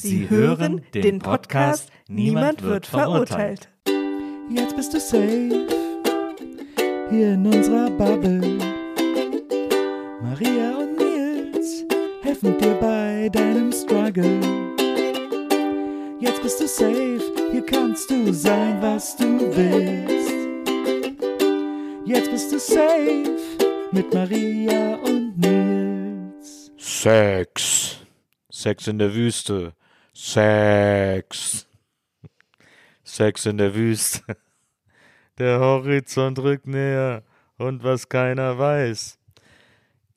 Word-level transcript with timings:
Sie 0.00 0.30
hören 0.30 0.80
den 0.94 1.18
Podcast 1.18 1.90
Niemand 2.08 2.62
wird 2.62 2.86
verurteilt. 2.86 3.68
Jetzt 4.48 4.74
bist 4.74 4.94
du 4.94 4.98
safe 4.98 5.66
hier 7.10 7.34
in 7.34 7.46
unserer 7.46 7.90
Bubble. 7.90 8.56
Maria 10.22 10.78
und 10.78 10.96
Nils 10.96 11.84
helfen 12.22 12.56
dir 12.56 12.74
bei 12.80 13.28
deinem 13.30 13.70
Struggle. 13.72 14.40
Jetzt 16.18 16.42
bist 16.42 16.60
du 16.60 16.66
safe, 16.66 17.20
hier 17.52 17.66
kannst 17.66 18.10
du 18.10 18.32
sein, 18.32 18.80
was 18.80 19.16
du 19.16 19.38
willst. 19.54 20.32
Jetzt 22.06 22.30
bist 22.30 22.52
du 22.52 22.58
safe 22.58 23.36
mit 23.92 24.14
Maria 24.14 24.94
und 25.04 25.38
Nils. 25.38 26.72
Sex. 26.78 27.98
Sex 28.50 28.86
in 28.86 28.98
der 28.98 29.14
Wüste. 29.14 29.74
Sex. 30.22 31.66
Sex 33.02 33.46
in 33.46 33.56
der 33.56 33.74
Wüste. 33.74 34.22
Der 35.38 35.58
Horizont 35.60 36.38
rückt 36.40 36.66
näher 36.66 37.22
und 37.56 37.82
was 37.82 38.06
keiner 38.06 38.58
weiß. 38.58 39.18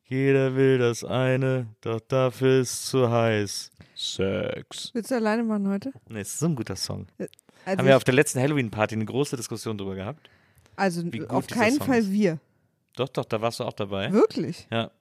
Jeder 0.04 0.56
will 0.56 0.78
das 0.78 1.06
eine, 1.06 1.68
doch 1.80 2.02
dafür 2.02 2.60
ist 2.60 2.86
zu 2.88 3.10
heiß. 3.10 3.72
Sex. 3.96 4.92
Willst 4.94 5.10
du 5.12 5.16
alleine 5.16 5.44
machen 5.44 5.70
heute? 5.70 5.94
Nee, 6.10 6.20
es 6.20 6.34
ist 6.34 6.40
so 6.40 6.48
ein 6.48 6.56
guter 6.56 6.76
Song. 6.76 7.08
Also, 7.64 7.78
Haben 7.80 7.88
wir 7.88 7.96
auf 7.96 8.04
der 8.04 8.14
letzten 8.14 8.42
Halloween-Party 8.42 8.96
eine 8.96 9.06
große 9.06 9.38
Diskussion 9.38 9.78
drüber 9.78 9.96
gehabt? 9.96 10.30
also 10.76 11.02
auf 11.30 11.48
keinen 11.48 11.80
Fall 11.80 12.00
ist. 12.00 12.12
wir. 12.12 12.40
Doch, 12.98 13.08
doch, 13.08 13.24
da 13.24 13.40
warst 13.40 13.62
du 13.62 13.64
auch 13.64 13.74
dabei. 13.74 14.12
Wirklich. 14.12 14.68
Ja. 14.70 14.92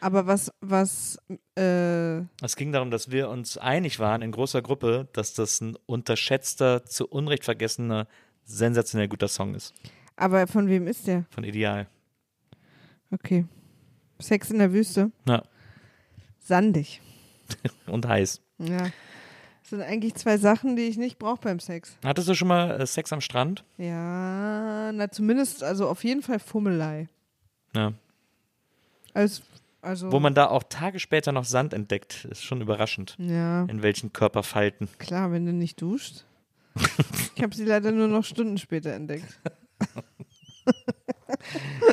Aber 0.00 0.26
was, 0.26 0.52
was, 0.60 1.18
äh, 1.56 2.18
Es 2.42 2.56
ging 2.56 2.72
darum, 2.72 2.90
dass 2.90 3.10
wir 3.10 3.28
uns 3.30 3.56
einig 3.56 3.98
waren 4.00 4.20
in 4.22 4.32
großer 4.32 4.60
Gruppe, 4.60 5.08
dass 5.12 5.32
das 5.34 5.60
ein 5.60 5.76
unterschätzter, 5.86 6.84
zu 6.84 7.06
Unrecht 7.08 7.44
vergessener, 7.44 8.06
sensationell 8.44 9.08
guter 9.08 9.28
Song 9.28 9.54
ist. 9.54 9.72
aber 10.16 10.46
von 10.46 10.68
wem 10.68 10.86
ist 10.86 11.06
der? 11.06 11.24
Von 11.30 11.44
Ideal. 11.44 11.86
Okay. 13.10 13.46
Sex 14.20 14.50
in 14.50 14.58
der 14.58 14.72
Wüste. 14.72 15.10
Ja. 15.26 15.42
Sandig. 16.40 17.00
Und 17.86 18.06
heiß. 18.06 18.40
Ja. 18.58 18.78
Das 19.62 19.70
sind 19.70 19.80
eigentlich 19.80 20.14
zwei 20.14 20.36
Sachen, 20.36 20.76
die 20.76 20.82
ich 20.82 20.98
nicht 20.98 21.18
brauche 21.18 21.40
beim 21.40 21.58
Sex. 21.58 21.96
Hattest 22.04 22.28
du 22.28 22.34
schon 22.34 22.48
mal 22.48 22.78
äh, 22.80 22.86
Sex 22.86 23.12
am 23.12 23.22
Strand? 23.22 23.64
Ja, 23.78 24.92
na 24.92 25.10
zumindest, 25.10 25.62
also 25.64 25.88
auf 25.88 26.04
jeden 26.04 26.20
Fall 26.22 26.38
Fummelei. 26.38 27.08
Ja. 27.74 27.94
Also, 29.14 29.42
also 29.84 30.10
Wo 30.10 30.18
man 30.20 30.34
da 30.34 30.46
auch 30.48 30.62
Tage 30.64 30.98
später 30.98 31.30
noch 31.32 31.44
Sand 31.44 31.72
entdeckt, 31.74 32.24
ist 32.30 32.44
schon 32.44 32.60
überraschend. 32.60 33.14
ja, 33.18 33.64
In 33.64 33.82
welchen 33.82 34.12
Körperfalten. 34.12 34.88
klar, 34.98 35.30
wenn 35.32 35.46
du 35.46 35.52
nicht 35.52 35.80
duscht. 35.80 36.24
ich 37.36 37.42
habe 37.42 37.54
sie 37.54 37.64
leider 37.64 37.92
nur 37.92 38.08
noch 38.08 38.24
Stunden 38.24 38.58
später 38.58 38.92
entdeckt. 38.92 39.38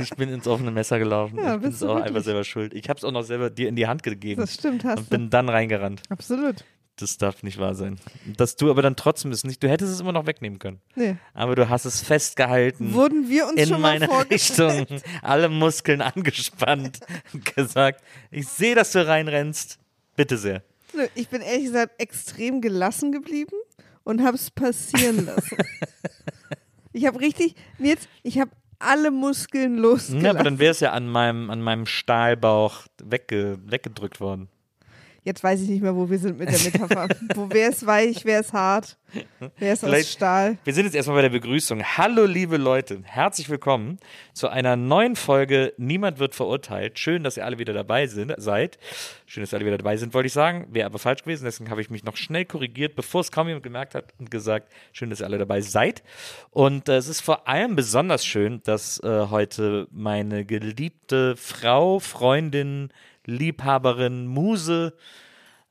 Ich 0.02 0.10
bin 0.16 0.30
ins 0.30 0.48
offene 0.48 0.72
Messer 0.72 0.98
gelaufen. 0.98 1.38
Ja, 1.38 1.56
ich 1.56 1.62
bin 1.62 1.72
es 1.72 1.84
auch 1.84 1.98
einfach 2.02 2.24
selber 2.24 2.44
schuld. 2.44 2.74
Ich 2.74 2.88
habe 2.90 2.98
es 2.98 3.04
auch 3.04 3.12
noch 3.12 3.24
selber 3.24 3.50
dir 3.50 3.68
in 3.70 3.76
die 3.76 3.86
Hand 3.88 4.02
gegeben 4.04 4.40
Das 4.42 4.54
stimmt, 4.56 4.84
hast 4.86 4.98
und 5.00 5.06
du. 5.08 5.18
bin 5.18 5.30
dann 5.30 5.50
reingerannt. 5.50 6.02
Absolut. 6.10 6.64
Das 6.98 7.18
darf 7.18 7.42
nicht 7.42 7.58
wahr 7.58 7.74
sein. 7.74 8.00
Dass 8.38 8.56
du 8.56 8.70
aber 8.70 8.82
dann 8.82 8.96
trotzdem 8.96 9.32
es 9.32 9.44
nicht, 9.44 9.64
du 9.64 9.70
hättest 9.70 9.92
es 9.94 10.00
immer 10.02 10.12
noch 10.12 10.28
wegnehmen 10.28 10.60
können. 10.60 10.82
Nee. 10.96 11.16
Aber 11.34 11.56
du 11.56 11.68
hast 11.70 11.86
es 11.86 12.02
festgehalten. 12.02 12.94
Wurden 12.94 13.28
wir 13.30 13.48
uns 13.48 13.60
in 13.60 13.70
schon 13.70 13.82
mal 13.82 14.00
meine? 14.00 14.12
Richtung, 14.30 14.86
alle 15.22 15.50
Muskeln 15.50 16.02
angespannt, 16.02 17.00
gesagt, 17.56 18.04
ich 18.30 18.48
sehe, 18.48 18.76
dass 18.76 18.92
du 18.92 19.06
reinrennst, 19.08 19.80
bitte 20.16 20.38
sehr. 20.38 20.64
Nö, 20.94 21.08
Ich 21.16 21.30
bin 21.30 21.42
ehrlich 21.42 21.66
gesagt 21.66 22.00
extrem 22.00 22.62
gelassen 22.62 23.12
geblieben 23.12 23.56
und 24.04 24.22
habe 24.22 24.36
es 24.36 24.52
passieren 24.52 25.26
lassen. 25.26 25.58
ich 26.92 27.06
habe 27.08 27.20
richtig, 27.20 27.56
jetzt, 27.80 28.10
ich 28.22 28.40
habe 28.40 28.52
alle 28.78 29.12
Muskeln 29.12 29.78
losgelassen. 29.78 30.22
Ja, 30.26 30.32
aber 30.32 30.44
dann 30.44 30.60
wäre 30.60 30.72
es 30.72 30.82
ja 30.82 30.92
an 30.92 31.08
meinem, 31.08 31.50
an 31.50 31.62
meinem 31.62 31.86
Stahlbauch 31.86 32.86
wegge, 33.02 33.60
weggedrückt 33.66 34.20
worden. 34.20 34.50
Jetzt 35.24 35.44
weiß 35.44 35.62
ich 35.62 35.70
nicht 35.70 35.84
mehr, 35.84 35.96
wo 35.96 36.10
wir 36.10 36.18
sind 36.18 36.40
mit 36.40 36.50
der 36.50 36.58
Metapher. 36.58 37.08
wo 37.36 37.48
wer 37.52 37.70
ist 37.70 37.86
weich, 37.86 38.26
wer 38.26 38.40
ist 38.40 38.54
hart, 38.54 38.98
wer 39.60 39.74
ist 39.74 39.86
aus 39.86 40.12
Stahl. 40.12 40.58
Wir 40.64 40.74
sind 40.74 40.86
jetzt 40.86 40.96
erstmal 40.96 41.18
bei 41.18 41.22
der 41.22 41.30
Begrüßung. 41.30 41.84
Hallo, 41.84 42.26
liebe 42.26 42.58
Leute, 42.58 43.02
herzlich 43.04 43.48
willkommen 43.48 44.00
zu 44.34 44.50
einer 44.50 44.76
neuen 44.76 45.16
Folge 45.16 45.74
Niemand 45.78 46.18
wird 46.18 46.34
verurteilt. 46.34 46.98
Schön, 46.98 47.24
dass 47.24 47.38
ihr 47.38 47.46
alle 47.46 47.60
wieder 47.60 47.72
dabei 47.72 48.08
sind, 48.08 48.34
seid. 48.38 48.80
Schön, 49.28 49.44
dass 49.44 49.54
ihr 49.54 49.58
alle 49.58 49.68
wieder 49.68 49.78
dabei 49.78 49.96
sind, 49.96 50.16
wollte 50.16 50.26
ich 50.26 50.34
sagen. 50.34 50.66
Wäre 50.72 50.88
aber 50.88 50.98
falsch 50.98 51.22
gewesen, 51.22 51.46
deswegen 51.46 51.70
habe 51.70 51.82
ich 51.82 51.92
mich 51.92 52.04
noch 52.04 52.18
schnell 52.18 52.46
korrigiert, 52.46 52.96
bevor 52.96 53.22
es 53.22 53.32
kaum 53.32 53.48
jemand 53.48 53.64
gemerkt 53.64 53.94
hat 53.94 54.16
und 54.18 54.32
gesagt, 54.32 54.74
schön, 54.92 55.12
dass 55.12 55.20
ihr 55.20 55.28
alle 55.28 55.38
dabei 55.38 55.62
seid. 55.62 56.02
Und 56.50 56.90
äh, 56.90 56.98
es 56.98 57.08
ist 57.08 57.22
vor 57.22 57.48
allem 57.48 57.76
besonders 57.76 58.26
schön, 58.26 58.62
dass 58.64 59.00
äh, 59.04 59.28
heute 59.30 59.88
meine 59.92 60.46
geliebte 60.46 61.36
Frau, 61.36 62.00
Freundin, 62.00 62.90
Liebhaberin, 63.26 64.28
Muse 64.28 64.94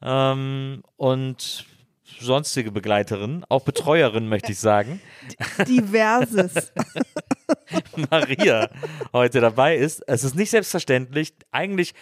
ähm, 0.03 0.83
und 0.97 1.66
sonstige 2.21 2.72
Begleiterin, 2.72 3.44
auch 3.49 3.62
Betreuerin, 3.62 4.28
möchte 4.28 4.53
ich 4.53 4.59
sagen, 4.59 5.00
Diverses. 5.66 6.72
Maria 8.11 8.69
heute 9.12 9.41
dabei 9.41 9.77
ist. 9.77 10.03
Es 10.06 10.25
ist 10.25 10.34
nicht 10.34 10.50
selbstverständlich. 10.50 11.34
Eigentlich 11.50 11.94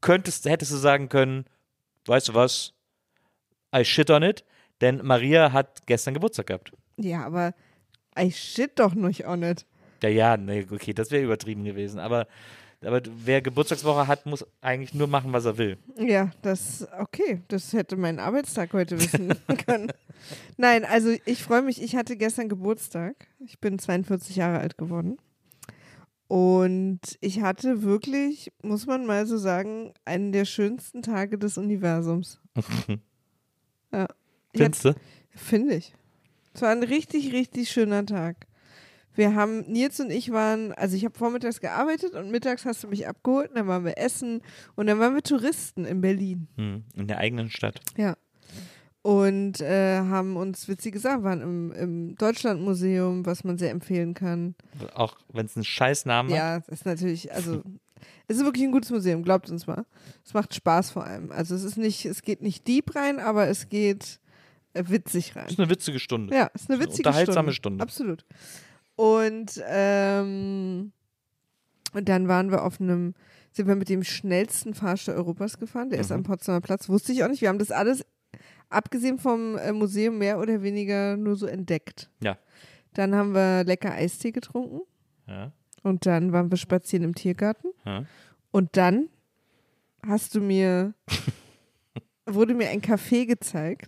könntest, 0.00 0.44
hättest 0.46 0.72
du 0.72 0.76
sagen 0.76 1.08
können, 1.08 1.44
weißt 2.06 2.28
du 2.28 2.34
was, 2.34 2.74
I 3.74 3.84
shit 3.84 4.10
on 4.10 4.22
it, 4.22 4.44
denn 4.80 5.00
Maria 5.04 5.52
hat 5.52 5.86
gestern 5.86 6.14
Geburtstag 6.14 6.46
gehabt. 6.46 6.72
ja, 6.96 7.24
aber 7.24 7.54
I 8.18 8.32
shit 8.32 8.78
doch 8.78 8.94
nicht 8.94 9.26
on 9.26 9.42
it. 9.42 9.66
Ja, 10.02 10.08
ja, 10.08 10.36
nee, 10.36 10.66
okay, 10.70 10.92
das 10.94 11.10
wäre 11.10 11.22
übertrieben 11.22 11.64
gewesen, 11.64 12.00
aber, 12.00 12.26
aber 12.84 13.02
wer 13.24 13.42
Geburtstagswoche 13.42 14.06
hat, 14.06 14.24
muss 14.26 14.46
eigentlich 14.60 14.94
nur 14.94 15.06
machen, 15.06 15.32
was 15.32 15.44
er 15.44 15.58
will. 15.58 15.76
Ja, 15.98 16.30
das, 16.42 16.88
okay, 16.98 17.42
das 17.48 17.72
hätte 17.72 17.96
mein 17.96 18.18
Arbeitstag 18.18 18.72
heute 18.72 18.98
wissen 18.98 19.34
können. 19.66 19.92
Nein, 20.56 20.84
also 20.84 21.14
ich 21.26 21.42
freue 21.42 21.62
mich, 21.62 21.82
ich 21.82 21.96
hatte 21.96 22.16
gestern 22.16 22.48
Geburtstag. 22.48 23.28
Ich 23.38 23.60
bin 23.60 23.78
42 23.78 24.36
Jahre 24.36 24.60
alt 24.60 24.78
geworden. 24.78 25.18
Und 26.26 27.00
ich 27.20 27.42
hatte 27.42 27.82
wirklich, 27.82 28.52
muss 28.62 28.86
man 28.86 29.04
mal 29.04 29.26
so 29.26 29.36
sagen, 29.36 29.92
einen 30.04 30.32
der 30.32 30.44
schönsten 30.44 31.02
Tage 31.02 31.38
des 31.38 31.58
Universums. 31.58 32.40
ja. 33.92 34.06
Findest 34.54 34.84
du? 34.84 34.94
Finde 35.30 35.74
ich. 35.74 35.92
Es 36.54 36.62
war 36.62 36.70
ein 36.70 36.82
richtig, 36.82 37.32
richtig 37.32 37.70
schöner 37.70 38.06
Tag. 38.06 38.46
Wir 39.14 39.34
haben, 39.34 39.62
Nils 39.62 39.98
und 40.00 40.10
ich 40.10 40.30
waren, 40.30 40.72
also 40.72 40.96
ich 40.96 41.04
habe 41.04 41.18
vormittags 41.18 41.60
gearbeitet 41.60 42.14
und 42.14 42.30
mittags 42.30 42.64
hast 42.64 42.84
du 42.84 42.88
mich 42.88 43.08
abgeholt 43.08 43.50
und 43.50 43.56
dann 43.56 43.66
waren 43.66 43.84
wir 43.84 43.98
essen 43.98 44.40
und 44.76 44.86
dann 44.86 44.98
waren 44.98 45.14
wir 45.14 45.22
Touristen 45.22 45.84
in 45.84 46.00
Berlin. 46.00 46.48
Hm, 46.56 46.84
in 46.94 47.08
der 47.08 47.18
eigenen 47.18 47.50
Stadt. 47.50 47.80
Ja. 47.96 48.16
Und 49.02 49.62
äh, 49.62 49.98
haben 50.00 50.36
uns 50.36 50.68
witzige 50.68 50.98
Sachen, 50.98 51.24
waren 51.24 51.40
im, 51.40 51.72
im 51.72 52.16
Deutschlandmuseum, 52.16 53.24
was 53.24 53.44
man 53.44 53.56
sehr 53.56 53.70
empfehlen 53.70 54.12
kann. 54.12 54.54
Auch 54.94 55.16
wenn 55.32 55.46
es 55.46 55.56
einen 55.56 55.64
scheiß 55.64 56.04
Namen 56.04 56.30
hat. 56.30 56.36
Ja, 56.36 56.58
das 56.58 56.68
ist 56.68 56.86
natürlich, 56.86 57.32
also 57.32 57.62
es 58.28 58.36
ist 58.36 58.44
wirklich 58.44 58.64
ein 58.64 58.72
gutes 58.72 58.90
Museum, 58.90 59.22
glaubt 59.22 59.50
uns 59.50 59.66
mal. 59.66 59.86
Es 60.24 60.34
macht 60.34 60.54
Spaß 60.54 60.90
vor 60.90 61.04
allem. 61.04 61.32
Also 61.32 61.54
es 61.54 61.64
ist 61.64 61.78
nicht, 61.78 62.04
es 62.04 62.22
geht 62.22 62.42
nicht 62.42 62.68
deep 62.68 62.94
rein, 62.94 63.18
aber 63.18 63.48
es 63.48 63.70
geht 63.70 64.20
äh, 64.74 64.84
witzig 64.86 65.34
rein. 65.34 65.44
Das 65.44 65.52
ist 65.54 65.60
eine 65.60 65.70
witzige 65.70 65.98
Stunde. 65.98 66.34
Ja, 66.34 66.46
ist 66.54 66.68
eine 66.68 66.78
eine 66.78 66.86
witzige 66.86 67.08
unterhaltsame 67.08 67.52
Stunde. 67.52 67.82
Stunde. 67.82 67.82
Absolut. 67.82 68.26
Und, 69.00 69.62
ähm, 69.66 70.92
und 71.94 72.08
dann 72.08 72.28
waren 72.28 72.50
wir 72.50 72.64
auf 72.64 72.80
einem, 72.80 73.14
sind 73.50 73.66
wir 73.66 73.74
mit 73.76 73.88
dem 73.88 74.04
schnellsten 74.04 74.74
Fahrstuhl 74.74 75.14
Europas 75.14 75.58
gefahren. 75.58 75.88
Der 75.90 76.00
ist 76.00 76.10
Mhm. 76.10 76.16
am 76.16 76.22
Potsdamer 76.24 76.60
Platz. 76.60 76.88
Wusste 76.88 77.12
ich 77.12 77.24
auch 77.24 77.28
nicht. 77.28 77.40
Wir 77.40 77.48
haben 77.48 77.58
das 77.58 77.70
alles, 77.70 78.04
abgesehen 78.68 79.18
vom 79.18 79.56
äh, 79.56 79.72
Museum, 79.72 80.18
mehr 80.18 80.38
oder 80.38 80.62
weniger 80.62 81.16
nur 81.16 81.36
so 81.36 81.46
entdeckt. 81.46 82.10
Ja. 82.22 82.36
Dann 82.92 83.14
haben 83.14 83.32
wir 83.32 83.64
lecker 83.64 83.92
Eistee 83.92 84.32
getrunken. 84.32 84.80
Ja. 85.26 85.52
Und 85.82 86.04
dann 86.04 86.32
waren 86.32 86.50
wir 86.50 86.58
spazieren 86.58 87.04
im 87.04 87.14
Tiergarten. 87.14 87.70
Ja. 87.86 88.04
Und 88.50 88.76
dann 88.76 89.08
hast 90.06 90.34
du 90.34 90.40
mir, 90.40 90.92
wurde 92.26 92.52
mir 92.54 92.68
ein 92.68 92.82
Café 92.82 93.24
gezeigt. 93.26 93.86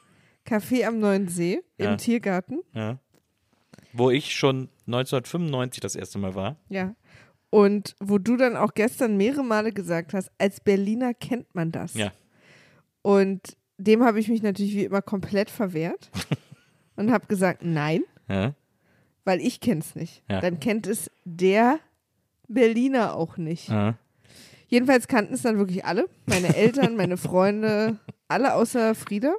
Café 0.46 0.86
am 0.86 0.98
Neuen 1.00 1.28
See 1.28 1.60
im 1.76 1.84
Ja. 1.84 1.96
Tiergarten. 1.96 2.60
ja. 2.72 2.98
Wo 3.96 4.10
ich 4.10 4.34
schon 4.34 4.68
1995 4.86 5.80
das 5.80 5.96
erste 5.96 6.18
Mal 6.18 6.34
war. 6.34 6.56
Ja. 6.68 6.94
Und 7.50 7.94
wo 8.00 8.18
du 8.18 8.36
dann 8.36 8.56
auch 8.56 8.74
gestern 8.74 9.16
mehrere 9.16 9.44
Male 9.44 9.72
gesagt 9.72 10.12
hast, 10.14 10.30
als 10.38 10.60
Berliner 10.60 11.14
kennt 11.14 11.54
man 11.54 11.72
das. 11.72 11.94
Ja. 11.94 12.12
Und 13.02 13.56
dem 13.78 14.04
habe 14.04 14.18
ich 14.20 14.28
mich 14.28 14.42
natürlich 14.42 14.74
wie 14.74 14.84
immer 14.84 15.02
komplett 15.02 15.48
verwehrt 15.50 16.10
und 16.96 17.10
habe 17.12 17.26
gesagt, 17.26 17.62
nein, 17.62 18.02
Ja. 18.28 18.54
weil 19.24 19.40
ich 19.40 19.60
kenne 19.60 19.80
es 19.80 19.94
nicht. 19.94 20.22
Ja. 20.28 20.40
Dann 20.40 20.60
kennt 20.60 20.86
es 20.86 21.10
der 21.24 21.78
Berliner 22.48 23.14
auch 23.14 23.36
nicht. 23.36 23.68
Ja. 23.68 23.94
Jedenfalls 24.68 25.06
kannten 25.06 25.34
es 25.34 25.42
dann 25.42 25.58
wirklich 25.58 25.84
alle. 25.84 26.08
Meine 26.26 26.54
Eltern, 26.56 26.96
meine 26.96 27.16
Freunde, 27.16 27.98
alle 28.28 28.54
außer 28.54 28.94
Frieda 28.94 29.34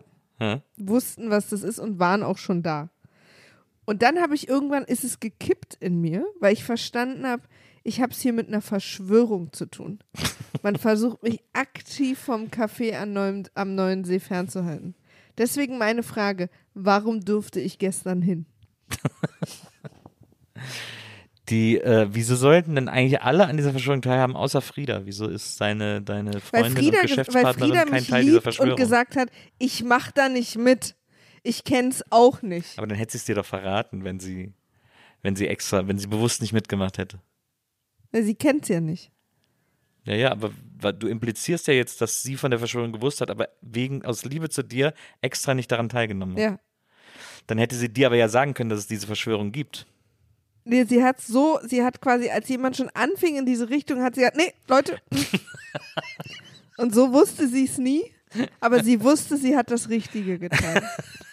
wussten, 0.77 1.31
was 1.31 1.49
das 1.49 1.63
ist 1.63 1.79
und 1.79 1.97
waren 1.97 2.21
auch 2.21 2.37
schon 2.37 2.61
da. 2.61 2.89
Und 3.87 4.01
dann 4.01 4.19
habe 4.19 4.35
ich 4.35 4.49
irgendwann, 4.49 4.83
ist 4.83 5.05
es 5.05 5.21
gekippt 5.21 5.75
in 5.79 6.01
mir, 6.01 6.25
weil 6.41 6.51
ich 6.51 6.65
verstanden 6.65 7.25
habe, 7.25 7.43
ich 7.83 8.01
habe 8.01 8.11
es 8.11 8.19
hier 8.19 8.33
mit 8.33 8.49
einer 8.49 8.59
Verschwörung 8.61 9.53
zu 9.53 9.65
tun. 9.65 9.99
Man 10.61 10.75
versucht 10.77 11.23
mich 11.23 11.39
aktiv 11.53 12.19
vom 12.19 12.47
Café 12.47 12.97
am 12.97 13.13
neuen, 13.13 13.47
am 13.55 13.75
neuen 13.75 14.03
See 14.03 14.19
fernzuhalten. 14.19 14.93
Deswegen 15.37 15.77
meine 15.77 16.03
Frage, 16.03 16.49
warum 16.73 17.21
durfte 17.23 17.61
ich 17.61 17.79
gestern 17.79 18.21
hin? 18.21 18.45
Die, 21.49 21.77
äh, 21.77 22.07
wieso 22.11 22.35
sollten 22.35 22.75
denn 22.75 22.89
eigentlich 22.89 23.21
alle 23.21 23.45
an 23.47 23.55
dieser 23.55 23.71
Verschwörung 23.71 24.01
teilhaben, 24.01 24.35
außer 24.35 24.59
Frieda? 24.59 25.05
Wieso 25.05 25.29
ist 25.29 25.55
seine, 25.55 26.01
deine 26.01 26.33
Weil 26.33 26.41
Freundin 26.41 26.71
Frieda, 26.75 26.87
und 26.87 26.91
ge- 26.91 26.93
weil 26.99 27.07
Geschäftspartnerin 27.07 27.69
Frieda 27.71 27.83
kein 27.85 27.93
mich 27.93 28.07
Teil 28.09 28.21
dieser 28.23 28.33
liebt 28.33 28.43
Verschwörung? 28.43 28.71
und 28.73 28.77
gesagt 28.79 29.15
hat, 29.15 29.29
ich 29.57 29.83
mach 29.85 30.11
da 30.11 30.27
nicht 30.27 30.57
mit. 30.57 30.95
Ich 31.43 31.63
kenn's 31.63 32.03
auch 32.09 32.41
nicht. 32.41 32.77
Aber 32.77 32.87
dann 32.87 32.97
hätte 32.97 33.13
sie 33.13 33.17
es 33.19 33.25
dir 33.25 33.35
doch 33.35 33.45
verraten, 33.45 34.03
wenn 34.03 34.19
sie, 34.19 34.53
wenn 35.21 35.35
sie 35.35 35.47
extra, 35.47 35.87
wenn 35.87 35.97
sie 35.97 36.07
bewusst 36.07 36.41
nicht 36.41 36.53
mitgemacht 36.53 36.97
hätte. 36.97 37.19
Weil 38.11 38.23
Sie 38.23 38.35
kennt's 38.35 38.69
ja 38.69 38.79
nicht. 38.79 39.11
Ja, 40.05 40.15
ja, 40.15 40.31
aber 40.31 40.93
du 40.93 41.07
implizierst 41.07 41.67
ja 41.67 41.73
jetzt, 41.73 41.99
dass 41.99 42.23
sie 42.23 42.37
von 42.37 42.49
der 42.49 42.59
Verschwörung 42.59 42.93
gewusst 42.93 43.19
hat, 43.19 43.29
aber 43.29 43.49
wegen, 43.61 44.05
aus 44.05 44.23
Liebe 44.23 44.47
zu 44.47 44.63
dir, 44.63 44.93
extra 45.19 45.53
nicht 45.53 45.69
daran 45.69 45.89
teilgenommen 45.89 46.35
hat. 46.35 46.41
Ja. 46.41 46.59
Dann 47.47 47.57
hätte 47.57 47.75
sie 47.75 47.89
dir 47.89 48.07
aber 48.07 48.15
ja 48.15 48.29
sagen 48.29 48.53
können, 48.53 48.69
dass 48.69 48.79
es 48.79 48.87
diese 48.87 49.05
Verschwörung 49.05 49.51
gibt. 49.51 49.85
Nee, 50.63 50.85
sie 50.85 51.03
hat 51.03 51.19
so, 51.19 51.59
sie 51.63 51.83
hat 51.83 51.99
quasi, 52.01 52.29
als 52.29 52.47
jemand 52.47 52.77
schon 52.77 52.89
anfing 52.93 53.37
in 53.37 53.45
diese 53.45 53.69
Richtung, 53.69 54.01
hat 54.01 54.15
sie 54.15 54.21
gesagt, 54.21 54.37
nee, 54.37 54.53
Leute. 54.67 54.97
Und 56.77 56.93
so 56.93 57.11
wusste 57.11 57.47
sie 57.49 57.65
es 57.65 57.77
nie, 57.77 58.03
aber 58.61 58.83
sie 58.83 59.01
wusste, 59.01 59.35
sie 59.35 59.57
hat 59.57 59.71
das 59.71 59.89
Richtige 59.89 60.39
getan. 60.39 60.83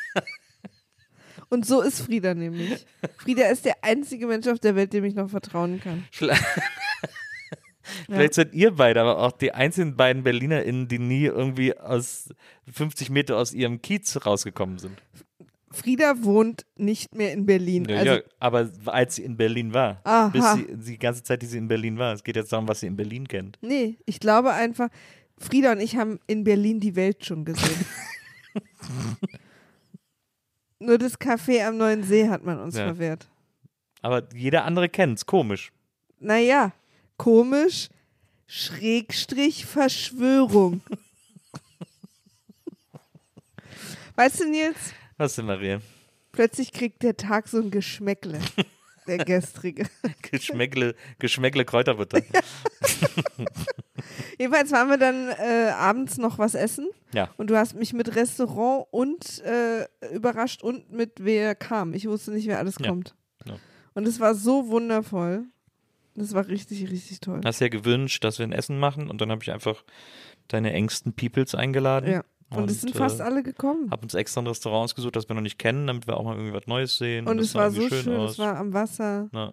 Und 1.55 1.65
so 1.65 1.83
ist 1.83 2.01
Frieda 2.01 2.35
nämlich. 2.35 2.85
Frieda 3.19 3.47
ist 3.47 3.65
der 3.65 3.77
einzige 3.83 4.27
Mensch 4.27 4.49
auf 4.49 4.59
der 4.59 4.75
Welt, 4.75 4.93
dem 4.93 5.05
ich 5.05 5.15
noch 5.15 5.31
vertrauen 5.31 5.81
kann. 5.81 6.05
Vielleicht, 6.11 6.43
Vielleicht 8.07 8.35
seid 8.35 8.55
ihr 8.55 8.73
beide 8.73 9.01
aber 9.01 9.19
auch 9.19 9.33
die 9.33 9.53
einzigen 9.53 9.97
beiden 9.97 10.25
BerlinerInnen, 10.25 10.89
die 10.89 10.99
nie 10.99 11.27
irgendwie 11.27 11.79
aus 11.79 12.31
50 12.73 13.11
Meter 13.11 13.37
aus 13.37 13.53
ihrem 13.53 13.81
Kiez 13.83 14.27
rausgekommen 14.27 14.79
sind. 14.79 15.01
Frieda 15.71 16.15
wohnt 16.23 16.67
nicht 16.77 17.15
mehr 17.15 17.33
in 17.33 17.47
Berlin. 17.47 17.87
Ja, 17.89 17.99
also, 17.99 18.13
ja, 18.13 18.21
aber 18.41 18.71
als 18.87 19.17
sie 19.17 19.23
in 19.23 19.37
Berlin 19.37 19.73
war. 19.73 20.01
Aha. 20.05 20.29
Bis 20.29 20.53
sie, 20.55 20.67
die 20.93 20.99
ganze 20.99 21.23
Zeit, 21.23 21.43
die 21.43 21.47
sie 21.47 21.59
in 21.59 21.69
Berlin 21.69 21.99
war. 21.99 22.15
Es 22.15 22.25
geht 22.25 22.37
jetzt 22.37 22.53
darum, 22.53 22.67
was 22.67 22.81
sie 22.81 22.87
in 22.87 22.97
Berlin 22.97 23.29
kennt. 23.29 23.59
Nee, 23.61 23.97
ich 24.07 24.19
glaube 24.19 24.53
einfach, 24.53 24.89
Frieda 25.39 25.73
und 25.73 25.81
ich 25.81 25.97
haben 25.97 26.19
in 26.27 26.43
Berlin 26.43 26.81
die 26.81 26.97
Welt 26.97 27.25
schon 27.25 27.45
gesehen. 27.45 27.87
Nur 30.79 30.99
das 30.99 31.19
Café 31.19 31.67
am 31.67 31.77
Neuen 31.77 32.03
See 32.03 32.29
hat 32.29 32.45
man 32.45 32.61
uns 32.61 32.77
Ja. 32.77 32.85
verwehrt. 32.87 33.29
Aber 34.03 34.23
jeder 34.35 34.65
andere 34.65 34.89
kennt's. 34.89 35.25
Komisch. 35.25 35.73
Naja, 36.19 36.73
komisch, 37.17 37.89
Schrägstrich 38.47 39.65
Verschwörung. 39.67 40.83
weißt 44.17 44.41
du, 44.41 44.51
Nils, 44.51 44.93
Was 45.17 45.35
denn, 45.37 45.47
Maria? 45.47 45.81
plötzlich 46.33 46.73
kriegt 46.73 47.03
der 47.03 47.17
Tag 47.17 47.49
so 47.49 47.59
ein 47.61 47.71
Geschmäckle, 47.71 48.41
der 49.07 49.19
gestrige. 49.19 49.87
Geschmäckle, 50.31 50.95
Geschmäckle 51.19 51.65
Kräuterbutter. 51.65 52.21
Jedenfalls 54.39 54.73
waren 54.73 54.89
wir 54.91 54.99
dann 54.99 55.29
äh, 55.29 55.71
abends 55.71 56.19
noch 56.19 56.39
was 56.39 56.55
essen 56.55 56.89
Ja. 57.13 57.31
und 57.37 57.49
du 57.51 57.57
hast 57.57 57.75
mich 57.75 57.93
mit 57.93 58.15
Restaurant 58.17 58.87
und 58.91 59.41
äh, 59.45 59.87
überrascht 60.13 60.63
und 60.63 60.91
mit 60.93 61.13
wer 61.25 61.55
kam. 61.55 61.95
Ich 61.95 62.09
wusste 62.09 62.33
nicht, 62.33 62.47
wer 62.47 62.59
alles 62.59 62.77
Ja. 62.81 62.89
kommt. 62.89 63.15
Ja. 63.47 63.57
Und 63.95 64.07
es 64.09 64.21
war 64.21 64.35
so 64.35 64.69
wundervoll. 64.69 65.45
Das 66.17 66.33
war 66.33 66.47
richtig, 66.47 66.91
richtig 66.91 67.21
toll. 67.21 67.41
Hast 67.45 67.61
ja 67.61 67.69
gewünscht, 67.69 68.23
dass 68.23 68.39
wir 68.39 68.47
ein 68.47 68.53
Essen 68.53 68.79
machen 68.79 69.11
und 69.11 69.21
dann 69.21 69.31
habe 69.31 69.43
ich 69.43 69.51
einfach 69.53 69.85
deine 70.49 70.73
engsten 70.73 71.13
Peoples 71.15 71.55
eingeladen. 71.55 72.11
Ja. 72.11 72.25
Und, 72.51 72.71
es 72.71 72.81
sind 72.83 72.95
fast 72.95 73.21
äh, 73.21 73.25
alle 73.25 73.43
gekommen. 73.43 73.91
Hab 73.91 74.03
uns 74.03 74.15
extra 74.15 74.41
ein 74.41 74.47
Restaurant 74.47 74.85
ausgesucht, 74.85 75.17
das 75.17 75.29
wir 75.29 75.35
noch 75.35 75.43
nicht 75.43 75.59
kennen, 75.59 75.87
damit 75.87 76.07
wir 76.07 76.17
auch 76.17 76.25
mal 76.25 76.37
irgendwie 76.37 76.53
was 76.53 76.67
Neues 76.67 76.97
sehen. 76.99 77.27
Und 77.27 77.39
das 77.39 77.47
es 77.47 77.55
war 77.55 77.71
so 77.71 77.89
schön, 77.89 78.17
aus. 78.17 78.33
es 78.33 78.39
war 78.39 78.57
am 78.57 78.73
Wasser. 78.73 79.29
Na, 79.33 79.53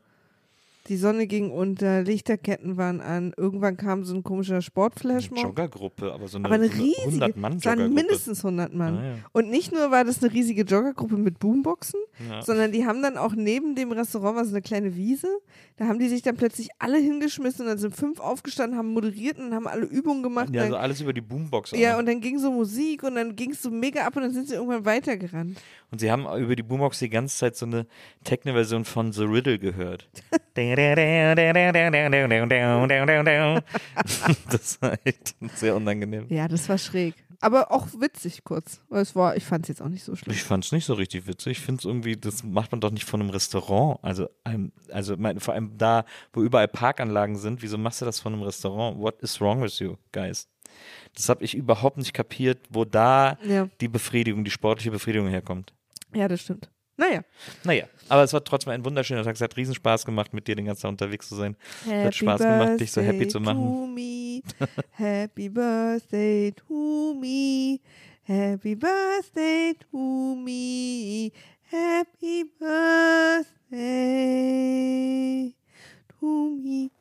Die 0.88 0.98
Sonne 0.98 1.28
ging 1.28 1.52
unter, 1.52 2.02
Lichterketten 2.02 2.76
waren 2.76 3.02
an. 3.02 3.34
Irgendwann 3.38 3.78
kam 3.78 4.04
so 4.04 4.16
ein 4.16 4.24
komischer 4.24 4.54
eine 4.56 4.62
Sportflashmob. 4.64 5.44
Joggergruppe, 5.44 6.12
aber 6.12 6.28
so 6.28 6.38
eine, 6.38 6.46
Aber 6.46 6.56
eine 6.56 6.66
eine 6.66 6.74
riesige, 6.74 7.06
100 7.26 7.30
es 7.30 7.36
mann 7.36 7.52
waren 7.54 7.60
joggergruppe 7.80 7.94
mindestens 7.94 8.44
100 8.46 8.74
Mann. 8.74 8.98
Ah, 8.98 9.04
ja. 9.06 9.14
Und 9.32 9.50
nicht 9.50 9.72
nur 9.72 9.92
war 9.92 10.04
das 10.04 10.24
eine 10.24 10.34
riesige 10.34 10.64
Joggergruppe 10.64 11.18
mit 11.18 11.38
Boomboxen, 11.40 12.00
Ja. 12.30 12.42
sondern 12.42 12.72
die 12.72 12.86
haben 12.86 13.02
dann 13.04 13.18
auch 13.18 13.36
neben 13.36 13.76
dem 13.76 13.92
Restaurant 13.92 14.36
war 14.38 14.46
so 14.46 14.52
eine 14.52 14.62
kleine 14.62 14.96
Wiese. 14.96 15.28
Da 15.78 15.86
haben 15.88 16.00
die 16.00 16.10
sich 16.10 16.24
dann 16.24 16.36
plötzlich 16.36 16.70
alle 16.80 16.98
hingeschmissen 16.98 17.62
und 17.62 17.68
dann 17.68 17.78
sind 17.78 17.96
fünf 17.96 18.20
aufgestanden, 18.20 18.78
haben 18.78 18.92
moderiert 18.94 19.38
und 19.40 19.54
haben 19.54 19.68
alle 19.68 19.86
Übungen 19.86 20.24
gemacht. 20.24 20.50
Ja, 20.54 20.64
also 20.64 20.76
alles 20.78 21.02
über 21.02 21.14
die 21.14 21.22
Boombox. 21.22 21.72
ja, 21.72 21.96
auch. 21.96 22.00
und 22.00 22.08
dann 22.08 22.22
ging 22.22 22.40
so 22.40 22.52
Musik 22.52 23.04
und 23.04 23.16
dann 23.16 23.36
ging 23.36 23.52
es 23.52 23.62
so 23.62 23.70
mega 23.70 24.02
ab 24.06 24.16
und 24.16 24.24
dann 24.24 24.32
sind 24.34 24.48
sie 24.48 24.56
irgendwann 24.56 24.84
weitergerannt. 24.86 25.58
Und 25.92 26.00
sie 26.00 26.10
haben 26.10 26.26
über 26.42 26.56
die 26.56 26.64
Boombox 26.64 27.00
die 27.00 27.10
ganze 27.10 27.38
Zeit 27.38 27.58
so 27.58 27.66
eine 27.66 27.86
Techno-Version 28.24 28.86
von 28.86 29.12
The 29.12 29.24
Riddle 29.24 29.60
gehört. 29.60 30.10
das 34.50 34.82
war 34.82 34.98
echt 35.04 35.36
sehr 35.56 35.76
unangenehm. 35.76 36.26
Ja, 36.30 36.48
das 36.48 36.68
war 36.70 36.78
schräg. 36.78 37.16
Aber 37.44 37.72
auch 37.72 37.88
witzig 38.00 38.44
kurz. 38.44 38.82
Es 38.92 39.16
war, 39.16 39.36
ich 39.36 39.44
fand 39.44 39.66
es 39.66 39.70
jetzt 39.70 39.82
auch 39.82 39.90
nicht 39.90 40.04
so 40.04 40.16
schlimm. 40.16 40.34
Ich 40.34 40.44
fand 40.44 40.64
es 40.64 40.72
nicht 40.72 40.86
so 40.86 40.94
richtig 40.94 41.26
witzig. 41.28 41.54
Ich 41.58 41.60
finde 41.60 41.80
es 41.80 41.86
irgendwie, 41.86 42.16
das 42.16 42.44
macht 42.44 42.72
man 42.72 42.80
doch 42.82 42.92
nicht 42.92 43.06
von 43.06 43.20
einem 43.20 43.32
Restaurant. 43.32 44.00
Also, 44.04 44.30
einem, 44.44 44.72
also 44.92 45.16
mein, 45.18 45.40
vor 45.40 45.56
allem 45.56 45.76
da, 45.78 46.06
wo 46.34 46.44
überall 46.44 46.68
Parkanlagen 46.68 47.36
sind, 47.38 47.62
wieso 47.64 47.78
machst 47.80 48.02
du 48.02 48.06
das 48.06 48.20
von 48.20 48.34
einem 48.34 48.44
Restaurant? 48.44 49.00
What 49.00 49.22
is 49.22 49.42
wrong 49.42 49.62
with 49.64 49.80
you, 49.80 49.96
guys? 50.12 50.48
Das 51.16 51.30
habe 51.30 51.44
ich 51.44 51.56
überhaupt 51.56 51.98
nicht 51.98 52.14
kapiert, 52.14 52.60
wo 52.70 52.86
da 52.86 53.38
Ja. 53.44 53.68
die 53.82 53.88
Befriedigung, 53.88 54.44
die 54.46 54.52
sportliche 54.52 54.92
Befriedigung 54.92 55.28
herkommt. 55.28 55.74
Ja, 56.14 56.28
das 56.28 56.42
stimmt. 56.42 56.70
Naja. 56.98 57.24
Naja, 57.64 57.86
aber 58.10 58.24
es 58.24 58.34
war 58.34 58.44
trotzdem 58.44 58.74
ein 58.74 58.86
wunderschöner 58.86 59.24
Tag. 59.24 59.36
Es 59.36 59.42
hat 59.42 59.58
riesen 59.58 59.74
Spaß 59.74 60.06
gemacht, 60.06 60.34
mit 60.34 60.48
dir 60.48 60.56
den 60.56 60.66
ganzen 60.66 60.84
Tag 60.84 60.90
unterwegs 60.90 61.30
zu 61.30 61.36
sein. 61.36 61.56
Es 61.86 62.06
hat 62.06 62.16
Spaß 62.16 62.42
gemacht, 62.42 62.80
dich 62.80 62.92
so 62.92 63.02
happy 63.02 63.28
zu 63.28 63.40
machen. 63.40 63.58
To 63.58 63.88
me. 63.88 64.42
Happy 64.92 65.50
Birthday 65.50 66.52
to 66.52 67.16
me. 67.20 67.80
Happy 68.24 68.76
Birthday 68.76 69.74
to 69.90 70.36
me. 70.36 71.32
Happy 71.72 72.44
Birthday 73.72 75.56
to 76.20 76.56
me. 76.62 76.92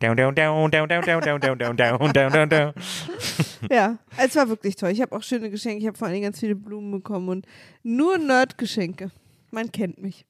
Down, 0.00 0.16
down, 0.16 0.34
down, 0.34 0.70
down, 0.70 0.88
down, 0.88 1.00
down, 1.02 1.20
down, 1.20 1.40
down, 1.40 1.58
down, 1.58 1.76
down, 1.76 2.12
down, 2.12 2.32
down, 2.32 2.48
down. 2.48 2.72
Ja, 3.70 3.98
es 4.16 4.36
war 4.36 4.48
wirklich 4.48 4.76
toll. 4.76 4.90
Ich 4.90 5.00
habe 5.02 5.14
auch 5.16 5.22
schöne 5.24 5.50
Geschenke. 5.50 5.80
Ich 5.80 5.86
habe 5.88 5.98
vor 5.98 6.06
allem 6.06 6.22
ganz 6.22 6.38
viele 6.38 6.54
Blumen 6.54 6.92
bekommen 6.92 7.28
und 7.28 7.46
nur 7.82 8.16
Nerd-Geschenke. 8.16 9.10
Man 9.50 9.72
kennt 9.72 10.00
mich. 10.00 10.24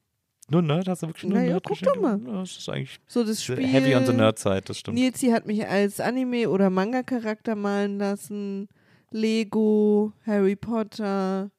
Nur 0.51 0.63
Nerd? 0.63 0.89
Hast 0.89 1.03
du 1.03 1.09
wirklich 1.09 1.25
nur 1.25 1.35
Naja, 1.39 1.51
Nerd 1.53 1.65
guck 1.65 1.79
doch 1.81 2.01
mal. 2.01 2.19
Das 2.19 2.57
ist 2.57 2.69
eigentlich 2.71 2.99
So 3.07 3.23
das 3.23 3.45
Spiel. 3.45 3.67
heavy 3.67 3.95
on 3.95 4.07
the 4.07 4.15
Nerd-Side, 4.15 4.63
das 4.63 4.79
stimmt. 4.79 4.97
Nilsi 4.97 5.29
hat 5.29 5.47
mich 5.47 5.67
als 5.67 6.01
Anime- 6.01 6.49
oder 6.49 6.71
Manga-Charakter 6.71 7.55
malen 7.55 7.99
lassen. 7.99 8.69
Lego, 9.11 10.13
Harry 10.25 10.57
Potter. 10.57 11.51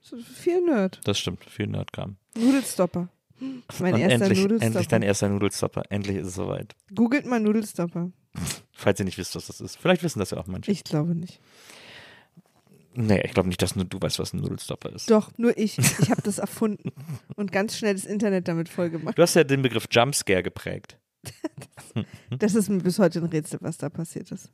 So 0.00 0.16
viel 0.18 0.60
Nerd. 0.64 1.00
Das 1.02 1.18
stimmt, 1.18 1.44
viel 1.44 1.66
Nerdkram. 1.66 2.16
Nudelstopper. 2.36 3.08
Mein 3.78 3.94
Und 3.94 4.00
erster 4.00 4.24
endlich, 4.24 4.38
Nudelstopper. 4.40 4.66
endlich 4.66 4.88
dein 4.88 5.02
erster 5.02 5.28
Nudelstopper. 5.28 5.82
Endlich 5.90 6.16
ist 6.16 6.26
es 6.28 6.34
soweit. 6.34 6.74
Googelt 6.94 7.26
mal 7.26 7.40
Nudelstopper. 7.40 8.10
Falls 8.72 8.98
ihr 9.00 9.04
nicht 9.04 9.18
wisst, 9.18 9.34
was 9.36 9.46
das 9.46 9.60
ist. 9.60 9.76
Vielleicht 9.78 10.02
wissen 10.02 10.18
das 10.18 10.30
ja 10.30 10.38
auch 10.38 10.46
manche. 10.46 10.70
Ich 10.70 10.84
glaube 10.84 11.14
nicht. 11.14 11.40
nee, 12.94 13.20
ich 13.24 13.32
glaube 13.32 13.48
nicht, 13.48 13.60
dass 13.62 13.76
nur 13.76 13.84
du 13.84 14.00
weißt, 14.00 14.18
was 14.18 14.32
ein 14.32 14.40
Nudelstopper 14.40 14.90
ist. 14.92 15.10
Doch, 15.10 15.30
nur 15.36 15.56
ich. 15.56 15.78
Ich 16.00 16.10
habe 16.10 16.22
das 16.22 16.38
erfunden 16.38 16.90
und 17.36 17.52
ganz 17.52 17.76
schnell 17.76 17.94
das 17.94 18.04
Internet 18.04 18.48
damit 18.48 18.68
vollgemacht. 18.68 19.16
Du 19.18 19.22
hast 19.22 19.34
ja 19.34 19.44
den 19.44 19.62
Begriff 19.62 19.86
Jumpscare 19.90 20.42
geprägt. 20.42 20.98
Das 22.30 22.54
ist 22.54 22.68
mir 22.68 22.78
bis 22.78 22.98
heute 23.00 23.18
ein 23.18 23.24
Rätsel, 23.24 23.58
was 23.60 23.76
da 23.78 23.88
passiert 23.88 24.30
ist. 24.30 24.52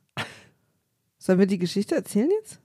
Sollen 1.19 1.37
wir 1.37 1.45
die 1.45 1.59
Geschichte 1.59 1.93
erzählen 1.93 2.29
jetzt? 2.41 2.59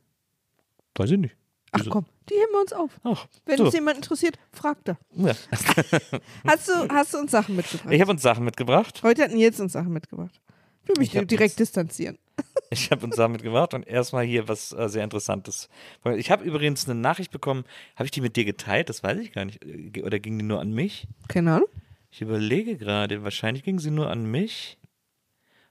Weiß 0.96 1.10
ich 1.10 1.18
nicht. 1.18 1.36
Ach 1.72 1.84
komm, 1.88 2.06
die 2.28 2.34
heben 2.34 2.52
wir 2.52 2.60
uns 2.60 2.72
auf. 2.72 2.90
Ach, 3.04 3.26
Wenn 3.46 3.58
so. 3.58 3.66
es 3.66 3.74
jemand 3.74 3.96
interessiert, 3.96 4.36
fragt 4.52 4.88
er. 4.88 4.98
Ja. 5.14 5.32
Hast 6.46 6.68
du, 6.68 6.72
hast 6.88 7.14
du 7.14 7.18
uns 7.18 7.30
Sachen 7.30 7.56
mitgebracht? 7.56 7.92
Ich 7.92 8.00
habe 8.00 8.10
uns 8.10 8.22
Sachen 8.22 8.44
mitgebracht. 8.44 9.00
Heute 9.02 9.22
hat 9.24 9.32
Nils 9.32 9.60
uns 9.60 9.72
Sachen 9.72 9.92
mitgebracht. 9.92 10.40
Ich 10.82 10.88
will 10.88 10.94
mich 10.98 11.14
Ich 11.14 11.26
direkt 11.26 11.52
uns- 11.52 11.56
distanzieren. 11.56 12.18
Ich 12.72 12.90
habe 12.92 13.04
uns 13.04 13.16
Sachen 13.16 13.32
mitgebracht 13.32 13.74
und 13.74 13.84
erstmal 13.86 14.24
hier 14.24 14.46
was 14.46 14.70
äh, 14.72 14.88
sehr 14.88 15.02
Interessantes. 15.02 15.68
Ich 16.16 16.30
habe 16.30 16.44
übrigens 16.44 16.88
eine 16.88 16.98
Nachricht 16.98 17.32
bekommen. 17.32 17.64
Habe 17.96 18.04
ich 18.04 18.12
die 18.12 18.20
mit 18.20 18.36
dir 18.36 18.44
geteilt? 18.44 18.88
Das 18.88 19.02
weiß 19.02 19.18
ich 19.18 19.32
gar 19.32 19.44
nicht. 19.44 19.64
Äh, 19.64 20.02
Oder 20.04 20.20
ging 20.20 20.38
die 20.38 20.44
nur 20.44 20.60
an 20.60 20.70
mich? 20.72 21.08
Keine 21.26 21.54
Ahnung. 21.54 21.68
Ich 22.12 22.20
überlege 22.22 22.76
gerade. 22.76 23.24
Wahrscheinlich 23.24 23.64
ging 23.64 23.80
sie 23.80 23.90
nur 23.90 24.08
an 24.08 24.24
mich. 24.24 24.78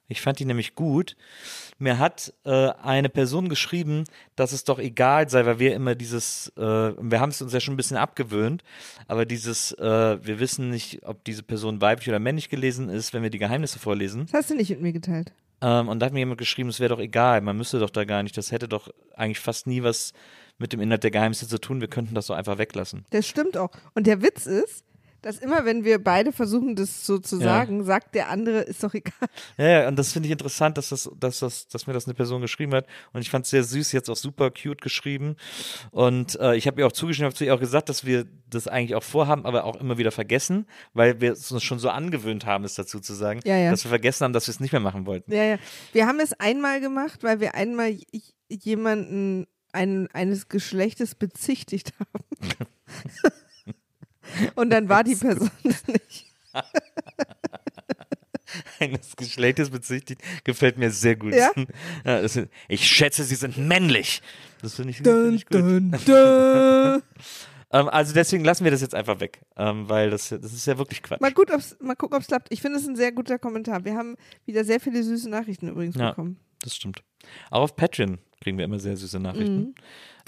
Ich 0.10 0.22
fand 0.22 0.40
die 0.40 0.46
nämlich 0.46 0.76
gut. 0.76 1.16
Mir 1.78 2.00
hat 2.00 2.34
äh, 2.44 2.70
eine 2.84 3.10
Person 3.10 3.48
geschrieben, 3.48 4.04
dass 4.36 4.52
es 4.52 4.64
doch 4.64 4.80
egal 4.80 5.30
sei, 5.30 5.46
weil 5.46 5.60
wir 5.60 5.76
immer 5.76 5.96
dieses, 5.96 6.52
äh, 6.58 6.62
wir 6.62 7.20
haben 7.20 7.30
es 7.30 7.42
uns 7.42 7.54
ja 7.54 7.60
schon 7.60 7.76
ein 7.76 7.78
bisschen 7.78 7.96
abgewöhnt, 7.96 8.64
aber 9.08 9.26
dieses, 9.26 9.72
äh, 9.74 10.18
wir 10.22 10.40
wissen 10.40 10.72
nicht, 10.72 11.06
ob 11.06 11.24
diese 11.24 11.44
Person 11.44 11.80
weiblich 11.80 12.10
oder 12.10 12.20
männlich 12.20 12.50
gelesen 12.50 12.90
ist, 12.90 13.14
wenn 13.14 13.24
wir 13.24 13.30
die 13.30 13.38
Geheimnisse 13.38 13.80
vorlesen. 13.80 14.26
Das 14.26 14.34
hast 14.34 14.50
du 14.50 14.56
nicht 14.56 14.72
mit 14.72 14.82
mir 14.82 14.94
geteilt. 14.94 15.32
Ähm, 15.62 15.88
und 15.88 16.00
da 16.00 16.08
hat 16.08 16.14
mir 16.14 16.20
jemand 16.20 16.40
geschrieben, 16.40 16.70
es 16.70 16.80
wäre 16.80 16.90
doch 16.90 17.00
egal, 17.00 17.42
man 17.42 17.56
müsste 17.56 17.80
doch 17.80 17.92
da 17.92 18.04
gar 18.04 18.24
nicht, 18.24 18.36
das 18.36 18.52
hätte 18.52 18.68
doch 18.68 18.90
eigentlich 19.16 19.40
fast 19.40 19.68
nie 19.68 19.84
was 19.84 20.14
mit 20.58 20.74
dem 20.74 20.82
Inhalt 20.82 21.04
der 21.04 21.12
Geheimnisse 21.12 21.48
zu 21.48 21.60
tun, 21.60 21.82
wir 21.82 21.88
könnten 21.88 22.16
das 22.16 22.26
so 22.28 22.34
einfach 22.34 22.58
weglassen. 22.58 23.06
Das 23.12 23.28
stimmt 23.28 23.58
auch. 23.58 23.72
Und 23.94 24.08
der 24.08 24.22
Witz 24.22 24.46
ist, 24.46 24.84
dass 25.22 25.38
immer, 25.40 25.66
wenn 25.66 25.84
wir 25.84 26.04
beide 26.04 26.32
versuchen, 26.32 26.76
das 26.76 27.06
so 27.06 27.18
zu 27.20 27.38
Ja. 27.38 27.44
sagen, 27.44 27.84
sagt 27.84 28.16
der 28.16 28.30
andere, 28.30 28.60
ist 28.62 28.84
doch 28.84 28.94
egal. 28.94 29.14
Ja, 29.58 29.68
ja, 29.68 29.88
und 29.88 29.98
das 29.98 30.14
finde 30.14 30.28
ich 30.28 30.32
interessant, 30.32 30.78
dass, 30.78 30.90
das, 30.90 31.10
dass, 31.20 31.40
das, 31.40 31.68
dass 31.68 31.88
mir 31.88 31.94
das 31.94 32.06
eine 32.06 32.14
Person 32.14 32.42
geschrieben 32.42 32.74
hat. 32.74 32.86
Und 33.14 33.22
ich 33.22 33.30
fand 33.30 33.46
es 33.46 33.52
sehr 33.52 33.64
süß, 33.64 33.92
jetzt 33.92 34.10
auch 34.10 34.16
super 34.16 34.52
cute 34.52 34.82
geschrieben. 34.82 35.36
Und 35.92 36.40
äh, 36.40 36.56
ich 36.56 36.68
habe 36.68 36.82
ihr 36.82 36.88
auch 36.88 36.92
zugeschrieben, 36.92 37.26
habe 37.26 37.36
zu 37.36 37.46
ihr 37.46 37.54
auch 37.56 37.60
gesagt, 37.60 37.90
dass 37.90 38.06
wir 38.06 38.26
das 38.50 38.68
eigentlich 38.68 38.96
auch 38.96 39.04
vorhaben, 39.04 39.46
aber 39.46 39.64
auch 39.66 39.76
immer 39.76 39.98
wieder 39.98 40.12
vergessen, 40.12 40.66
weil 40.94 41.22
wir 41.22 41.34
es 41.34 41.52
uns 41.52 41.64
schon 41.64 41.80
so 41.80 41.90
angewöhnt 41.90 42.46
haben, 42.46 42.64
es 42.64 42.76
dazu 42.76 43.00
zu 43.00 43.14
sagen, 43.14 43.40
Ja, 43.46 43.58
ja. 43.58 43.72
dass 43.72 43.84
wir 43.84 43.90
vergessen 43.90 44.24
haben, 44.26 44.34
dass 44.34 44.48
wir 44.48 44.54
es 44.54 44.60
nicht 44.60 44.72
mehr 44.72 44.82
machen 44.82 45.06
wollten. 45.06 45.32
Ja, 45.34 45.44
ja. 45.44 45.58
Wir 45.94 46.08
haben 46.08 46.20
es 46.20 46.34
einmal 46.34 46.80
gemacht, 46.82 47.24
weil 47.24 47.40
wir 47.40 47.56
einmal 47.56 47.96
jemanden 48.50 49.46
ein, 49.72 50.08
eines 50.14 50.48
Geschlechtes 50.48 51.14
bezichtigt 51.14 51.94
haben. 52.00 52.26
Und 54.56 54.70
dann 54.70 54.90
war 54.90 55.04
die 55.04 55.16
Person 55.16 55.52
es 55.64 55.86
nicht. 55.88 56.26
Eines 58.80 59.16
Geschlechtes 59.16 59.70
bezichtigt, 59.70 60.22
gefällt 60.44 60.78
mir 60.78 60.90
sehr 60.90 61.16
gut. 61.16 61.36
Ja? 61.36 61.52
Ich 62.68 62.88
schätze, 62.88 63.24
sie 63.24 63.36
sind 63.36 63.58
männlich. 63.58 64.22
Das 64.62 64.76
finde 64.76 64.90
ich, 64.92 64.98
find 64.98 65.36
ich 65.36 65.46
gut. 65.46 65.62
dun, 65.62 65.92
dun. 66.06 67.04
Ähm, 67.72 67.88
also 67.90 68.14
deswegen 68.14 68.44
lassen 68.44 68.64
wir 68.64 68.72
das 68.72 68.82
jetzt 68.82 68.96
einfach 68.96 69.20
weg, 69.20 69.42
ähm, 69.56 69.88
weil 69.88 70.10
das, 70.10 70.30
das 70.30 70.54
ist 70.54 70.66
ja 70.66 70.78
wirklich 70.80 71.04
Quatsch. 71.04 71.22
Mal, 71.22 71.32
gut, 71.32 71.52
ob's, 71.52 71.78
mal 71.80 71.96
gucken, 71.96 72.16
ob 72.16 72.22
es 72.22 72.28
klappt. 72.28 72.48
Ich 72.52 72.62
finde 72.62 72.80
es 72.80 72.88
ein 72.88 72.96
sehr 72.96 73.12
guter 73.12 73.38
Kommentar. 73.38 73.86
Wir 73.86 73.96
haben 73.96 74.16
wieder 74.46 74.64
sehr 74.64 74.80
viele 74.80 75.04
süße 75.04 75.30
Nachrichten 75.30 75.68
übrigens 75.68 75.96
Ja. 75.96 76.10
bekommen. 76.10 76.40
Das 76.64 76.76
stimmt. 76.76 77.04
Auch 77.52 77.62
auf 77.62 77.76
Patreon 77.76 78.18
kriegen 78.42 78.58
wir 78.58 78.66
immer 78.66 78.80
sehr 78.80 78.98
süße 78.98 79.20
Nachrichten. 79.20 79.76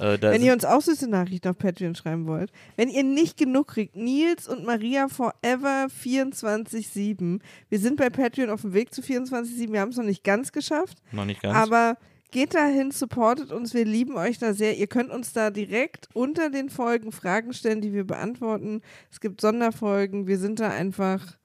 Äh. 0.01 0.22
Wenn 0.22 0.41
ihr 0.41 0.53
uns 0.53 0.65
auch 0.65 0.81
süße 0.81 1.08
Nachrichten 1.08 1.48
auf 1.50 1.58
Patreon 1.58 1.96
schreiben 1.96 2.25
wollt. 2.27 2.51
Wenn 2.75 2.89
ihr 2.89 3.03
nicht 3.03 3.38
genug 3.38 3.67
kriegt, 3.67 3.96
Nils 3.96 4.48
und 4.48 4.65
Maria 4.65 5.08
Forever 5.08 5.88
24-7. 6.03 7.39
Wir 7.70 7.79
sind 7.79 7.98
bei 7.98 8.10
Patreon 8.10 8.50
auf 8.50 8.62
dem 8.62 8.74
Weg 8.74 8.93
zu 8.93 9.01
24-7. 9.01 9.72
Wir 9.72 9.81
haben 9.81 9.89
es 9.89 9.98
noch 9.98 10.03
nicht 10.03 10.24
ganz 10.24 10.51
geschafft. 10.51 10.98
noch 11.12 11.25
nicht 11.25 11.41
ganz. 11.41 11.55
Aber 11.55 11.98
geht 12.31 12.55
dahin, 12.55 12.91
supportet 12.91 13.51
uns. 13.51 13.74
Wir 13.74 13.86
lieben 13.86 14.17
euch 14.17 14.39
da 14.39 14.53
sehr. 14.53 14.77
Ihr 14.77 14.88
könnt 14.88 15.12
uns 15.12 15.34
da 15.34 15.51
direkt 15.51 16.10
unter 16.13 16.50
den 16.50 16.70
Folgen 16.70 17.12
Fragen 17.12 17.53
stellen, 17.53 17.81
die 17.81 17.93
wir 17.93 18.05
beantworten. 18.05 18.81
Es 19.12 19.20
gibt 19.20 19.41
Sonderfolgen. 19.41 20.25
Wir 20.27 20.39
sind 20.39 20.60
da 20.60 20.70
einfach 20.70 21.38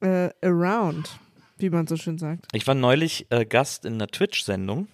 äh, 0.00 0.28
around, 0.42 1.18
wie 1.56 1.70
man 1.70 1.86
so 1.86 1.96
schön 1.96 2.18
sagt. 2.18 2.46
ich 2.52 2.66
war 2.66 2.74
neulich 2.74 3.26
äh, 3.30 3.46
Gast 3.46 3.86
in 3.86 3.94
einer 3.94 4.08
Twitch-Sendung. 4.08 4.88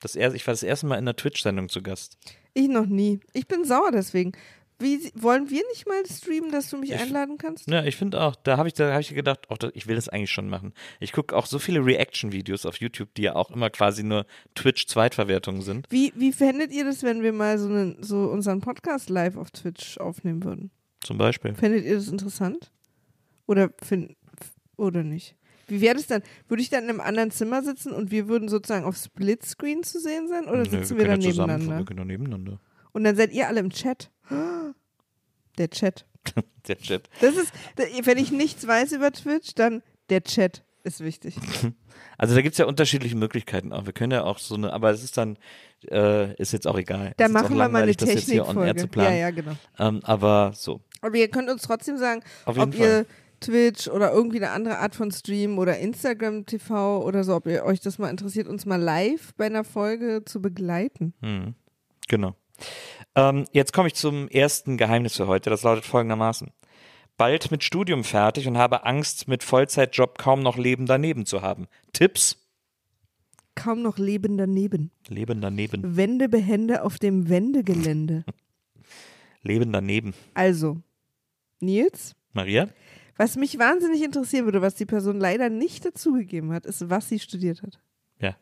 Das 0.00 0.16
er, 0.16 0.34
ich 0.34 0.46
war 0.46 0.52
das 0.52 0.62
erste 0.62 0.86
Mal 0.86 0.96
in 0.96 1.04
einer 1.04 1.16
Twitch-Sendung 1.16 1.68
zu 1.68 1.82
Gast. 1.82 2.18
Ich 2.54 2.68
noch 2.68 2.86
nie. 2.86 3.20
Ich 3.32 3.46
bin 3.46 3.64
sauer 3.64 3.90
deswegen. 3.92 4.32
Wie, 4.78 5.10
wollen 5.14 5.48
wir 5.48 5.62
nicht 5.70 5.88
mal 5.88 6.04
streamen, 6.04 6.52
dass 6.52 6.68
du 6.68 6.76
mich 6.76 6.90
Ich- 6.90 7.00
einladen 7.00 7.38
kannst? 7.38 7.66
Ja, 7.70 7.82
ich 7.84 7.96
finde 7.96 8.20
auch, 8.20 8.36
da 8.36 8.58
habe 8.58 8.68
ich, 8.68 8.74
da 8.74 8.92
hab 8.92 9.00
ich 9.00 9.14
gedacht, 9.14 9.46
da, 9.58 9.70
ich 9.72 9.86
will 9.86 9.96
das 9.96 10.10
eigentlich 10.10 10.30
schon 10.30 10.50
machen. 10.50 10.74
Ich 11.00 11.12
gucke 11.12 11.34
auch 11.34 11.46
so 11.46 11.58
viele 11.58 11.82
Reaction-Videos 11.82 12.66
auf 12.66 12.76
YouTube, 12.76 13.14
die 13.14 13.22
ja 13.22 13.36
auch 13.36 13.50
immer 13.50 13.70
quasi 13.70 14.02
nur 14.02 14.26
Twitch-Zweitverwertungen 14.54 15.62
sind. 15.62 15.86
Wie, 15.88 16.12
wie 16.14 16.30
fändet 16.30 16.72
ihr 16.72 16.84
das, 16.84 17.02
wenn 17.02 17.22
wir 17.22 17.32
mal 17.32 17.58
so, 17.58 17.68
einen, 17.68 18.02
so 18.02 18.24
unseren 18.24 18.60
Podcast 18.60 19.08
live 19.08 19.36
auf 19.38 19.50
Twitch 19.50 19.96
aufnehmen 19.96 20.44
würden? 20.44 20.70
Zum 21.00 21.16
Beispiel. 21.16 21.54
Fändet 21.54 21.86
ihr 21.86 21.94
das 21.94 22.08
interessant? 22.08 22.70
Oder, 23.46 23.70
find, 23.82 24.14
oder 24.76 25.02
nicht? 25.04 25.35
Wie 25.66 25.80
wäre 25.80 25.94
das 25.96 26.06
dann? 26.06 26.22
Würde 26.48 26.62
ich 26.62 26.70
dann 26.70 26.84
in 26.84 26.90
einem 26.90 27.00
anderen 27.00 27.30
Zimmer 27.30 27.62
sitzen 27.62 27.92
und 27.92 28.10
wir 28.10 28.28
würden 28.28 28.48
sozusagen 28.48 28.84
auf 28.84 28.96
Splitscreen 28.96 29.82
zu 29.82 30.00
sehen 30.00 30.28
sein? 30.28 30.46
Oder 30.48 30.58
Nö, 30.64 30.70
sitzen 30.70 30.96
wir, 30.96 31.04
können 31.06 31.20
dann 31.20 31.20
ja 31.22 31.30
zusammen- 31.30 31.52
nebeneinander? 31.52 31.78
Wir 31.78 31.84
können 31.86 31.98
doch 31.98 32.04
nebeneinander. 32.04 32.60
Und 32.92 33.04
dann 33.04 33.16
seid 33.16 33.32
ihr 33.32 33.48
alle 33.48 33.60
im 33.60 33.70
Chat. 33.70 34.10
Der 35.58 35.70
Chat. 35.70 36.06
Der 36.68 36.78
Chat. 36.78 37.08
Das 37.20 37.36
ist, 37.36 37.52
wenn 38.04 38.18
ich 38.18 38.32
nichts 38.32 38.66
weiß 38.66 38.92
über 38.92 39.12
Twitch, 39.12 39.54
dann 39.54 39.82
der 40.10 40.22
Chat 40.24 40.64
ist 40.84 41.00
wichtig. 41.00 41.36
Also 42.18 42.34
da 42.34 42.40
gibt 42.42 42.52
es 42.54 42.58
ja 42.58 42.64
unterschiedliche 42.66 43.16
Möglichkeiten 43.16 43.72
auch. 43.72 43.84
Wir 43.84 43.92
können 43.92 44.12
ja 44.12 44.24
auch 44.24 44.38
so 44.38 44.54
eine, 44.54 44.72
aber 44.72 44.90
es 44.90 45.02
ist 45.04 45.16
dann, 45.18 45.38
äh, 45.90 46.34
ist 46.40 46.52
jetzt 46.52 46.66
auch 46.66 46.78
egal. 46.78 47.12
Da 47.18 47.28
machen 47.28 47.56
wir 47.56 47.68
mal 47.68 47.82
eine 47.82 47.94
planen. 47.94 49.12
Ja, 49.12 49.18
ja, 49.18 49.30
genau. 49.30 49.52
Ähm, 49.78 50.00
aber 50.02 50.52
so. 50.54 50.80
Aber 51.02 51.16
ihr 51.16 51.28
könnt 51.28 51.50
uns 51.50 51.62
trotzdem 51.62 51.98
sagen, 51.98 52.22
ob 52.44 52.74
ihr. 52.74 53.06
Twitch 53.40 53.88
oder 53.88 54.12
irgendwie 54.12 54.38
eine 54.38 54.50
andere 54.50 54.78
Art 54.78 54.94
von 54.94 55.10
Stream 55.10 55.58
oder 55.58 55.78
Instagram 55.78 56.46
TV 56.46 57.02
oder 57.04 57.24
so, 57.24 57.34
ob 57.34 57.46
ihr 57.46 57.64
euch 57.64 57.80
das 57.80 57.98
mal 57.98 58.10
interessiert, 58.10 58.48
uns 58.48 58.66
mal 58.66 58.80
live 58.80 59.34
bei 59.36 59.46
einer 59.46 59.64
Folge 59.64 60.22
zu 60.24 60.40
begleiten. 60.40 61.14
Mhm. 61.20 61.54
Genau. 62.08 62.34
Ähm, 63.14 63.44
jetzt 63.52 63.72
komme 63.72 63.88
ich 63.88 63.94
zum 63.94 64.28
ersten 64.28 64.76
Geheimnis 64.76 65.16
für 65.16 65.26
heute. 65.26 65.50
Das 65.50 65.62
lautet 65.62 65.84
folgendermaßen. 65.84 66.50
Bald 67.16 67.50
mit 67.50 67.64
Studium 67.64 68.04
fertig 68.04 68.46
und 68.46 68.58
habe 68.58 68.84
Angst, 68.84 69.26
mit 69.26 69.42
Vollzeitjob 69.42 70.18
kaum 70.18 70.40
noch 70.40 70.58
Leben 70.58 70.86
daneben 70.86 71.24
zu 71.24 71.40
haben. 71.40 71.66
Tipps? 71.92 72.36
Kaum 73.54 73.80
noch 73.80 73.96
Leben 73.96 74.36
daneben. 74.36 74.90
Leben 75.08 75.40
daneben. 75.40 75.96
Wendebehände 75.96 76.82
auf 76.82 76.98
dem 76.98 77.30
Wendegelände. 77.30 78.24
Leben 79.42 79.72
daneben. 79.72 80.12
Also, 80.34 80.82
Nils, 81.60 82.14
Maria? 82.34 82.68
Was 83.16 83.36
mich 83.36 83.58
wahnsinnig 83.58 84.02
interessieren 84.02 84.44
würde, 84.44 84.62
was 84.62 84.74
die 84.74 84.86
Person 84.86 85.18
leider 85.18 85.48
nicht 85.48 85.84
dazugegeben 85.84 86.52
hat, 86.52 86.66
ist, 86.66 86.88
was 86.90 87.08
sie 87.08 87.18
studiert 87.18 87.62
hat. 87.62 87.78
Ja. 88.20 88.36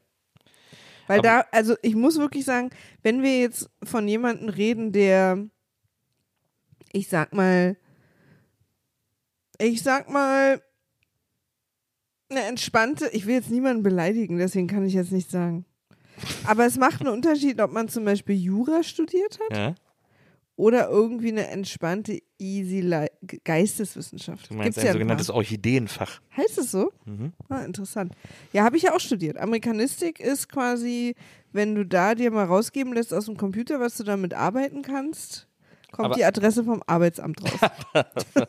Weil 1.06 1.18
Aber- 1.20 1.28
da, 1.28 1.44
also 1.52 1.76
ich 1.82 1.94
muss 1.94 2.18
wirklich 2.18 2.44
sagen, 2.44 2.70
wenn 3.02 3.22
wir 3.22 3.40
jetzt 3.40 3.70
von 3.82 4.08
jemandem 4.08 4.48
reden, 4.48 4.92
der, 4.92 5.46
ich 6.92 7.08
sag 7.08 7.32
mal, 7.34 7.76
ich 9.58 9.82
sag 9.82 10.08
mal, 10.10 10.60
eine 12.30 12.42
entspannte, 12.42 13.08
ich 13.12 13.26
will 13.26 13.34
jetzt 13.34 13.50
niemanden 13.50 13.82
beleidigen, 13.82 14.38
deswegen 14.38 14.66
kann 14.66 14.84
ich 14.84 14.94
jetzt 14.94 15.12
nicht 15.12 15.30
sagen. 15.30 15.66
Aber 16.46 16.64
es 16.64 16.76
macht 16.78 17.00
einen 17.00 17.10
Unterschied, 17.10 17.60
ob 17.60 17.70
man 17.72 17.88
zum 17.88 18.04
Beispiel 18.04 18.36
Jura 18.36 18.82
studiert 18.82 19.38
hat 19.40 19.56
Ja? 19.56 19.74
Oder 20.56 20.88
irgendwie 20.88 21.28
eine 21.32 21.48
entspannte, 21.48 22.20
easy 22.38 22.80
Li 22.80 23.06
Geisteswissenschaft. 23.44 24.50
Du 24.50 24.54
meinst 24.54 24.64
Gibt's 24.76 24.78
ein 24.78 24.84
ja 24.86 24.90
ein 24.90 24.94
sogenanntes 24.94 25.26
paar. 25.28 25.36
Orchideenfach. 25.36 26.20
Heißt 26.36 26.58
es 26.58 26.70
so? 26.70 26.92
Mhm. 27.06 27.32
Ah, 27.48 27.62
interessant. 27.64 28.12
Ja, 28.52 28.64
habe 28.64 28.76
ich 28.76 28.84
ja 28.84 28.94
auch 28.94 29.00
studiert. 29.00 29.36
Amerikanistik 29.38 30.20
ist 30.20 30.48
quasi, 30.48 31.14
wenn 31.52 31.74
du 31.74 31.84
da 31.84 32.14
dir 32.14 32.30
mal 32.30 32.44
rausgeben 32.44 32.92
lässt 32.92 33.12
aus 33.14 33.26
dem 33.26 33.36
Computer, 33.36 33.80
was 33.80 33.96
du 33.96 34.04
damit 34.04 34.34
arbeiten 34.34 34.82
kannst. 34.82 35.48
kommt 35.92 36.06
Aber- 36.06 36.14
die 36.16 36.24
Adresse 36.24 36.64
vom 36.64 36.82
Arbeitsamt 36.86 37.40
raus. 37.42 37.70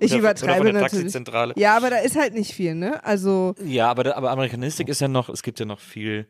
ich 0.00 0.10
Oder- 0.12 0.18
übertreibe 0.20 0.60
oder 0.70 0.80
natürlich. 0.80 1.12
Ja, 1.56 1.76
aber 1.76 1.90
da 1.90 1.96
ist 1.98 2.16
halt 2.16 2.34
nicht 2.34 2.52
viel, 2.52 2.74
ne? 2.76 3.04
Also 3.04 3.54
Ja, 3.64 3.90
aber, 3.90 4.16
aber 4.16 4.30
Amerikanistik 4.30 4.88
ist 4.88 5.00
ja 5.00 5.08
noch, 5.08 5.28
es 5.28 5.42
gibt 5.42 5.58
ja 5.58 5.66
noch 5.66 5.80
viel, 5.80 6.26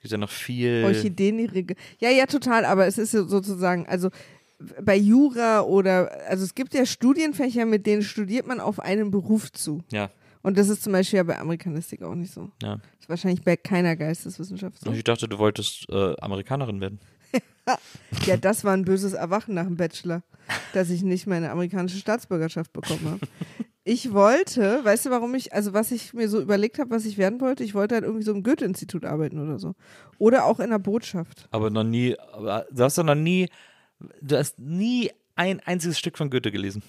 gibt 0.00 0.10
ja 0.10 0.18
noch 0.18 0.30
viel. 0.30 0.82
Orchideenrige. 0.84 1.76
Ja, 2.00 2.10
ja, 2.10 2.26
total, 2.26 2.64
aber 2.64 2.86
es 2.86 2.98
ist 2.98 3.12
so 3.12 3.26
sozusagen, 3.28 3.86
also 3.86 4.10
bei 4.82 4.96
Jura 4.96 5.62
oder, 5.62 6.10
also 6.28 6.44
es 6.44 6.54
gibt 6.54 6.74
ja 6.74 6.84
Studienfächer, 6.86 7.66
mit 7.66 7.86
denen 7.86 8.02
studiert 8.02 8.46
man 8.46 8.60
auf 8.60 8.80
einen 8.80 9.10
Beruf 9.10 9.50
zu. 9.52 9.82
Ja, 9.90 10.10
Und 10.42 10.58
das 10.58 10.68
ist 10.68 10.82
zum 10.82 10.92
Beispiel 10.92 11.18
ja 11.18 11.22
bei 11.22 11.38
Amerikanistik 11.38 12.02
auch 12.02 12.14
nicht 12.14 12.32
so. 12.32 12.50
ja. 12.62 12.78
Ist 13.00 13.08
wahrscheinlich 13.08 13.42
bei 13.42 13.56
keiner 13.56 13.96
Geisteswissenschaft 13.96 14.78
so. 14.80 14.92
Ich 14.92 15.02
dachte, 15.04 15.26
du 15.28 15.38
wolltest 15.38 15.88
äh, 15.90 16.14
Amerikanerin 16.20 16.80
werden. 16.80 17.00
Ja, 18.26 18.36
das 18.36 18.64
war 18.64 18.72
ein 18.72 18.84
böses 18.84 19.12
Erwachen 19.12 19.54
nach 19.54 19.64
dem 19.66 19.76
Bachelor, 19.76 20.22
dass 20.74 20.90
ich 20.90 21.02
nicht 21.02 21.28
meine 21.28 21.50
amerikanische 21.52 21.96
Staatsbürgerschaft 21.98 22.72
bekommen 22.72 23.04
habe. 23.06 23.20
Ich 23.84 24.12
wollte, 24.12 24.84
weißt 24.84 25.06
du, 25.06 25.10
warum 25.10 25.34
ich, 25.36 25.52
also 25.52 25.72
was 25.72 25.92
ich 25.92 26.12
mir 26.12 26.28
so 26.28 26.40
überlegt 26.40 26.78
habe, 26.80 26.90
was 26.90 27.04
ich 27.04 27.18
werden 27.18 27.40
wollte? 27.40 27.62
Ich 27.64 27.74
wollte 27.74 27.94
halt 27.94 28.04
irgendwie 28.04 28.24
so 28.24 28.32
im 28.32 28.42
Goethe-Institut 28.42 29.04
arbeiten 29.04 29.38
oder 29.40 29.58
so. 29.60 29.74
Oder 30.18 30.44
auch 30.44 30.58
in 30.60 30.70
der 30.70 30.78
Botschaft. 30.80 31.46
Aber 31.52 31.70
noch 31.70 31.84
nie, 31.84 32.16
du 32.72 32.82
hast 32.82 32.98
doch 32.98 33.04
noch 33.04 33.14
nie, 33.14 33.48
du 34.20 34.36
hast 34.36 34.58
nie 34.58 35.10
ein 35.36 35.60
einziges 35.60 35.98
Stück 35.98 36.18
von 36.18 36.30
Goethe 36.30 36.50
gelesen. 36.52 36.82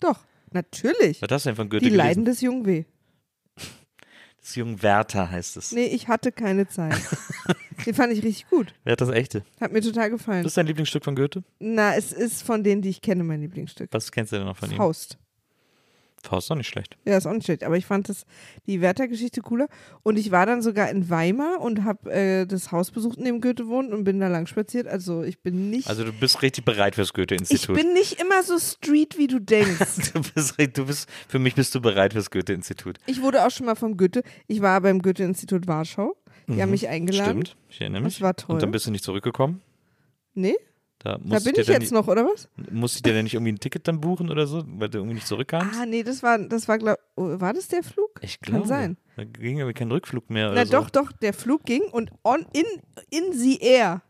Doch, 0.00 0.20
natürlich. 0.52 1.20
Was 1.22 1.30
hast 1.30 1.46
du 1.46 1.50
denn 1.50 1.56
von 1.56 1.68
Goethe 1.68 1.84
Die 1.84 1.90
gelesen? 1.90 2.06
Leiden 2.06 2.24
des 2.24 2.40
Jungen 2.40 2.66
W. 2.66 2.84
des 4.42 4.54
jungen 4.56 4.82
Werther 4.82 5.30
heißt 5.30 5.56
es. 5.56 5.72
Nee, 5.72 5.86
ich 5.86 6.08
hatte 6.08 6.32
keine 6.32 6.68
Zeit. 6.68 7.00
Den 7.86 7.94
fand 7.94 8.12
ich 8.12 8.22
richtig 8.22 8.48
gut. 8.48 8.74
Werthers 8.84 9.10
Echte. 9.10 9.44
Hat 9.60 9.72
mir 9.72 9.82
total 9.82 10.10
gefallen. 10.10 10.42
Das 10.42 10.52
ist 10.52 10.56
dein 10.56 10.66
Lieblingsstück 10.66 11.04
von 11.04 11.14
Goethe? 11.16 11.42
Na, 11.58 11.94
es 11.96 12.12
ist 12.12 12.42
von 12.42 12.62
denen, 12.64 12.80
die 12.82 12.88
ich 12.88 13.02
kenne, 13.02 13.24
mein 13.24 13.40
Lieblingsstück. 13.40 13.88
Was 13.92 14.10
kennst 14.12 14.32
du 14.32 14.36
denn 14.36 14.46
noch 14.46 14.56
von 14.56 14.70
ihm? 14.70 14.76
Faust. 14.76 15.18
Faust 16.24 16.44
ist 16.44 16.50
doch 16.50 16.56
nicht 16.56 16.68
schlecht. 16.68 16.96
Ja, 17.04 17.16
ist 17.16 17.26
auch 17.26 17.32
nicht 17.32 17.44
schlecht. 17.44 17.64
Aber 17.64 17.76
ich 17.76 17.86
fand 17.86 18.08
das, 18.08 18.24
die 18.66 18.80
Werther-Geschichte 18.80 19.40
cooler. 19.40 19.68
Und 20.02 20.18
ich 20.18 20.30
war 20.30 20.46
dann 20.46 20.62
sogar 20.62 20.90
in 20.90 21.10
Weimar 21.10 21.60
und 21.60 21.84
habe 21.84 22.12
äh, 22.12 22.46
das 22.46 22.72
Haus 22.72 22.90
besucht, 22.90 23.18
in 23.18 23.24
dem 23.24 23.40
Goethe 23.40 23.68
wohnt 23.68 23.92
und 23.92 24.04
bin 24.04 24.20
da 24.20 24.28
lang 24.28 24.46
spaziert. 24.46 24.86
Also 24.86 25.22
ich 25.22 25.40
bin 25.40 25.70
nicht. 25.70 25.88
Also 25.88 26.04
du 26.04 26.12
bist 26.12 26.42
richtig 26.42 26.64
bereit 26.64 26.94
fürs 26.94 27.08
ich 27.08 27.14
Goethe-Institut. 27.14 27.76
bin 27.76 27.92
nicht 27.92 28.20
immer 28.20 28.42
so 28.42 28.58
street, 28.58 29.18
wie 29.18 29.26
du 29.26 29.38
denkst. 29.38 30.12
Du 30.14 30.20
bist, 30.22 30.54
du 30.76 30.86
bist, 30.86 31.08
für 31.28 31.38
mich 31.38 31.54
bist 31.54 31.74
du 31.74 31.80
bereit 31.80 32.12
fürs 32.12 32.30
Goethe-Institut. 32.30 32.98
ich 33.06 33.20
wurde 33.22 33.44
auch 33.44 33.50
schon 33.50 33.66
mal 33.66 33.74
vom 33.74 33.96
Goethe. 33.96 34.22
Ich 34.46 34.60
war 34.62 34.80
beim 34.80 35.00
Goethe-Institut 35.02 35.66
Warschau. 35.66 36.16
Die 36.46 36.60
haben 36.60 36.70
mich 36.70 36.88
eingeladen. 36.88 37.38
Mhm. 37.38 37.44
Stimmt, 37.46 37.56
ich 37.70 37.80
erinnere 37.80 38.02
mich. 38.02 38.14
Das 38.14 38.20
war 38.22 38.36
toll. 38.36 38.54
Und 38.54 38.62
dann 38.62 38.70
bist 38.70 38.86
du 38.86 38.90
nicht 38.90 39.04
zurückgekommen. 39.04 39.62
Nee, 40.34 40.56
Da, 41.04 41.18
da 41.22 41.38
bin 41.38 41.52
ich 41.56 41.66
jetzt 41.66 41.92
noch, 41.92 42.08
oder 42.08 42.24
was? 42.24 42.48
nicht- 42.56 42.72
Musste 42.72 42.96
ich 42.98 43.02
dir 43.02 43.12
denn 43.12 43.24
nicht 43.24 43.34
irgendwie 43.34 43.52
ein 43.52 43.60
Ticket 43.60 43.86
dann 43.86 44.00
buchen 44.00 44.30
oder 44.30 44.46
so, 44.46 44.64
weil 44.66 44.88
du 44.88 44.98
irgendwie 44.98 45.16
nicht 45.16 45.26
zurückkamst? 45.26 45.78
Ah, 45.78 45.84
nee, 45.84 46.02
das 46.02 46.22
war, 46.22 46.38
das 46.38 46.66
war, 46.66 46.78
glaub, 46.78 46.98
oh, 47.16 47.38
war 47.40 47.52
das 47.52 47.68
der 47.68 47.82
Flug? 47.82 48.18
ich 48.22 48.40
Kann 48.40 48.54
glaube. 48.54 48.68
sein. 48.68 48.96
Da 49.16 49.24
ging 49.24 49.58
irgendwie 49.58 49.74
kein 49.74 49.90
Rückflug 49.92 50.30
mehr 50.30 50.50
Na 50.54 50.64
so. 50.64 50.72
doch, 50.72 50.88
doch, 50.88 51.12
der 51.12 51.34
Flug 51.34 51.64
ging 51.64 51.82
und 51.92 52.10
on, 52.24 52.46
in, 52.54 52.64
in 53.10 53.32
the 53.34 53.58
air 53.60 54.00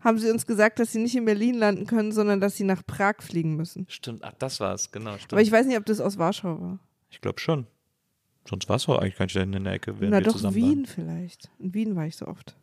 haben 0.00 0.18
sie 0.18 0.30
uns 0.30 0.46
gesagt, 0.46 0.78
dass 0.78 0.92
sie 0.92 1.00
nicht 1.00 1.16
in 1.16 1.24
Berlin 1.24 1.56
landen 1.56 1.84
können, 1.86 2.12
sondern 2.12 2.40
dass 2.40 2.56
sie 2.56 2.62
nach 2.62 2.86
Prag 2.86 3.16
fliegen 3.22 3.56
müssen. 3.56 3.86
Stimmt, 3.88 4.22
ach, 4.22 4.34
das 4.38 4.60
war's, 4.60 4.92
genau. 4.92 5.16
Stimmt. 5.16 5.32
Aber 5.32 5.42
ich 5.42 5.50
weiß 5.50 5.66
nicht, 5.66 5.76
ob 5.78 5.84
das 5.86 6.00
aus 6.00 6.16
Warschau 6.16 6.60
war. 6.60 6.78
Ich 7.10 7.20
glaube 7.20 7.40
schon. 7.40 7.66
Sonst 8.48 8.68
war 8.68 8.76
es 8.76 8.84
doch 8.84 8.98
eigentlich 8.98 9.16
kein 9.16 9.28
Stellen 9.28 9.52
in 9.52 9.64
der 9.64 9.72
Ecke, 9.72 9.96
Na 9.98 10.20
doch, 10.20 10.54
Wien 10.54 10.86
vielleicht. 10.86 11.50
In 11.58 11.74
Wien 11.74 11.96
war 11.96 12.06
ich 12.06 12.14
so 12.16 12.28
oft. 12.28 12.54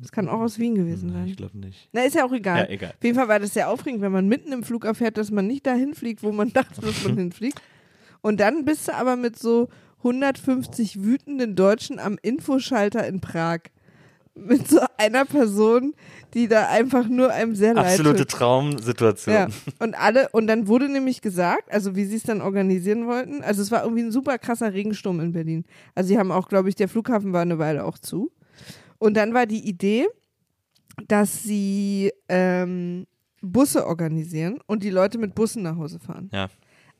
Das 0.00 0.12
kann 0.12 0.28
auch 0.28 0.40
aus 0.40 0.58
Wien 0.58 0.74
gewesen 0.74 1.12
sein. 1.12 1.26
Ich 1.26 1.36
glaube 1.36 1.58
nicht. 1.58 1.88
Na, 1.92 2.02
ist 2.02 2.14
ja 2.14 2.24
auch 2.24 2.32
egal. 2.32 2.64
Ja, 2.64 2.70
egal. 2.70 2.90
Auf 2.90 3.04
jeden 3.04 3.16
Fall 3.16 3.28
war 3.28 3.38
das 3.38 3.54
sehr 3.54 3.68
aufregend, 3.68 4.00
wenn 4.00 4.12
man 4.12 4.28
mitten 4.28 4.52
im 4.52 4.62
Flug 4.62 4.84
erfährt, 4.84 5.16
dass 5.18 5.30
man 5.30 5.46
nicht 5.46 5.66
dahin 5.66 5.94
fliegt, 5.94 6.22
wo 6.22 6.32
man 6.32 6.52
dachte, 6.52 6.80
dass 6.80 7.04
man 7.04 7.16
hinfliegt. 7.18 7.60
Und 8.22 8.40
dann 8.40 8.64
bist 8.64 8.88
du 8.88 8.94
aber 8.94 9.16
mit 9.16 9.38
so 9.38 9.68
150 9.98 11.02
wütenden 11.02 11.56
Deutschen 11.56 11.98
am 11.98 12.18
Infoschalter 12.22 13.06
in 13.06 13.20
Prag. 13.20 13.60
Mit 14.34 14.68
so 14.68 14.80
einer 14.98 15.24
Person, 15.24 15.94
die 16.34 16.46
da 16.46 16.68
einfach 16.68 17.08
nur 17.08 17.32
einem 17.32 17.54
sehr 17.54 17.72
leid 17.72 17.86
Absolute. 17.86 18.26
Traumsituation. 18.26 19.34
Ja. 19.34 19.48
Und 19.78 19.98
alle, 19.98 20.28
und 20.32 20.46
dann 20.46 20.68
wurde 20.68 20.90
nämlich 20.90 21.22
gesagt, 21.22 21.72
also 21.72 21.96
wie 21.96 22.04
sie 22.04 22.16
es 22.16 22.24
dann 22.24 22.42
organisieren 22.42 23.06
wollten, 23.06 23.42
also 23.42 23.62
es 23.62 23.70
war 23.70 23.82
irgendwie 23.82 24.02
ein 24.02 24.12
super 24.12 24.36
krasser 24.36 24.74
Regensturm 24.74 25.20
in 25.20 25.32
Berlin. 25.32 25.64
Also 25.94 26.08
sie 26.08 26.18
haben 26.18 26.30
auch, 26.30 26.48
glaube 26.48 26.68
ich, 26.68 26.74
der 26.74 26.90
Flughafen 26.90 27.32
war 27.32 27.40
eine 27.40 27.58
Weile 27.58 27.84
auch 27.86 27.96
zu. 27.96 28.30
Und 28.98 29.14
dann 29.16 29.34
war 29.34 29.46
die 29.46 29.66
Idee, 29.68 30.06
dass 31.08 31.42
sie 31.42 32.12
ähm, 32.28 33.06
Busse 33.42 33.86
organisieren 33.86 34.58
und 34.66 34.82
die 34.82 34.90
Leute 34.90 35.18
mit 35.18 35.34
Bussen 35.34 35.62
nach 35.62 35.76
Hause 35.76 35.98
fahren. 35.98 36.30
Ja. 36.32 36.48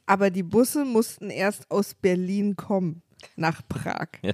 Aber 0.06 0.30
die 0.30 0.42
Busse 0.42 0.84
mussten 0.84 1.30
erst 1.30 1.70
aus 1.70 1.94
Berlin 1.94 2.56
kommen 2.56 3.02
nach 3.36 3.62
Prag. 3.68 4.08
Ja. 4.22 4.32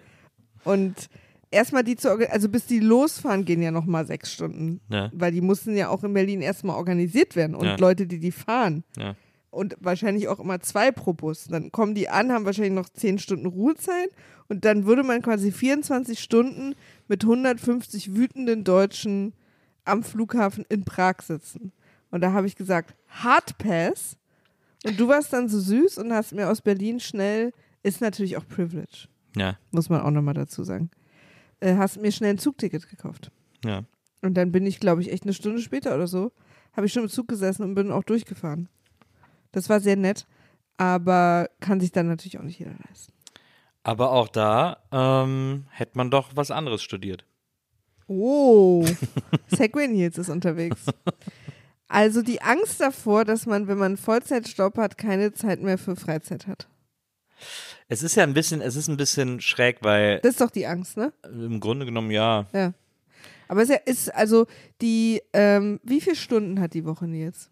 Und 0.64 1.09
erstmal 1.51 1.85
die 1.85 1.96
zu 1.96 2.11
also 2.11 2.48
bis 2.48 2.66
die 2.66 2.81
losfahren, 2.81 3.44
gehen 3.44 3.62
ja 3.62 3.70
nochmal 3.70 4.07
sechs 4.07 4.33
Stunden. 4.33 4.81
Ja. 4.90 5.11
Weil 5.14 5.33
die 5.33 5.40
mussten 5.40 5.77
ja 5.77 5.88
auch 5.88 6.05
in 6.05 6.12
Berlin 6.12 6.42
erstmal 6.42 6.77
organisiert 6.77 7.37
werden 7.37 7.55
und 7.55 7.64
Ja. 7.64 7.77
Leute, 7.77 8.07
die 8.07 8.18
die 8.18 8.33
fahren. 8.33 8.85
Ja. 8.98 9.14
Und 9.51 9.77
wahrscheinlich 9.81 10.29
auch 10.29 10.40
immer 10.40 10.61
zwei 10.61 10.90
pro 10.90 11.12
Bus. 11.12 11.44
Dann 11.44 11.70
kommen 11.72 11.94
die 11.94 12.09
an, 12.09 12.33
haben 12.33 12.46
wahrscheinlich 12.46 12.72
noch 12.72 12.88
zehn 12.88 13.18
Stunden 13.18 13.46
Ruhezeit 13.46 14.11
und 14.48 14.64
dann 14.64 14.87
würde 14.87 15.03
man 15.03 15.20
quasi 15.22 15.53
24 15.53 16.18
Stunden 16.18 16.75
mit 17.12 17.25
150 17.25 18.14
wütenden 18.16 18.64
Deutschen 18.64 19.35
am 19.85 20.03
Flughafen 20.03 20.64
in 20.70 20.87
Prag 20.87 21.16
sitzen. 21.20 21.70
Und 22.11 22.22
da 22.22 22.33
habe 22.33 22.46
ich 22.46 22.57
gesagt, 22.57 22.94
Hardpass. 23.09 24.16
Und 24.87 24.98
du 24.98 25.09
warst 25.09 25.31
dann 25.35 25.46
so 25.51 25.61
süß 25.61 25.98
und 25.98 26.11
hast 26.11 26.33
mir 26.33 26.48
aus 26.48 26.62
Berlin 26.62 27.01
schnell, 27.01 27.53
ist 27.83 28.01
natürlich 28.01 28.38
auch 28.38 28.48
Privilege, 28.48 29.09
Ja. 29.37 29.59
muss 29.72 29.90
man 29.90 30.01
auch 30.01 30.11
nochmal 30.11 30.33
dazu 30.33 30.64
sagen, 30.64 30.90
äh, 31.61 31.77
hast 31.77 32.01
mir 32.01 32.12
schnell 32.12 32.31
ein 32.31 32.38
Zugticket 32.38 32.88
gekauft. 32.88 33.31
Ja. 33.62 33.85
Und 34.22 34.33
dann 34.35 34.51
bin 34.51 34.64
ich, 34.64 34.81
glaube 34.81 35.03
ich, 35.03 35.12
echt 35.12 35.25
eine 35.25 35.35
Stunde 35.35 35.61
später 35.61 35.94
oder 35.94 36.07
so, 36.07 36.33
habe 36.72 36.87
ich 36.87 36.94
schon 36.94 37.03
im 37.03 37.11
Zug 37.11 37.29
gesessen 37.29 37.62
und 37.62 37.75
bin 37.75 37.92
auch 37.92 38.05
durchgefahren. 38.05 38.70
Das 39.53 39.68
war 39.68 39.81
sehr 39.81 39.96
nett, 39.96 40.27
aber 40.79 41.51
kann 41.61 41.79
sich 41.79 41.92
dann 41.92 42.07
natürlich 42.09 42.38
auch 42.38 42.42
nicht 42.44 42.59
jeder 42.59 42.75
leisten. 42.88 43.12
Aber 43.82 44.12
auch 44.12 44.28
da 44.28 44.78
ähm, 44.92 45.66
hätte 45.70 45.96
man 45.96 46.10
doch 46.10 46.30
was 46.34 46.50
anderes 46.50 46.82
studiert. 46.82 47.24
Oh, 48.06 48.84
Segway 49.48 49.88
Nils 49.88 50.18
ist 50.18 50.28
unterwegs. 50.28 50.86
Also 51.88 52.22
die 52.22 52.42
Angst 52.42 52.80
davor, 52.80 53.24
dass 53.24 53.46
man, 53.46 53.68
wenn 53.68 53.78
man 53.78 53.96
Vollzeitstopp 53.96 54.78
hat, 54.78 54.98
keine 54.98 55.32
Zeit 55.32 55.60
mehr 55.62 55.78
für 55.78 55.96
Freizeit 55.96 56.46
hat. 56.46 56.68
Es 57.88 58.02
ist 58.02 58.14
ja 58.14 58.22
ein 58.22 58.34
bisschen, 58.34 58.60
es 58.60 58.76
ist 58.76 58.88
ein 58.88 58.96
bisschen 58.96 59.40
schräg, 59.40 59.78
weil 59.82 60.20
Das 60.20 60.32
ist 60.32 60.40
doch 60.40 60.50
die 60.50 60.66
Angst, 60.66 60.96
ne? 60.96 61.12
im 61.24 61.60
Grunde 61.60 61.84
genommen 61.84 62.10
ja. 62.10 62.46
Ja. 62.52 62.72
Aber 63.48 63.62
es 63.62 63.70
ist, 63.84 64.14
also 64.14 64.46
die, 64.80 65.20
ähm, 65.32 65.80
wie 65.82 66.00
viele 66.00 66.16
Stunden 66.16 66.60
hat 66.60 66.72
die 66.72 66.84
Woche 66.84 67.06
Nils? 67.06 67.50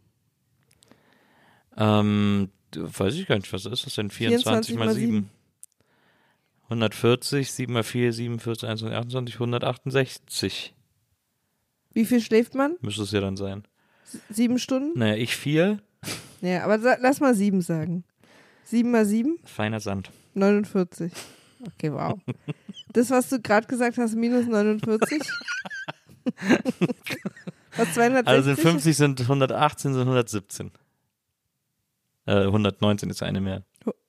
Ähm, 1.77 2.51
weiß 2.75 3.15
ich 3.15 3.27
gar 3.27 3.37
nicht, 3.37 3.53
was 3.53 3.67
ist 3.67 3.85
das 3.85 3.95
denn? 3.95 4.11
24, 4.11 4.75
24 4.75 4.77
mal 4.77 4.87
mal 4.87 4.95
7. 4.95 5.31
140, 6.71 7.51
7 7.51 7.73
mal 7.73 7.83
4, 7.83 8.13
47, 8.13 8.69
21, 8.69 8.97
28, 8.97 9.35
168 9.35 10.75
Wie 11.93 12.05
viel 12.05 12.21
schläft 12.21 12.55
man? 12.55 12.77
müsste 12.81 13.03
es 13.03 13.11
ja 13.13 13.21
dann 13.21 13.37
sein. 13.37 13.65
Sieben 14.29 14.59
Stunden? 14.59 14.99
Naja, 14.99 15.17
ich 15.17 15.37
4, 15.37 15.79
Ja, 16.41 16.65
aber 16.65 16.79
lass 17.01 17.21
mal 17.21 17.35
sieben 17.35 17.61
sagen. 17.61 18.05
Sieben 18.65 18.91
mal 18.93 19.05
sieben? 19.05 19.39
feiner 19.45 19.81
Sand. 19.81 20.11
49. 20.35 21.13
Okay, 21.75 21.93
wow. 21.93 22.19
Das, 22.93 23.11
was 23.11 23.29
du 23.29 23.41
gerade 23.41 23.67
gesagt 23.67 23.99
hast, 23.99 24.15
minus 24.15 24.47
49? 24.47 25.21
was 27.77 27.95
260? 27.95 28.27
Also 28.27 28.43
sind 28.55 28.61
50 28.61 28.97
sind 28.97 29.21
118, 29.21 29.93
sind 29.93 30.01
117. 30.03 30.71
Äh, 32.27 32.33
119 32.47 33.11
ist 33.11 33.23
eine 33.23 33.41
mehr. 33.41 33.65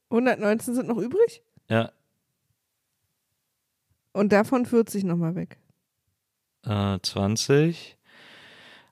119 0.09 0.75
sind 0.75 0.87
noch 0.87 0.97
übrig? 0.97 1.41
Ja, 1.69 1.91
Und 4.13 4.31
davon 4.33 4.65
40 4.65 5.03
nochmal 5.03 5.35
weg. 5.35 5.57
äh, 6.65 6.99
20, 7.01 7.97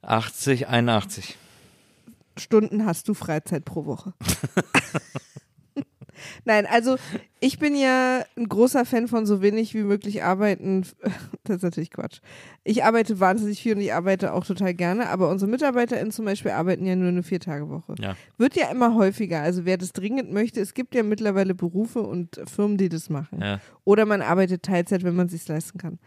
80, 0.02 0.68
81. 0.68 1.38
Stunden 2.38 2.86
hast 2.86 3.08
du 3.10 3.14
Freizeit 3.14 3.66
pro 3.66 3.86
Woche. 3.86 4.14
Nein, 6.46 6.66
also 6.66 6.98
ich 7.40 7.60
bin 7.60 7.76
ja 7.76 8.24
ein 8.38 8.50
großer 8.50 8.86
Fan 8.86 9.08
von 9.08 9.26
so 9.26 9.42
wenig 9.42 9.74
wie 9.74 9.84
möglich 9.84 10.24
arbeiten. 10.24 10.86
Das 11.44 11.58
ist 11.58 11.64
natürlich 11.64 11.90
Quatsch. 11.90 12.20
Ich 12.64 12.84
arbeite 12.84 13.20
wahnsinnig 13.20 13.60
viel 13.60 13.74
und 13.74 13.82
ich 13.82 13.92
arbeite 13.92 14.34
auch 14.34 14.46
total 14.46 14.76
gerne, 14.76 15.10
aber 15.10 15.30
unsere 15.30 15.50
MitarbeiterInnen 15.50 16.12
zum 16.12 16.26
Beispiel 16.26 16.52
arbeiten 16.52 16.86
ja 16.86 16.96
nur 16.96 17.08
eine 17.08 17.24
Vier-Tage-Woche. 17.24 17.96
Ja. 18.00 18.16
Wird 18.38 18.56
ja 18.56 18.70
immer 18.70 18.94
häufiger. 18.94 19.42
Also 19.42 19.66
wer 19.66 19.78
das 19.78 19.92
dringend 19.92 20.32
möchte, 20.32 20.62
es 20.62 20.76
gibt 20.76 20.94
ja 20.94 21.02
mittlerweile 21.02 21.56
Berufe 21.56 22.02
und 22.02 22.40
Firmen, 22.46 22.78
die 22.78 22.88
das 22.88 23.10
machen. 23.10 23.42
Ja. 23.42 23.60
Oder 23.84 24.06
man 24.06 24.22
arbeitet 24.22 24.62
Teilzeit, 24.62 25.04
wenn 25.04 25.16
man 25.16 25.26
es 25.26 25.32
sich 25.32 25.48
leisten 25.48 25.80
kann. 25.80 25.98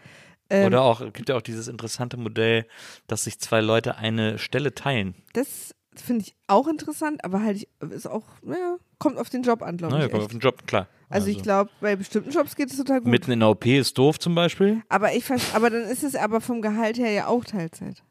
Ähm, 0.53 0.67
Oder 0.67 0.83
auch, 0.83 1.01
es 1.01 1.13
gibt 1.13 1.31
ja 1.31 1.37
auch 1.37 1.43
dieses 1.43 1.67
interessante 1.67 2.19
Modell, 2.19 2.67
dass 3.07 3.25
sich 3.25 3.41
zwei 3.41 3.61
Leute 3.61 3.97
eine 3.97 4.39
Stelle 4.39 4.75
teilen. 4.75 5.15
Das 5.33 5.75
finde 5.97 6.25
ich 6.25 6.35
auch 6.47 6.69
interessant, 6.69 7.25
aber 7.25 7.43
halt 7.43 7.67
ist 7.91 8.07
auch, 8.07 8.25
naja, 8.43 8.77
kommt 8.99 9.19
auf 9.19 9.29
den 9.31 9.43
Job 9.43 9.63
an, 9.63 9.77
glaube 9.77 9.97
ich. 9.97 10.03
kommt 10.03 10.15
echt. 10.15 10.23
auf 10.25 10.31
den 10.31 10.41
Job, 10.41 10.67
klar. 10.67 10.87
Also, 11.09 11.27
ich 11.29 11.43
glaube, 11.43 11.71
bei 11.83 11.95
bestimmten 11.97 12.31
Jobs 12.31 12.57
geht 12.57 12.71
es 12.71 12.77
total 12.79 13.01
gut. 13.03 13.11
Mitten 13.11 13.31
in 13.33 13.41
der 13.41 13.51
OP 13.51 13.67
ist 13.67 13.99
doof 13.99 14.19
zum 14.19 14.35
Beispiel. 14.35 14.81
aber 14.89 15.15
ich 15.15 15.25
aber 15.55 15.69
dann 15.69 15.83
ist 15.83 16.03
es 16.03 16.15
aber 16.17 16.41
vom 16.41 16.63
Gehalt 16.63 16.97
her 16.99 17.11
ja 17.11 17.27
auch 17.27 17.45
Teilzeit. 17.45 18.03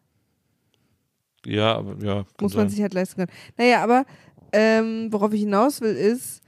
Ja, 1.46 1.76
aber 1.78 1.96
ja. 2.06 2.26
Muss 2.40 2.54
man 2.54 2.68
sein. 2.68 2.70
sich 2.70 2.82
halt 2.82 2.94
leisten 2.94 3.16
können. 3.16 3.32
Naja, 3.58 3.84
aber 3.84 4.06
ähm, 4.54 5.08
worauf 5.12 5.34
ich 5.34 5.40
hinaus 5.42 5.82
will, 5.82 5.96
ist, 5.96 6.42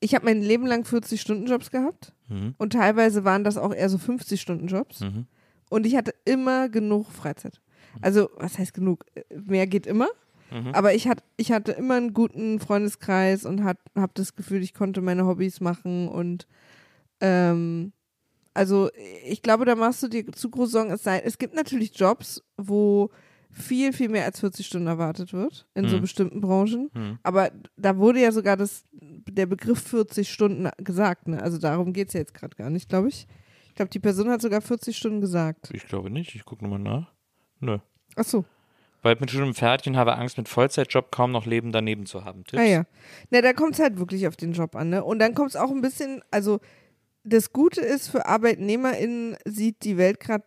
ich 0.00 0.14
habe 0.14 0.24
mein 0.24 0.40
Leben 0.40 0.66
lang 0.66 0.84
40-Stunden-Jobs 0.84 1.70
gehabt 1.70 2.12
Mhm. 2.28 2.54
und 2.56 2.72
teilweise 2.72 3.24
waren 3.24 3.44
das 3.44 3.58
auch 3.58 3.74
eher 3.74 3.90
so 3.90 3.98
50-Stunden-Jobs 3.98 5.00
Mhm. 5.00 5.26
und 5.68 5.84
ich 5.84 5.94
hatte 5.94 6.14
immer 6.24 6.70
genug 6.70 7.10
Freizeit. 7.12 7.60
Also, 8.02 8.30
was 8.36 8.58
heißt 8.58 8.74
genug? 8.74 9.04
Mehr 9.34 9.66
geht 9.66 9.86
immer. 9.86 10.08
Mhm. 10.50 10.68
Aber 10.74 10.94
ich, 10.94 11.08
hat, 11.08 11.22
ich 11.36 11.52
hatte 11.52 11.72
immer 11.72 11.94
einen 11.94 12.12
guten 12.14 12.60
Freundeskreis 12.60 13.44
und 13.44 13.64
habe 13.64 13.78
das 14.14 14.36
Gefühl, 14.36 14.62
ich 14.62 14.74
konnte 14.74 15.00
meine 15.00 15.26
Hobbys 15.26 15.60
machen 15.60 16.08
und 16.08 16.46
ähm, 17.20 17.92
also 18.52 18.88
ich 19.26 19.42
glaube, 19.42 19.64
da 19.64 19.74
machst 19.74 20.02
du 20.02 20.08
dir 20.08 20.26
zu 20.32 20.50
große 20.50 20.72
Sorgen. 20.72 20.90
Es, 20.92 21.02
sei, 21.02 21.18
es 21.20 21.38
gibt 21.38 21.54
natürlich 21.54 21.98
Jobs, 21.98 22.42
wo 22.56 23.10
viel, 23.50 23.92
viel 23.92 24.08
mehr 24.08 24.24
als 24.24 24.40
40 24.40 24.66
Stunden 24.66 24.86
erwartet 24.86 25.32
wird 25.32 25.66
in 25.74 25.88
so 25.88 25.96
Mhm. 25.96 26.00
bestimmten 26.02 26.40
Branchen. 26.40 26.90
Mhm. 26.94 27.18
Aber 27.22 27.50
da 27.76 27.96
wurde 27.96 28.20
ja 28.20 28.30
sogar 28.32 28.56
das, 28.56 28.84
der 28.92 29.46
Begriff 29.46 29.80
40 29.80 30.30
Stunden 30.30 30.68
gesagt. 30.78 31.28
Ne? 31.28 31.42
Also 31.42 31.58
darum 31.58 31.92
geht 31.92 32.08
es 32.08 32.14
ja 32.14 32.20
jetzt 32.20 32.34
gerade 32.34 32.54
gar 32.56 32.70
nicht, 32.70 32.88
glaube 32.88 33.08
ich. 33.08 33.26
Ich 33.68 33.74
glaube, 33.74 33.90
die 33.90 33.98
Person 34.00 34.28
hat 34.30 34.40
sogar 34.42 34.60
40 34.60 34.96
Stunden 34.96 35.20
gesagt. 35.20 35.70
Ich 35.72 35.86
glaube 35.86 36.10
nicht. 36.10 36.34
Ich 36.36 36.44
gucke 36.44 36.62
nochmal 36.64 36.78
nach. 36.80 37.12
Nö. 37.60 37.78
Ach 38.16 38.24
so. 38.24 38.44
Bald 39.02 39.20
mit 39.20 39.30
Studium 39.30 39.50
und 39.50 39.96
habe 39.96 40.16
Angst, 40.16 40.38
mit 40.38 40.48
Vollzeitjob 40.48 41.10
kaum 41.12 41.30
noch 41.30 41.44
Leben 41.44 41.72
daneben 41.72 42.06
zu 42.06 42.24
haben. 42.24 42.44
Tipps? 42.44 42.62
Ah 42.62 42.64
ja. 42.64 42.84
Na, 43.30 43.42
da 43.42 43.52
kommt 43.52 43.74
es 43.74 43.80
halt 43.80 43.98
wirklich 43.98 44.26
auf 44.26 44.36
den 44.36 44.52
Job 44.52 44.74
an, 44.74 44.88
ne? 44.88 45.04
Und 45.04 45.18
dann 45.18 45.34
kommt 45.34 45.50
es 45.50 45.56
auch 45.56 45.70
ein 45.70 45.82
bisschen, 45.82 46.22
also 46.30 46.58
das 47.22 47.52
Gute 47.52 47.82
ist, 47.82 48.08
für 48.08 48.24
ArbeitnehmerInnen 48.24 49.36
sieht 49.44 49.84
die 49.84 49.98
Welt 49.98 50.20
gerade, 50.20 50.44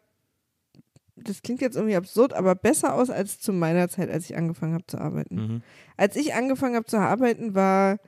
das 1.15 1.43
klingt 1.43 1.61
jetzt 1.61 1.75
irgendwie 1.75 1.95
absurd, 1.95 2.33
aber 2.33 2.55
besser 2.55 2.95
aus 2.95 3.11
als 3.11 3.39
zu 3.39 3.53
meiner 3.53 3.89
Zeit, 3.89 4.09
als 4.09 4.29
ich 4.29 4.35
angefangen 4.35 4.73
habe 4.73 4.87
zu 4.87 4.97
arbeiten. 4.97 5.35
Mhm. 5.35 5.61
Als 5.95 6.15
ich 6.15 6.33
angefangen 6.33 6.75
habe 6.75 6.85
zu 6.85 6.97
arbeiten, 6.97 7.53
war 7.53 7.99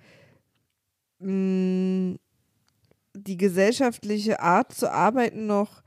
mh, 1.20 2.18
die 3.14 3.38
gesellschaftliche 3.38 4.40
Art 4.40 4.74
zu 4.74 4.92
arbeiten 4.92 5.46
noch, 5.46 5.84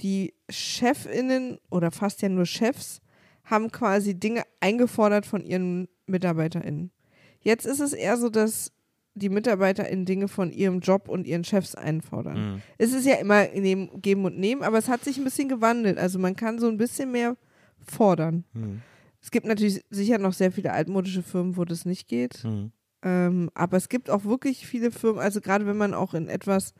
die 0.00 0.34
ChefInnen 0.50 1.58
oder 1.70 1.90
fast 1.90 2.22
ja 2.22 2.28
nur 2.28 2.46
Chefs 2.46 3.00
haben 3.44 3.70
quasi 3.70 4.14
Dinge 4.14 4.42
eingefordert 4.60 5.26
von 5.26 5.44
ihren 5.44 5.88
MitarbeiterInnen. 6.06 6.90
Jetzt 7.40 7.64
ist 7.64 7.80
es 7.80 7.92
eher 7.92 8.16
so, 8.16 8.28
dass 8.28 8.72
die 9.14 9.30
MitarbeiterInnen 9.30 10.04
Dinge 10.04 10.28
von 10.28 10.52
ihrem 10.52 10.80
Job 10.80 11.08
und 11.08 11.26
ihren 11.26 11.44
Chefs 11.44 11.74
einfordern. 11.74 12.54
Mhm. 12.54 12.62
Es 12.76 12.92
ist 12.92 13.06
ja 13.06 13.14
immer 13.14 13.46
nehmen, 13.48 14.02
geben 14.02 14.24
und 14.26 14.38
nehmen, 14.38 14.62
aber 14.62 14.78
es 14.78 14.88
hat 14.88 15.04
sich 15.04 15.16
ein 15.16 15.24
bisschen 15.24 15.48
gewandelt. 15.48 15.96
Also 15.96 16.18
man 16.18 16.36
kann 16.36 16.58
so 16.58 16.68
ein 16.68 16.76
bisschen 16.76 17.12
mehr 17.12 17.36
fordern. 17.86 18.44
Mhm. 18.52 18.82
Es 19.22 19.30
gibt 19.30 19.46
natürlich 19.46 19.82
sicher 19.90 20.18
noch 20.18 20.34
sehr 20.34 20.52
viele 20.52 20.72
altmodische 20.72 21.22
Firmen, 21.22 21.56
wo 21.56 21.64
das 21.64 21.86
nicht 21.86 22.08
geht. 22.08 22.44
Mhm. 22.44 22.72
Ähm, 23.02 23.50
aber 23.54 23.76
es 23.76 23.88
gibt 23.88 24.10
auch 24.10 24.24
wirklich 24.24 24.66
viele 24.66 24.90
Firmen, 24.90 25.20
also 25.20 25.40
gerade 25.40 25.66
wenn 25.66 25.76
man 25.76 25.94
auch 25.94 26.12
in 26.12 26.28
etwas 26.28 26.74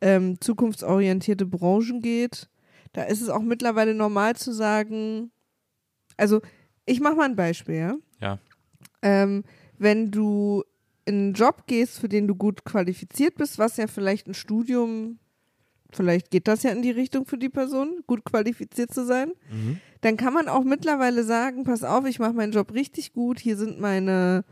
ähm, 0.00 0.40
zukunftsorientierte 0.40 1.46
Branchen 1.46 2.02
geht, 2.02 2.48
da 2.92 3.02
ist 3.04 3.20
es 3.20 3.28
auch 3.28 3.42
mittlerweile 3.42 3.94
normal 3.94 4.36
zu 4.36 4.52
sagen, 4.52 5.30
also 6.16 6.40
ich 6.86 7.00
mache 7.00 7.14
mal 7.14 7.24
ein 7.26 7.36
Beispiel, 7.36 7.74
ja. 7.76 7.96
Ja. 8.20 8.38
Ähm, 9.02 9.44
wenn 9.78 10.10
du 10.10 10.64
in 11.04 11.14
einen 11.14 11.32
Job 11.34 11.66
gehst, 11.66 11.98
für 11.98 12.08
den 12.08 12.26
du 12.28 12.34
gut 12.34 12.64
qualifiziert 12.64 13.36
bist, 13.36 13.58
was 13.58 13.76
ja 13.76 13.86
vielleicht 13.86 14.26
ein 14.26 14.34
Studium, 14.34 15.18
vielleicht 15.92 16.30
geht 16.30 16.48
das 16.48 16.62
ja 16.62 16.70
in 16.70 16.82
die 16.82 16.90
Richtung 16.90 17.26
für 17.26 17.38
die 17.38 17.48
Person, 17.48 18.02
gut 18.06 18.24
qualifiziert 18.24 18.92
zu 18.92 19.04
sein, 19.04 19.32
Mhm. 19.50 19.80
dann 20.02 20.16
kann 20.16 20.34
man 20.34 20.48
auch 20.48 20.64
mittlerweile 20.64 21.24
sagen, 21.24 21.64
pass 21.64 21.82
auf, 21.84 22.06
ich 22.06 22.18
mache 22.18 22.32
meinen 22.32 22.52
Job 22.52 22.72
richtig 22.74 23.12
gut, 23.12 23.38
hier 23.40 23.56
sind 23.56 23.80
meine, 23.80 24.44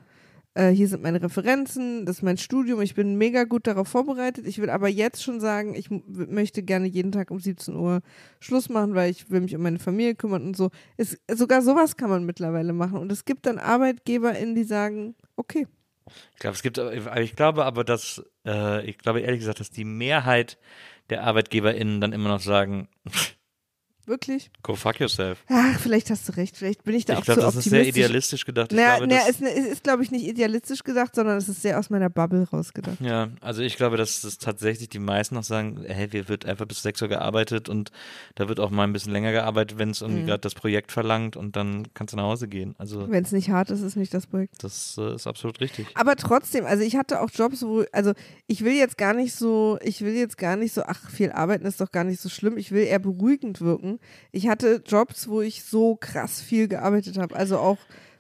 äh, 0.59 0.71
hier 0.71 0.89
sind 0.89 1.03
meine 1.03 1.23
Referenzen, 1.23 2.05
das 2.05 2.17
ist 2.17 2.23
mein 2.23 2.37
Studium, 2.37 2.81
ich 2.83 2.95
bin 2.95 3.17
mega 3.17 3.45
gut 3.45 3.67
darauf 3.67 3.87
vorbereitet. 3.89 4.47
Ich 4.47 4.59
will 4.61 4.71
aber 4.71 4.89
jetzt 4.89 5.23
schon 5.23 5.39
sagen, 5.41 5.75
ich 5.75 5.89
möchte 5.91 6.63
gerne 6.63 6.87
jeden 6.89 7.13
Tag 7.13 7.31
um 7.31 7.39
17 7.39 7.77
Uhr 7.77 8.01
Schluss 8.41 8.69
machen, 8.69 8.95
weil 8.95 9.11
ich 9.11 9.31
will 9.31 9.41
mich 9.41 9.55
um 9.55 9.63
meine 9.63 9.79
Familie 9.79 10.15
kümmern 10.17 10.43
und 10.45 10.57
so. 10.57 10.71
Es, 10.97 11.17
sogar 11.33 11.63
sowas 11.63 11.97
kann 11.97 12.11
man 12.11 12.25
mittlerweile 12.25 12.73
machen. 12.73 12.99
Und 12.99 13.13
es 13.13 13.25
gibt 13.25 13.47
dann 13.47 13.59
ArbeitgeberInnen, 13.59 14.55
die 14.57 14.65
sagen, 14.65 15.15
okay, 15.37 15.67
Ich 16.35 16.39
glaube, 16.41 16.55
es 16.57 16.63
gibt, 16.63 16.79
aber- 16.79 17.21
ich 17.21 17.37
glaube 17.37 17.65
aber, 17.65 17.85
dass, 17.85 18.23
äh, 18.47 18.85
ich 18.89 18.99
glaube 18.99 19.21
ehrlich 19.21 19.41
gesagt, 19.41 19.61
dass 19.61 19.71
die 19.71 19.85
Mehrheit 19.85 20.59
der 21.11 21.23
ArbeitgeberInnen 21.25 22.01
dann 22.01 22.13
immer 22.13 22.31
noch 22.31 22.41
sagen, 22.41 22.89
wirklich? 24.09 24.51
go 24.63 24.75
fuck 24.75 24.99
yourself. 25.01 25.39
Ach, 25.49 25.79
vielleicht 25.81 26.11
hast 26.11 26.29
du 26.29 26.37
recht, 26.37 26.57
vielleicht 26.57 26.85
bin 26.85 26.95
ich 26.95 27.05
da 27.05 27.15
Ich 27.15 27.19
auch 27.21 27.25
glaube, 27.25 27.41
zu 27.41 27.47
das 27.47 27.55
ist 27.57 27.67
optimistisch. 27.67 27.95
sehr 27.95 28.05
idealistisch 28.05 28.45
gedacht. 28.45 28.73
Ich 28.73 28.79
Na, 28.79 28.97
glaube, 28.97 29.07
na, 29.13 29.17
dass, 29.19 29.29
es, 29.29 29.41
es 29.41 29.67
ist, 29.73 29.85
glaube 29.85 30.03
ich, 30.03 30.11
nicht 30.11 30.27
idealistisch 30.27 30.83
gedacht, 30.85 31.15
sondern 31.15 31.37
es 31.37 31.49
ist 31.49 31.63
sehr 31.63 31.79
aus 31.79 31.91
meiner 31.91 32.11
Bubble 32.11 32.49
rausgedacht. 32.51 33.01
ja, 33.01 33.29
also 33.41 33.63
ich 33.63 33.77
glaube, 33.77 33.97
dass 33.97 34.21
das 34.23 34.39
tatsächlich 34.39 34.89
die 34.89 34.99
meisten 34.99 35.35
noch 35.35 35.45
sagen, 35.45 35.85
hey, 35.87 36.13
wir 36.13 36.29
wird 36.29 36.47
einfach 36.47 36.67
bis 36.67 36.83
6 36.83 37.03
Uhr 37.03 37.09
gearbeitet 37.09 37.69
und 37.69 37.91
da 38.35 38.49
wird 38.49 38.61
auch 38.61 38.71
mal 38.71 38.85
ein 38.85 38.93
bisschen 38.93 39.13
länger 39.13 39.33
gearbeitet, 39.33 39.79
wenn 39.79 39.91
es 39.91 40.01
Mhm. 40.01 40.07
irgendwie 40.09 40.25
gerade 40.27 40.41
das 40.41 40.55
Projekt 40.55 40.93
verlangt 40.93 41.37
und 41.37 41.57
dann 41.57 41.87
kannst 41.95 42.13
du 42.13 42.17
nach 42.17 42.25
Hause 42.25 42.49
gehen. 42.49 42.75
Also 42.79 43.11
Wenn 43.11 43.25
es 43.25 43.33
nicht 43.33 43.51
hart 43.51 43.71
ist, 43.71 43.81
ist 43.83 43.97
nicht 43.97 44.15
das 44.15 44.27
Projekt. 44.27 44.63
das 44.63 44.97
äh, 44.99 45.15
ist 45.15 45.27
absolut 45.27 45.61
richtig. 45.61 45.87
Aber 45.95 46.17
trotzdem, 46.17 46.65
also 46.67 46.83
ich 46.83 46.97
hatte 46.97 47.21
auch 47.21 47.31
Jobs, 47.33 47.63
wo, 47.63 47.85
also 47.93 48.13
ich 48.47 48.65
will 48.65 48.73
jetzt 48.75 48.97
gar 48.99 49.15
nicht 49.15 49.35
so, 49.35 49.79
ich 49.83 50.01
will 50.03 50.15
jetzt 50.15 50.39
gar 50.39 50.57
nicht 50.57 50.73
so, 50.73 50.83
ach, 50.85 51.11
viel 51.11 51.31
arbeiten 51.33 51.67
ist 51.67 51.81
doch 51.81 51.91
gar 51.93 52.05
nicht 52.05 52.21
so 52.21 52.29
schlimm. 52.29 52.57
Ich 52.57 52.71
will 52.73 52.85
eher 52.85 52.99
beruhigend 52.99 53.61
wirken. 53.61 53.98
Ich 54.33 54.49
hatte 54.49 54.83
Jobs, 54.87 55.29
wo 55.29 55.41
ich 55.41 55.65
so 55.65 55.97
krass 55.97 56.41
viel 56.41 56.69
gearbeitet 56.69 57.19
habe. 57.19 57.35
Also 57.37 57.59
auch 57.59 57.79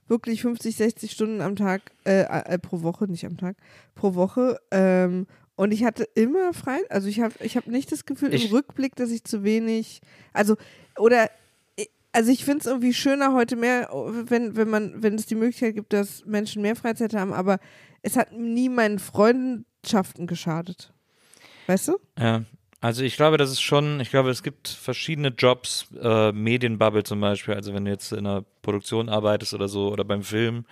wirklich 0.08 0.42
50, 0.42 0.76
60 0.76 1.10
Stunden 1.12 1.40
am 1.40 1.56
Tag, 1.56 1.82
äh, 2.04 2.22
äh, 2.22 2.58
pro 2.58 2.82
Woche, 2.82 3.06
nicht 3.06 3.26
am 3.26 3.36
Tag, 3.36 3.56
pro 3.94 4.14
Woche. 4.14 4.58
Ähm, 4.70 5.26
und 5.56 5.72
ich 5.72 5.84
hatte 5.84 6.04
immer 6.14 6.54
frei, 6.54 6.78
also 6.88 7.08
ich 7.08 7.20
habe 7.20 7.34
ich 7.40 7.56
hab 7.56 7.66
nicht 7.66 7.90
das 7.92 8.04
Gefühl 8.06 8.32
Ich- 8.32 8.46
im 8.46 8.52
Rückblick, 8.52 8.94
dass 8.96 9.10
ich 9.10 9.24
zu 9.24 9.42
wenig, 9.44 10.00
also, 10.32 10.56
oder 10.96 11.28
also 12.12 12.30
ich 12.32 12.44
finde 12.44 12.60
es 12.60 12.66
irgendwie 12.66 12.94
schöner 12.94 13.34
heute 13.34 13.54
mehr, 13.54 13.90
wenn, 13.92 14.56
wenn 14.56 14.70
man, 14.70 15.02
wenn 15.02 15.14
es 15.16 15.26
die 15.26 15.34
Möglichkeit 15.34 15.74
gibt, 15.74 15.92
dass 15.92 16.24
Menschen 16.24 16.62
mehr 16.62 16.74
Freizeit 16.74 17.12
haben, 17.14 17.32
aber 17.34 17.58
es 18.02 18.16
hat 18.16 18.32
nie 18.32 18.68
meinen 18.70 18.98
Freundschaften 18.98 20.26
geschadet. 20.26 20.92
Weißt 21.66 21.88
du? 21.88 21.98
Ja, 22.18 22.44
also 22.80 23.02
ich 23.02 23.16
glaube, 23.16 23.36
das 23.38 23.50
ist 23.50 23.60
schon, 23.60 24.00
ich 24.00 24.10
glaube, 24.10 24.30
es 24.30 24.42
gibt 24.42 24.68
verschiedene 24.68 25.28
Jobs, 25.28 25.86
äh, 26.00 26.32
Medienbubble 26.32 27.02
zum 27.02 27.20
Beispiel, 27.20 27.54
also 27.54 27.74
wenn 27.74 27.84
du 27.84 27.90
jetzt 27.90 28.12
in 28.12 28.26
einer 28.26 28.44
Produktion 28.62 29.08
arbeitest 29.08 29.54
oder 29.54 29.66
so 29.68 29.88
oder 29.90 30.04
beim 30.04 30.22
Film, 30.22 30.64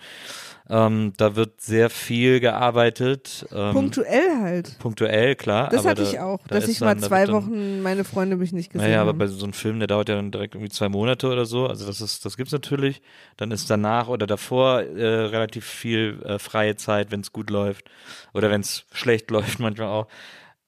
ähm, 0.69 1.13
da 1.17 1.35
wird 1.35 1.61
sehr 1.61 1.89
viel 1.89 2.39
gearbeitet. 2.39 3.45
Ähm, 3.53 3.73
Punktuell 3.73 4.37
halt. 4.41 4.77
Punktuell, 4.79 5.35
klar. 5.35 5.69
Das 5.69 5.85
hatte 5.85 6.03
da, 6.03 6.09
ich 6.09 6.19
auch, 6.19 6.39
da 6.47 6.55
dass 6.59 6.67
ich 6.67 6.79
mal 6.81 6.87
dann- 6.93 7.01
da 7.01 7.07
zwei 7.07 7.25
dann- 7.25 7.35
Wochen 7.35 7.81
meine 7.81 8.03
Freunde 8.03 8.35
mich 8.35 8.51
nicht 8.51 8.71
gesehen 8.71 8.87
Naja, 8.89 9.01
aber 9.01 9.13
bei 9.13 9.27
so 9.27 9.43
einem 9.45 9.53
Film, 9.53 9.79
der 9.79 9.87
dauert 9.87 10.09
ja 10.09 10.15
dann 10.15 10.31
direkt 10.31 10.55
irgendwie 10.55 10.71
zwei 10.71 10.89
Monate 10.89 11.27
oder 11.29 11.45
so. 11.45 11.67
Also 11.67 11.85
das 11.87 12.01
ist, 12.01 12.25
das 12.25 12.35
gibt's 12.37 12.51
natürlich. 12.51 13.01
Dann 13.37 13.51
ist 13.51 13.69
danach 13.69 14.07
oder 14.09 14.27
davor 14.27 14.81
äh, 14.81 15.05
relativ 15.05 15.65
viel 15.65 16.21
äh, 16.25 16.37
freie 16.39 16.75
Zeit, 16.75 17.11
wenn 17.11 17.21
es 17.21 17.31
gut 17.31 17.49
läuft 17.49 17.89
oder 18.33 18.49
wenn 18.49 18.61
es 18.61 18.85
schlecht 18.91 19.31
läuft, 19.31 19.59
manchmal 19.59 19.87
auch. 19.87 20.07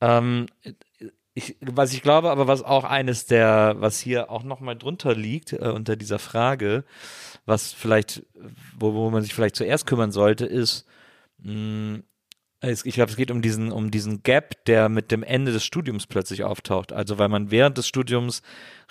Ähm, 0.01 0.45
ich, 1.39 1.57
was 1.61 1.93
ich 1.93 2.01
glaube, 2.01 2.29
aber 2.29 2.47
was 2.47 2.63
auch 2.63 2.83
eines 2.83 3.25
der, 3.25 3.75
was 3.79 3.99
hier 3.99 4.29
auch 4.29 4.43
nochmal 4.43 4.77
drunter 4.77 5.15
liegt, 5.15 5.53
äh, 5.53 5.71
unter 5.73 5.95
dieser 5.95 6.19
Frage, 6.19 6.83
was 7.45 7.73
vielleicht, 7.73 8.23
wo, 8.77 8.93
wo 8.93 9.09
man 9.09 9.23
sich 9.23 9.33
vielleicht 9.33 9.55
zuerst 9.55 9.87
kümmern 9.87 10.11
sollte, 10.11 10.45
ist, 10.45 10.85
mh, 11.39 11.99
es, 12.61 12.85
ich 12.85 12.95
glaube, 12.95 13.09
es 13.09 13.15
geht 13.15 13.31
um 13.31 13.41
diesen, 13.41 13.71
um 13.71 13.89
diesen 13.89 14.21
Gap, 14.21 14.65
der 14.65 14.89
mit 14.89 15.11
dem 15.11 15.23
Ende 15.23 15.53
des 15.53 15.63
Studiums 15.63 16.07
plötzlich 16.07 16.43
auftaucht. 16.43 16.91
Also 16.91 17.17
weil 17.17 17.29
man 17.29 17.51
während 17.51 17.77
des 17.77 17.87
Studiums 17.87 18.41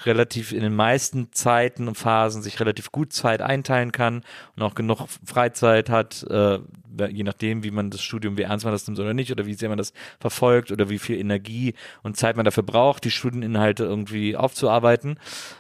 relativ 0.04 0.52
in 0.52 0.60
den 0.62 0.74
meisten 0.74 1.32
Zeiten 1.32 1.86
und 1.86 1.96
Phasen 1.96 2.42
sich 2.42 2.60
relativ 2.60 2.92
gut 2.92 3.12
Zeit 3.12 3.42
einteilen 3.42 3.92
kann 3.92 4.22
und 4.56 4.62
auch 4.62 4.74
genug 4.74 5.06
Freizeit 5.24 5.90
hat, 5.90 6.22
äh, 6.30 6.60
je 7.06 7.22
nachdem, 7.22 7.62
wie 7.62 7.70
man 7.70 7.90
das 7.90 8.02
Studium, 8.02 8.36
wie 8.36 8.42
ernst 8.42 8.64
man 8.64 8.72
das 8.72 8.86
nimmt 8.86 8.98
oder 8.98 9.14
nicht, 9.14 9.30
oder 9.30 9.46
wie 9.46 9.54
sehr 9.54 9.68
man 9.68 9.78
das 9.78 9.92
verfolgt 10.20 10.72
oder 10.72 10.90
wie 10.90 10.98
viel 10.98 11.18
Energie 11.18 11.74
und 12.02 12.16
Zeit 12.16 12.36
man 12.36 12.44
dafür 12.44 12.62
braucht, 12.62 13.04
die 13.04 13.10
Studieninhalte 13.10 13.84
irgendwie 13.84 14.36
aufzuarbeiten, 14.36 15.18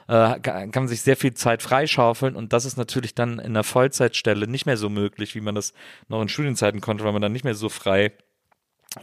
äh, 0.08 0.38
kann 0.40 0.70
man 0.74 0.88
sich 0.88 1.02
sehr 1.02 1.16
viel 1.16 1.34
Zeit 1.34 1.62
freischaufeln 1.62 2.34
und 2.34 2.52
das 2.52 2.64
ist 2.64 2.76
natürlich 2.76 3.14
dann 3.14 3.38
in 3.38 3.46
einer 3.46 3.64
Vollzeitstelle 3.64 4.46
nicht 4.46 4.66
mehr 4.66 4.76
so 4.76 4.88
möglich, 4.88 5.34
wie 5.34 5.40
man 5.40 5.54
das 5.54 5.72
noch 6.08 6.20
in 6.22 6.28
Studienzeiten 6.28 6.80
konnte, 6.80 7.04
weil 7.04 7.12
man 7.12 7.22
dann 7.22 7.32
nicht 7.32 7.44
mehr 7.44 7.54
so 7.54 7.68
frei 7.68 8.12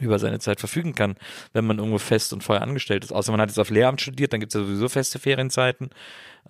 über 0.00 0.18
seine 0.18 0.40
Zeit 0.40 0.58
verfügen 0.58 0.94
kann, 0.94 1.14
wenn 1.52 1.64
man 1.64 1.78
irgendwo 1.78 1.98
fest 1.98 2.32
und 2.32 2.42
voll 2.42 2.58
angestellt 2.58 3.04
ist. 3.04 3.12
Außer 3.12 3.30
man 3.30 3.40
hat 3.40 3.50
jetzt 3.50 3.58
auf 3.58 3.70
Lehramt 3.70 4.00
studiert, 4.00 4.32
dann 4.32 4.40
gibt 4.40 4.54
es 4.54 4.60
ja 4.60 4.66
sowieso 4.66 4.88
feste 4.88 5.18
Ferienzeiten. 5.18 5.90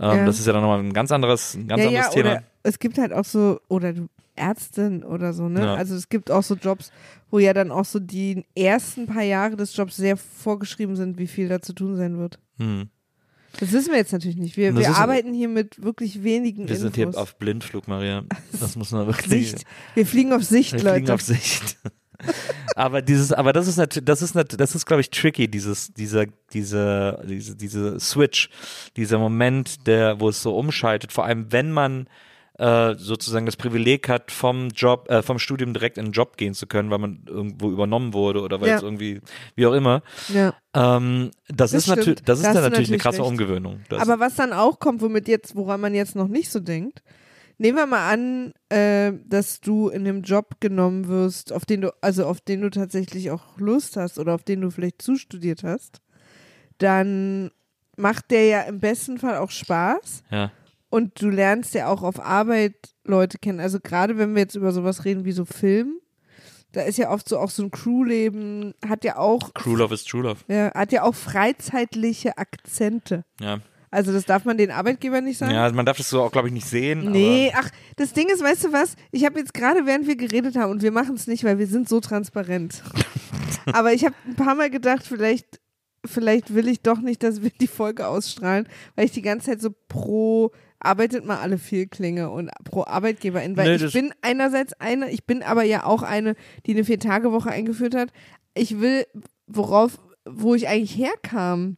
Ähm, 0.00 0.18
Ja. 0.18 0.26
Das 0.26 0.38
ist 0.38 0.46
ja 0.46 0.52
dann 0.52 0.62
nochmal 0.62 0.80
ein 0.80 0.92
ganz 0.92 1.12
anderes, 1.12 1.54
ein 1.54 1.68
ganz 1.68 1.82
ja, 1.82 1.88
anderes 1.88 2.06
ja, 2.06 2.12
Thema. 2.12 2.42
Es 2.62 2.78
gibt 2.78 2.98
halt 2.98 3.12
auch 3.12 3.24
so, 3.24 3.60
oder 3.68 3.92
du 3.92 4.08
Ärztin 4.36 5.02
oder 5.02 5.32
so, 5.32 5.48
ne? 5.48 5.60
Ja. 5.60 5.74
Also 5.74 5.94
es 5.94 6.08
gibt 6.08 6.30
auch 6.30 6.42
so 6.42 6.54
Jobs, 6.54 6.90
wo 7.30 7.38
ja 7.38 7.52
dann 7.52 7.70
auch 7.70 7.84
so 7.84 7.98
die 7.98 8.44
ersten 8.54 9.06
paar 9.06 9.22
Jahre 9.22 9.56
des 9.56 9.76
Jobs 9.76 9.96
sehr 9.96 10.16
vorgeschrieben 10.16 10.96
sind, 10.96 11.18
wie 11.18 11.26
viel 11.26 11.48
da 11.48 11.60
zu 11.60 11.72
tun 11.72 11.96
sein 11.96 12.18
wird. 12.18 12.38
Hm. 12.58 12.88
Das 13.58 13.72
wissen 13.72 13.90
wir 13.90 13.96
jetzt 13.98 14.12
natürlich 14.12 14.36
nicht. 14.36 14.56
Wir, 14.58 14.76
wir 14.76 14.90
arbeiten 14.96 15.32
hier 15.32 15.48
mit 15.48 15.82
wirklich 15.82 16.22
wenigen 16.22 16.68
Wir 16.68 16.76
sind 16.76 16.94
hier 16.94 17.04
Infos. 17.06 17.20
auf 17.22 17.36
Blindflug, 17.36 17.88
Maria. 17.88 18.24
Das 18.60 18.76
muss 18.76 18.90
man 18.90 19.06
wirklich. 19.06 19.50
Sicht. 19.52 19.64
Wir 19.94 20.06
fliegen 20.06 20.32
auf 20.34 20.44
Sicht, 20.44 20.72
Wir 20.74 20.80
Leute. 20.82 20.94
fliegen 20.96 21.10
auf 21.12 21.22
Sicht. 21.22 21.78
aber 22.76 23.00
dieses, 23.02 23.32
aber 23.32 23.52
das 23.52 23.66
ist 23.66 23.76
natürlich, 23.76 24.04
das 24.04 24.20
ist 24.22 24.34
nat- 24.34 24.58
das 24.60 24.74
ist, 24.74 24.84
glaube 24.86 25.00
ich, 25.00 25.10
tricky, 25.10 25.48
dieses, 25.48 25.92
dieser, 25.94 26.26
diese, 26.52 27.22
diese, 27.26 27.56
diese 27.56 28.00
Switch, 28.00 28.48
dieser 28.96 29.18
Moment, 29.18 29.86
der, 29.86 30.20
wo 30.20 30.28
es 30.28 30.42
so 30.42 30.56
umschaltet, 30.56 31.12
vor 31.12 31.24
allem 31.24 31.50
wenn 31.52 31.72
man 31.72 32.08
äh, 32.58 32.94
sozusagen 32.96 33.44
das 33.46 33.56
Privileg 33.56 34.08
hat, 34.08 34.30
vom 34.30 34.68
Job, 34.68 35.10
äh, 35.10 35.22
vom 35.22 35.38
Studium 35.38 35.72
direkt 35.74 35.98
in 35.98 36.06
den 36.06 36.12
Job 36.12 36.36
gehen 36.36 36.54
zu 36.54 36.66
können, 36.66 36.90
weil 36.90 36.98
man 36.98 37.22
irgendwo 37.26 37.70
übernommen 37.70 38.14
wurde 38.14 38.40
oder 38.40 38.60
weil 38.60 38.68
Ja. 38.68 38.76
es 38.76 38.82
irgendwie, 38.82 39.20
wie 39.54 39.66
auch 39.66 39.74
immer. 39.74 40.02
ja. 40.28 40.54
Ähm, 40.74 41.30
das, 41.48 41.72
Das 41.72 41.82
ist 41.82 41.86
natürlich, 41.88 42.22
das 42.22 42.38
ist 42.38 42.46
Da 42.46 42.52
dann 42.54 42.62
natürlich 42.64 42.88
eine 42.88 42.98
krasse 42.98 43.18
recht. 43.20 43.28
Umgewöhnung. 43.30 43.80
Das, 43.88 44.00
Aber 44.02 44.20
was 44.20 44.34
dann 44.36 44.52
auch 44.52 44.78
kommt, 44.78 45.00
womit 45.02 45.28
jetzt, 45.28 45.54
woran 45.56 45.80
man 45.80 45.94
jetzt 45.94 46.16
noch 46.16 46.28
nicht 46.28 46.50
so 46.50 46.60
denkt, 46.60 47.02
nehmen 47.58 47.78
wir 47.78 47.86
mal 47.86 48.10
an, 48.12 48.52
äh, 48.68 49.12
dass 49.26 49.60
du 49.60 49.88
in 49.88 50.06
einem 50.06 50.22
Job 50.22 50.60
genommen 50.60 51.08
wirst, 51.08 51.52
auf 51.52 51.64
den 51.64 51.80
du, 51.82 51.94
also 52.02 52.26
auf 52.26 52.40
den 52.40 52.60
du 52.62 52.70
tatsächlich 52.70 53.30
auch 53.30 53.58
Lust 53.58 53.96
hast 53.96 54.18
oder 54.18 54.34
auf 54.34 54.42
den 54.44 54.60
du 54.60 54.70
vielleicht 54.70 55.00
zustudiert 55.02 55.62
hast, 55.62 56.00
dann 56.78 57.50
macht 57.96 58.30
der 58.30 58.46
ja 58.46 58.60
im 58.62 58.80
besten 58.80 59.18
Fall 59.18 59.38
auch 59.38 59.50
Spaß 59.50 60.22
ja. 60.30 60.50
Und 60.96 61.20
du 61.20 61.28
lernst 61.28 61.74
ja 61.74 61.88
auch 61.88 62.02
auf 62.02 62.24
Arbeit 62.24 62.74
Leute 63.04 63.36
kennen. 63.36 63.60
Also 63.60 63.80
gerade 63.80 64.16
wenn 64.16 64.34
wir 64.34 64.40
jetzt 64.40 64.54
über 64.54 64.72
sowas 64.72 65.04
reden 65.04 65.26
wie 65.26 65.32
so 65.32 65.44
Film, 65.44 66.00
da 66.72 66.82
ist 66.82 66.96
ja 66.96 67.10
oft 67.10 67.28
so 67.28 67.38
auch 67.38 67.50
so 67.50 67.64
ein 67.64 67.70
Crewleben, 67.70 68.72
hat 68.86 69.04
ja 69.04 69.18
auch, 69.18 69.50
True 69.50 69.76
Love 69.76 69.92
is 69.92 70.04
True 70.04 70.22
Love. 70.22 70.40
ja, 70.48 70.72
hat 70.72 70.92
ja 70.92 71.02
auch 71.02 71.14
freizeitliche 71.14 72.38
Akzente. 72.38 73.26
Ja. 73.42 73.60
Also 73.90 74.10
das 74.10 74.24
darf 74.24 74.46
man 74.46 74.56
den 74.56 74.70
Arbeitgeber 74.70 75.20
nicht 75.20 75.36
sagen. 75.36 75.52
ja, 75.52 75.70
man 75.70 75.84
darf 75.84 75.98
das 75.98 76.08
so 76.08 76.22
auch, 76.22 76.32
glaube 76.32 76.48
ich, 76.48 76.54
nicht 76.54 76.66
sehen. 76.66 77.10
Nee, 77.12 77.52
ach, 77.54 77.68
das 77.96 78.14
Ding 78.14 78.28
ist, 78.30 78.42
weißt 78.42 78.64
du 78.64 78.72
was? 78.72 78.96
Ich 79.12 79.26
habe 79.26 79.38
jetzt 79.38 79.52
gerade, 79.52 79.84
während 79.84 80.06
wir 80.06 80.16
geredet 80.16 80.56
haben, 80.56 80.70
und 80.70 80.80
wir 80.80 80.92
machen 80.92 81.14
es 81.14 81.26
nicht, 81.26 81.44
weil 81.44 81.58
wir 81.58 81.66
sind 81.66 81.90
so 81.90 82.00
transparent. 82.00 82.82
Aber 83.66 83.92
ich 83.92 84.06
habe 84.06 84.14
ein 84.26 84.34
paar 84.34 84.54
Mal 84.54 84.70
gedacht, 84.70 85.06
vielleicht, 85.06 85.60
vielleicht 86.06 86.54
will 86.54 86.68
ich 86.68 86.80
doch 86.80 87.00
nicht, 87.00 87.22
dass 87.22 87.42
wir 87.42 87.50
die 87.50 87.66
Folge 87.66 88.06
ausstrahlen, 88.06 88.66
weil 88.94 89.04
ich 89.04 89.12
die 89.12 89.22
ganze 89.22 89.50
Zeit 89.50 89.60
so 89.60 89.70
pro 89.88 90.52
arbeitet 90.80 91.24
mal 91.24 91.38
alle 91.38 91.58
viel 91.58 91.86
klinge 91.86 92.30
und 92.30 92.50
pro 92.64 92.84
Arbeitgeberin, 92.84 93.56
weil 93.56 93.76
Nee, 93.76 93.84
ich 93.84 93.92
bin 93.92 94.12
einerseits 94.22 94.72
eine, 94.74 95.10
ich 95.10 95.24
bin 95.24 95.42
aber 95.42 95.62
ja 95.62 95.84
auch 95.84 96.02
eine, 96.02 96.34
die 96.66 96.72
eine 96.72 96.84
Vier-Tage-Woche 96.84 97.50
eingeführt 97.50 97.94
hat. 97.94 98.10
Ich 98.54 98.80
will, 98.80 99.06
worauf, 99.46 99.98
wo 100.24 100.54
ich 100.54 100.68
eigentlich 100.68 100.96
herkam, 100.96 101.76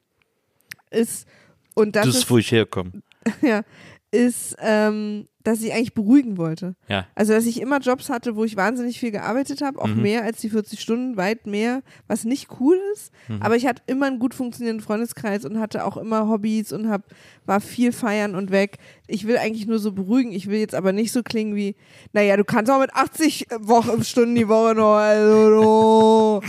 ist, 0.90 1.26
und 1.74 1.96
das, 1.96 2.06
Das 2.06 2.14
ist 2.16 2.22
ist, 2.22 2.30
wo 2.30 2.38
ich 2.38 2.50
herkomme. 2.50 2.92
ja, 3.42 3.62
ist, 4.10 4.56
ähm, 4.60 5.28
dass 5.48 5.62
ich 5.62 5.72
eigentlich 5.72 5.94
beruhigen 5.94 6.36
wollte. 6.36 6.74
Ja. 6.88 7.06
Also, 7.14 7.32
dass 7.32 7.46
ich 7.46 7.60
immer 7.60 7.78
Jobs 7.80 8.08
hatte, 8.10 8.36
wo 8.36 8.44
ich 8.44 8.56
wahnsinnig 8.56 9.00
viel 9.00 9.10
gearbeitet 9.10 9.62
habe, 9.62 9.80
auch 9.80 9.86
Mhm. 9.88 10.02
mehr 10.02 10.24
als 10.24 10.40
die 10.40 10.50
40 10.50 10.80
Stunden, 10.80 11.16
weit 11.16 11.46
mehr, 11.46 11.82
was 12.06 12.24
nicht 12.24 12.48
cool 12.60 12.78
ist. 12.94 13.12
Mhm. 13.28 13.42
Aber 13.42 13.56
ich 13.56 13.66
hatte 13.66 13.82
immer 13.86 14.06
einen 14.06 14.18
gut 14.18 14.34
funktionierenden 14.34 14.84
Freundeskreis 14.84 15.44
und 15.44 15.58
hatte 15.58 15.84
auch 15.84 15.96
immer 15.96 16.28
Hobbys 16.28 16.72
und 16.72 16.88
hab, 16.88 17.02
war 17.46 17.60
viel 17.60 17.92
feiern 17.92 18.34
und 18.34 18.50
weg. 18.50 18.76
Ich 19.06 19.26
will 19.26 19.38
eigentlich 19.38 19.66
nur 19.66 19.78
so 19.78 19.92
beruhigen. 19.92 20.32
Ich 20.32 20.48
will 20.48 20.58
jetzt 20.58 20.74
aber 20.74 20.92
nicht 20.92 21.12
so 21.12 21.22
klingen 21.22 21.54
wie, 21.56 21.74
naja, 22.12 22.36
du 22.36 22.44
kannst 22.44 22.70
auch 22.70 22.80
mit 22.80 22.92
80 22.94 23.46
Wochen, 23.60 24.04
Stunden 24.04 24.34
die 24.34 24.48
Woche 24.48 24.74
noch, 24.74 24.96
also. 24.96 26.42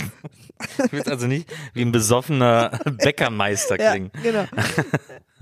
Du 0.77 0.91
willst 0.91 1.07
also 1.09 1.25
nicht 1.25 1.49
wie 1.73 1.83
ein 1.83 1.93
besoffener 1.93 2.71
Bäckermeister 3.01 3.79
ja, 3.79 3.91
klingen. 3.91 4.11
genau. 4.21 4.43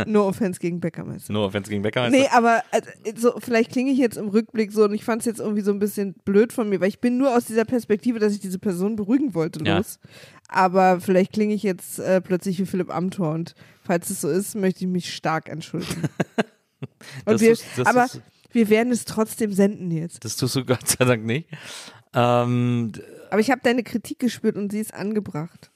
No 0.05 0.27
offense 0.27 0.59
gegen 0.59 0.79
Bäckermeister. 0.79 1.33
Nur 1.33 1.53
wenn 1.53 1.63
es 1.63 1.69
gegen 1.69 1.81
Bäckermeister 1.81 2.17
Nee, 2.17 2.27
aber 2.31 2.61
äh, 2.71 2.81
so, 3.15 3.33
vielleicht 3.39 3.71
klinge 3.71 3.91
ich 3.91 3.97
jetzt 3.97 4.17
im 4.17 4.27
Rückblick 4.27 4.71
so 4.71 4.83
und 4.83 4.93
ich 4.93 5.03
fand 5.03 5.21
es 5.21 5.25
jetzt 5.25 5.39
irgendwie 5.39 5.61
so 5.61 5.71
ein 5.71 5.79
bisschen 5.79 6.13
blöd 6.25 6.53
von 6.53 6.69
mir, 6.69 6.79
weil 6.81 6.89
ich 6.89 6.99
bin 6.99 7.17
nur 7.17 7.35
aus 7.35 7.45
dieser 7.45 7.65
Perspektive, 7.65 8.19
dass 8.19 8.33
ich 8.33 8.39
diese 8.39 8.59
Person 8.59 8.95
beruhigen 8.95 9.33
wollte, 9.33 9.63
Ja. 9.65 9.77
los. 9.77 9.99
Aber 10.49 11.01
vielleicht 11.01 11.33
klinge 11.33 11.53
ich 11.53 11.63
jetzt 11.63 11.99
äh, 11.99 12.21
plötzlich 12.21 12.59
wie 12.59 12.65
Philipp 12.65 12.93
Amthor 12.93 13.33
und 13.33 13.55
falls 13.83 14.09
es 14.09 14.21
so 14.21 14.29
ist, 14.29 14.55
möchte 14.55 14.81
ich 14.85 14.87
mich 14.91 15.13
stark 15.13 15.49
entschuldigen. 15.49 16.03
wir, 17.25 17.51
ist- 17.51 17.65
aber 17.85 18.05
ist- 18.05 18.21
wir 18.51 18.69
werden 18.69 18.91
es 18.93 19.05
trotzdem 19.05 19.51
senden 19.51 19.91
jetzt. 19.91 20.23
Das 20.23 20.35
tust 20.37 20.55
du 20.55 20.63
Gott 20.65 20.87
sei 20.87 21.03
Dank 21.05 21.25
nicht. 21.25 21.49
Ähm, 22.13 22.91
Aber 23.29 23.39
ich 23.41 23.51
habe 23.51 23.61
deine 23.63 23.83
Kritik 23.83 24.19
gespürt 24.19 24.55
und 24.55 24.71
sie 24.71 24.79
ist 24.79 24.93
angebracht. 24.93 25.69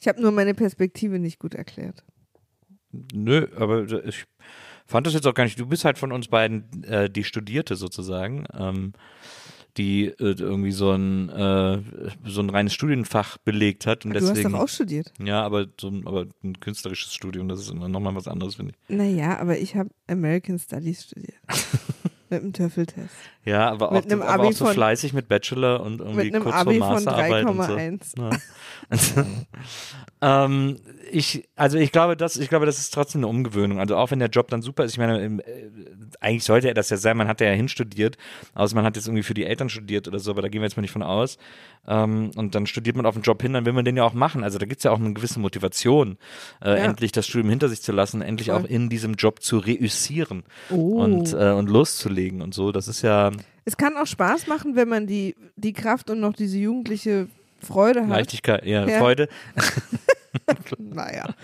Ich 0.00 0.08
habe 0.08 0.20
nur 0.20 0.32
meine 0.32 0.54
Perspektive 0.54 1.18
nicht 1.18 1.38
gut 1.38 1.54
erklärt. 1.54 2.04
Nö, 2.92 3.46
aber 3.56 4.04
ich 4.04 4.24
fand 4.86 5.06
das 5.06 5.14
jetzt 5.14 5.26
auch 5.26 5.34
gar 5.34 5.44
nicht. 5.44 5.58
Du 5.58 5.66
bist 5.66 5.84
halt 5.84 5.98
von 5.98 6.12
uns 6.12 6.28
beiden 6.28 6.84
äh, 6.84 7.08
die 7.08 7.24
Studierte 7.24 7.76
sozusagen, 7.76 8.44
ähm, 8.52 8.92
die 9.76 10.06
äh, 10.06 10.34
irgendwie 10.38 10.72
so 10.72 10.90
ein, 10.90 11.28
äh, 11.28 11.80
so 12.24 12.40
ein 12.40 12.50
reines 12.50 12.74
Studienfach 12.74 13.38
belegt 13.38 13.86
hat. 13.86 14.04
Und 14.04 14.12
du 14.12 14.20
hast 14.20 14.28
deswegen, 14.28 14.52
doch 14.52 14.60
auch 14.60 14.68
studiert. 14.68 15.12
Ja, 15.22 15.42
aber, 15.42 15.66
so 15.80 15.88
ein, 15.88 16.06
aber 16.06 16.26
ein 16.42 16.58
künstlerisches 16.58 17.14
Studium, 17.14 17.48
das 17.48 17.60
ist 17.60 17.70
immer 17.70 17.88
nochmal 17.88 18.14
was 18.14 18.26
anderes, 18.26 18.56
finde 18.56 18.72
ich. 18.72 18.96
Naja, 18.96 19.38
aber 19.38 19.58
ich 19.58 19.76
habe 19.76 19.90
American 20.08 20.58
Studies 20.58 21.04
studiert. 21.04 21.38
Mit 22.30 22.42
einem 22.42 22.52
Töffeltest. 22.52 23.14
Ja, 23.50 23.70
aber 23.70 23.90
Mit 23.90 24.06
auch, 24.06 24.10
einem 24.10 24.22
aber 24.22 24.32
Abi 24.32 24.46
auch 24.48 24.52
so 24.52 24.64
von- 24.66 24.74
fleißig 24.74 25.12
mit 25.12 25.28
Bachelor 25.28 25.80
und 25.80 26.00
irgendwie 26.00 26.24
Mit 26.24 26.34
einem 26.34 26.42
kurz 26.44 26.54
Abi 26.54 26.78
vor 26.78 26.86
von 26.94 27.04
Masterarbeit 27.04 27.44
und 27.46 27.62
so. 27.64 27.72
3,1. 27.74 28.18
Ja. 28.18 28.30
ähm, 30.44 30.76
ich, 31.12 31.48
also 31.56 31.78
ich 31.78 31.92
glaube, 31.92 32.16
das, 32.16 32.36
ich 32.36 32.48
glaube, 32.48 32.66
das 32.66 32.78
ist 32.78 32.92
trotzdem 32.94 33.20
eine 33.20 33.26
Umgewöhnung. 33.28 33.80
Also 33.80 33.96
auch 33.96 34.10
wenn 34.10 34.18
der 34.18 34.28
Job 34.28 34.48
dann 34.48 34.62
super 34.62 34.84
ist, 34.84 34.92
ich 34.92 34.98
meine, 34.98 35.22
äh, 35.24 35.40
eigentlich 36.20 36.44
sollte 36.44 36.68
er 36.68 36.74
das 36.74 36.90
ja 36.90 36.96
sein, 36.96 37.16
man 37.16 37.26
hat 37.28 37.40
ja 37.40 37.48
hinstudiert, 37.50 38.16
außer 38.54 38.74
man 38.76 38.84
hat 38.84 38.96
jetzt 38.96 39.06
irgendwie 39.06 39.22
für 39.22 39.34
die 39.34 39.44
Eltern 39.44 39.68
studiert 39.68 40.06
oder 40.08 40.18
so, 40.18 40.30
aber 40.30 40.42
da 40.42 40.48
gehen 40.48 40.60
wir 40.60 40.66
jetzt 40.66 40.76
mal 40.76 40.82
nicht 40.82 40.92
von 40.92 41.02
aus. 41.02 41.38
Ähm, 41.88 42.30
und 42.36 42.54
dann 42.54 42.66
studiert 42.66 42.96
man 42.96 43.06
auf 43.06 43.14
den 43.14 43.22
Job 43.22 43.40
hin, 43.42 43.54
dann 43.54 43.64
will 43.64 43.72
man 43.72 43.84
den 43.84 43.96
ja 43.96 44.04
auch 44.04 44.12
machen. 44.12 44.44
Also 44.44 44.58
da 44.58 44.66
gibt 44.66 44.80
es 44.80 44.84
ja 44.84 44.90
auch 44.90 45.00
eine 45.00 45.12
gewisse 45.14 45.40
Motivation, 45.40 46.18
äh, 46.62 46.70
Ja. 46.70 46.76
endlich 46.76 47.10
das 47.12 47.26
Studium 47.26 47.48
hinter 47.50 47.68
sich 47.68 47.80
zu 47.82 47.92
lassen, 47.92 48.20
endlich 48.22 48.48
Voll. 48.50 48.60
auch 48.60 48.64
in 48.64 48.88
diesem 48.90 49.14
Job 49.14 49.42
zu 49.42 49.58
reüssieren 49.58 50.44
Oh. 50.70 51.02
und, 51.02 51.32
äh, 51.32 51.50
und 51.52 51.68
loszulegen 51.70 52.42
und 52.42 52.54
so. 52.54 52.70
Das 52.72 52.86
ist 52.88 53.02
ja 53.02 53.30
Es 53.64 53.76
kann 53.76 53.96
auch 53.96 54.06
Spaß 54.06 54.46
machen, 54.46 54.76
wenn 54.76 54.88
man 54.88 55.06
die, 55.06 55.36
die 55.56 55.72
Kraft 55.72 56.10
und 56.10 56.20
noch 56.20 56.32
diese 56.32 56.58
jugendliche 56.58 57.28
Freude 57.60 58.02
hat. 58.02 58.08
Leichtigkeit, 58.08 58.64
ja, 58.64 58.86
Ja. 58.86 58.98
Freude. 58.98 59.28
Naja. 60.78 61.34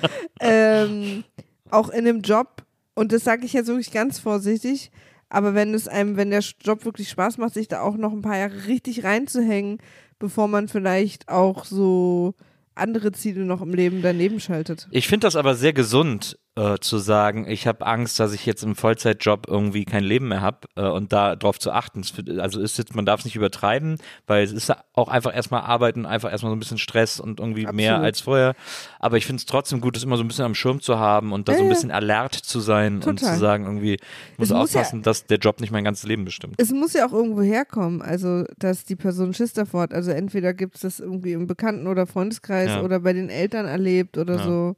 ähm, 0.41 1.25
auch 1.71 1.89
in 1.89 2.07
einem 2.07 2.21
Job, 2.21 2.63
und 2.95 3.13
das 3.13 3.25
sage 3.25 3.45
ich 3.45 3.53
jetzt 3.53 3.67
wirklich 3.67 3.91
ganz 3.91 4.19
vorsichtig, 4.19 4.91
aber 5.29 5.55
wenn 5.55 5.75
es 5.75 5.89
einem, 5.89 6.17
wenn 6.17 6.31
der 6.31 6.43
Job 6.63 6.85
wirklich 6.85 7.09
Spaß 7.11 7.39
macht, 7.39 7.55
sich 7.55 7.69
da 7.69 7.81
auch 7.81 7.97
noch 7.97 8.13
ein 8.13 8.23
paar 8.23 8.39
Jahre 8.39 8.67
richtig 8.67 9.05
reinzuhängen, 9.05 9.79
bevor 10.19 10.49
man 10.49 10.69
vielleicht 10.69 11.29
auch 11.29 11.65
so 11.65 12.35
andere 12.75 13.13
Ziele 13.13 13.45
noch 13.45 13.61
im 13.61 13.75
Leben 13.75 14.03
daneben 14.03 14.39
schaltet. 14.39 14.87
Ich 14.91 15.09
finde 15.09 15.27
das 15.27 15.37
aber 15.37 15.55
sehr 15.55 15.73
gesund, 15.73 16.39
äh, 16.57 16.79
zu 16.81 16.97
sagen, 16.97 17.47
ich 17.49 17.67
habe 17.67 17.85
Angst, 17.87 18.19
dass 18.19 18.33
ich 18.33 18.47
jetzt 18.47 18.63
im 18.63 18.75
Vollzeitjob 18.77 19.47
irgendwie 19.47 19.85
kein 19.85 20.03
Leben 20.03 20.29
mehr 20.29 20.41
habe 20.41 20.61
äh, 20.75 20.87
und 20.89 21.13
da 21.13 21.37
drauf 21.37 21.59
zu 21.59 21.71
achten. 21.71 22.03
Also 22.41 22.61
ist 22.61 22.79
jetzt, 22.79 22.95
man 22.95 23.05
darf 23.05 23.21
es 23.21 23.25
nicht 23.27 23.37
übertreiben, 23.37 23.99
weil 24.27 24.43
es 24.43 24.53
ist 24.53 24.73
auch 24.95 25.09
einfach 25.09 25.35
erstmal 25.37 25.61
Arbeiten, 25.63 26.07
einfach 26.07 26.33
erstmal 26.33 26.51
so 26.51 26.57
ein 26.57 26.59
bisschen 26.59 26.79
Stress 26.79 27.21
und 27.21 27.41
irgendwie 27.41 27.67
mehr 27.73 27.93
Absolut. 27.97 28.07
als 28.07 28.21
vorher. 28.21 28.55
Aber 28.99 29.19
ich 29.19 29.27
finde 29.27 29.41
es 29.41 29.47
trotzdem 29.47 29.83
gut, 29.83 29.97
das 29.97 30.03
immer 30.05 30.17
so 30.17 30.25
ein 30.25 30.29
bisschen 30.29 30.47
am 30.47 30.55
Schirm 30.55 30.81
zu 30.81 30.99
haben 30.99 31.33
und 31.33 31.47
da 31.49 31.53
so 31.53 31.59
Ja, 31.59 31.65
ein 31.65 31.69
bisschen 31.69 31.91
alert 31.91 32.35
zu 32.35 32.61
sein 32.61 32.95
und 32.95 33.03
Total. 33.03 33.35
zu 33.35 33.39
sagen, 33.39 33.65
irgendwie, 33.67 33.95
ich 33.95 34.39
muss 34.39 34.49
Es 34.51 34.57
muss 34.57 34.73
ja- 34.73 34.81
aufpassen, 34.81 35.03
dass 35.03 35.27
der 35.27 35.37
Job 35.39 35.61
nicht 35.61 35.71
mein 35.73 35.85
ganzes 35.85 36.05
Leben 36.07 36.25
bestimmt. 36.25 36.55
Es 36.57 36.73
muss 36.73 36.95
ja 36.95 37.07
auch 37.07 37.13
irgendwo 37.13 37.43
herkommen, 37.43 38.01
also 38.01 38.45
dass 38.59 38.85
die 38.87 38.97
Person 38.97 39.35
Schiss 39.35 39.53
davor 39.53 39.83
hat. 39.83 39.93
Also 39.93 40.11
entweder 40.11 40.55
gibt 40.55 40.77
es 40.77 40.81
das 40.81 41.01
irgendwie 41.01 41.33
im 41.33 41.47
Bekannten- 41.47 41.87
oder 41.87 42.07
Freundeskreis 42.07 42.71
Ja. 42.71 42.83
oder 42.83 43.01
bei 43.01 43.13
den 43.13 43.29
Eltern 43.29 43.67
erlebt 43.67 44.17
oder 44.17 44.37
Ja. 44.37 44.43
so. 44.43 44.77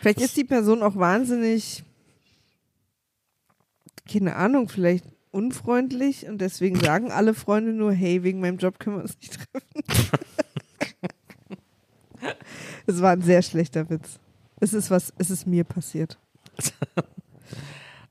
Vielleicht 0.00 0.20
ist 0.20 0.36
die 0.36 0.44
Person 0.44 0.82
auch 0.82 0.96
wahnsinnig, 0.96 1.82
keine 4.10 4.36
Ahnung, 4.36 4.68
vielleicht 4.68 5.04
unfreundlich 5.30 6.26
und 6.26 6.38
deswegen 6.40 6.78
sagen 6.80 7.10
alle 7.12 7.34
Freunde 7.34 7.72
nur, 7.72 7.92
hey, 7.92 8.22
wegen 8.22 8.40
meinem 8.40 8.58
Job 8.58 8.78
können 8.78 8.96
wir 8.96 9.02
uns 9.02 9.16
nicht 9.18 9.34
treffen. 9.34 9.82
Es 12.86 13.02
war 13.02 13.10
ein 13.12 13.20
sehr 13.22 13.42
schlechter 13.42 13.88
Witz. 13.90 14.18
Es 14.60 14.72
ist 14.72 14.90
was, 14.90 15.12
es 15.18 15.30
ist 15.30 15.46
mir 15.46 15.62
passiert. 15.64 16.18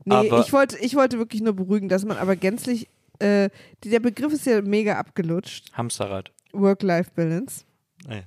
Nee, 0.05 0.13
Aber- 0.13 0.39
ich 0.41 0.53
wollte, 0.53 0.77
ich 0.77 0.95
wollte 0.95 1.17
wirklich 1.17 1.41
nur 1.41 1.53
beruhigen, 1.53 1.89
dass 1.89 2.05
man 2.05 2.17
aber 2.17 2.35
gänzlich, 2.35 2.87
äh, 3.19 3.49
der 3.83 3.99
Begriff 3.99 4.31
ist 4.31 4.45
ja 4.45 4.61
mega 4.61 4.97
abgelutscht. 4.97 5.73
Hamsterrad. 5.73 6.31
Work-Life-Balance. 6.53 7.65
Naja. 8.07 8.23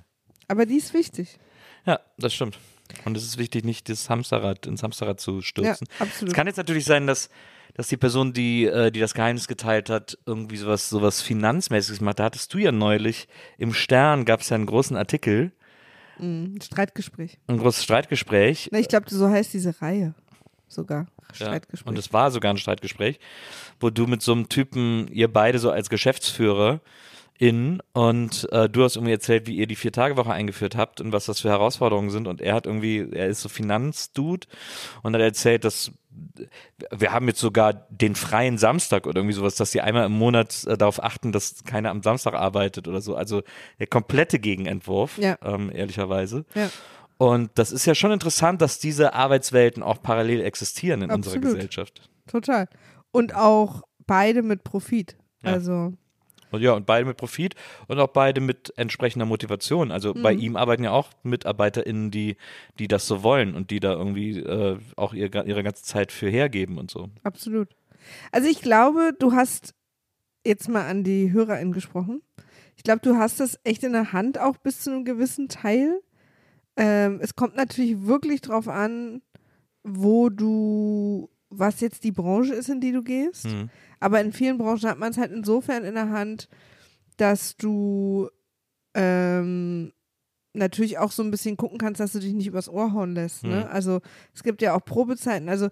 Aber 0.47 0.65
die 0.65 0.75
ist 0.75 0.93
wichtig. 0.93 1.39
Ja, 1.85 1.99
das 2.17 2.33
stimmt. 2.33 2.59
Und 3.05 3.17
es 3.17 3.23
ist 3.23 3.37
wichtig, 3.37 3.63
nicht 3.65 3.89
das 3.89 4.09
Hamsterrad 4.09 4.65
ins 4.67 4.83
Hamsterrad 4.83 5.19
zu 5.19 5.41
stürzen. 5.41 5.87
Ja, 5.99 6.05
absolut. 6.05 6.31
Es 6.31 6.35
kann 6.35 6.47
jetzt 6.47 6.57
natürlich 6.57 6.85
sein, 6.85 7.07
dass, 7.07 7.29
dass 7.73 7.87
die 7.87 7.97
Person, 7.97 8.33
die, 8.33 8.65
äh, 8.65 8.91
die 8.91 8.99
das 8.99 9.13
Geheimnis 9.13 9.47
geteilt 9.47 9.89
hat, 9.89 10.17
irgendwie 10.25 10.57
sowas, 10.57 10.89
sowas 10.89 11.21
Finanzmäßiges 11.21 12.01
macht. 12.01 12.19
Da 12.19 12.25
hattest 12.25 12.53
du 12.53 12.57
ja 12.57 12.71
neulich 12.71 13.27
im 13.57 13.73
Stern 13.73 14.25
gab 14.25 14.41
es 14.41 14.49
ja 14.49 14.55
einen 14.55 14.65
großen 14.65 14.95
Artikel, 14.97 15.51
Ein 16.19 16.59
Streitgespräch. 16.61 17.39
ein 17.47 17.57
großes 17.57 17.83
Streitgespräch. 17.83 18.69
Na, 18.71 18.79
ich 18.79 18.87
glaube, 18.87 19.05
so 19.09 19.27
heißt 19.29 19.53
diese 19.53 19.81
Reihe 19.81 20.13
sogar. 20.67 21.07
Ja, 21.29 21.35
Streitgespräch. 21.47 21.87
Und 21.87 21.97
es 21.97 22.11
war 22.13 22.29
sogar 22.31 22.53
ein 22.53 22.57
Streitgespräch, 22.57 23.19
wo 23.79 23.89
du 23.89 24.05
mit 24.07 24.21
so 24.21 24.33
einem 24.33 24.49
Typen, 24.49 25.07
ihr 25.11 25.31
beide 25.31 25.59
so 25.59 25.71
als 25.71 25.89
Geschäftsführer 25.89 26.81
in 27.41 27.81
und 27.93 28.47
äh, 28.51 28.69
du 28.69 28.83
hast 28.83 28.97
irgendwie 28.97 29.13
erzählt, 29.13 29.47
wie 29.47 29.55
ihr 29.55 29.65
die 29.65 29.75
Vier-Tage-Woche 29.75 30.31
eingeführt 30.31 30.75
habt 30.77 31.01
und 31.01 31.11
was 31.11 31.25
das 31.25 31.39
für 31.39 31.49
Herausforderungen 31.49 32.11
sind 32.11 32.27
und 32.27 32.39
er 32.39 32.53
hat 32.53 32.67
irgendwie, 32.67 32.99
er 33.11 33.27
ist 33.27 33.41
so 33.41 33.49
Finanzdude 33.49 34.45
und 35.01 35.15
hat 35.15 35.21
erzählt, 35.21 35.63
dass 35.65 35.91
wir 36.95 37.11
haben 37.13 37.27
jetzt 37.27 37.39
sogar 37.39 37.73
den 37.89 38.13
freien 38.15 38.59
Samstag 38.59 39.07
oder 39.07 39.21
irgendwie 39.21 39.33
sowas, 39.33 39.55
dass 39.55 39.71
sie 39.71 39.81
einmal 39.81 40.05
im 40.05 40.11
Monat 40.11 40.65
äh, 40.65 40.77
darauf 40.77 41.01
achten, 41.01 41.31
dass 41.31 41.63
keiner 41.63 41.89
am 41.89 42.03
Samstag 42.03 42.35
arbeitet 42.35 42.87
oder 42.87 43.01
so. 43.01 43.15
Also 43.15 43.41
der 43.79 43.87
komplette 43.87 44.37
Gegenentwurf, 44.37 45.17
Ja. 45.17 45.37
ähm, 45.43 45.71
ehrlicherweise. 45.73 46.45
ja. 46.53 46.69
Und 47.17 47.51
das 47.55 47.71
ist 47.71 47.85
ja 47.85 47.93
schon 47.95 48.11
interessant, 48.11 48.61
dass 48.61 48.79
diese 48.79 49.13
Arbeitswelten 49.13 49.83
auch 49.83 50.01
parallel 50.01 50.41
existieren 50.41 51.03
in 51.03 51.11
unserer 51.11 51.35
Absolut. 51.35 51.55
Gesellschaft. 51.55 52.09
Total. 52.27 52.67
Und 53.11 53.35
auch 53.35 53.83
beide 54.07 54.41
mit 54.41 54.63
Profit. 54.63 55.17
Ja. 55.43 55.53
Also, 55.53 55.93
Und 56.51 56.61
ja, 56.61 56.73
und 56.73 56.85
beide 56.85 57.05
mit 57.05 57.17
Profit 57.17 57.55
und 57.87 57.99
auch 57.99 58.09
beide 58.09 58.41
mit 58.41 58.73
entsprechender 58.77 59.25
Motivation. 59.25 59.91
Also 59.91 60.13
bei 60.13 60.33
ihm 60.33 60.55
arbeiten 60.55 60.83
ja 60.83 60.91
auch 60.91 61.09
MitarbeiterInnen, 61.23 62.11
die, 62.11 62.37
die 62.79 62.87
das 62.87 63.07
so 63.07 63.23
wollen 63.23 63.55
und 63.55 63.71
die 63.71 63.79
da 63.79 63.93
irgendwie 63.93 64.39
äh, 64.39 64.77
auch 64.95 65.13
ihr, 65.13 65.33
ihre 65.45 65.63
ganze 65.63 65.83
Zeit 65.83 66.11
für 66.11 66.29
hergeben 66.29 66.77
und 66.77 66.91
so. 66.91 67.09
absolut. 67.23 67.69
Also, 68.31 68.49
ich 68.49 68.61
glaube, 68.61 69.13
du 69.17 69.33
hast 69.33 69.75
jetzt 70.45 70.69
mal 70.69 70.87
an 70.87 71.03
die 71.03 71.31
HörerInnen 71.31 71.73
gesprochen. 71.73 72.21
Ich 72.75 72.83
glaube, 72.83 73.01
du 73.01 73.17
hast 73.17 73.39
das 73.39 73.59
echt 73.63 73.83
in 73.83 73.93
der 73.93 74.11
Hand, 74.13 74.39
auch 74.39 74.57
bis 74.57 74.81
zu 74.81 74.91
einem 74.91 75.05
gewissen 75.05 75.49
Teil. 75.49 76.01
Ähm, 76.77 77.19
es 77.21 77.35
kommt 77.35 77.55
natürlich 77.55 78.07
wirklich 78.07 78.41
drauf 78.41 78.67
an, 78.67 79.21
wo 79.83 80.29
du, 80.29 81.29
was 81.51 81.81
jetzt 81.81 82.03
die 82.03 82.11
Branche 82.11 82.53
ist, 82.53 82.69
in 82.69 82.81
die 82.81 82.91
du 82.91 83.03
gehst. 83.03 83.45
Mhm. 83.45 83.69
Aber 83.99 84.21
in 84.21 84.33
vielen 84.33 84.57
Branchen 84.57 84.89
hat 84.89 84.97
man 84.97 85.11
es 85.11 85.17
halt 85.17 85.31
insofern 85.31 85.83
in 85.83 85.95
der 85.95 86.09
Hand, 86.09 86.47
dass 87.17 87.55
du 87.57 88.29
ähm, 88.95 89.91
natürlich 90.53 90.97
auch 90.97 91.11
so 91.11 91.23
ein 91.23 91.31
bisschen 91.31 91.57
gucken 91.57 91.77
kannst, 91.77 91.99
dass 91.99 92.13
du 92.13 92.19
dich 92.19 92.33
nicht 92.33 92.47
übers 92.47 92.69
Ohr 92.69 92.93
hauen 92.93 93.13
lässt. 93.13 93.43
Ne? 93.43 93.65
Mhm. 93.65 93.71
Also 93.71 94.01
es 94.33 94.43
gibt 94.43 94.61
ja 94.61 94.73
auch 94.73 94.83
Probezeiten. 94.83 95.49
Also 95.49 95.69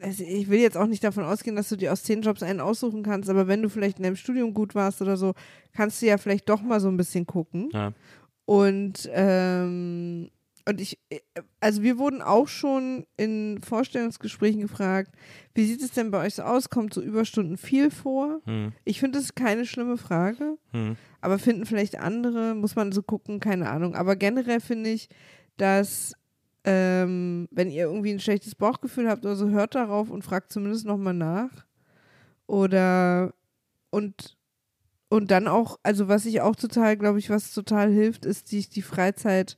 also 0.00 0.22
ich 0.22 0.48
will 0.48 0.60
jetzt 0.60 0.76
auch 0.76 0.86
nicht 0.86 1.02
davon 1.02 1.24
ausgehen, 1.24 1.56
dass 1.56 1.68
du 1.68 1.76
dir 1.76 1.92
aus 1.92 2.04
zehn 2.04 2.22
Jobs 2.22 2.44
einen 2.44 2.60
aussuchen 2.60 3.02
kannst, 3.02 3.28
aber 3.28 3.48
wenn 3.48 3.62
du 3.62 3.68
vielleicht 3.68 3.98
in 3.98 4.04
deinem 4.04 4.14
Studium 4.14 4.54
gut 4.54 4.76
warst 4.76 5.02
oder 5.02 5.16
so, 5.16 5.34
kannst 5.72 6.00
du 6.00 6.06
ja 6.06 6.18
vielleicht 6.18 6.48
doch 6.48 6.62
mal 6.62 6.78
so 6.78 6.88
ein 6.88 6.96
bisschen 6.96 7.26
gucken. 7.26 7.68
Ja. 7.72 7.92
Und, 8.44 9.10
ähm, 9.12 10.30
und 10.68 10.82
ich, 10.82 10.98
also 11.60 11.82
wir 11.82 11.96
wurden 11.96 12.20
auch 12.20 12.46
schon 12.46 13.06
in 13.16 13.58
Vorstellungsgesprächen 13.62 14.60
gefragt, 14.60 15.12
wie 15.54 15.64
sieht 15.64 15.80
es 15.80 15.92
denn 15.92 16.10
bei 16.10 16.26
euch 16.26 16.34
so 16.34 16.42
aus? 16.42 16.68
Kommt 16.68 16.92
so 16.92 17.00
Überstunden 17.00 17.56
viel 17.56 17.90
vor? 17.90 18.42
Hm, 18.44 18.72
Ich 18.84 19.00
finde 19.00 19.16
das 19.18 19.24
ist 19.24 19.34
keine 19.36 19.64
schlimme 19.64 19.96
Frage, 19.96 20.58
hm, 20.72 20.96
aber 21.22 21.38
finden 21.38 21.64
vielleicht 21.64 21.98
andere, 21.98 22.54
muss 22.54 22.76
man 22.76 22.92
so 22.92 23.02
gucken, 23.02 23.40
keine 23.40 23.70
Ahnung. 23.70 23.94
Aber 23.94 24.14
generell 24.14 24.60
finde 24.60 24.90
ich, 24.90 25.08
dass 25.56 26.12
ähm, 26.64 27.48
wenn 27.50 27.70
ihr 27.70 27.84
irgendwie 27.84 28.12
ein 28.12 28.20
schlechtes 28.20 28.54
Bauchgefühl 28.54 29.08
habt 29.08 29.24
oder 29.24 29.36
so, 29.36 29.48
hört 29.48 29.74
darauf 29.74 30.10
und 30.10 30.22
fragt 30.22 30.52
zumindest 30.52 30.84
nochmal 30.84 31.14
nach. 31.14 31.64
Oder 32.46 33.32
und 33.90 34.36
und 35.08 35.30
dann 35.30 35.48
auch, 35.48 35.78
also 35.82 36.08
was 36.08 36.26
ich 36.26 36.42
auch 36.42 36.54
total, 36.54 36.98
glaube 36.98 37.18
ich, 37.18 37.30
was 37.30 37.54
total 37.54 37.90
hilft, 37.90 38.26
ist 38.26 38.52
die, 38.52 38.68
die 38.68 38.82
Freizeit 38.82 39.56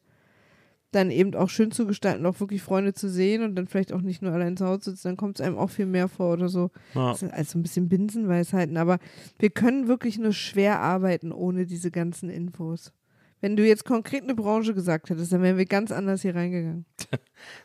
dann 0.93 1.11
eben 1.11 1.35
auch 1.35 1.49
schön 1.49 1.71
zu 1.71 1.87
gestalten, 1.87 2.27
auch 2.27 2.41
wirklich 2.41 2.63
Freunde 2.63 2.93
zu 2.93 3.09
sehen 3.09 3.43
und 3.43 3.55
dann 3.55 3.69
vielleicht 3.69 3.93
auch 3.93 4.01
nicht 4.01 4.23
nur 4.23 4.33
allein 4.33 4.57
zu 4.57 4.67
Hause 4.67 4.91
sitzen, 4.91 5.09
dann 5.09 5.17
kommt 5.17 5.39
es 5.39 5.47
einem 5.47 5.57
auch 5.57 5.71
viel 5.71 5.87
mehr 5.87 6.09
vor 6.09 6.33
oder 6.33 6.49
so. 6.49 6.71
Ja. 6.95 7.15
Sind 7.15 7.33
also 7.33 7.59
ein 7.59 7.63
bisschen 7.63 7.89
Binsenweisheiten, 7.89 8.77
aber 8.77 8.99
wir 9.39 9.51
können 9.51 9.89
wirklich 9.89 10.19
nur 10.19 10.33
schwer 10.33 10.81
arbeiten 10.81 11.33
ohne 11.33 11.67
diese 11.67 11.91
ganzen 11.91 12.29
Infos. 12.29 12.93
Wenn 13.41 13.57
du 13.57 13.67
jetzt 13.67 13.85
konkret 13.85 14.23
eine 14.23 14.35
Branche 14.35 14.75
gesagt 14.75 15.09
hättest, 15.09 15.33
dann 15.33 15.43
wären 15.43 15.57
wir 15.57 15.65
ganz 15.65 15.91
anders 15.93 16.23
hier 16.23 16.35
reingegangen. 16.35 16.85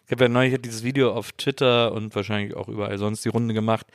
Ich 0.05 0.11
habe 0.11 0.23
ja 0.23 0.29
neulich 0.29 0.61
dieses 0.61 0.83
Video 0.83 1.11
auf 1.11 1.33
Twitter 1.33 1.91
und 1.91 2.15
wahrscheinlich 2.15 2.55
auch 2.55 2.69
überall 2.69 2.97
sonst 2.97 3.25
die 3.25 3.29
Runde 3.29 3.53
gemacht 3.53 3.87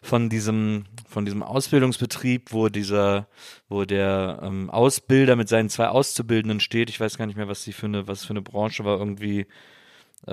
von 0.00 0.28
diesem, 0.28 0.84
von 1.08 1.24
diesem 1.24 1.42
Ausbildungsbetrieb, 1.42 2.52
wo 2.52 2.68
dieser, 2.68 3.26
wo 3.68 3.84
der 3.84 4.40
ähm, 4.42 4.70
Ausbilder 4.70 5.34
mit 5.34 5.48
seinen 5.48 5.68
zwei 5.68 5.88
Auszubildenden 5.88 6.60
steht. 6.60 6.90
Ich 6.90 7.00
weiß 7.00 7.18
gar 7.18 7.26
nicht 7.26 7.36
mehr, 7.36 7.48
was 7.48 7.64
sie 7.64 7.72
für 7.72 7.86
eine, 7.86 8.06
was 8.06 8.24
für 8.24 8.30
eine 8.30 8.42
Branche 8.42 8.84
war, 8.84 8.98
irgendwie 8.98 9.46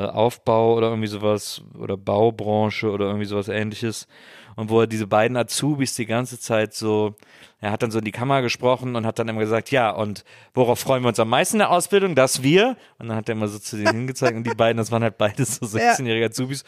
Aufbau 0.02 0.76
oder 0.76 0.90
irgendwie 0.90 1.08
sowas 1.08 1.62
oder 1.78 1.98
Baubranche 1.98 2.90
oder 2.90 3.06
irgendwie 3.06 3.26
sowas 3.26 3.48
ähnliches. 3.48 4.08
Und 4.56 4.70
wo 4.70 4.82
er 4.82 4.88
diese 4.88 5.08
beiden 5.08 5.36
Azubis 5.38 5.96
die 5.96 6.06
ganze 6.06 6.40
Zeit 6.40 6.74
so, 6.74 7.16
er 7.60 7.72
hat 7.72 7.82
dann 7.82 7.92
so 7.92 8.00
in 8.00 8.06
die 8.06 8.12
Kamera 8.12 8.42
gesprochen 8.42 8.96
und 8.96 9.06
hat 9.06 9.18
dann 9.18 9.28
immer 9.28 9.40
gesagt, 9.40 9.72
ja, 9.72 9.90
und 9.90 10.24
worauf 10.54 10.80
freuen 10.80 11.04
wir 11.04 11.10
uns 11.10 11.20
am 11.20 11.30
meisten 11.30 11.56
in 11.56 11.60
der 11.60 11.72
Ausbildung? 11.72 12.14
Dass 12.14 12.44
wir, 12.44 12.78
und 13.00 13.08
dann 13.10 13.18
hat 13.18 13.30
er 13.30 13.34
immer 13.34 13.48
so 13.48 13.58
zu 13.58 13.78
denen 13.78 13.96
hingezeigt 13.96 14.36
und 14.36 14.46
die 14.46 14.56
beiden, 14.56 14.78
das 14.78 14.92
waren 14.92 15.04
halt 15.04 15.18
beides 15.18 15.56
so 15.56 15.66
16-jährige 15.66 16.28
Azubis, 16.28 16.64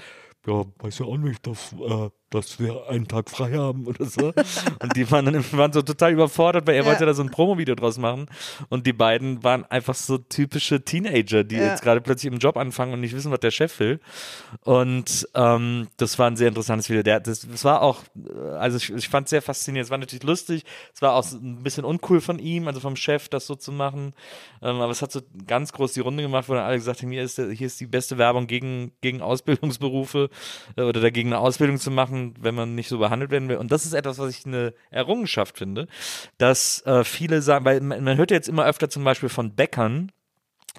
ja, 0.48 0.64
weiß 0.80 1.00
ja 1.00 1.06
auch 1.06 1.18
nicht, 1.18 1.46
dass, 1.46 1.74
äh, 1.74 2.10
dass 2.36 2.60
wir 2.60 2.88
einen 2.90 3.08
Tag 3.08 3.30
frei 3.30 3.52
haben 3.54 3.86
oder 3.88 4.06
so. 4.06 4.34
Und 4.82 4.96
die 4.96 5.10
waren 5.12 5.26
dann 5.26 5.44
waren 5.54 5.74
so 5.74 5.82
total 5.82 6.12
überfordert, 6.14 6.68
weil 6.68 6.76
er 6.76 6.84
Ja. 6.84 6.88
wollte 6.90 7.06
da 7.06 7.14
so 7.14 7.24
ein 7.24 7.32
Promo-Video 7.32 7.76
draus 7.76 7.98
machen. 7.98 8.28
Und 8.70 8.86
die 8.88 8.94
beiden 8.94 9.44
waren 9.44 9.66
einfach 9.66 9.96
so 9.96 10.18
typische 10.18 10.84
Teenager, 10.84 11.44
die 11.44 11.56
Ja. 11.56 11.68
jetzt 11.70 11.82
gerade 11.82 12.02
plötzlich 12.02 12.32
im 12.32 12.40
Job 12.40 12.58
anfangen 12.58 12.94
und 12.94 13.02
nicht 13.02 13.16
wissen, 13.16 13.32
was 13.32 13.40
der 13.40 13.52
Chef 13.52 13.80
will. 13.80 14.00
Und 14.64 15.28
ähm, 15.36 15.88
das 15.98 16.18
war 16.20 16.28
ein 16.28 16.38
sehr 16.38 16.48
interessantes 16.48 16.90
Video. 16.90 17.04
Der, 17.04 17.20
das, 17.20 17.42
das 17.48 17.64
war 17.64 17.82
auch, 17.82 18.04
äh, 18.16 18.40
also 18.58 18.78
ich, 18.78 18.92
ich 18.94 19.10
fand 19.10 19.26
es 19.26 19.30
sehr 19.32 19.42
faszinierend. 19.42 19.86
Es 19.86 19.92
war 19.92 19.98
natürlich 19.98 20.24
lustig. 20.24 20.64
Es 20.94 21.02
war 21.02 21.14
auch 21.14 21.26
ein 21.32 21.64
bisschen 21.64 21.86
uncool 21.86 22.22
von 22.22 22.40
ihm, 22.40 22.68
also 22.68 22.80
vom 22.80 22.96
Chef, 22.96 23.30
das 23.30 23.48
so 23.48 23.56
zu 23.56 23.72
machen. 23.72 24.14
Ähm, 24.62 24.82
aber 24.82 24.92
es 24.92 25.02
hat 25.02 25.12
so 25.12 25.22
ganz 25.48 25.72
groß 25.74 25.94
die 25.94 26.00
Runde 26.00 26.24
gemacht, 26.24 26.50
wo 26.50 26.54
dann 26.54 26.64
alle 26.64 26.78
gesagt 26.78 27.02
haben, 27.02 27.12
hier 27.12 27.24
ist, 27.24 27.38
der, 27.38 27.50
hier 27.52 27.68
ist 27.68 27.80
die 27.80 27.86
beste 27.88 28.18
Werbung 28.18 28.48
gegen, 28.48 28.92
gegen 29.02 29.22
Ausbildungsberufe 29.22 30.30
äh, 30.78 30.82
oder 30.82 31.02
dagegen 31.02 31.30
eine 31.34 31.40
Ausbildung 31.40 31.78
zu 31.78 31.92
machen, 31.92 32.25
wenn 32.40 32.56
man 32.56 32.76
nicht 32.76 32.90
so 32.90 32.98
behandelt 33.00 33.32
werden 33.32 33.50
will. 33.50 33.58
Und 33.58 33.72
das 33.72 33.86
ist 33.86 33.94
etwas, 33.94 34.18
was 34.20 34.38
ich 34.38 34.46
eine 34.46 34.74
Errungenschaft 34.90 35.58
finde, 35.58 35.88
dass 36.38 36.86
äh, 36.86 37.04
viele 37.04 37.42
sagen, 37.42 37.66
weil 37.66 37.82
man, 37.82 38.04
man 38.04 38.18
hört 38.18 38.32
ja 38.32 38.38
jetzt 38.38 38.50
immer 38.50 38.66
öfter 38.66 38.90
zum 38.90 39.04
Beispiel 39.04 39.30
von 39.30 39.56
Bäckern, 39.56 40.12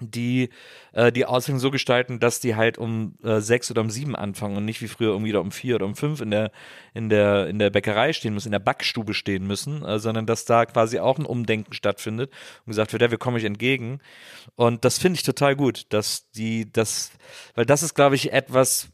die 0.00 0.50
äh, 0.92 1.10
die 1.12 1.24
Ausbildung 1.24 1.60
so 1.60 1.70
gestalten, 1.70 2.20
dass 2.20 2.40
die 2.40 2.54
halt 2.54 2.78
um 2.78 3.14
äh, 3.22 3.40
sechs 3.40 3.70
oder 3.70 3.80
um 3.80 3.90
sieben 3.90 4.14
anfangen 4.14 4.56
und 4.56 4.64
nicht 4.64 4.82
wie 4.82 4.88
früher 4.88 5.12
irgendwie 5.12 5.34
um 5.34 5.50
vier 5.50 5.76
oder 5.76 5.86
um 5.86 5.94
fünf 5.94 6.20
in 6.20 6.30
der 6.30 6.50
in 6.94 7.08
der 7.08 7.46
in 7.46 7.58
der 7.58 7.70
Bäckerei 7.70 8.12
stehen 8.12 8.34
müssen, 8.34 8.48
in 8.48 8.52
der 8.52 8.58
Backstube 8.58 9.14
stehen 9.14 9.46
müssen, 9.46 9.84
äh, 9.84 9.98
sondern 9.98 10.26
dass 10.26 10.44
da 10.44 10.66
quasi 10.66 10.98
auch 10.98 11.18
ein 11.18 11.26
Umdenken 11.26 11.72
stattfindet 11.72 12.30
und 12.64 12.70
gesagt 12.70 12.92
wird, 12.92 13.02
ja, 13.02 13.10
wir 13.10 13.18
kommen 13.18 13.36
euch 13.36 13.44
entgegen. 13.44 14.00
Und 14.54 14.84
das 14.84 14.98
finde 14.98 15.16
ich 15.16 15.22
total 15.22 15.56
gut, 15.56 15.86
dass 15.90 16.30
die 16.30 16.70
das, 16.70 17.12
weil 17.54 17.66
das 17.66 17.82
ist, 17.82 17.94
glaube 17.94 18.16
ich, 18.16 18.32
etwas 18.32 18.88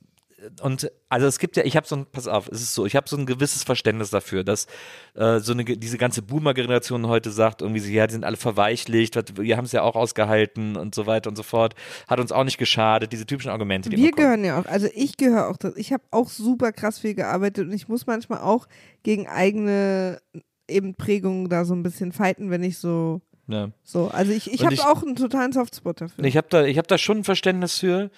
und 0.62 0.90
also 1.08 1.26
es 1.26 1.38
gibt 1.38 1.56
ja, 1.56 1.64
ich 1.64 1.76
habe 1.76 1.86
so 1.86 1.96
ein, 1.96 2.06
pass 2.06 2.26
auf, 2.26 2.48
es 2.48 2.62
ist 2.62 2.74
so, 2.74 2.86
ich 2.86 2.96
habe 2.96 3.08
so 3.08 3.16
ein 3.16 3.26
gewisses 3.26 3.62
Verständnis 3.62 4.10
dafür, 4.10 4.44
dass 4.44 4.66
äh, 5.14 5.38
so 5.38 5.52
eine, 5.52 5.64
diese 5.64 5.98
ganze 5.98 6.22
Boomer-Generation 6.22 7.06
heute 7.06 7.30
sagt, 7.30 7.62
irgendwie, 7.62 7.80
so, 7.80 7.90
ja, 7.90 8.06
die 8.06 8.12
sind 8.12 8.24
alle 8.24 8.36
verweichlicht, 8.36 9.16
wir 9.38 9.56
haben 9.56 9.64
es 9.64 9.72
ja 9.72 9.82
auch 9.82 9.94
ausgehalten 9.94 10.76
und 10.76 10.94
so 10.94 11.06
weiter 11.06 11.30
und 11.30 11.36
so 11.36 11.42
fort, 11.42 11.74
hat 12.08 12.20
uns 12.20 12.32
auch 12.32 12.44
nicht 12.44 12.58
geschadet, 12.58 13.12
diese 13.12 13.26
typischen 13.26 13.50
Argumente, 13.50 13.90
die 13.90 13.96
Wir 13.96 14.12
gehören 14.12 14.44
ja 14.44 14.60
auch, 14.60 14.66
also 14.66 14.88
ich 14.94 15.16
gehöre 15.16 15.48
auch, 15.48 15.56
dazu. 15.56 15.76
ich 15.78 15.92
habe 15.92 16.02
auch 16.10 16.28
super 16.28 16.72
krass 16.72 16.98
viel 16.98 17.14
gearbeitet 17.14 17.66
und 17.66 17.72
ich 17.72 17.88
muss 17.88 18.06
manchmal 18.06 18.40
auch 18.40 18.66
gegen 19.02 19.26
eigene 19.28 20.20
eben 20.68 20.94
Prägungen 20.94 21.48
da 21.48 21.64
so 21.64 21.74
ein 21.74 21.82
bisschen 21.82 22.12
fighten, 22.12 22.50
wenn 22.50 22.62
ich 22.62 22.78
so, 22.78 23.20
Ja. 23.46 23.70
so, 23.82 24.08
also 24.08 24.32
ich, 24.32 24.52
ich 24.52 24.64
habe 24.64 24.76
auch 24.86 25.02
einen 25.02 25.16
totalen 25.16 25.52
Softspot 25.52 26.00
dafür. 26.00 26.24
Ich 26.24 26.36
habe 26.36 26.46
da, 26.50 26.64
ich 26.64 26.78
habe 26.78 26.88
da 26.88 26.98
schon 26.98 27.18
ein 27.18 27.24
Verständnis 27.24 27.78
für. 27.78 28.10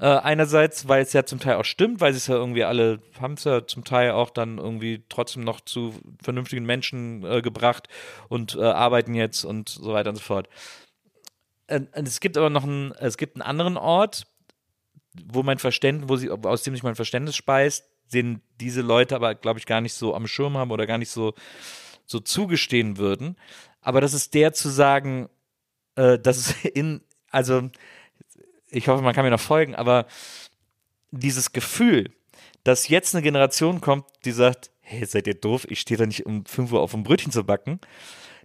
Äh, 0.00 0.06
einerseits, 0.06 0.86
weil 0.86 1.02
es 1.02 1.12
ja 1.12 1.24
zum 1.24 1.40
Teil 1.40 1.56
auch 1.56 1.64
stimmt, 1.64 2.00
weil 2.00 2.12
sie 2.12 2.18
es 2.18 2.28
ja 2.28 2.36
irgendwie 2.36 2.62
alle 2.62 3.00
haben 3.20 3.34
es 3.34 3.42
ja 3.42 3.66
zum 3.66 3.82
Teil 3.84 4.12
auch 4.12 4.30
dann 4.30 4.58
irgendwie 4.58 5.04
trotzdem 5.08 5.42
noch 5.42 5.60
zu 5.60 5.92
vernünftigen 6.22 6.64
Menschen 6.64 7.24
äh, 7.24 7.42
gebracht 7.42 7.88
und 8.28 8.54
äh, 8.54 8.62
arbeiten 8.62 9.14
jetzt 9.14 9.44
und 9.44 9.68
so 9.68 9.92
weiter 9.92 10.10
und 10.10 10.16
so 10.16 10.22
fort. 10.22 10.48
Es 11.66 12.20
gibt 12.20 12.38
aber 12.38 12.48
noch 12.48 12.64
einen, 12.64 12.92
es 12.92 13.18
gibt 13.18 13.36
einen 13.36 13.42
anderen 13.42 13.76
Ort, 13.76 14.26
wo 15.26 15.42
mein 15.42 15.58
Verständnis, 15.58 16.08
wo 16.08 16.16
sie, 16.16 16.30
aus 16.30 16.62
dem 16.62 16.74
sich 16.74 16.82
mein 16.82 16.94
Verständnis 16.94 17.36
speist, 17.36 17.84
den 18.12 18.40
diese 18.60 18.80
Leute 18.80 19.16
aber, 19.16 19.34
glaube 19.34 19.58
ich, 19.58 19.66
gar 19.66 19.80
nicht 19.80 19.94
so 19.94 20.14
am 20.14 20.26
Schirm 20.26 20.56
haben 20.56 20.70
oder 20.70 20.86
gar 20.86 20.98
nicht 20.98 21.10
so, 21.10 21.34
so 22.06 22.20
zugestehen 22.20 22.96
würden. 22.96 23.36
Aber 23.80 24.00
das 24.00 24.14
ist 24.14 24.32
der 24.34 24.52
zu 24.52 24.68
sagen, 24.70 25.28
äh, 25.96 26.18
dass 26.18 26.36
es 26.38 26.64
in, 26.64 27.02
also 27.30 27.68
ich 28.70 28.88
hoffe, 28.88 29.02
man 29.02 29.14
kann 29.14 29.24
mir 29.24 29.30
noch 29.30 29.40
folgen, 29.40 29.74
aber 29.74 30.06
dieses 31.10 31.52
Gefühl, 31.52 32.10
dass 32.64 32.88
jetzt 32.88 33.14
eine 33.14 33.22
Generation 33.22 33.80
kommt, 33.80 34.04
die 34.24 34.32
sagt, 34.32 34.70
hey, 34.80 35.04
seid 35.06 35.26
ihr 35.26 35.34
doof, 35.34 35.66
ich 35.68 35.80
stehe 35.80 35.98
da 35.98 36.06
nicht 36.06 36.26
um 36.26 36.44
5 36.44 36.72
Uhr 36.72 36.80
auf, 36.80 36.94
um 36.94 37.02
Brötchen 37.02 37.32
zu 37.32 37.44
backen, 37.44 37.80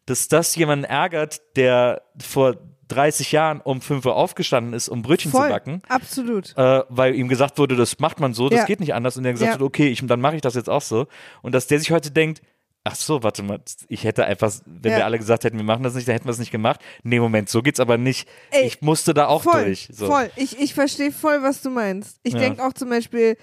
dass 0.06 0.28
das 0.28 0.56
jemanden 0.56 0.86
ärgert, 0.86 1.42
der 1.56 2.04
vor 2.22 2.58
30 2.90 3.32
Jahren 3.32 3.62
um 3.62 3.82
5 3.82 4.06
Uhr 4.06 4.16
aufgestanden 4.16 4.74
ist, 4.74 4.90
um 4.90 5.02
Brötchen 5.02 5.32
Voll, 5.32 5.46
zu 5.48 5.50
backen, 5.50 5.82
absolut. 5.88 6.56
äh, 6.58 6.84
weil 6.90 7.16
ihm 7.16 7.28
gesagt 7.30 7.58
wurde, 7.58 7.76
das 7.76 8.00
macht 8.00 8.20
man 8.20 8.34
so, 8.34 8.50
das 8.50 8.60
Ja. 8.60 8.66
geht 8.66 8.82
nicht 8.82 8.94
anders. 8.94 9.18
Und 9.18 9.26
er 9.26 9.32
gesagt 9.32 9.48
Ja. 9.50 9.54
hat, 9.56 9.62
okay, 9.62 9.88
ich, 9.88 10.06
dann 10.06 10.22
mache 10.22 10.36
ich 10.36 10.42
das 10.42 10.56
jetzt 10.56 10.70
auch 10.70 10.82
so. 10.82 11.08
Und 11.42 11.54
dass 11.56 11.68
der 11.68 11.80
sich 11.80 11.92
heute 11.92 12.12
denkt, 12.12 12.42
ach 12.86 12.96
so, 12.96 13.24
warte 13.24 13.44
mal, 13.44 13.60
ich 13.88 14.04
hätte 14.04 14.26
einfach, 14.26 14.52
wenn 14.66 14.92
Ja. 14.92 14.98
wir 15.00 15.06
alle 15.06 15.18
gesagt 15.18 15.44
hätten, 15.46 15.58
wir 15.58 15.64
machen 15.64 15.84
das 15.84 15.96
nicht, 15.96 16.08
dann 16.08 16.14
hätten 16.14 16.26
wir 16.26 16.32
es 16.32 16.40
nicht 16.40 16.52
gemacht. 16.52 16.82
Nee, 17.04 17.20
Moment, 17.20 17.50
so 17.50 17.62
geht's 17.62 17.80
aber 17.80 17.98
nicht. 17.98 18.28
Ey, 18.52 18.66
ich 18.66 18.82
musste 18.82 19.14
da 19.14 19.28
auch 19.28 19.44
voll, 19.44 19.66
durch. 19.66 19.88
So. 19.92 20.08
Voll. 20.08 20.30
Ich, 20.36 20.60
ich 20.60 20.74
verstehe 20.74 21.12
voll, 21.12 21.42
was 21.44 21.62
du 21.62 21.70
meinst. 21.70 22.18
Ich 22.24 22.34
Ja. 22.34 22.40
denke 22.40 22.66
auch 22.66 22.74
zum 22.74 22.90
Beispiel, 22.90 23.38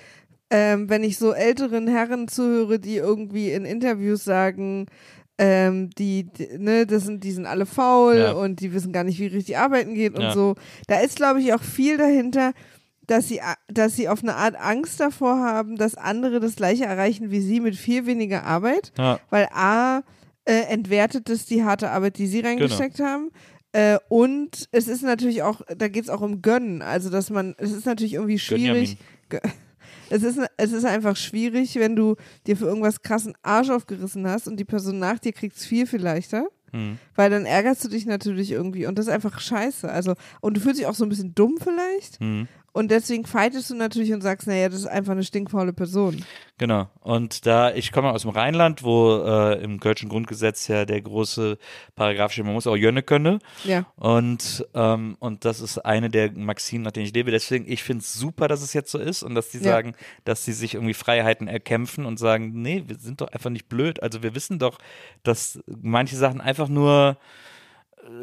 ähm, 0.50 0.90
wenn 0.90 1.04
ich 1.04 1.16
so 1.16 1.32
älteren 1.32 1.86
Herren 1.88 2.28
zuhöre, 2.28 2.78
die 2.78 2.96
irgendwie 2.96 3.50
in 3.52 3.64
Interviews 3.64 4.24
sagen, 4.24 4.86
ähm, 5.38 5.88
die, 5.96 6.24
die, 6.24 6.58
ne, 6.58 6.84
das 6.86 7.04
sind, 7.04 7.24
die 7.24 7.32
sind 7.32 7.46
alle 7.46 7.64
faul 7.64 8.18
Ja. 8.18 8.32
und 8.32 8.60
die 8.60 8.74
wissen 8.74 8.92
gar 8.92 9.04
nicht, 9.04 9.18
wie 9.20 9.26
richtig 9.28 9.56
arbeiten 9.56 9.94
geht 9.94 10.18
und 10.18 10.32
so. 10.32 10.54
Da 10.86 11.00
ist, 11.00 11.16
glaube 11.16 11.40
ich, 11.40 11.54
auch 11.54 11.62
viel 11.62 11.96
dahinter, 11.96 12.52
dass 13.10 13.26
sie, 13.26 13.40
dass 13.66 13.96
sie 13.96 14.08
auf 14.08 14.22
eine 14.22 14.36
Art 14.36 14.54
Angst 14.54 15.00
davor 15.00 15.38
haben, 15.38 15.76
dass 15.76 15.96
andere 15.96 16.38
das 16.38 16.54
gleiche 16.54 16.84
erreichen 16.84 17.30
wie 17.30 17.40
sie 17.40 17.58
mit 17.58 17.74
viel 17.74 18.06
weniger 18.06 18.44
Arbeit. 18.44 18.92
Ja. 18.96 19.18
Weil 19.30 19.48
A, 19.52 20.02
äh, 20.44 20.62
entwertet 20.68 21.28
es 21.28 21.44
die 21.44 21.64
harte 21.64 21.90
Arbeit, 21.90 22.18
die 22.18 22.28
sie 22.28 22.40
reingesteckt 22.40 22.98
Genau. 22.98 23.08
haben. 23.08 23.30
Äh, 23.72 23.98
und 24.08 24.68
es 24.70 24.88
ist 24.88 25.02
natürlich 25.02 25.42
auch, 25.42 25.60
da 25.76 25.88
geht 25.88 26.04
es 26.04 26.10
auch 26.10 26.20
um 26.20 26.40
Gönnen. 26.40 26.82
Also, 26.82 27.10
dass 27.10 27.30
man, 27.30 27.54
es 27.58 27.72
ist 27.72 27.86
natürlich 27.86 28.14
irgendwie 28.14 28.38
schwierig. 28.38 28.96
Es 30.12 30.24
ist, 30.24 30.40
es 30.56 30.72
ist 30.72 30.84
einfach 30.84 31.14
schwierig, 31.14 31.76
wenn 31.76 31.94
du 31.94 32.16
dir 32.48 32.56
für 32.56 32.64
irgendwas 32.64 33.00
krassen 33.00 33.34
Arsch 33.42 33.70
aufgerissen 33.70 34.26
hast 34.26 34.48
und 34.48 34.58
die 34.58 34.64
Person 34.64 34.98
nach 34.98 35.20
dir 35.20 35.32
kriegt 35.32 35.56
es 35.56 35.64
viel, 35.64 35.86
viel 35.86 36.02
leichter. 36.02 36.48
Hm. 36.72 36.98
Weil 37.14 37.30
dann 37.30 37.46
ärgerst 37.46 37.84
du 37.84 37.88
dich 37.88 38.06
natürlich 38.06 38.50
irgendwie 38.50 38.86
und 38.86 38.98
das 38.98 39.06
ist 39.06 39.12
einfach 39.12 39.40
scheiße. 39.40 39.88
Also, 39.88 40.14
und 40.40 40.56
du 40.56 40.60
fühlst 40.60 40.80
dich 40.80 40.86
auch 40.86 40.94
so 40.94 41.04
ein 41.04 41.08
bisschen 41.08 41.34
dumm 41.34 41.58
vielleicht. 41.62 42.18
Hm. 42.20 42.48
Und 42.72 42.90
deswegen 42.92 43.24
fightest 43.26 43.68
du 43.70 43.74
natürlich 43.74 44.12
und 44.12 44.20
sagst, 44.20 44.46
naja, 44.46 44.68
das 44.68 44.78
ist 44.80 44.86
einfach 44.86 45.12
eine 45.12 45.24
stinkfaule 45.24 45.72
Person. 45.72 46.24
Genau. 46.56 46.88
Und 47.00 47.44
da, 47.46 47.74
ich 47.74 47.90
komme 47.90 48.10
aus 48.12 48.22
dem 48.22 48.30
Rheinland, 48.30 48.84
wo 48.84 49.16
äh, 49.24 49.60
im 49.62 49.80
Kölschen 49.80 50.08
Grundgesetz 50.08 50.68
ja 50.68 50.84
der 50.84 51.00
große 51.00 51.58
Paragraph 51.96 52.30
steht, 52.32 52.44
man 52.44 52.54
muss 52.54 52.68
auch 52.68 52.76
Jönne 52.76 53.02
können. 53.02 53.40
Ja. 53.64 53.86
Und, 53.96 54.66
ähm, 54.74 55.16
und 55.18 55.44
das 55.44 55.60
ist 55.60 55.78
eine 55.78 56.10
der 56.10 56.30
Maximen, 56.32 56.84
nach 56.84 56.92
denen 56.92 57.06
ich 57.06 57.12
lebe. 57.14 57.32
Deswegen, 57.32 57.66
ich 57.70 57.82
finde 57.82 58.02
es 58.02 58.14
super, 58.14 58.46
dass 58.46 58.62
es 58.62 58.72
jetzt 58.72 58.92
so 58.92 58.98
ist 58.98 59.24
und 59.24 59.34
dass 59.34 59.48
die 59.48 59.58
Ja. 59.58 59.64
sagen, 59.64 59.94
dass 60.24 60.44
sie 60.44 60.52
sich 60.52 60.74
irgendwie 60.74 60.94
Freiheiten 60.94 61.48
erkämpfen 61.48 62.06
und 62.06 62.18
sagen, 62.18 62.52
nee, 62.62 62.84
wir 62.86 62.98
sind 62.98 63.20
doch 63.20 63.28
einfach 63.28 63.50
nicht 63.50 63.68
blöd. 63.68 64.00
Also 64.02 64.22
wir 64.22 64.34
wissen 64.36 64.60
doch, 64.60 64.78
dass 65.24 65.58
manche 65.66 66.16
Sachen 66.16 66.40
einfach 66.40 66.68
nur 66.68 67.16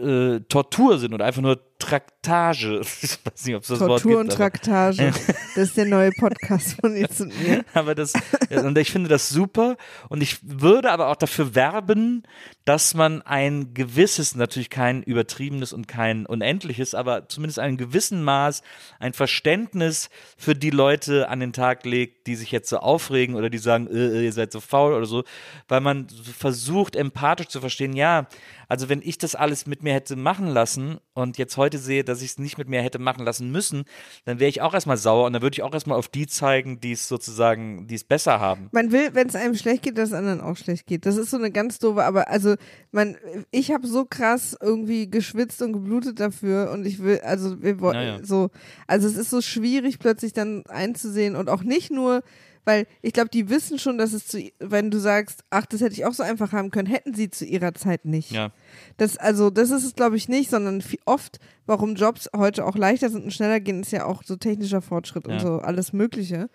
äh, 0.03 0.39
Tortur 0.41 0.97
sind 0.99 1.13
oder 1.13 1.25
einfach 1.25 1.41
nur 1.41 1.59
Traktage. 1.79 2.81
Ich 3.01 3.17
weiß 3.23 3.45
nicht, 3.45 3.55
ob 3.55 3.61
es 3.61 3.67
das 3.69 3.79
Wort 3.79 4.01
Tortur 4.01 4.23
gibt. 4.23 4.33
und 4.33 4.41
aber- 4.41 4.51
Traktage. 4.51 5.13
Das 5.55 5.69
ist 5.69 5.77
der 5.77 5.85
neue 5.85 6.11
Podcast 6.11 6.79
von 6.79 6.95
jetzt 6.95 7.21
und 7.21 7.39
mir. 7.41 7.63
aber 7.73 7.95
das, 7.95 8.13
und 8.51 8.77
ich 8.77 8.91
finde 8.91 9.09
das 9.09 9.29
super. 9.29 9.77
Und 10.09 10.21
ich 10.21 10.37
würde 10.43 10.91
aber 10.91 11.07
auch 11.07 11.15
dafür 11.15 11.55
werben, 11.55 12.23
dass 12.65 12.93
man 12.93 13.21
ein 13.23 13.73
gewisses, 13.73 14.35
natürlich 14.35 14.69
kein 14.69 15.01
übertriebenes 15.01 15.73
und 15.73 15.87
kein 15.87 16.25
unendliches, 16.25 16.93
aber 16.93 17.27
zumindest 17.27 17.59
ein 17.59 17.77
gewissen 17.77 18.23
Maß, 18.23 18.61
ein 18.99 19.13
Verständnis 19.13 20.09
für 20.37 20.53
die 20.53 20.69
Leute 20.69 21.29
an 21.29 21.39
den 21.39 21.53
Tag 21.53 21.85
legt, 21.85 22.27
die 22.27 22.35
sich 22.35 22.51
jetzt 22.51 22.69
so 22.69 22.77
aufregen 22.77 23.35
oder 23.35 23.49
die 23.49 23.57
sagen, 23.57 23.87
äh, 23.87 24.19
äh, 24.19 24.25
ihr 24.25 24.33
seid 24.33 24.51
so 24.51 24.59
faul 24.59 24.93
oder 24.93 25.05
so, 25.05 25.23
weil 25.67 25.81
man 25.81 26.07
versucht, 26.37 26.95
empathisch 26.95 27.47
zu 27.47 27.61
verstehen, 27.61 27.93
ja, 27.93 28.27
also 28.67 28.89
wenn 28.89 29.01
ich 29.03 29.17
das 29.17 29.35
alles 29.35 29.65
mit 29.65 29.83
mir 29.83 29.93
hätte 29.93 30.15
machen 30.15 30.47
lassen 30.47 30.97
und 31.13 31.37
jetzt 31.37 31.57
heute 31.57 31.77
sehe, 31.77 32.03
dass 32.03 32.21
ich 32.21 32.31
es 32.31 32.39
nicht 32.39 32.57
mit 32.57 32.69
mir 32.69 32.81
hätte 32.81 32.99
machen 32.99 33.25
lassen 33.25 33.51
müssen, 33.51 33.85
dann 34.25 34.39
wäre 34.39 34.49
ich 34.49 34.61
auch 34.61 34.73
erstmal 34.73 34.97
sauer 34.97 35.25
und 35.25 35.33
dann 35.33 35.41
würde 35.41 35.55
ich 35.55 35.63
auch 35.63 35.73
erstmal 35.73 35.97
auf 35.97 36.07
die 36.07 36.27
zeigen, 36.27 36.79
die 36.79 36.91
es 36.91 37.07
sozusagen, 37.07 37.87
die 37.87 37.95
es 37.95 38.03
besser 38.03 38.39
haben. 38.39 38.69
Man 38.71 38.91
will, 38.91 39.09
wenn 39.13 39.27
es 39.27 39.35
einem 39.35 39.55
schlecht 39.55 39.83
geht, 39.83 39.97
dass 39.97 40.09
es 40.09 40.15
anderen 40.15 40.41
auch 40.41 40.57
schlecht 40.57 40.85
geht. 40.87 41.05
Das 41.05 41.17
ist 41.17 41.31
so 41.31 41.37
eine 41.37 41.51
ganz 41.51 41.79
doofe, 41.79 42.03
aber 42.03 42.29
also 42.29 42.55
man, 42.91 43.17
ich 43.51 43.71
habe 43.71 43.87
so 43.87 44.05
krass 44.05 44.55
irgendwie 44.61 45.09
geschwitzt 45.09 45.61
und 45.61 45.73
geblutet 45.73 46.19
dafür 46.19 46.71
und 46.71 46.85
ich 46.85 47.01
will, 47.01 47.19
also 47.21 47.61
wir 47.61 47.79
wollen 47.79 47.95
Ja, 47.95 48.17
ja. 48.17 48.23
so, 48.23 48.49
also 48.87 49.07
es 49.07 49.15
ist 49.15 49.29
so 49.29 49.41
schwierig 49.41 49.99
plötzlich 49.99 50.33
dann 50.33 50.63
einzusehen 50.67 51.35
und 51.35 51.49
auch 51.49 51.63
nicht 51.63 51.91
nur, 51.91 52.21
weil 52.67 52.85
ich 53.01 53.13
glaube, 53.13 53.29
die 53.29 53.49
wissen 53.49 53.79
schon, 53.79 53.97
dass 53.97 54.11
es 54.11 54.27
zu, 54.27 54.43
wenn 54.59 54.91
du 54.91 54.99
sagst, 54.99 55.45
ach, 55.49 55.65
das 55.65 55.79
hätte 55.79 55.93
ich 55.93 56.03
auch 56.03 56.13
so 56.13 56.21
einfach 56.21 56.51
haben 56.51 56.69
können, 56.69 56.89
hätten 56.89 57.13
sie 57.13 57.29
zu 57.29 57.45
ihrer 57.45 57.73
Zeit 57.73 58.03
nicht. 58.03 58.31
Ja. 58.31 58.51
Das, 58.97 59.15
also, 59.15 59.49
das 59.49 59.71
ist 59.71 59.85
es, 59.85 59.95
glaube 59.95 60.17
ich, 60.17 60.27
nicht, 60.27 60.49
sondern 60.49 60.83
oft, 61.05 61.39
warum 61.65 61.95
Jobs 61.95 62.29
heute 62.35 62.65
auch 62.65 62.75
leichter 62.75 63.09
sind 63.09 63.23
und 63.23 63.31
schneller 63.31 63.61
gehen, 63.61 63.79
ist 63.79 63.93
ja 63.93 64.03
auch 64.05 64.21
so 64.21 64.35
technischer 64.35 64.81
Fortschritt 64.81 65.27
und 65.27 65.35
Ja. 65.35 65.39
so 65.39 65.59
alles 65.59 65.93
Mögliche. 65.93 66.49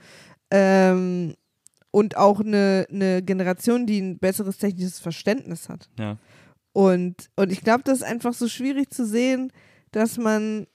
Ähm, 0.51 1.35
und 1.91 2.19
auch 2.19 2.41
eine, 2.41 2.87
eine 2.91 3.23
Generation, 3.23 3.87
die 3.87 3.99
ein 4.03 4.19
besseres 4.19 4.59
technisches 4.59 4.99
Verständnis 4.99 5.71
hat. 5.71 5.89
Ja. 5.99 6.19
Und, 6.75 7.31
und 7.37 7.51
ich 7.53 7.63
glaube, 7.63 7.85
das 7.85 8.01
ist 8.01 8.05
einfach 8.05 8.35
so 8.35 8.49
schwierig 8.49 8.91
zu 8.91 9.07
sehen, 9.07 9.51
dass 9.93 10.19
man, 10.19 10.67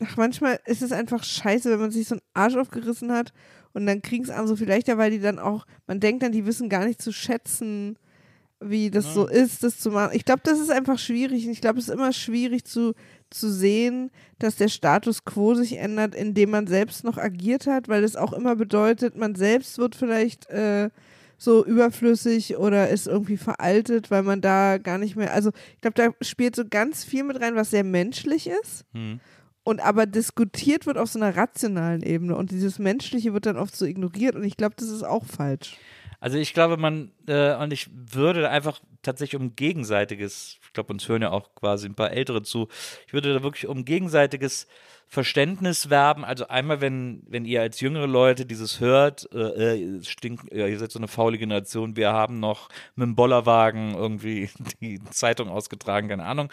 ach, 0.00 0.16
manchmal 0.16 0.60
ist 0.66 0.82
es 0.82 0.92
einfach 0.92 1.24
scheiße, 1.24 1.68
wenn 1.68 1.80
man 1.80 1.90
sich 1.90 2.06
so 2.06 2.14
einen 2.14 2.22
Arsch 2.32 2.54
aufgerissen 2.54 3.10
hat 3.10 3.32
und 3.76 3.84
dann 3.84 4.00
kriegen 4.00 4.24
es 4.24 4.30
an 4.30 4.46
so 4.46 4.56
viel 4.56 4.68
leichter, 4.68 4.96
weil 4.96 5.10
die 5.10 5.20
dann 5.20 5.38
auch, 5.38 5.66
man 5.86 6.00
denkt 6.00 6.22
dann, 6.22 6.32
die 6.32 6.46
wissen 6.46 6.70
gar 6.70 6.86
nicht 6.86 7.02
zu 7.02 7.12
schätzen, 7.12 7.98
wie 8.58 8.90
das 8.90 9.12
so 9.12 9.26
ist, 9.26 9.62
das 9.64 9.78
zu 9.78 9.90
machen. 9.90 10.16
Ich 10.16 10.24
glaube, 10.24 10.40
das 10.44 10.58
ist 10.58 10.70
einfach 10.70 10.98
schwierig 10.98 11.44
und 11.44 11.52
ich 11.52 11.60
glaube, 11.60 11.78
es 11.78 11.88
ist 11.88 11.94
immer 11.94 12.14
schwierig 12.14 12.64
zu, 12.64 12.94
zu 13.28 13.52
sehen, 13.52 14.10
dass 14.38 14.56
der 14.56 14.68
Status 14.68 15.26
quo 15.26 15.52
sich 15.52 15.76
ändert, 15.76 16.14
indem 16.14 16.52
man 16.52 16.66
selbst 16.66 17.04
noch 17.04 17.18
agiert 17.18 17.66
hat, 17.66 17.88
weil 17.88 18.02
es 18.02 18.16
auch 18.16 18.32
immer 18.32 18.56
bedeutet, 18.56 19.14
man 19.14 19.34
selbst 19.34 19.76
wird 19.76 19.94
vielleicht 19.94 20.48
äh, 20.48 20.88
so 21.36 21.62
überflüssig 21.62 22.56
oder 22.56 22.88
ist 22.88 23.06
irgendwie 23.06 23.36
veraltet, 23.36 24.10
weil 24.10 24.22
man 24.22 24.40
da 24.40 24.78
gar 24.78 24.96
nicht 24.96 25.16
mehr, 25.16 25.34
also 25.34 25.50
ich 25.74 25.82
glaube, 25.82 25.96
da 25.96 26.24
spielt 26.24 26.56
so 26.56 26.64
ganz 26.64 27.04
viel 27.04 27.24
mit 27.24 27.42
rein, 27.42 27.56
was 27.56 27.72
sehr 27.72 27.84
menschlich 27.84 28.46
ist. 28.46 28.86
Hm. 28.94 29.20
Und 29.66 29.80
aber 29.80 30.06
diskutiert 30.06 30.86
wird 30.86 30.96
auf 30.96 31.10
so 31.10 31.18
einer 31.18 31.36
rationalen 31.36 32.04
Ebene 32.04 32.36
und 32.36 32.52
dieses 32.52 32.78
Menschliche 32.78 33.34
wird 33.34 33.46
dann 33.46 33.56
oft 33.56 33.74
so 33.74 33.84
ignoriert 33.84 34.36
und 34.36 34.44
ich 34.44 34.56
glaube, 34.56 34.76
das 34.78 34.88
ist 34.88 35.02
auch 35.02 35.24
falsch. 35.24 35.76
Also 36.20 36.38
ich 36.38 36.54
glaube, 36.54 36.76
man, 36.76 37.10
äh, 37.26 37.52
und 37.56 37.72
ich 37.72 37.90
würde 37.92 38.48
einfach 38.48 38.78
tatsächlich 39.02 39.40
um 39.40 39.56
gegenseitiges, 39.56 40.60
ich 40.62 40.72
glaube, 40.72 40.92
uns 40.92 41.08
hören 41.08 41.22
ja 41.22 41.32
auch 41.32 41.52
quasi 41.56 41.88
ein 41.88 41.96
paar 41.96 42.12
Ältere 42.12 42.44
zu, 42.44 42.68
ich 43.08 43.12
würde 43.12 43.34
da 43.34 43.42
wirklich 43.42 43.66
um 43.66 43.84
gegenseitiges 43.84 44.68
Verständnis 45.08 45.90
werben. 45.90 46.24
Also 46.24 46.46
einmal, 46.46 46.80
wenn, 46.80 47.24
wenn 47.26 47.44
ihr 47.44 47.60
als 47.60 47.80
jüngere 47.80 48.06
Leute 48.06 48.46
dieses 48.46 48.78
hört, 48.78 49.28
äh, 49.32 49.74
äh, 49.74 50.04
stinkt, 50.04 50.52
ja, 50.54 50.68
ihr 50.68 50.78
seid 50.78 50.92
so 50.92 51.00
eine 51.00 51.08
faule 51.08 51.38
Generation, 51.38 51.96
wir 51.96 52.12
haben 52.12 52.38
noch 52.38 52.68
mit 52.94 53.06
dem 53.06 53.16
Bollerwagen 53.16 53.96
irgendwie 53.96 54.48
die 54.80 55.02
Zeitung 55.10 55.48
ausgetragen, 55.48 56.06
keine 56.06 56.24
Ahnung. 56.24 56.52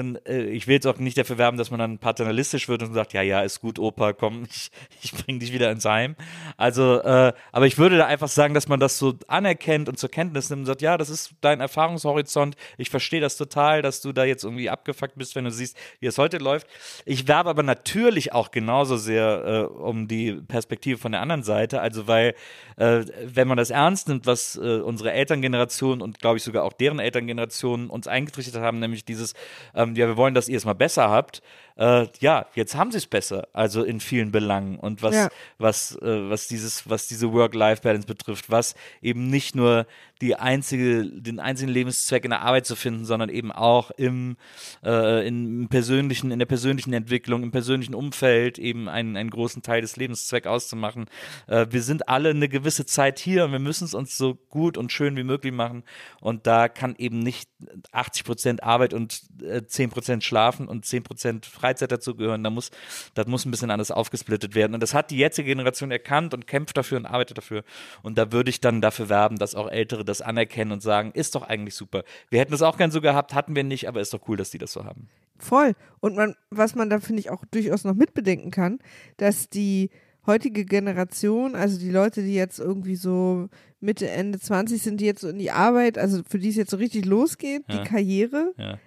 Dann, 0.00 0.18
äh, 0.24 0.44
ich 0.44 0.66
will 0.66 0.74
jetzt 0.74 0.86
auch 0.86 0.96
nicht 0.96 1.18
dafür 1.18 1.36
werben, 1.36 1.58
dass 1.58 1.70
man 1.70 1.78
dann 1.78 1.98
paternalistisch 1.98 2.68
wird 2.68 2.82
und 2.82 2.94
sagt, 2.94 3.12
ja, 3.12 3.20
ja, 3.20 3.42
ist 3.42 3.60
gut, 3.60 3.78
Opa, 3.78 4.14
komm, 4.14 4.44
ich, 4.50 4.70
ich 5.02 5.12
bring 5.12 5.38
dich 5.38 5.52
wieder 5.52 5.70
ins 5.70 5.84
Heim. 5.84 6.16
Also, 6.56 7.02
äh, 7.02 7.34
aber 7.52 7.66
ich 7.66 7.76
würde 7.76 7.98
da 7.98 8.06
einfach 8.06 8.28
sagen, 8.28 8.54
dass 8.54 8.66
man 8.66 8.80
das 8.80 8.96
so 8.96 9.14
anerkennt 9.28 9.90
und 9.90 9.98
zur 9.98 10.08
Kenntnis 10.08 10.48
nimmt 10.48 10.60
und 10.60 10.66
sagt, 10.66 10.80
ja, 10.80 10.96
das 10.96 11.10
ist 11.10 11.34
dein 11.42 11.60
Erfahrungshorizont. 11.60 12.56
Ich 12.78 12.88
verstehe 12.88 13.20
das 13.20 13.36
total, 13.36 13.82
dass 13.82 14.00
du 14.00 14.12
da 14.12 14.24
jetzt 14.24 14.42
irgendwie 14.42 14.70
abgefuckt 14.70 15.16
bist, 15.16 15.36
wenn 15.36 15.44
du 15.44 15.50
siehst, 15.50 15.76
wie 16.00 16.06
es 16.06 16.16
heute 16.16 16.38
läuft. 16.38 16.66
Ich 17.04 17.28
werbe 17.28 17.50
aber 17.50 17.62
natürlich 17.62 18.32
auch 18.32 18.50
genauso 18.50 18.96
sehr 18.96 19.68
äh, 19.70 19.82
um 19.82 20.08
die 20.08 20.32
Perspektive 20.32 20.96
von 20.96 21.12
der 21.12 21.20
anderen 21.20 21.42
Seite. 21.42 21.82
Also, 21.82 22.06
weil, 22.06 22.34
äh, 22.76 23.04
wenn 23.22 23.48
man 23.48 23.58
das 23.58 23.68
ernst 23.68 24.08
nimmt, 24.08 24.24
was 24.24 24.56
äh, 24.56 24.80
unsere 24.80 25.12
Elterngeneration 25.12 26.00
und 26.00 26.20
glaube 26.20 26.38
ich 26.38 26.42
sogar 26.42 26.64
auch 26.64 26.72
deren 26.72 27.00
Elterngeneration 27.00 27.90
uns 27.90 28.06
eingetrichtert 28.06 28.62
haben, 28.62 28.78
nämlich 28.78 29.04
dieses, 29.04 29.34
ähm, 29.74 29.89
ja, 29.96 30.06
wir 30.06 30.16
wollen, 30.16 30.34
dass 30.34 30.48
ihr 30.48 30.56
es 30.56 30.64
mal 30.64 30.74
besser 30.74 31.10
habt. 31.10 31.42
Äh, 31.80 32.08
ja, 32.20 32.44
jetzt 32.54 32.74
haben 32.76 32.90
sie 32.90 32.98
es 32.98 33.06
besser, 33.06 33.48
also 33.54 33.82
in 33.82 34.00
vielen 34.00 34.30
Belangen. 34.30 34.78
Und 34.78 35.02
was, 35.02 35.14
Ja. 35.14 35.28
was, 35.56 35.96
äh, 36.02 36.28
was 36.28 36.46
dieses, 36.46 36.88
was 36.90 37.08
diese 37.08 37.32
Work-Life-Balance 37.32 38.06
betrifft, 38.06 38.50
was 38.50 38.74
eben 39.00 39.28
nicht 39.30 39.56
nur 39.56 39.86
die 40.20 40.36
einzige, 40.36 41.06
den 41.06 41.40
einzigen 41.40 41.70
Lebenszweck 41.72 42.24
in 42.24 42.30
der 42.32 42.42
Arbeit 42.42 42.66
zu 42.66 42.76
finden, 42.76 43.06
sondern 43.06 43.30
eben 43.30 43.50
auch 43.50 43.90
im, 43.92 44.36
äh, 44.84 45.26
im 45.26 45.68
persönlichen, 45.70 46.30
in 46.30 46.38
der 46.38 46.44
persönlichen 46.44 46.92
Entwicklung, 46.92 47.42
im 47.42 47.50
persönlichen 47.50 47.94
Umfeld 47.94 48.58
eben 48.58 48.90
einen, 48.90 49.16
einen 49.16 49.30
großen 49.30 49.62
Teil 49.62 49.80
des 49.80 49.96
Lebenszweck 49.96 50.46
auszumachen. 50.46 51.06
Äh, 51.46 51.68
wir 51.70 51.82
sind 51.82 52.10
alle 52.10 52.28
eine 52.28 52.50
gewisse 52.50 52.84
Zeit 52.84 53.18
hier 53.18 53.46
und 53.46 53.52
wir 53.52 53.58
müssen 53.58 53.84
es 53.84 53.94
uns 53.94 54.18
so 54.18 54.34
gut 54.50 54.76
und 54.76 54.92
schön 54.92 55.16
wie 55.16 55.24
möglich 55.24 55.54
machen. 55.54 55.84
Und 56.20 56.46
da 56.46 56.68
kann 56.68 56.94
eben 56.98 57.20
nicht 57.20 57.48
80 57.92 58.24
Prozent 58.24 58.62
Arbeit 58.62 58.92
und 58.92 59.22
äh, 59.42 59.62
10 59.66 59.88
Prozent 59.88 60.22
Schlafen 60.24 60.68
und 60.68 60.84
10 60.84 61.02
Prozent 61.02 61.46
Freizeit 61.70 61.92
dazugehören. 61.92 62.42
Da 62.42 62.50
muss, 62.50 62.70
das 63.14 63.26
muss 63.26 63.44
ein 63.44 63.50
bisschen 63.50 63.70
anders 63.70 63.90
aufgesplittet 63.90 64.54
werden. 64.54 64.74
Und 64.74 64.82
das 64.82 64.92
hat 64.94 65.10
die 65.10 65.16
jetzige 65.18 65.48
Generation 65.48 65.90
erkannt 65.90 66.34
und 66.34 66.46
kämpft 66.46 66.76
dafür 66.76 66.98
und 66.98 67.06
arbeitet 67.06 67.38
dafür. 67.38 67.62
Und 68.02 68.18
da 68.18 68.32
würde 68.32 68.50
ich 68.50 68.60
dann 68.60 68.80
dafür 68.80 69.08
werben, 69.08 69.36
dass 69.38 69.54
auch 69.54 69.70
Ältere 69.70 70.04
das 70.04 70.20
anerkennen 70.20 70.72
und 70.72 70.82
sagen, 70.82 71.12
ist 71.14 71.34
doch 71.34 71.42
eigentlich 71.42 71.74
super. 71.74 72.02
Wir 72.28 72.40
hätten 72.40 72.52
es 72.54 72.62
auch 72.62 72.76
gern 72.76 72.90
so 72.90 73.00
gehabt, 73.00 73.34
hatten 73.34 73.54
wir 73.54 73.64
nicht, 73.64 73.88
aber 73.88 74.00
ist 74.00 74.12
doch 74.12 74.26
cool, 74.28 74.36
dass 74.36 74.50
die 74.50 74.58
das 74.58 74.72
so 74.72 74.84
haben. 74.84 75.08
Voll. 75.38 75.74
Und 76.00 76.16
man, 76.16 76.34
was 76.50 76.74
man 76.74 76.90
da, 76.90 77.00
finde 77.00 77.20
ich, 77.20 77.30
auch 77.30 77.44
durchaus 77.50 77.84
noch 77.84 77.94
mitbedenken 77.94 78.50
kann, 78.50 78.78
dass 79.16 79.48
die 79.48 79.90
heutige 80.26 80.64
Generation, 80.64 81.54
also 81.54 81.78
die 81.78 81.90
Leute, 81.90 82.22
die 82.22 82.34
jetzt 82.34 82.58
irgendwie 82.58 82.96
so 82.96 83.48
Mitte, 83.80 84.10
Ende 84.10 84.38
20 84.38 84.82
sind, 84.82 85.00
die 85.00 85.06
jetzt 85.06 85.22
so 85.22 85.28
in 85.28 85.38
die 85.38 85.50
Arbeit, 85.50 85.96
also 85.96 86.22
für 86.28 86.38
die 86.38 86.50
es 86.50 86.56
jetzt 86.56 86.70
so 86.70 86.76
richtig 86.76 87.06
losgeht, 87.06 87.62
Ja. 87.68 87.78
die 87.78 87.88
Karriere, 87.88 88.52
Ja. 88.58 88.78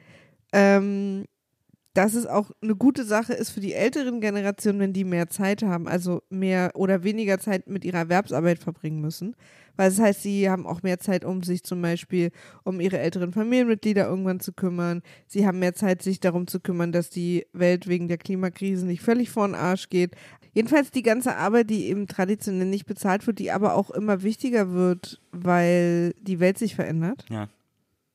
ähm, 0.51 1.25
dass 1.93 2.15
es 2.15 2.25
auch 2.25 2.49
eine 2.61 2.75
gute 2.75 3.03
Sache 3.03 3.33
ist 3.33 3.51
für 3.51 3.59
die 3.59 3.73
älteren 3.73 4.19
Generationen, 4.19 4.79
wenn 4.79 4.93
die 4.93 5.03
mehr 5.03 5.29
Zeit 5.29 5.61
haben, 5.61 5.87
also 5.87 6.23
mehr 6.29 6.71
oder 6.73 7.03
weniger 7.03 7.37
Zeit 7.39 7.67
mit 7.67 7.85
ihrer 7.85 7.99
Erwerbsarbeit 7.99 8.59
verbringen 8.59 8.99
müssen. 8.99 9.35
Weil 9.75 9.89
das 9.89 9.99
heißt, 9.99 10.23
sie 10.23 10.49
haben 10.49 10.65
auch 10.65 10.81
mehr 10.81 10.99
Zeit, 10.99 11.23
um 11.23 11.43
sich 11.43 11.63
zum 11.63 11.81
Beispiel 11.81 12.31
um 12.63 12.79
ihre 12.79 12.99
älteren 12.99 13.31
Familienmitglieder 13.31 14.07
irgendwann 14.07 14.39
zu 14.39 14.53
kümmern. 14.53 15.01
Sie 15.27 15.45
haben 15.45 15.59
mehr 15.59 15.75
Zeit, 15.75 16.01
sich 16.01 16.19
darum 16.19 16.47
zu 16.47 16.59
kümmern, 16.59 16.91
dass 16.91 17.09
die 17.09 17.45
Welt 17.53 17.87
wegen 17.87 18.07
der 18.07 18.17
Klimakrise 18.17 18.85
nicht 18.85 19.01
völlig 19.01 19.29
vor 19.29 19.47
den 19.47 19.55
Arsch 19.55 19.89
geht. 19.89 20.15
Jedenfalls 20.53 20.91
die 20.91 21.01
ganze 21.01 21.35
Arbeit, 21.35 21.69
die 21.69 21.87
eben 21.87 22.07
traditionell 22.07 22.67
nicht 22.67 22.85
bezahlt 22.85 23.25
wird, 23.25 23.39
die 23.39 23.51
aber 23.51 23.75
auch 23.75 23.89
immer 23.89 24.21
wichtiger 24.21 24.71
wird, 24.71 25.19
weil 25.31 26.13
die 26.21 26.39
Welt 26.39 26.59
sich 26.59 26.75
verändert. 26.75 27.25
Ja. 27.29 27.49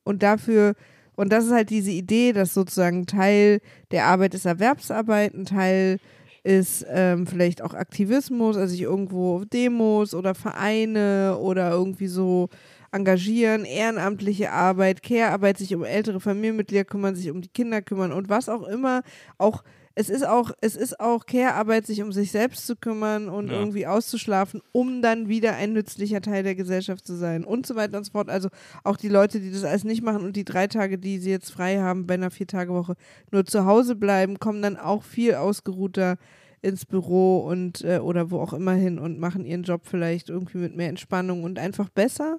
Und 0.05 0.23
dafür, 0.23 0.75
und 1.19 1.33
das 1.33 1.47
ist 1.47 1.51
halt 1.51 1.71
diese 1.71 1.91
Idee, 1.91 2.33
dass 2.33 2.55
sozusagen 2.55 3.05
Teil 3.05 3.61
der 3.91 4.07
Arbeit 4.07 4.35
ist 4.35 4.47
Erwerbsarbeit, 4.47 5.35
ein 5.35 5.47
Teil 5.47 5.99
ist 6.45 6.87
ähm, 6.89 7.27
vielleicht 7.27 7.61
auch 7.61 7.75
Aktivismus, 7.75 8.57
also 8.57 8.71
sich 8.71 8.83
irgendwo 8.83 9.39
auf 9.39 9.47
Demos 9.47 10.15
oder 10.15 10.37
Vereine 10.37 11.37
oder 11.41 11.73
irgendwie 11.73 12.07
so 12.07 12.51
engagieren, 12.93 13.65
ehrenamtliche 13.65 14.53
Arbeit, 14.53 15.03
Care-Arbeit, 15.03 15.59
sich 15.59 15.75
um 15.75 15.83
ältere 15.83 16.21
Familienmitglieder 16.21 16.85
kümmern, 16.85 17.17
sich 17.17 17.33
um 17.33 17.41
die 17.41 17.49
Kinder 17.49 17.83
kümmern 17.83 18.13
und 18.13 18.29
was 18.29 18.49
auch 18.49 18.63
immer. 18.63 19.03
Auch 19.39 19.65
es 20.01 20.11
ist 20.11 20.25
auch, 20.25 20.53
es 20.61 20.77
ist 20.77 21.01
auch 21.01 21.27
Care-Arbeit, 21.27 21.85
sich 21.85 22.03
um 22.03 22.13
sich 22.13 22.31
selbst 22.31 22.69
zu 22.69 22.77
kümmern 22.77 23.29
und 23.29 23.49
Ja. 23.49 23.59
irgendwie 23.59 23.85
auszuschlafen, 23.89 24.63
um 24.71 25.03
dann 25.03 25.29
wieder 25.29 25.57
ein 25.57 25.73
nützlicher 25.73 26.21
Teil 26.21 26.45
der 26.45 26.55
Gesellschaft 26.55 27.05
zu 27.05 27.17
sein 27.17 27.43
und 27.43 27.67
so 27.67 27.75
weiter 27.75 27.99
und 27.99 28.05
so 28.05 28.13
fort. 28.13 28.29
Also 28.29 28.49
auch 28.85 28.97
die 28.97 29.09
Leute, 29.09 29.41
die 29.41 29.51
das 29.51 29.65
alles 29.65 29.83
nicht 29.83 30.03
machen 30.03 30.25
und 30.25 30.37
die 30.37 30.45
drei 30.45 30.69
Tage, 30.69 30.99
die 30.99 31.19
sie 31.19 31.31
jetzt 31.31 31.51
frei 31.51 31.79
haben 31.79 32.07
bei 32.07 32.15
einer 32.15 32.31
Vier-Tage-Woche, 32.31 32.95
nur 33.33 33.45
zu 33.45 33.65
Hause 33.65 33.97
bleiben, 33.97 34.39
kommen 34.39 34.63
dann 34.63 34.77
auch 34.77 35.03
viel 35.03 35.35
ausgeruhter 35.35 36.17
ins 36.63 36.87
Büro 36.87 37.39
und 37.41 37.83
äh, 37.83 37.99
oder 37.99 38.31
wo 38.31 38.39
auch 38.39 38.53
immer 38.53 38.75
hin 38.75 39.01
und 39.01 39.19
machen 39.19 39.45
ihren 39.45 39.65
Job 39.65 39.81
vielleicht 39.85 40.29
irgendwie 40.29 40.59
mit 40.59 40.77
mehr 40.77 40.91
Entspannung 40.91 41.43
und 41.43 41.59
einfach 41.59 41.89
besser 41.89 42.39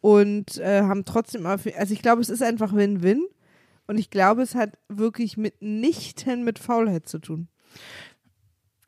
und 0.00 0.56
äh, 0.58 0.82
haben 0.82 1.04
trotzdem, 1.04 1.44
also 1.44 1.68
ich 1.92 2.00
glaube, 2.00 2.22
es 2.22 2.30
ist 2.30 2.42
einfach 2.42 2.74
Win-Win 2.74 3.26
und 3.88 3.98
ich 3.98 4.10
glaube, 4.10 4.42
es 4.42 4.54
hat 4.54 4.78
wirklich 4.88 5.36
mitnichten 5.36 6.44
mit 6.44 6.58
Faulheit 6.58 7.08
zu 7.08 7.18
tun. 7.18 7.48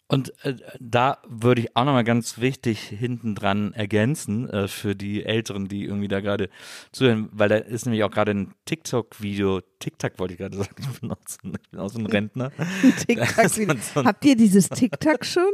Und 0.06 0.32
äh, 0.44 0.56
da 0.80 1.18
würde 1.28 1.62
ich 1.62 1.76
auch 1.76 1.84
nochmal 1.84 2.02
ganz 2.02 2.38
wichtig 2.38 2.80
hinten 2.80 3.36
dran 3.36 3.72
ergänzen 3.72 4.50
äh, 4.50 4.66
für 4.66 4.96
die 4.96 5.24
Älteren, 5.24 5.68
die 5.68 5.84
irgendwie 5.84 6.08
da 6.08 6.20
gerade 6.20 6.50
zuhören, 6.90 7.28
weil 7.30 7.48
da 7.48 7.56
ist 7.56 7.86
nämlich 7.86 8.02
auch 8.02 8.10
gerade 8.10 8.32
ein 8.32 8.52
TikTok-Video, 8.64 9.60
TikTok 9.78 10.18
wollte 10.18 10.34
ich 10.34 10.38
gerade 10.38 10.56
sagen, 10.56 10.74
ich 10.78 11.00
bin 11.00 11.12
auch 11.12 11.88
so 11.88 11.98
ein, 11.98 12.06
Rentner. 12.06 12.50
TikTok. 13.06 13.76
Habt 14.04 14.24
ihr 14.24 14.36
dieses 14.36 14.68
TikTok 14.68 15.24
schon? 15.24 15.52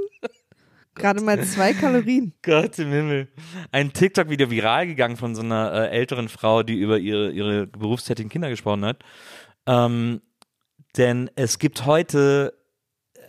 Gerade 0.97 1.21
mal 1.21 1.43
zwei 1.45 1.75
Kalorien. 1.75 2.33
Gott 2.43 2.79
im 2.79 2.91
Himmel. 2.91 3.29
Ein 3.71 3.93
TikTok-Video 3.93 4.51
viral 4.51 4.87
gegangen 4.87 5.17
von 5.17 5.35
so 5.35 5.43
einer 5.43 5.73
äh, 5.73 5.89
älteren 5.91 6.29
Frau, 6.29 6.63
die 6.63 6.79
über 6.79 6.99
ihre, 6.99 7.31
ihre 7.31 7.67
berufstätigen 7.67 8.31
Kinder 8.31 8.49
gesprochen 8.49 8.85
hat. 8.85 9.05
Ähm, 9.67 10.23
denn 10.97 11.31
es 11.37 11.59
gibt 11.59 11.85
heute 11.85 12.55
äh, 13.15 13.21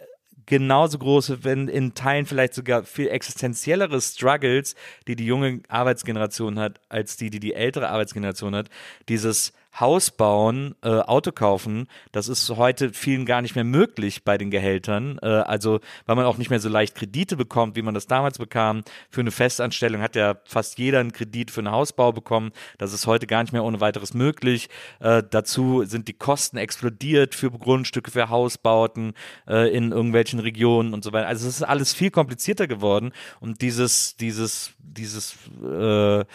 genauso 0.45 0.97
große, 0.97 1.43
wenn 1.43 1.67
in 1.67 1.93
Teilen 1.93 2.25
vielleicht 2.25 2.53
sogar 2.53 2.83
viel 2.83 3.09
existenziellere 3.09 3.99
Struggles, 3.99 4.75
die 5.07 5.17
die 5.17 5.25
junge 5.25 5.61
Arbeitsgeneration 5.67 6.57
hat, 6.57 6.79
als 6.87 7.17
die, 7.17 7.29
die 7.29 7.41
die 7.41 7.53
ältere 7.53 7.89
Arbeitsgeneration 7.89 8.55
hat. 8.55 8.69
Dieses 9.09 9.51
Haus 9.79 10.11
bauen, 10.11 10.75
äh, 10.83 10.89
Auto 10.89 11.31
kaufen, 11.31 11.87
das 12.11 12.27
ist 12.29 12.49
heute 12.49 12.93
vielen 12.93 13.25
gar 13.25 13.41
nicht 13.41 13.55
mehr 13.55 13.63
möglich 13.63 14.23
bei 14.23 14.37
den 14.37 14.49
Gehältern. 14.49 15.19
Äh, 15.21 15.27
also, 15.27 15.79
weil 16.05 16.15
man 16.15 16.25
auch 16.25 16.37
nicht 16.37 16.49
mehr 16.49 16.59
so 16.59 16.69
leicht 16.69 16.95
Kredite 16.95 17.37
bekommt, 17.37 17.75
wie 17.75 17.81
man 17.81 17.93
das 17.93 18.07
damals 18.07 18.39
bekam. 18.39 18.83
Für 19.09 19.21
eine 19.21 19.31
Festanstellung 19.31 20.01
hat 20.01 20.15
ja 20.15 20.35
fast 20.45 20.79
jeder 20.79 20.99
einen 20.99 21.11
Kredit 21.11 21.51
für 21.51 21.61
einen 21.61 21.71
Hausbau 21.71 22.11
bekommen. 22.11 22.51
Das 22.77 22.93
ist 22.93 23.05
heute 23.05 23.27
gar 23.27 23.43
nicht 23.43 23.53
mehr 23.53 23.63
ohne 23.63 23.79
weiteres 23.79 24.13
möglich. 24.13 24.69
Äh, 24.99 25.23
dazu 25.29 25.83
sind 25.85 26.07
die 26.07 26.13
Kosten 26.13 26.57
explodiert 26.57 27.35
für 27.35 27.51
Grundstücke, 27.51 28.11
für 28.11 28.29
Hausbauten 28.29 29.13
äh, 29.47 29.75
in 29.75 29.91
irgendwelchen 29.91 30.39
Regionen 30.39 30.93
und 30.93 31.03
so 31.03 31.13
weiter. 31.13 31.27
Also 31.27 31.47
es 31.47 31.57
ist 31.57 31.63
alles 31.63 31.93
viel 31.93 32.09
komplizierter 32.09 32.67
geworden 32.67 33.11
und 33.39 33.61
dieses, 33.61 34.15
dieses, 34.17 34.71
dieses 34.79 35.35
äh, 35.63 36.25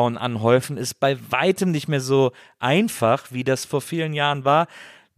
aufbauen, 0.00 0.18
anhäufen, 0.18 0.76
ist 0.76 0.94
bei 1.00 1.18
weitem 1.30 1.70
nicht 1.70 1.88
mehr 1.88 2.00
so 2.00 2.32
einfach, 2.58 3.26
wie 3.30 3.44
das 3.44 3.64
vor 3.64 3.80
vielen 3.80 4.12
Jahren 4.14 4.44
war. 4.44 4.66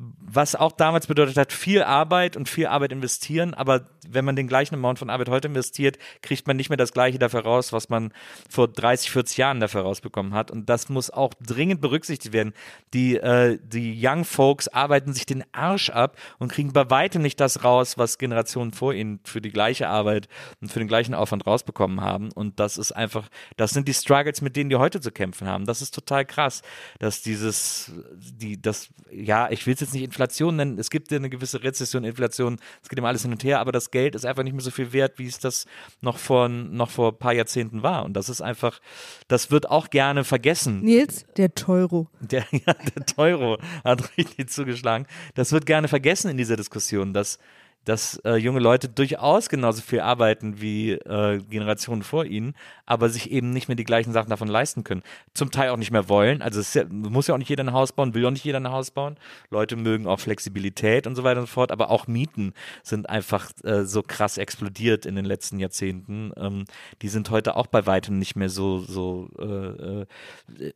Was 0.05 0.57
auch 0.57 0.72
damals 0.72 1.07
bedeutet 1.07 1.36
hat, 1.36 1.53
viel 1.53 1.82
Arbeit 1.82 2.36
und 2.36 2.48
viel 2.48 2.66
Arbeit 2.66 2.90
investieren, 2.90 3.55
aber 3.55 3.86
wenn 4.09 4.24
man 4.24 4.34
den 4.34 4.48
gleichen 4.48 4.74
Amount 4.74 4.98
von 4.98 5.11
Arbeit 5.11 5.28
heute 5.28 5.48
investiert, 5.48 5.96
kriegt 6.22 6.46
man 6.46 6.57
nicht 6.57 6.70
mehr 6.70 6.76
das 6.76 6.92
gleiche 6.92 7.18
dafür 7.18 7.40
raus, 7.40 7.72
was 7.72 7.88
man 7.88 8.12
vor 8.50 8.66
30, 8.66 9.11
40 9.11 9.36
Jahren 9.36 9.61
dafür 9.61 9.82
rausbekommen 9.82 10.34
hat. 10.34 10.50
Und 10.50 10.68
das 10.68 10.88
muss 10.88 11.11
auch 11.11 11.34
dringend 11.40 11.80
berücksichtigt 11.80 12.32
werden. 12.32 12.53
Die, 12.94 13.16
äh, 13.16 13.59
die 13.62 13.96
Young 14.03 14.24
Folks 14.24 14.66
arbeiten 14.66 15.12
sich 15.12 15.26
den 15.26 15.44
Arsch 15.53 15.90
ab 15.90 16.16
und 16.38 16.50
kriegen 16.50 16.72
bei 16.72 16.90
weitem 16.90 17.22
nicht 17.22 17.38
das 17.38 17.62
raus, 17.62 17.96
was 17.96 18.18
Generationen 18.18 18.72
vor 18.72 18.94
ihnen 18.94 19.20
für 19.24 19.40
die 19.40 19.53
gleiche 19.53 19.88
Arbeit 19.88 20.28
und 20.61 20.72
für 20.72 20.80
den 20.80 20.88
gleichen 20.88 21.14
Aufwand 21.14 21.46
rausbekommen 21.46 22.00
haben. 22.00 22.32
Und 22.32 22.59
das 22.59 22.76
ist 22.76 22.92
einfach, 22.92 23.28
das 23.57 23.70
sind 23.70 23.86
die 23.86 23.94
Struggles, 23.94 24.40
mit 24.40 24.57
denen 24.57 24.70
die 24.70 24.76
heute 24.76 25.00
zu 25.00 25.12
kämpfen 25.12 25.46
haben. 25.46 25.64
Das 25.64 25.80
ist 25.80 25.94
total 25.94 26.24
krass, 26.24 26.62
dass 26.98 27.22
dieses, 27.22 27.92
die, 28.16 28.61
das, 28.61 28.88
ja, 29.12 29.48
ich 29.50 29.66
will 29.66 29.74
es 29.74 29.80
jetzt 29.80 29.91
nicht 29.93 30.05
Inflation 30.05 30.57
nennen, 30.57 30.78
es 30.78 30.90
gibt 30.90 31.11
ja 31.11 31.16
eine 31.16 31.30
gewisse 31.30 31.62
Rezession, 31.62 32.05
Inflation, 32.05 32.59
es 32.82 32.88
geht 32.88 32.99
immer 32.99 33.09
alles 33.09 33.22
hin 33.22 33.32
und 33.32 33.45
her, 33.45 33.61
aber 33.61 33.72
das 33.72 33.90
Geld 33.90 34.14
ist 34.14 34.24
einfach 34.24 34.43
nicht 34.43 34.53
mehr 34.53 34.62
so 34.62 34.70
viel 34.70 34.93
wert, 34.93 35.18
wie 35.18 35.26
es 35.26 35.38
das 35.38 35.66
noch 36.01 36.18
vor, 36.18 36.49
noch 36.49 36.90
vor 36.90 37.12
ein 37.12 37.18
paar 37.18 37.32
Jahrzehnten 37.32 37.82
war. 37.82 38.05
Und 38.05 38.14
das 38.14 38.28
ist 38.28 38.40
einfach, 38.40 38.80
das 39.28 39.51
wird 39.51 39.70
auch 39.70 39.90
gerne 39.90 40.24
vergessen. 40.24 40.80
Nils, 40.82 41.26
der 41.36 41.55
Teuro. 41.55 42.09
Der, 42.20 42.47
ja, 42.53 42.74
der 42.74 43.07
Teuro 43.07 43.59
hat 43.84 44.16
richtig 44.16 44.51
zugeschlagen. 44.51 45.07
Das 45.34 45.53
wird 45.53 45.66
gerne 45.66 45.88
vergessen 45.88 46.30
in 46.30 46.36
dieser 46.36 46.57
Diskussion, 46.57 47.12
dass, 47.12 47.38
dass 47.84 48.16
äh, 48.24 48.36
junge 48.36 48.60
Leute 48.60 48.88
durchaus 48.88 49.48
genauso 49.48 49.82
viel 49.82 50.00
arbeiten 50.00 50.60
wie 50.60 50.92
äh, 50.92 51.38
Generationen 51.50 52.02
vor 52.02 52.24
ihnen, 52.24 52.54
aber 52.86 53.08
sich 53.08 53.30
eben 53.30 53.50
nicht 53.50 53.68
mehr 53.68 53.74
die 53.74 53.84
gleichen 53.84 54.12
Sachen 54.12 54.30
davon 54.30 54.48
leisten 54.48 54.84
können. 54.84 55.02
Zum 55.34 55.50
Teil 55.50 55.70
auch 55.70 55.76
nicht 55.76 55.90
mehr 55.90 56.08
wollen. 56.08 56.42
Also 56.42 56.60
es 56.60 56.74
ja, 56.74 56.84
muss 56.88 57.26
ja 57.26 57.34
auch 57.34 57.38
nicht 57.38 57.48
jeder 57.48 57.64
ein 57.64 57.72
Haus 57.72 57.92
bauen, 57.92 58.14
will 58.14 58.24
auch 58.26 58.30
nicht 58.30 58.44
jeder 58.44 58.60
ein 58.60 58.70
Haus 58.70 58.90
bauen. 58.90 59.16
Leute 59.50 59.76
mögen 59.76 60.06
auch 60.06 60.20
Flexibilität 60.20 61.06
und 61.06 61.16
so 61.16 61.24
weiter 61.24 61.40
und 61.40 61.46
so 61.46 61.52
fort, 61.52 61.72
aber 61.72 61.90
auch 61.90 62.06
Mieten 62.06 62.54
sind 62.82 63.08
einfach 63.08 63.50
äh, 63.64 63.84
so 63.84 64.02
krass 64.02 64.38
explodiert 64.38 65.06
in 65.06 65.16
den 65.16 65.24
letzten 65.24 65.58
Jahrzehnten. 65.58 66.32
Ähm, 66.36 66.64
die 67.02 67.08
sind 67.08 67.30
heute 67.30 67.56
auch 67.56 67.66
bei 67.66 67.86
weitem 67.86 68.18
nicht 68.18 68.36
mehr 68.36 68.48
so, 68.48 68.78
so 68.78 69.28
äh, 69.38 70.02
äh, 70.02 70.06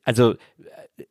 also 0.05 0.35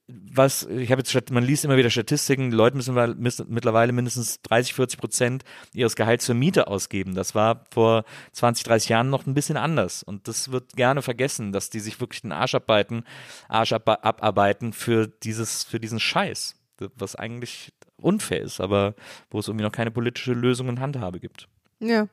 was, 0.07 0.63
ich 0.63 0.91
habe 0.91 1.01
jetzt, 1.01 1.31
man 1.31 1.43
liest 1.43 1.63
immer 1.65 1.77
wieder 1.77 1.89
Statistiken, 1.89 2.49
die 2.49 2.55
Leute 2.55 2.75
müssen, 2.75 2.95
weil- 2.95 3.15
müssen 3.15 3.45
mittlerweile 3.49 3.91
mindestens 3.91 4.41
30, 4.41 4.73
40 4.73 4.99
Prozent 4.99 5.43
ihres 5.73 5.95
Gehalts 5.95 6.25
für 6.25 6.33
Miete 6.33 6.67
ausgeben. 6.67 7.13
Das 7.15 7.36
war 7.36 7.63
vor 7.71 8.03
20, 8.31 8.63
30 8.63 8.89
Jahren 8.89 9.09
noch 9.09 9.25
ein 9.27 9.33
bisschen 9.33 9.57
anders. 9.57 10.01
Und 10.03 10.27
das 10.27 10.51
wird 10.51 10.73
gerne 10.75 11.01
vergessen, 11.01 11.51
dass 11.51 11.69
die 11.69 11.79
sich 11.79 11.99
wirklich 11.99 12.21
den 12.21 12.31
Arsch 12.31 12.55
abarbeiten, 12.55 13.03
Arsch 13.47 13.73
ab, 13.73 13.88
abarbeiten 13.88 14.73
für 14.73 15.07
dieses, 15.07 15.63
für 15.63 15.79
diesen 15.79 15.99
Scheiß. 15.99 16.55
Was 16.95 17.15
eigentlich 17.15 17.71
unfair 17.97 18.41
ist, 18.41 18.59
aber 18.59 18.95
wo 19.29 19.39
es 19.39 19.47
irgendwie 19.47 19.63
noch 19.63 19.71
keine 19.71 19.91
politische 19.91 20.33
Lösung 20.33 20.67
und 20.67 20.79
Handhabe 20.81 21.19
gibt. 21.19 21.47
Ja. 21.79 22.07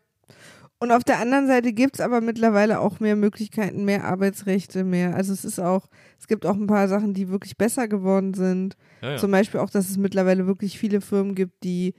Und 0.83 0.91
auf 0.91 1.05
der 1.05 1.21
anderen 1.21 1.47
Seite 1.47 1.73
gibt 1.73 1.95
es 1.95 2.01
aber 2.01 2.21
mittlerweile 2.21 2.81
auch 2.81 2.99
mehr 2.99 3.15
Möglichkeiten, 3.15 3.85
mehr 3.85 4.03
Arbeitsrechte, 4.03 4.83
mehr. 4.83 5.15
Also 5.15 5.33
es 5.33 5.45
ist 5.45 5.61
auch, 5.61 5.87
es 6.19 6.27
gibt 6.27 6.45
auch 6.45 6.57
ein 6.57 6.67
paar 6.67 6.89
Sachen, 6.89 7.15
die 7.15 7.29
wirklich 7.29 7.57
besser 7.57 7.87
geworden 7.87 8.35
sind. 8.35 8.77
Ja, 9.01 9.13
ja. 9.13 9.17
Zum 9.17 9.31
Beispiel 9.31 9.61
auch, 9.61 9.71
dass 9.71 9.89
es 9.89 9.97
mittlerweile 9.97 10.49
wirklich 10.49 10.81
viele 10.81 11.01
Firmen 11.01 11.37
gibt, 11.37 11.63
die, 11.63 11.95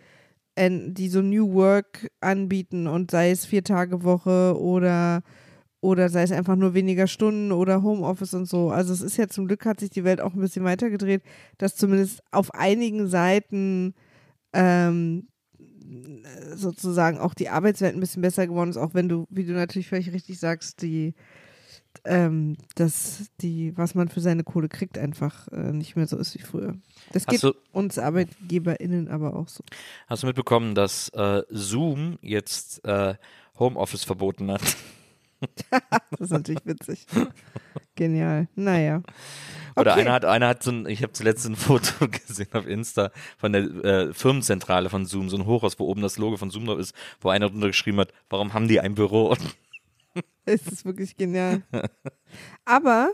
die 0.59 1.07
so 1.07 1.21
New 1.21 1.53
Work 1.53 2.11
anbieten 2.19 2.88
und 2.88 3.09
sei 3.09 3.31
es 3.31 3.45
vier 3.45 3.63
Tage 3.63 4.03
Woche 4.03 4.59
oder 4.59 5.23
oder 5.79 6.09
sei 6.09 6.23
es 6.23 6.34
einfach 6.34 6.57
nur 6.57 6.73
weniger 6.73 7.07
Stunden 7.07 7.53
oder 7.53 7.84
Homeoffice 7.84 8.34
und 8.34 8.49
so. 8.49 8.69
Also 8.69 8.91
es 8.91 9.01
ist 9.01 9.15
ja 9.15 9.29
zum 9.29 9.47
Glück 9.47 9.65
hat 9.65 9.79
sich 9.79 9.91
die 9.91 10.03
Welt 10.03 10.19
auch 10.19 10.34
ein 10.34 10.41
bisschen 10.41 10.65
weitergedreht, 10.65 11.23
dass 11.57 11.77
zumindest 11.77 12.21
auf 12.31 12.53
einigen 12.53 13.07
Seiten 13.07 13.93
ähm, 14.51 15.29
sozusagen 16.56 17.18
auch 17.20 17.34
die 17.34 17.50
Arbeitswelt 17.50 17.96
ein 17.96 18.00
bisschen 18.00 18.22
besser 18.22 18.48
geworden 18.48 18.70
ist, 18.70 18.78
auch 18.78 18.94
wenn 18.94 19.10
du, 19.10 19.26
wie 19.30 19.46
du 19.46 19.54
natürlich 19.54 19.89
völlig 19.89 20.12
richtig 20.14 20.39
sagst, 20.39 20.82
die 20.82 21.14
ähm, 22.06 22.58
dass 22.76 23.26
die, 23.41 23.78
was 23.78 23.94
man 23.94 24.10
für 24.10 24.20
seine 24.20 24.44
Kohle 24.44 24.68
kriegt, 24.68 24.98
einfach 24.98 25.48
äh, 25.50 25.72
nicht 25.72 25.96
mehr 25.96 26.08
so 26.08 26.18
ist 26.18 26.34
wie 26.36 26.41
früher. 26.41 26.76
Das 27.12 27.28
geht 27.28 27.44
du- 27.44 27.54
uns 27.72 28.00
ArbeitgeberInnen 28.00 29.08
aber 29.10 29.36
auch 29.36 29.48
so. 29.48 29.64
Hast 30.08 30.24
du 30.24 30.28
mitbekommen, 30.28 30.74
dass 30.74 31.10
äh, 31.10 31.44
Zoom 31.52 32.18
jetzt 32.22 32.84
äh, 32.84 33.14
Homeoffice 33.60 34.04
verboten 34.04 34.52
hat? 34.52 34.62
Das 36.12 36.20
ist 36.22 36.32
natürlich 36.32 36.66
witzig. 36.66 37.06
Genial. 37.96 38.48
Naja. 38.56 39.02
Oder 39.76 39.91
Okay. 39.94 40.02
einer 40.02 40.12
hat, 40.14 40.26
einer 40.26 40.48
hat 40.48 40.62
so 40.64 40.72
ein, 40.72 40.86
ich 40.88 41.02
habe 41.02 41.14
zuletzt 41.14 41.46
ein 41.48 41.56
Foto 41.58 42.08
gesehen 42.08 42.48
auf 42.54 42.68
Insta 42.68 43.12
von 43.38 43.52
der 43.54 43.64
äh, 43.64 44.14
Firmenzentrale 44.14 44.89
von 44.89 45.06
Zoom, 45.06 45.30
so 45.30 45.38
ein 45.38 45.46
Hochhaus, 45.46 45.80
wo 45.80 45.86
oben 45.88 46.02
das 46.02 46.18
Logo 46.18 46.38
von 46.38 46.52
Zoom 46.52 46.66
drauf 46.68 46.80
ist, 46.80 46.94
wo 47.22 47.30
einer 47.30 47.50
drunter 47.50 47.68
geschrieben 47.68 48.00
hat, 48.00 48.14
warum 48.30 48.54
haben 48.54 48.68
die 48.68 48.80
ein 48.80 48.96
Büro? 48.96 49.36
Es 50.46 50.68
ist 50.68 50.86
wirklich 50.86 51.16
genial. 51.16 51.64
Aber 52.66 53.14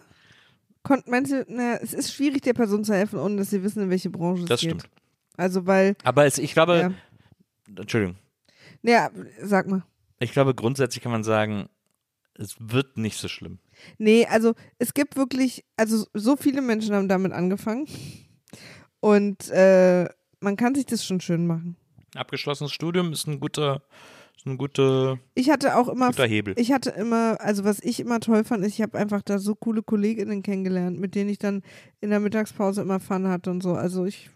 konnt, 0.84 1.08
meinst 1.08 1.32
du, 1.32 1.46
na, 1.48 1.76
es 1.78 1.94
ist 1.94 2.12
schwierig, 2.14 2.42
der 2.42 2.54
Person 2.54 2.84
zu 2.84 2.94
helfen, 2.94 3.20
ohne 3.20 3.38
dass 3.38 3.52
sie 3.52 3.62
wissen, 3.64 3.84
in 3.84 3.90
welche 3.90 4.10
Branche 4.10 4.44
es 4.44 4.50
Das 4.50 4.62
geht. 4.62 4.70
stimmt. 4.72 4.90
Also, 5.38 5.66
weil, 5.68 5.96
Aber 6.04 6.26
es, 6.26 6.38
ich 6.40 6.54
glaube, 6.54 6.78
ja. 6.80 6.92
Entschuldigung, 7.80 8.18
Ja, 8.82 9.12
sag 9.44 9.68
mal. 9.68 9.84
ich 10.20 10.32
glaube 10.34 10.56
grundsätzlich 10.56 11.04
kann 11.04 11.12
man 11.12 11.24
sagen, 11.24 11.70
es 12.40 12.56
wird 12.60 12.98
nicht 12.98 13.18
so 13.18 13.28
schlimm. 13.28 13.60
Nee, 13.98 14.26
also 14.26 14.54
es 14.78 14.94
gibt 14.94 15.18
wirklich, 15.18 15.66
also 15.76 16.06
so 16.14 16.36
viele 16.36 16.62
Menschen 16.62 16.96
haben 16.96 17.10
damit 17.10 17.34
angefangen. 17.34 17.86
Und 19.02 19.50
äh, 19.50 20.06
man 20.40 20.56
kann 20.56 20.76
sich 20.76 20.86
das 20.86 21.06
schon 21.06 21.22
schön 21.22 21.46
machen. 21.46 21.76
Abgeschlossenes 22.16 22.72
Studium 22.72 23.12
ist 23.12 23.28
ein 23.28 23.40
guter, 23.40 23.84
ist 24.36 24.46
ein 24.46 24.58
guter, 24.58 25.20
Ich 25.36 25.50
hatte 25.50 25.76
auch 25.78 25.90
immer, 25.90 26.08
guter 26.08 26.26
Hebel. 26.26 26.54
ich 26.58 26.72
hatte 26.72 26.90
immer, 26.92 27.40
also 27.40 27.64
was 27.66 27.82
ich 27.82 28.00
immer 28.00 28.20
toll 28.20 28.44
fand, 28.44 28.66
ist, 28.66 28.74
ich 28.74 28.82
habe 28.82 28.98
einfach 28.98 29.22
da 29.22 29.38
so 29.38 29.56
coole 29.56 29.84
KollegInnen 29.84 30.42
kennengelernt, 30.42 31.00
mit 31.00 31.16
denen 31.16 31.30
ich 31.30 31.40
dann 31.40 31.62
in 32.02 32.10
der 32.10 32.20
Mittagspause 32.20 32.82
immer 32.82 33.00
Fun 33.00 33.28
hatte 33.28 33.52
und 33.52 33.62
so. 33.62 33.74
Also 33.74 34.06
ich, 34.06 34.30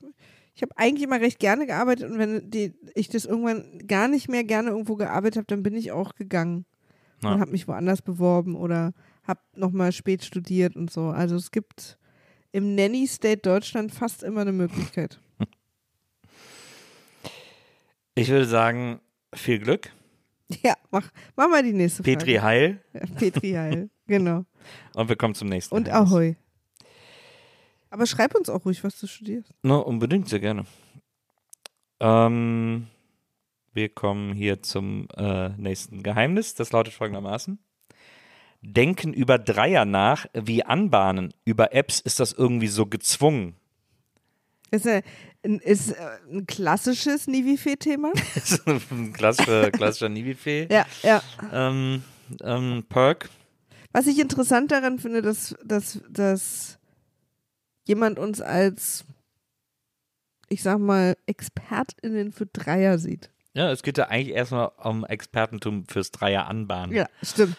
ich 0.56 0.62
habe 0.62 0.78
eigentlich 0.78 1.04
immer 1.04 1.20
recht 1.20 1.40
gerne 1.40 1.66
gearbeitet 1.66 2.12
und 2.12 2.20
wenn 2.20 2.52
die, 2.52 2.74
ich 2.96 3.10
das 3.10 3.26
irgendwann 3.26 3.80
gar 3.88 4.08
nicht 4.08 4.30
mehr 4.30 4.44
gerne 4.44 4.70
irgendwo 4.70 4.96
gearbeitet 4.96 5.38
habe, 5.38 5.48
dann 5.48 5.64
bin 5.64 5.76
ich 5.76 5.92
auch 5.92 6.16
gegangen 6.16 6.66
Ja. 7.24 7.34
und 7.34 7.42
habe 7.42 7.52
mich 7.52 7.68
woanders 7.68 8.02
beworben 8.02 8.56
oder 8.56 8.94
habe 9.24 9.40
nochmal 9.56 9.92
spät 9.92 10.24
studiert 10.24 10.76
und 10.76 10.92
so. 10.92 11.08
Also 11.08 11.36
es 11.36 11.52
gibt 11.52 11.98
im 12.52 12.76
Nanny 12.76 13.08
State 13.08 13.42
Deutschland 13.42 13.92
fast 13.94 14.24
immer 14.24 14.42
eine 14.42 14.54
Möglichkeit. 14.54 15.20
Ich 18.16 18.30
würde 18.30 18.46
sagen, 18.46 19.00
viel 19.34 19.58
Glück. 19.58 19.92
Ja, 20.62 20.76
mach, 20.92 21.10
mach 21.36 21.50
mal 21.50 21.64
die 21.64 21.74
nächste 21.74 22.04
Frage. 22.04 22.18
Petri 22.18 22.36
Heil. 22.36 22.80
Ja, 22.94 23.00
Petri 23.18 23.52
Heil, 23.54 23.90
genau. 24.08 24.46
Und 24.94 25.10
wir 25.10 25.16
kommen 25.16 25.34
zum 25.34 25.50
nächsten. 25.50 25.74
Und 25.74 25.86
Geheimnis. 25.86 26.12
Ahoi. 26.12 26.36
Aber 27.90 28.06
schreib 28.06 28.36
uns 28.36 28.50
auch 28.50 28.66
ruhig, 28.66 28.84
was 28.84 29.00
du 29.00 29.08
studierst. 29.08 29.50
Na, 29.64 29.78
unbedingt, 29.78 30.30
sehr 30.30 30.40
gerne. 30.40 30.66
Ähm, 32.00 32.88
wir 33.74 33.90
kommen 33.90 34.34
hier 34.34 34.62
zum 34.62 35.08
äh, 35.18 35.50
nächsten 35.50 36.04
Geheimnis. 36.04 36.56
Das 36.56 36.72
lautet 36.72 36.94
folgendermaßen. 36.94 37.60
Denken 38.62 39.14
über 39.14 39.38
Dreier 39.38 39.86
nach 39.86 40.26
wie 40.34 40.64
Anbahnen. 40.64 41.34
Über 41.44 41.74
Apps 41.74 42.00
ist 42.00 42.20
das 42.20 42.32
irgendwie 42.32 42.68
so 42.68 42.86
gezwungen. 42.86 43.56
Ist, 44.72 44.86
äh, 44.86 45.02
ein, 45.44 45.60
ist 45.60 45.92
äh, 45.92 46.18
ein 46.32 46.48
klassisches 46.48 47.28
ist 48.36 48.66
ein 48.66 49.14
klassischer, 49.14 49.70
klassischer 49.70 50.10
Nivifee. 50.10 50.68
ja, 50.72 50.86
ja. 51.04 51.22
Ähm, 51.52 52.04
ähm, 52.42 52.86
Perk. 52.88 53.30
Was 53.92 54.08
ich 54.08 54.18
interessant 54.18 54.72
daran 54.72 54.98
finde, 54.98 55.22
dass, 55.22 55.56
dass, 55.64 56.00
dass 56.10 56.80
jemand 57.86 58.18
uns 58.18 58.42
als, 58.42 59.06
ich 60.50 60.64
sag 60.64 60.80
mal, 60.80 61.16
ExpertInnen 61.28 62.32
für 62.32 62.48
Dreier 62.48 62.98
sieht. 62.98 63.30
Ja, 63.56 63.72
es 63.72 63.84
geht 63.84 63.98
ja 64.00 64.08
eigentlich 64.08 64.36
erstmal 64.36 64.72
um 64.84 65.06
Expertentum 65.06 65.86
fürs 65.88 66.10
Dreier 66.12 66.48
anbahnen. 66.48 66.96
Ja, 66.96 67.08
stimmt. 67.22 67.56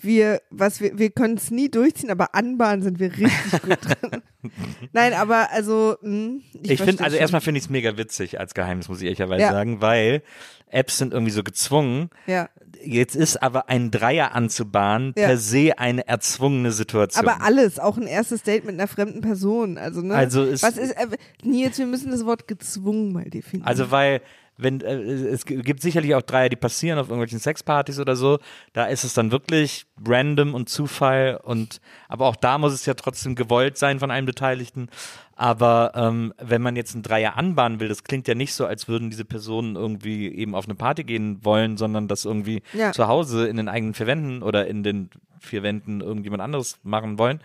Wir, 0.00 0.40
was 0.50 0.80
wir, 0.80 0.96
wir 0.98 1.10
können 1.10 1.36
es 1.38 1.50
nie 1.50 1.68
durchziehen, 1.70 2.10
aber 2.10 2.34
anbahnen 2.34 2.82
sind 2.82 3.00
wir 3.00 3.10
richtig 3.10 3.62
gut 3.62 3.78
drin. 3.82 4.22
Nein, 4.92 5.12
aber 5.14 5.50
also, 5.50 5.96
mh, 6.02 6.40
ich, 6.62 6.72
Ich 6.72 6.82
finde, 6.82 7.02
also 7.02 7.16
schon. 7.16 7.20
erstmal 7.22 7.40
finde 7.40 7.58
ich 7.58 7.64
es 7.64 7.70
mega 7.70 7.96
witzig 7.96 8.38
als 8.38 8.54
Geheimnis, 8.54 8.88
muss 8.88 8.98
ich 9.00 9.06
ehrlicherweise 9.06 9.42
Ja. 9.42 9.50
sagen, 9.50 9.80
weil 9.80 10.22
Apps 10.68 10.98
sind 10.98 11.12
irgendwie 11.12 11.32
so 11.32 11.42
gezwungen. 11.42 12.10
Ja. 12.26 12.48
Jetzt 12.84 13.16
ist 13.16 13.42
aber 13.42 13.68
ein 13.70 13.90
Dreier 13.90 14.36
anzubahnen 14.36 15.14
Ja. 15.16 15.26
per 15.26 15.36
se 15.38 15.78
eine 15.78 16.06
erzwungene 16.06 16.70
Situation. 16.70 17.26
Aber 17.26 17.42
alles, 17.42 17.80
auch 17.80 17.96
ein 17.96 18.06
erstes 18.06 18.44
Date 18.44 18.66
mit 18.66 18.74
einer 18.74 18.86
fremden 18.86 19.20
Person. 19.22 19.78
Also, 19.78 20.02
ne? 20.02 20.14
Also 20.14 20.44
ist- 20.44 20.62
Was 20.62 20.76
ist, 20.76 20.92
äh, 20.92 21.06
Nils, 21.42 21.76
wir 21.78 21.86
müssen 21.86 22.12
das 22.12 22.24
Wort 22.24 22.46
gezwungen 22.46 23.12
mal 23.12 23.24
definieren. 23.28 23.66
Also 23.66 23.90
weil 23.90 24.20
wenn 24.58 24.80
äh, 24.80 24.94
es 24.96 25.44
gibt 25.46 25.80
sicherlich 25.80 26.14
auch 26.14 26.22
Dreier, 26.22 26.48
die 26.48 26.56
passieren 26.56 26.98
auf 26.98 27.06
irgendwelchen 27.08 27.38
Sexpartys 27.38 27.98
oder 28.00 28.16
so, 28.16 28.38
da 28.74 28.86
ist 28.86 29.04
es 29.04 29.14
dann 29.14 29.30
wirklich 29.30 29.86
random 30.06 30.54
und 30.54 30.68
Zufall 30.68 31.40
und 31.42 31.80
aber 32.08 32.26
auch 32.26 32.36
da 32.36 32.58
muss 32.58 32.72
es 32.72 32.84
ja 32.84 32.94
trotzdem 32.94 33.34
gewollt 33.36 33.78
sein 33.78 33.98
von 34.00 34.10
einem 34.10 34.26
Beteiligten. 34.26 34.88
Aber 35.36 35.92
ähm, 35.94 36.34
wenn 36.42 36.60
man 36.62 36.74
jetzt 36.74 36.94
einen 36.94 37.04
Dreier 37.04 37.36
anbahnen 37.36 37.78
will, 37.78 37.88
das 37.88 38.02
klingt 38.02 38.26
ja 38.26 38.34
nicht 38.34 38.52
so, 38.52 38.66
als 38.66 38.88
würden 38.88 39.08
diese 39.10 39.24
Personen 39.24 39.76
irgendwie 39.76 40.26
eben 40.34 40.56
auf 40.56 40.64
eine 40.64 40.74
Party 40.74 41.04
gehen 41.04 41.38
wollen, 41.44 41.76
sondern 41.76 42.08
das 42.08 42.24
irgendwie 42.24 42.62
Ja. 42.72 42.90
zu 42.92 43.06
Hause 43.06 43.46
in 43.46 43.56
den 43.56 43.68
eigenen 43.68 43.94
vier 43.94 44.08
Wänden 44.08 44.42
oder 44.42 44.66
in 44.66 44.82
den 44.82 45.10
vier 45.38 45.62
Wänden 45.62 46.00
irgendjemand 46.00 46.42
anderes 46.42 46.78
machen 46.82 47.18
wollen. 47.20 47.40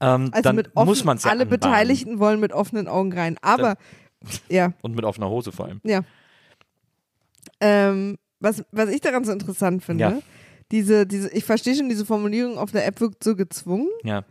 Ähm, 0.00 0.30
also 0.32 0.42
dann 0.42 0.56
mit 0.56 0.70
offen, 0.74 0.86
muss 0.88 1.04
man 1.04 1.18
es 1.18 1.22
ja 1.24 1.30
alle 1.30 1.42
anbahnen. 1.42 1.60
Beteiligten 1.60 2.18
wollen 2.18 2.40
mit 2.40 2.52
offenen 2.52 2.88
Augen 2.88 3.12
rein. 3.12 3.36
Aber, 3.42 3.76
ja, 4.48 4.72
Und 4.82 4.96
mit 4.96 5.04
offener 5.04 5.28
Hose 5.28 5.52
vor 5.52 5.66
allem. 5.66 5.80
ja. 5.84 6.00
Ähm, 7.60 8.16
was, 8.40 8.62
was 8.72 8.88
ich 8.90 9.00
daran 9.00 9.24
so 9.24 9.32
interessant 9.32 9.84
finde, 9.84 10.04
Ja. 10.04 10.18
diese, 10.72 11.06
diese, 11.06 11.30
ich 11.32 11.44
verstehe 11.44 11.74
schon, 11.74 11.88
diese 11.88 12.06
Formulierung 12.06 12.58
auf 12.58 12.70
der 12.72 12.86
App 12.86 13.00
wirkt 13.00 13.22
so 13.22 13.36
gezwungen, 13.36 13.88
Ja. 14.02 14.24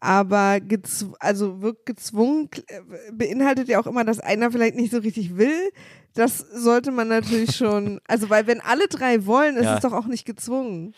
aber 0.00 0.60
gezw 0.60 1.12
also 1.20 1.60
wirkt 1.62 1.86
gezwungen 1.86 2.48
äh, 2.68 2.80
beinhaltet 3.12 3.68
ja 3.68 3.80
auch 3.80 3.86
immer, 3.86 4.04
dass 4.04 4.18
einer 4.20 4.50
vielleicht 4.50 4.74
nicht 4.76 4.90
so 4.92 4.98
richtig 4.98 5.36
will. 5.36 5.70
Das 6.14 6.38
sollte 6.38 6.90
man 6.90 7.06
natürlich 7.08 7.54
schon, 7.56 8.00
also 8.08 8.28
weil 8.30 8.46
wenn 8.46 8.60
alle 8.60 8.88
drei 8.88 9.24
wollen, 9.26 9.56
ist 9.56 9.64
Ja. 9.64 9.76
es 9.76 9.80
doch 9.80 9.92
auch 9.92 10.06
nicht 10.06 10.24
gezwungen. 10.26 10.92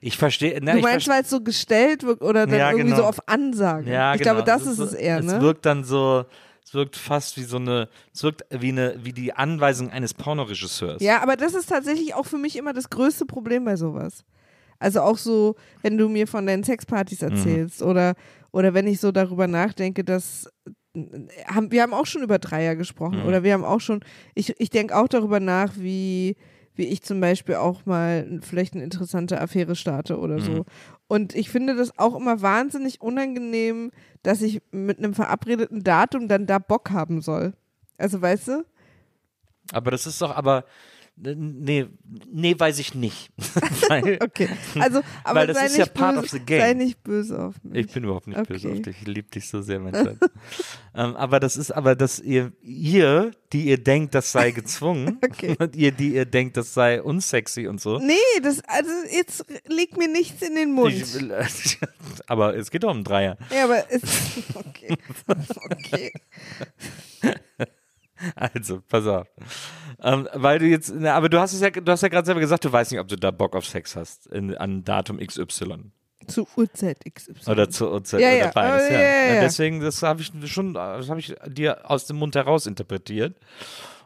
Ich 0.00 0.18
verstehe. 0.18 0.58
na, 0.62 0.74
Du 0.74 0.80
meinst, 0.80 1.08
weil 1.08 1.22
es 1.22 1.30
so 1.30 1.40
gestellt 1.40 2.02
wirkt 2.02 2.22
oder 2.22 2.46
dann 2.46 2.58
Ja, 2.58 2.70
irgendwie 2.70 2.90
genau. 2.90 3.02
so 3.02 3.04
auf 3.04 3.28
Ansage. 3.28 3.90
Ja, 3.90 4.14
ich 4.14 4.20
genau. 4.20 4.34
glaube, 4.34 4.46
das 4.46 4.66
ist 4.66 4.76
so- 4.76 4.84
es 4.84 4.92
eher, 4.94 5.18
Es 5.20 5.26
ne? 5.26 5.40
wirkt 5.40 5.64
dann 5.64 5.84
so, 5.84 6.24
es 6.64 6.74
wirkt 6.74 6.96
fast 6.96 7.36
wie 7.36 7.42
so 7.42 7.56
eine, 7.56 7.88
es 8.14 8.22
wirkt 8.22 8.44
wie 8.50 8.68
eine, 8.70 8.96
wie 9.02 9.12
die 9.12 9.32
Anweisung 9.34 9.90
eines 9.90 10.14
Pornoregisseurs. 10.14 11.02
Ja, 11.02 11.22
aber 11.22 11.36
das 11.36 11.54
ist 11.54 11.68
tatsächlich 11.68 12.14
auch 12.14 12.26
für 12.26 12.38
mich 12.38 12.56
immer 12.56 12.72
das 12.72 12.90
größte 12.90 13.26
Problem 13.26 13.64
bei 13.64 13.76
sowas. 13.76 14.24
Also 14.78 15.00
auch 15.02 15.18
so, 15.18 15.54
wenn 15.82 15.96
du 15.96 16.08
mir 16.08 16.26
von 16.26 16.46
deinen 16.46 16.64
Sexpartys 16.64 17.20
Mhm. 17.22 17.28
erzählst 17.28 17.82
oder, 17.82 18.14
oder 18.50 18.74
wenn 18.74 18.86
ich 18.86 19.00
so 19.00 19.12
darüber 19.12 19.46
nachdenke, 19.46 20.02
dass 20.04 20.48
haben, 21.46 21.72
wir 21.72 21.82
haben 21.82 21.94
auch 21.94 22.04
schon 22.06 22.22
über 22.22 22.38
Dreier 22.38 22.76
gesprochen 22.76 23.20
Mhm. 23.20 23.24
oder 23.24 23.42
wir 23.42 23.54
haben 23.54 23.64
auch 23.64 23.80
schon, 23.80 24.00
ich, 24.34 24.58
ich 24.60 24.68
denke 24.70 24.94
auch 24.96 25.08
darüber 25.08 25.40
nach, 25.40 25.72
wie, 25.78 26.36
wie 26.74 26.84
ich 26.86 27.02
zum 27.02 27.18
Beispiel 27.20 27.54
auch 27.54 27.86
mal 27.86 28.40
vielleicht 28.42 28.74
eine 28.74 28.84
interessante 28.84 29.40
Affäre 29.40 29.74
starte 29.74 30.18
oder 30.18 30.36
Mhm. 30.36 30.40
so. 30.42 30.64
Und 31.08 31.34
ich 31.34 31.48
finde 31.48 31.74
das 31.76 31.98
auch 31.98 32.14
immer 32.14 32.42
wahnsinnig 32.42 33.00
unangenehm, 33.00 33.90
dass 34.22 34.42
ich 34.42 34.62
mit 34.70 34.98
einem 34.98 35.14
verabredeten 35.14 35.82
Datum 35.82 36.28
dann 36.28 36.46
da 36.46 36.58
Bock 36.58 36.90
haben 36.90 37.20
soll. 37.20 37.54
Also 37.98 38.20
weißt 38.20 38.48
du? 38.48 38.64
Aber 39.72 39.90
das 39.90 40.06
ist 40.06 40.20
doch, 40.20 40.34
aber 40.34 40.64
Nee, 41.14 41.86
nee, 42.32 42.58
weiß 42.58 42.78
ich 42.78 42.94
nicht. 42.94 43.30
Weil, 43.88 44.18
Okay. 44.22 44.48
Also, 44.80 45.02
aber 45.24 45.40
Weil 45.40 45.46
das 45.48 45.58
sei 45.58 45.66
ist 45.66 45.76
ja 45.76 45.84
nicht 45.84 45.94
part 45.94 46.14
böse, 46.14 46.24
of 46.24 46.30
the 46.30 46.40
game. 46.40 46.60
Sei 46.60 46.72
nicht 46.72 47.02
böse 47.02 47.38
auf 47.44 47.54
mich. 47.62 47.86
Ich 47.86 47.92
bin 47.92 48.04
überhaupt 48.04 48.26
nicht 48.26 48.42
böse 48.48 48.68
Okay. 48.68 48.78
auf 48.78 48.82
dich. 48.82 48.96
Ich 49.02 49.06
liebe 49.06 49.28
dich 49.30 49.48
so 49.48 49.60
sehr, 49.62 49.78
mein 49.78 49.94
Schatz. 49.94 50.16
ähm, 50.94 51.14
aber 51.14 51.38
das 51.38 51.56
ist 51.56 51.70
aber, 51.70 51.94
dass 51.94 52.18
ihr, 52.18 52.52
ihr, 52.62 53.30
die 53.52 53.66
ihr 53.66 53.78
denkt, 53.78 54.14
das 54.14 54.32
sei 54.32 54.50
gezwungen, 54.52 55.18
Okay. 55.24 55.54
und 55.58 55.76
ihr, 55.76 55.92
die 55.92 56.14
ihr 56.14 56.24
denkt, 56.24 56.56
das 56.56 56.72
sei 56.74 57.02
unsexy 57.02 57.66
und 57.68 57.80
so. 57.80 57.98
Nee, 57.98 58.14
das, 58.42 58.60
also 58.66 58.90
jetzt 59.10 59.44
liegt 59.68 59.96
mir 59.98 60.08
nichts 60.08 60.42
in 60.42 60.54
den 60.54 60.72
Mund. 60.72 60.94
Ich, 60.94 61.78
aber 62.26 62.56
es 62.56 62.70
geht 62.70 62.84
doch 62.84 62.90
um 62.90 63.04
Dreier. 63.04 63.36
ja, 63.54 63.64
aber 63.64 63.84
es. 63.90 64.02
Okay. 64.54 64.96
okay. 65.70 66.12
Also, 68.36 68.80
pass 68.88 69.06
auf. 69.06 69.26
Ähm, 70.00 70.28
weil 70.34 70.58
du 70.58 70.66
jetzt, 70.66 70.92
na, 70.94 71.14
aber 71.14 71.28
du 71.28 71.40
hast 71.40 71.52
es 71.52 71.60
ja, 71.60 71.70
du 71.70 71.90
hast 71.90 72.02
ja 72.02 72.08
gerade 72.08 72.26
selber 72.26 72.40
gesagt, 72.40 72.64
du 72.64 72.72
weißt 72.72 72.92
nicht, 72.92 73.00
ob 73.00 73.08
du 73.08 73.16
da 73.16 73.30
Bock 73.30 73.54
auf 73.54 73.66
Sex 73.66 73.96
hast 73.96 74.26
in, 74.28 74.56
an 74.56 74.84
Datum 74.84 75.18
XY. 75.18 75.90
Zu 76.26 76.46
Uhrzeit 76.56 76.98
XY. 77.04 77.50
Oder 77.50 77.68
zu 77.68 77.90
Uhrzeit 77.90 78.20
Ja, 78.20 78.28
oder 78.28 78.38
ja, 78.38 78.50
beides. 78.52 78.90
Ja. 78.90 78.94
ja, 78.94 79.00
ja, 79.00 79.34
ja. 79.34 79.40
Deswegen, 79.40 79.80
das 79.80 80.02
habe 80.02 80.22
ich 80.22 80.32
schon, 80.50 80.74
das 80.74 81.08
habe 81.08 81.20
ich 81.20 81.34
dir 81.46 81.90
aus 81.90 82.06
dem 82.06 82.16
Mund 82.16 82.34
heraus 82.34 82.66
interpretiert. 82.66 83.36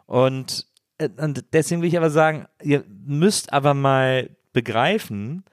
Und, 0.06 0.66
äh, 0.98 1.08
und 1.18 1.44
deswegen 1.52 1.82
will 1.82 1.88
ich 1.88 1.96
aber 1.96 2.10
sagen, 2.10 2.46
ihr 2.62 2.84
müsst 2.88 3.52
aber 3.52 3.74
mal 3.74 4.30
begreifen, 4.52 5.44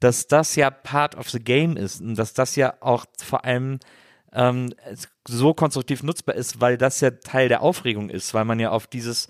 dass 0.00 0.26
das 0.26 0.56
ja 0.56 0.70
part 0.70 1.14
of 1.16 1.30
the 1.30 1.38
game 1.38 1.76
ist 1.76 2.00
und 2.02 2.16
dass 2.16 2.34
das 2.34 2.56
ja 2.56 2.74
auch 2.80 3.06
vor 3.22 3.44
allem 3.44 3.78
ähm, 4.34 4.74
so 5.26 5.54
konstruktiv 5.54 6.02
nutzbar 6.02 6.34
ist, 6.34 6.60
weil 6.60 6.76
das 6.76 7.00
ja 7.00 7.10
Teil 7.10 7.48
der 7.48 7.62
Aufregung 7.62 8.10
ist, 8.10 8.34
weil 8.34 8.44
man 8.44 8.60
ja 8.60 8.70
auf 8.70 8.86
dieses 8.86 9.28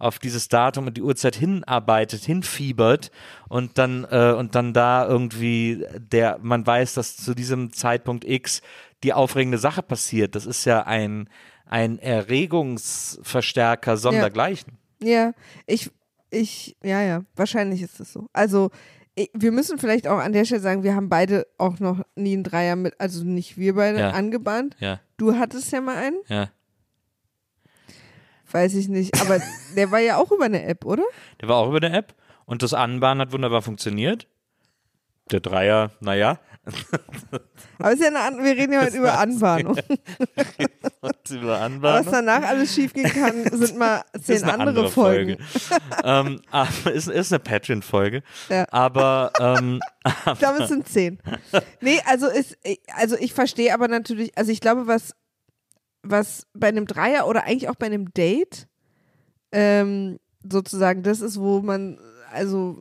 auf 0.00 0.18
dieses 0.18 0.48
Datum 0.48 0.88
und 0.88 0.96
die 0.96 1.02
Uhrzeit 1.02 1.36
hinarbeitet, 1.36 2.24
hinfiebert 2.24 3.10
und 3.48 3.78
dann 3.78 4.04
äh, 4.10 4.34
und 4.36 4.54
dann 4.54 4.72
da 4.72 5.06
irgendwie 5.06 5.86
der 5.96 6.38
man 6.42 6.66
weiß, 6.66 6.94
dass 6.94 7.16
zu 7.16 7.34
diesem 7.34 7.72
Zeitpunkt 7.72 8.24
X 8.24 8.60
die 9.02 9.12
aufregende 9.12 9.58
Sache 9.58 9.82
passiert. 9.82 10.34
Das 10.34 10.46
ist 10.46 10.64
ja 10.64 10.82
ein 10.84 11.28
ein 11.66 11.98
Erregungsverstärker 11.98 13.96
sondergleichen. 13.96 14.78
Ja, 15.02 15.32
ich, 15.66 15.90
ich, 16.30 16.76
ja, 16.82 17.02
ja, 17.02 17.24
wahrscheinlich 17.36 17.82
ist 17.82 18.00
es 18.00 18.12
so. 18.12 18.28
Also, 18.32 18.70
wir 19.32 19.52
müssen 19.52 19.78
vielleicht 19.78 20.08
auch 20.08 20.18
an 20.18 20.32
der 20.32 20.44
Stelle 20.44 20.60
sagen, 20.60 20.82
wir 20.82 20.94
haben 20.96 21.08
beide 21.08 21.46
auch 21.58 21.78
noch 21.78 22.00
nie 22.16 22.32
einen 22.34 22.42
Dreier 22.44 22.74
mit, 22.76 22.98
also 23.00 23.24
nicht 23.24 23.56
wir 23.56 23.74
beide, 23.74 23.98
Ja. 24.00 24.10
angebahnt. 24.10 24.76
Ja, 24.80 25.00
Du 25.16 25.34
hattest 25.36 25.70
ja 25.72 25.80
mal 25.80 25.96
einen, 25.96 26.16
ja. 26.28 26.50
weiß 28.50 28.74
ich 28.74 28.88
nicht, 28.88 29.20
aber 29.20 29.40
der 29.76 29.90
war 29.90 30.00
ja 30.00 30.16
auch 30.16 30.30
über 30.32 30.44
eine 30.44 30.64
App, 30.64 30.84
oder? 30.84 31.04
Der 31.40 31.48
war 31.48 31.56
auch 31.56 31.68
über 31.68 31.80
der 31.80 31.92
App 31.94 32.14
und 32.44 32.62
das 32.62 32.74
Anbahnen 32.74 33.20
hat 33.20 33.32
wunderbar 33.32 33.62
funktioniert. 33.62 34.26
Der 35.30 35.40
Dreier, 35.40 35.90
naja. 36.00 36.38
Aber 37.78 37.88
es 37.92 37.94
ist 37.94 38.00
ja 38.02 38.08
eine, 38.08 38.20
An- 38.20 38.42
wir 38.42 38.52
reden 38.56 38.72
ja 38.72 38.82
heute 38.82 38.96
über 38.96 39.18
Anbahnung. 39.18 39.76
über 41.30 41.48
Was 41.52 41.60
Anbahnen. 41.60 42.08
danach 42.10 42.42
alles 42.44 42.74
schief 42.74 42.92
gehen 42.92 43.10
kann, 43.10 43.44
sind 43.52 43.78
mal 43.78 44.02
zehn 44.22 44.42
andere, 44.44 44.68
andere 44.68 44.90
Folgen. 44.90 45.38
Folge. 45.38 45.82
ähm, 46.04 46.40
aber 46.50 46.92
ist, 46.92 47.08
ist 47.08 47.32
eine 47.32 47.38
Patreon-Folge. 47.40 48.22
Ja. 48.48 48.66
Aber 48.70 49.32
ähm, 49.40 49.80
Ich 50.32 50.38
glaube, 50.38 50.62
es 50.62 50.68
sind 50.68 50.88
zehn. 50.88 51.18
Nee, 51.80 52.00
also 52.06 52.28
ist, 52.28 52.56
also 52.94 53.16
ich 53.18 53.32
verstehe 53.34 53.72
aber 53.74 53.88
natürlich, 53.88 54.36
also 54.36 54.50
ich 54.52 54.60
glaube, 54.60 54.86
was, 54.86 55.14
was 56.02 56.46
bei 56.54 56.68
einem 56.68 56.86
Dreier 56.86 57.26
oder 57.26 57.44
eigentlich 57.44 57.68
auch 57.68 57.76
bei 57.76 57.86
einem 57.86 58.12
Date 58.12 58.68
ähm, 59.52 60.18
sozusagen 60.48 61.02
das 61.02 61.20
ist, 61.20 61.38
wo 61.40 61.60
man, 61.60 61.98
also 62.32 62.78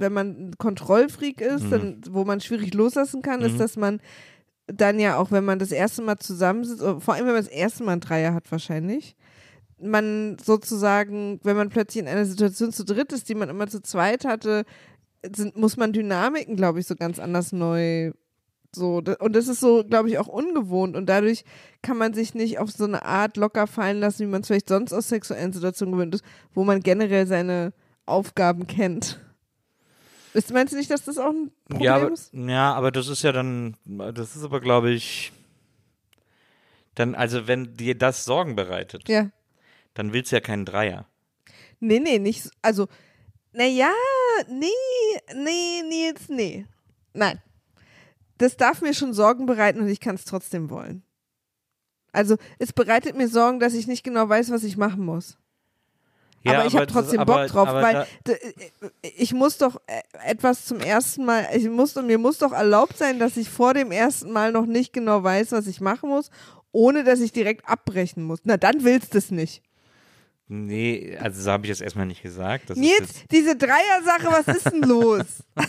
wenn 0.00 0.12
man 0.12 0.28
ein 0.28 0.58
Kontrollfreak 0.58 1.40
ist, 1.40 1.64
Mhm. 1.64 1.70
dann, 1.70 2.00
wo 2.10 2.24
man 2.24 2.40
schwierig 2.40 2.74
loslassen 2.74 3.22
kann, 3.22 3.42
ist, 3.42 3.60
dass 3.60 3.76
man 3.76 4.00
dann 4.66 4.98
ja 4.98 5.16
auch, 5.16 5.30
wenn 5.30 5.44
man 5.44 5.58
das 5.58 5.72
erste 5.72 6.02
Mal 6.02 6.18
zusammensitzt, 6.18 6.82
oder 6.82 7.00
vor 7.00 7.14
allem 7.14 7.26
wenn 7.26 7.34
man 7.34 7.42
das 7.44 7.52
erste 7.52 7.84
Mal 7.84 7.92
einen 7.92 8.00
Dreier 8.00 8.34
hat 8.34 8.50
wahrscheinlich, 8.50 9.16
man 9.82 10.36
sozusagen, 10.44 11.40
wenn 11.42 11.56
man 11.56 11.70
plötzlich 11.70 12.02
in 12.02 12.08
einer 12.08 12.26
Situation 12.26 12.72
zu 12.72 12.84
dritt 12.84 13.12
ist, 13.12 13.28
die 13.28 13.34
man 13.34 13.48
immer 13.48 13.66
zu 13.68 13.80
zweit 13.82 14.24
hatte, 14.24 14.64
sind, 15.34 15.56
muss 15.56 15.76
man 15.76 15.92
Dynamiken, 15.92 16.56
glaube 16.56 16.80
ich, 16.80 16.86
so 16.86 16.94
ganz 16.96 17.18
anders 17.18 17.52
neu 17.52 18.12
so. 18.74 19.02
Und 19.18 19.34
das 19.34 19.48
ist 19.48 19.60
so, 19.60 19.84
glaube 19.84 20.08
ich, 20.08 20.18
auch 20.18 20.28
ungewohnt. 20.28 20.96
Und 20.96 21.06
dadurch 21.06 21.44
kann 21.82 21.98
man 21.98 22.14
sich 22.14 22.34
nicht 22.34 22.58
auf 22.58 22.70
so 22.70 22.84
eine 22.84 23.04
Art 23.04 23.36
locker 23.36 23.66
fallen 23.66 23.98
lassen, 23.98 24.20
wie 24.20 24.30
man 24.30 24.42
es 24.42 24.46
vielleicht 24.46 24.68
sonst 24.68 24.92
aus 24.92 25.08
sexuellen 25.08 25.52
Situationen 25.52 25.92
gewöhnt 25.92 26.14
ist, 26.14 26.24
wo 26.54 26.62
man 26.64 26.80
generell 26.80 27.26
seine 27.26 27.72
Aufgaben 28.06 28.66
kennt. 28.66 29.18
Ist, 30.32 30.52
meinst 30.52 30.72
du 30.72 30.76
nicht, 30.76 30.90
dass 30.90 31.04
das 31.04 31.18
auch 31.18 31.30
ein 31.30 31.50
Problem 31.68 31.84
ja, 31.84 31.96
aber, 31.96 32.12
ist? 32.12 32.32
ja, 32.32 32.72
aber 32.74 32.90
das 32.92 33.08
ist 33.08 33.22
ja 33.22 33.32
dann, 33.32 33.76
das 33.84 34.36
ist 34.36 34.44
aber, 34.44 34.60
glaube 34.60 34.90
ich, 34.92 35.32
dann, 36.94 37.14
also 37.14 37.46
wenn 37.48 37.76
dir 37.76 37.96
das 37.96 38.24
Sorgen 38.24 38.54
bereitet, 38.56 39.08
Ja. 39.08 39.30
dann 39.94 40.12
willst 40.12 40.30
du 40.32 40.36
ja 40.36 40.40
keinen 40.40 40.64
Dreier. 40.64 41.06
Nee, 41.80 41.98
nee, 41.98 42.18
nicht. 42.18 42.42
so- 42.44 42.50
Also, 42.62 42.86
naja, 43.52 43.90
nee, 44.48 44.66
nee, 45.34 45.82
Nils, 45.88 46.28
nee. 46.28 46.66
Nein. 47.12 47.40
Das 48.38 48.56
darf 48.56 48.82
mir 48.82 48.94
schon 48.94 49.12
Sorgen 49.12 49.46
bereiten 49.46 49.80
und 49.80 49.88
ich 49.88 50.00
kann 50.00 50.14
es 50.14 50.24
trotzdem 50.24 50.70
wollen. 50.70 51.02
Also, 52.12 52.36
es 52.58 52.72
bereitet 52.72 53.16
mir 53.16 53.28
Sorgen, 53.28 53.60
dass 53.60 53.74
ich 53.74 53.86
nicht 53.86 54.02
genau 54.04 54.28
weiß, 54.28 54.50
was 54.50 54.64
ich 54.64 54.76
machen 54.76 55.04
muss. 55.04 55.36
Ja, 56.42 56.52
aber 56.60 56.66
ich 56.66 56.74
habe 56.74 56.86
trotzdem 56.86 57.20
aber- 57.20 57.42
Bock 57.42 57.46
drauf, 57.48 57.68
aber 57.68 57.82
weil 57.82 58.06
d- 58.26 58.38
ich 59.02 59.32
muss 59.34 59.58
doch 59.58 59.80
äh, 59.86 60.00
etwas 60.26 60.64
zum 60.64 60.80
ersten 60.80 61.24
Mal, 61.26 61.46
ich 61.54 61.68
muss, 61.68 61.94
mir 61.96 62.16
muss 62.18 62.38
doch 62.38 62.52
erlaubt 62.52 62.96
sein, 62.96 63.18
dass 63.18 63.36
ich 63.36 63.50
vor 63.50 63.74
dem 63.74 63.90
ersten 63.92 64.32
Mal 64.32 64.50
noch 64.52 64.64
nicht 64.66 64.92
genau 64.94 65.22
weiß, 65.22 65.52
was 65.52 65.66
ich 65.66 65.80
machen 65.80 66.08
muss, 66.08 66.30
ohne 66.72 67.04
dass 67.04 67.20
ich 67.20 67.32
direkt 67.32 67.68
abbrechen 67.68 68.22
muss. 68.24 68.40
Na, 68.44 68.56
dann 68.56 68.84
willst 68.84 69.12
du 69.14 69.18
es 69.18 69.30
nicht. 69.30 69.62
Nee, 70.48 71.16
also 71.20 71.42
so 71.42 71.50
habe 71.52 71.66
ich 71.66 71.70
das 71.70 71.80
erstmal 71.80 72.06
nicht 72.06 72.22
gesagt. 72.22 72.70
Das 72.70 72.76
Nils, 72.78 72.98
jetzt, 72.98 73.24
diese 73.30 73.54
Dreier-Sache, 73.56 74.26
was 74.44 74.56
ist 74.56 74.66
denn 74.72 74.82
los? 74.82 75.24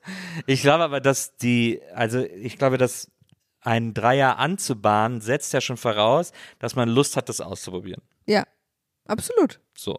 ich 0.46 0.60
glaube 0.62 0.84
aber, 0.84 1.00
dass 1.00 1.36
die, 1.36 1.80
also 1.94 2.20
ich 2.20 2.58
glaube, 2.58 2.78
dass 2.78 3.10
ein 3.62 3.94
Dreier 3.94 4.38
anzubahnen, 4.38 5.20
setzt 5.22 5.52
ja 5.54 5.60
schon 5.60 5.76
voraus, 5.78 6.32
dass 6.58 6.76
man 6.76 6.88
Lust 6.90 7.16
hat, 7.16 7.28
das 7.28 7.40
auszuprobieren. 7.40 8.02
ja, 8.26 8.44
absolut. 9.06 9.60
So. 9.76 9.98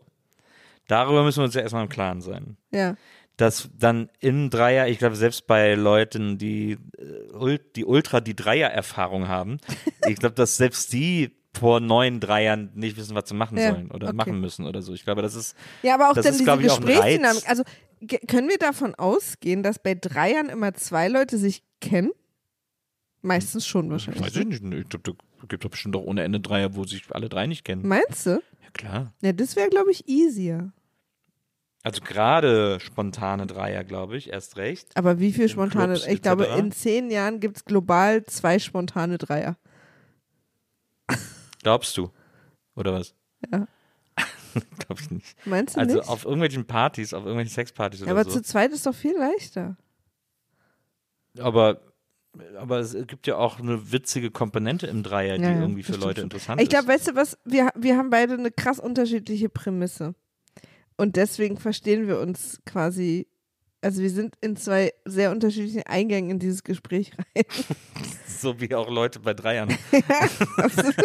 Darüber 0.88 1.24
müssen 1.24 1.40
wir 1.40 1.46
uns 1.46 1.56
ja 1.56 1.62
erstmal 1.62 1.84
im 1.84 1.90
Klaren 1.90 2.22
sein. 2.22 2.58
Ja. 2.72 2.96
Dass 3.38 3.70
dann 3.78 4.10
im 4.20 4.50
Dreier, 4.50 4.88
ich 4.88 4.98
glaube, 5.00 5.16
selbst 5.16 5.46
bei 5.48 5.76
Leuten, 5.76 6.38
die, 6.38 6.78
äh, 6.98 7.60
die 7.76 7.84
ultra 7.86 8.22
die 8.22 8.36
Dreier-Erfahrung 8.36 9.28
haben, 9.28 9.58
ich 10.08 10.18
glaube, 10.18 10.36
dass 10.36 10.58
selbst 10.58 10.94
die 10.94 11.36
vor 11.54 11.80
neun 11.80 12.20
Dreiern 12.20 12.72
nicht 12.76 12.98
wissen, 12.98 13.16
was 13.16 13.30
sie 13.30 13.36
machen 13.36 13.58
Ja, 13.58 13.72
sollen 13.72 13.90
oder 13.92 14.08
okay. 14.08 14.16
machen 14.16 14.40
müssen 14.40 14.66
oder 14.66 14.82
so. 14.82 14.94
Ich 14.94 15.04
glaube, 15.06 15.22
das 15.22 15.36
ist, 15.36 15.56
Ja, 15.84 15.96
aber 15.96 16.10
auch 16.10 16.14
Das 16.14 16.26
dann 16.26 16.34
ist, 16.34 16.42
diese 16.42 16.58
Gesprächsdynamik. 16.58 17.50
Also 17.50 17.64
können 18.28 18.50
wir 18.50 18.58
davon 18.58 18.94
ausgehen, 18.96 19.64
dass 19.64 19.80
bei 19.80 19.96
Dreiern 19.96 20.50
immer 20.50 20.74
zwei 20.74 21.08
Leute 21.08 21.38
sich 21.38 21.64
kennen? 21.82 22.12
Meistens 23.22 23.66
schon 23.66 23.90
wahrscheinlich. 23.90 24.22
weiß 24.24 24.36
ich 24.36 24.46
nicht, 24.46 24.64
ich 24.64 24.90
glaube, 24.90 25.16
da 25.40 25.48
gibt 25.48 25.66
es 25.66 25.72
bestimmt 25.72 25.96
auch 25.96 26.04
ohne 26.04 26.24
Ende 26.24 26.40
Dreier, 26.40 26.76
wo 26.76 26.84
sich 26.84 27.04
alle 27.12 27.28
drei 27.30 27.48
nicht 27.48 27.64
kennen. 27.66 27.88
Meinst 27.88 28.26
du? 28.28 28.42
Ja, 28.82 28.90
klar. 28.90 29.14
Ja, 29.22 29.34
das 29.34 29.56
wäre, 29.56 29.70
glaube 29.70 29.92
ich, 29.92 30.08
easier. 30.08 30.72
Also 31.84 32.02
gerade 32.02 32.80
spontane 32.80 33.46
Dreier, 33.46 33.84
glaube 33.84 34.18
ich, 34.18 34.30
erst 34.30 34.58
recht. 34.58 34.98
Aber 34.98 35.20
wie 35.20 35.32
viel 35.32 35.48
spontane? 35.50 35.94
Clubs 35.94 36.08
ich 36.08 36.22
glaube, 36.22 36.46
in 36.46 36.72
zehn 36.72 37.12
Jahren 37.12 37.40
gibt 37.40 37.58
es 37.58 37.66
global 37.66 38.24
zwei 38.26 38.58
spontane 38.58 39.20
Dreier. 39.20 39.56
Glaubst 41.62 41.96
du? 41.98 42.12
Oder 42.76 42.94
was? 42.94 43.14
Ja. 43.52 43.68
glaube 44.80 45.02
ich 45.02 45.12
nicht. 45.12 45.46
Meinst 45.46 45.76
du 45.76 45.80
Also 45.80 45.98
nicht? 45.98 46.10
auf 46.10 46.26
irgendwelchen 46.26 46.66
Partys, 46.66 47.14
auf 47.14 47.24
irgendwelchen 47.24 47.54
Sexpartys 47.54 48.00
ja, 48.00 48.06
oder 48.06 48.14
aber 48.14 48.24
so. 48.24 48.32
zu 48.32 48.42
zweit 48.42 48.72
ist 48.72 48.86
doch 48.86 48.96
viel 48.96 49.16
leichter. 49.18 49.78
Aber, 51.38 51.82
aber 52.58 52.80
es 52.80 52.94
gibt 53.08 53.28
ja 53.28 53.38
auch 53.38 53.60
eine 53.60 53.92
witzige 53.92 54.32
Komponente 54.32 54.88
im 54.88 55.04
Dreier, 55.04 55.38
die 55.38 55.44
Ja, 55.44 55.52
ja, 55.52 55.62
irgendwie 55.62 55.84
für 55.84 55.96
Leute 55.96 56.22
interessant 56.22 56.62
Ich 56.62 56.70
glaube, 56.70 56.86
ist. 56.86 56.90
weißt 57.00 57.08
du 57.10 57.16
was? 57.16 57.38
Wir, 57.46 57.70
wir 57.76 57.98
haben 57.98 58.10
beide 58.10 58.34
eine 58.34 58.52
krass 58.52 58.80
unterschiedliche 58.80 59.50
Prämisse. 59.50 60.16
Und 60.98 61.16
deswegen 61.16 61.58
verstehen 61.58 62.08
wir 62.08 62.20
uns 62.20 62.62
quasi. 62.66 63.28
Also 63.82 64.02
wir 64.02 64.10
sind 64.10 64.36
in 64.42 64.56
zwei 64.56 64.94
sehr 65.06 65.30
unterschiedlichen 65.32 65.84
Eingängen 65.84 66.32
in 66.32 66.40
dieses 66.40 66.64
Gespräch 66.64 67.12
rein. 67.18 67.44
So 68.28 68.60
wie 68.60 68.76
auch 68.76 68.90
Leute 68.90 69.22
bei 69.22 69.34
Dreiern. 69.34 69.70
ja, 69.92 70.30
absolut. 70.58 70.96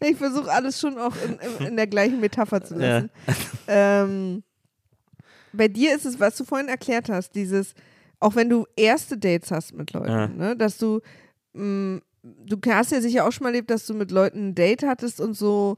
Ich 0.00 0.16
versuche 0.16 0.50
alles 0.50 0.80
schon 0.80 0.96
auch 0.96 1.14
in, 1.24 1.38
in, 1.38 1.66
in 1.66 1.76
der 1.76 1.88
gleichen 1.88 2.20
Metapher 2.20 2.62
zu 2.62 2.76
lassen. 2.76 3.10
Ähm, 3.66 4.42
bei 5.52 5.68
dir 5.68 5.94
ist 5.94 6.06
es, 6.06 6.20
was 6.20 6.36
du 6.36 6.44
vorhin 6.44 6.68
erklärt 6.68 7.08
hast, 7.08 7.34
dieses, 7.34 7.74
auch 8.22 8.34
wenn 8.36 8.48
du 8.48 8.66
erste 8.76 9.18
Dates 9.18 9.50
hast 9.50 9.74
mit 9.74 9.92
Leuten, 9.92 10.08
Ja. 10.10 10.28
ne, 10.28 10.56
dass 10.56 10.78
du, 10.78 11.00
mh, 11.52 12.00
du 12.22 12.56
hast 12.68 12.92
ja 12.92 13.00
sicher 13.00 13.26
auch 13.26 13.32
schon 13.32 13.44
mal 13.44 13.50
erlebt, 13.50 13.70
dass 13.70 13.86
du 13.86 13.94
mit 13.94 14.10
Leuten 14.10 14.48
ein 14.48 14.54
Date 14.54 14.84
hattest 14.84 15.20
und 15.20 15.34
so 15.34 15.76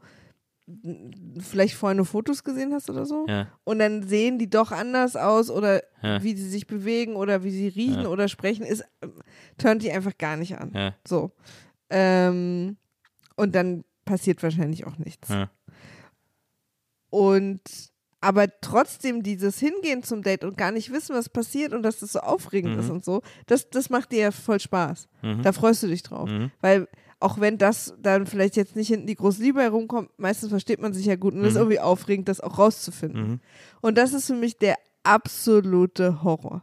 vielleicht 1.40 1.82
nur 1.82 2.06
Fotos 2.06 2.42
gesehen 2.42 2.72
hast 2.72 2.88
oder 2.88 3.04
so. 3.04 3.26
Ja. 3.28 3.48
Und 3.64 3.80
dann 3.80 4.02
sehen 4.08 4.38
die 4.38 4.48
doch 4.48 4.72
anders 4.72 5.14
aus 5.14 5.50
oder 5.50 5.82
Ja. 6.02 6.22
wie 6.22 6.34
sie 6.34 6.48
sich 6.48 6.66
bewegen 6.66 7.16
oder 7.16 7.44
wie 7.44 7.50
sie 7.50 7.68
riechen 7.68 8.06
oder 8.06 8.28
sprechen, 8.28 8.64
ist, 8.64 8.82
ähm, 9.02 9.12
turnt 9.58 9.82
die 9.82 9.92
einfach 9.92 10.16
gar 10.16 10.36
nicht 10.38 10.56
an. 10.58 10.70
Ja. 10.74 10.94
So. 11.06 11.32
Ähm, 11.90 12.78
und 13.36 13.54
dann 13.54 13.84
passiert 14.06 14.42
wahrscheinlich 14.42 14.86
auch 14.86 14.96
nichts. 14.96 15.28
Und 17.10 17.60
aber 18.24 18.46
trotzdem 18.60 19.22
dieses 19.22 19.58
Hingehen 19.58 20.02
zum 20.02 20.22
Date 20.22 20.44
und 20.44 20.56
gar 20.56 20.72
nicht 20.72 20.90
wissen, 20.92 21.14
was 21.14 21.28
passiert 21.28 21.72
und 21.72 21.82
dass 21.82 21.98
das 22.00 22.12
so 22.12 22.20
aufregend 22.20 22.74
Mhm. 22.74 22.80
ist 22.80 22.90
und 22.90 23.04
so, 23.04 23.22
das, 23.46 23.68
das 23.70 23.90
macht 23.90 24.12
dir 24.12 24.18
ja 24.20 24.30
voll 24.30 24.58
Spaß. 24.60 25.08
Mhm. 25.22 25.42
Da 25.42 25.52
freust 25.52 25.82
du 25.82 25.86
dich 25.88 26.02
drauf. 26.02 26.28
Mhm. 26.28 26.50
Weil 26.60 26.88
auch 27.20 27.40
wenn 27.40 27.56
das 27.58 27.94
dann 28.00 28.26
vielleicht 28.26 28.56
jetzt 28.56 28.76
nicht 28.76 28.88
hinten 28.88 29.06
die 29.06 29.14
große 29.14 29.42
Liebe 29.42 29.62
herumkommt, 29.62 30.10
meistens 30.18 30.50
versteht 30.50 30.80
man 30.80 30.92
sich 30.92 31.06
ja 31.06 31.16
gut 31.16 31.34
und 31.34 31.40
es 31.42 31.48
ist 31.48 31.54
Mhm. 31.54 31.60
irgendwie 31.60 31.80
aufregend, 31.80 32.28
das 32.28 32.40
auch 32.40 32.58
rauszufinden. 32.58 33.28
Mhm. 33.28 33.40
Und 33.80 33.96
das 33.98 34.12
ist 34.12 34.26
für 34.26 34.34
mich 34.34 34.58
der 34.58 34.76
absolute 35.04 36.22
Horror. 36.22 36.62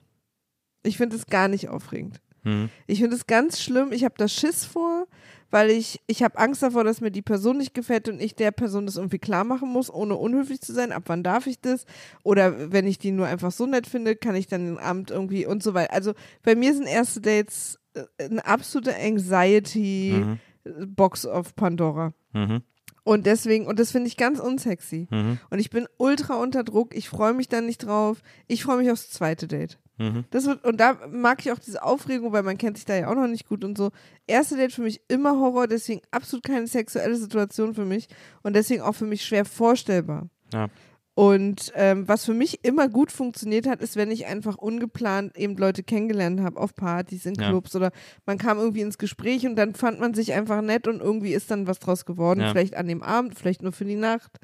Ich 0.84 0.98
finde 0.98 1.16
es 1.16 1.26
gar 1.28 1.48
nicht 1.48 1.70
aufregend. 1.70 2.20
Mhm. 2.44 2.70
Ich 2.88 3.00
finde 3.00 3.16
es 3.16 3.28
ganz 3.28 3.62
schlimm. 3.62 3.92
Ich 3.92 4.04
habe 4.04 4.16
da 4.18 4.28
Schiss 4.28 4.66
vor, 4.66 5.06
weil 5.52 5.70
ich, 5.70 6.02
ich 6.08 6.24
habe 6.24 6.40
Angst 6.40 6.64
davor, 6.64 6.84
dass 6.84 7.02
mir 7.02 7.12
die 7.12 7.22
Person 7.22 7.58
nicht 7.58 7.74
gefällt 7.74 8.10
und 8.10 8.22
ich 8.22 8.36
der 8.36 8.52
Person 8.52 8.86
das 8.86 8.96
irgendwie 8.96 9.20
klar 9.20 9.44
machen 9.44 9.70
muss, 9.70 9.94
ohne 9.94 10.16
unhöflich 10.16 10.62
zu 10.62 10.72
sein. 10.74 10.94
Ab 10.94 11.04
wann 11.08 11.24
darf 11.24 11.46
ich 11.46 11.60
das? 11.60 11.86
Oder 12.24 12.72
wenn 12.72 12.88
ich 12.88 12.98
die 12.98 13.12
nur 13.12 13.28
einfach 13.28 13.52
so 13.52 13.68
nett 13.68 13.86
finde, 13.86 14.16
kann 14.16 14.36
ich 14.36 14.48
dann 14.48 14.66
den 14.66 14.80
Abend 14.80 15.12
irgendwie 15.12 15.46
und 15.46 15.62
so 15.62 15.74
weiter. 15.74 15.94
Also 15.94 16.14
bei 16.44 16.56
mir 16.56 16.74
sind 16.74 16.88
erste 16.88 17.20
Dates 17.22 17.80
äh, 17.94 18.06
eine 18.24 18.46
absolute 18.46 18.96
Anxiety-Box 18.96 21.26
auf 21.26 21.54
Pandora. 21.56 22.14
Mhm. 22.34 22.62
Und 23.04 23.26
deswegen, 23.26 23.66
und 23.66 23.80
das 23.80 23.92
finde 23.92 24.08
ich 24.08 24.16
ganz 24.16 24.40
unsexy. 24.40 25.08
Mhm. 25.10 25.40
Und 25.50 25.60
ich 25.60 25.70
bin 25.70 25.86
ultra 25.98 26.36
unter 26.36 26.64
Druck. 26.64 26.96
Ich 26.96 27.10
freue 27.10 27.34
mich 27.34 27.50
dann 27.50 27.66
nicht 27.66 27.80
drauf. 27.80 28.22
Ich 28.48 28.64
freue 28.64 28.78
mich 28.78 28.90
aufs 28.92 29.10
zweite 29.10 29.48
Date. 29.48 29.80
Mhm. 30.02 30.26
Das 30.32 30.46
wird, 30.46 30.66
und 30.66 30.78
da 30.80 30.98
mag 31.12 31.40
ich 31.46 31.52
auch 31.52 31.60
diese 31.60 31.84
Aufregung, 31.84 32.32
weil 32.32 32.44
man 32.44 32.58
kennt 32.58 32.78
sich 32.78 32.86
da 32.86 32.96
ja 32.96 33.08
auch 33.10 33.16
noch 33.16 33.28
nicht 33.28 33.48
gut 33.48 33.64
und 33.64 33.78
so. 33.78 33.92
Erste 34.26 34.58
Date 34.58 34.74
für 34.74 34.82
mich 34.82 35.02
immer 35.08 35.40
Horror, 35.40 35.68
deswegen 35.68 36.02
absolut 36.12 36.44
keine 36.44 36.68
sexuelle 36.68 37.16
Situation 37.16 37.76
für 37.76 37.86
mich 37.86 38.08
und 38.42 38.56
deswegen 38.56 38.82
auch 38.82 38.96
für 38.96 39.06
mich 39.06 39.24
schwer 39.24 39.46
vorstellbar. 39.46 40.30
Ja. 40.54 40.70
Und 41.14 41.74
ähm, 41.76 42.08
was 42.08 42.26
für 42.26 42.34
mich 42.34 42.64
immer 42.64 42.88
gut 42.88 43.12
funktioniert 43.12 43.68
hat, 43.68 43.82
ist, 43.82 43.98
wenn 43.98 44.12
ich 44.12 44.26
einfach 44.28 44.58
ungeplant 44.58 45.38
eben 45.38 45.58
Leute 45.58 45.84
kennengelernt 45.84 46.40
habe 46.40 46.60
auf 46.60 46.74
Partys, 46.74 47.26
in 47.26 47.36
Ja. 47.36 47.50
Clubs 47.50 47.76
oder 47.76 47.92
man 48.26 48.38
kam 48.38 48.58
irgendwie 48.58 48.82
ins 48.82 48.98
Gespräch 48.98 49.46
und 49.46 49.56
dann 49.58 49.76
fand 49.76 50.00
man 50.00 50.14
sich 50.14 50.34
einfach 50.34 50.62
nett 50.62 50.88
und 50.88 51.02
irgendwie 51.02 51.34
ist 51.34 51.52
dann 51.52 51.68
was 51.68 51.80
draus 51.80 52.06
geworden. 52.06 52.40
Ja. 52.40 52.52
Vielleicht 52.52 52.76
an 52.76 52.88
dem 52.88 53.04
Abend, 53.04 53.38
vielleicht 53.38 53.62
nur 53.62 53.74
für 53.74 53.86
die 53.86 53.98
Nacht. 53.98 54.40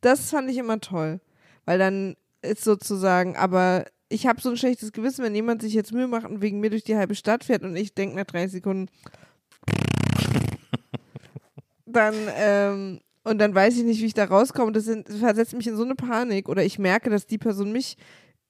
Das 0.00 0.30
fand 0.30 0.48
ich 0.48 0.58
immer 0.58 0.80
toll, 0.80 1.20
weil 1.64 1.78
dann 1.78 2.16
ist 2.40 2.64
sozusagen, 2.64 3.36
aber 3.36 3.84
ich 4.12 4.26
habe 4.26 4.40
so 4.40 4.50
ein 4.50 4.56
schlechtes 4.56 4.92
Gewissen, 4.92 5.24
wenn 5.24 5.34
jemand 5.34 5.62
sich 5.62 5.72
jetzt 5.72 5.92
Mühe 5.92 6.06
macht 6.06 6.26
und 6.26 6.42
wegen 6.42 6.60
mir 6.60 6.70
durch 6.70 6.84
die 6.84 6.96
halbe 6.96 7.14
Stadt 7.14 7.44
fährt 7.44 7.62
und 7.62 7.74
ich 7.76 7.94
denke 7.94 8.16
nach 8.16 8.24
drei 8.24 8.46
Sekunden, 8.46 8.88
dann, 11.86 12.14
ähm, 12.36 13.00
und 13.24 13.38
dann 13.38 13.54
weiß 13.54 13.78
ich 13.78 13.84
nicht, 13.84 14.00
wie 14.00 14.06
ich 14.06 14.14
da 14.14 14.24
rauskomme. 14.24 14.72
Das, 14.72 14.84
sind, 14.84 15.08
das 15.08 15.16
versetzt 15.16 15.54
mich 15.54 15.66
in 15.66 15.76
so 15.76 15.84
eine 15.84 15.94
Panik 15.94 16.48
oder 16.48 16.64
ich 16.64 16.78
merke, 16.78 17.10
dass 17.10 17.26
die 17.26 17.38
Person 17.38 17.72
mich 17.72 17.96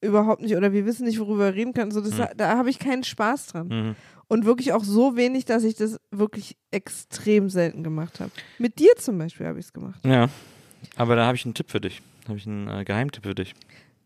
überhaupt 0.00 0.42
nicht 0.42 0.56
oder 0.56 0.72
wir 0.72 0.84
wissen 0.84 1.04
nicht, 1.04 1.20
worüber 1.20 1.46
wir 1.46 1.54
reden 1.54 1.74
können. 1.74 1.92
So, 1.92 2.00
das, 2.00 2.16
Da 2.36 2.56
habe 2.56 2.70
ich 2.70 2.78
keinen 2.78 3.04
Spaß 3.04 3.48
dran. 3.48 3.68
Mhm. 3.68 3.96
Und 4.28 4.46
wirklich 4.46 4.72
auch 4.72 4.82
so 4.82 5.14
wenig, 5.14 5.44
dass 5.44 5.62
ich 5.62 5.74
das 5.74 6.00
wirklich 6.10 6.56
extrem 6.70 7.50
selten 7.50 7.84
gemacht 7.84 8.18
habe. 8.18 8.30
Mit 8.58 8.78
dir 8.78 8.92
zum 8.96 9.18
Beispiel 9.18 9.46
habe 9.46 9.58
ich 9.58 9.66
es 9.66 9.72
gemacht. 9.72 10.00
Ja. 10.04 10.28
Aber 10.96 11.16
da 11.16 11.26
habe 11.26 11.36
ich 11.36 11.44
einen 11.44 11.54
Tipp 11.54 11.70
für 11.70 11.80
dich. 11.80 12.00
Da 12.22 12.28
habe 12.28 12.38
ich 12.38 12.46
einen 12.46 12.66
äh, 12.66 12.84
Geheimtipp 12.84 13.24
für 13.24 13.34
dich. 13.34 13.54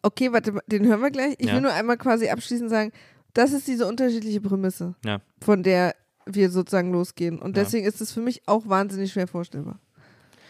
Okay, 0.07 0.32
warte, 0.32 0.54
den 0.68 0.86
hören 0.86 1.00
wir 1.00 1.11
gleich. 1.11 1.34
Ich 1.38 1.48
Ja. 1.48 1.54
will 1.54 1.62
nur 1.62 1.72
einmal 1.72 1.96
quasi 1.96 2.28
abschließend 2.28 2.70
sagen, 2.70 2.92
das 3.34 3.52
ist 3.52 3.66
diese 3.66 3.88
unterschiedliche 3.88 4.40
Prämisse, 4.40 4.94
Ja. 5.04 5.20
von 5.42 5.64
der 5.64 5.96
wir 6.26 6.50
sozusagen 6.50 6.92
losgehen. 6.92 7.40
Und 7.40 7.57
Ja. 7.57 7.64
deswegen 7.64 7.84
ist 7.86 8.00
es 8.00 8.12
für 8.12 8.20
mich 8.20 8.42
auch 8.46 8.68
wahnsinnig 8.68 9.12
schwer 9.12 9.26
vorstellbar. 9.26 9.80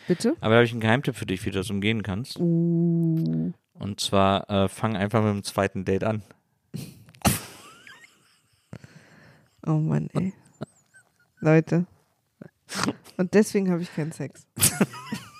Bitte? 0.09 0.37
Aber 0.41 0.51
da 0.51 0.57
habe 0.57 0.65
ich 0.65 0.73
einen 0.73 0.81
Geheimtipp 0.83 1.17
für 1.17 1.25
dich, 1.25 1.45
wie 1.47 1.51
du 1.51 1.57
das 1.59 1.71
umgehen 1.71 2.03
kannst. 2.03 2.39
Uh. 2.39 3.53
Und 3.79 4.01
zwar 4.01 4.49
äh, 4.51 4.69
fang 4.69 4.95
einfach 4.95 5.23
mit 5.25 5.33
dem 5.33 5.43
zweiten 5.43 5.85
Date 5.87 6.05
an. 6.05 6.23
Oh 9.69 9.79
Mann, 9.81 10.09
ey. 10.15 10.33
Leute. 11.41 11.87
Und 13.17 13.35
deswegen 13.35 13.69
habe 13.73 13.83
ich 13.83 13.93
keinen 13.93 14.13
Sex. 14.13 14.47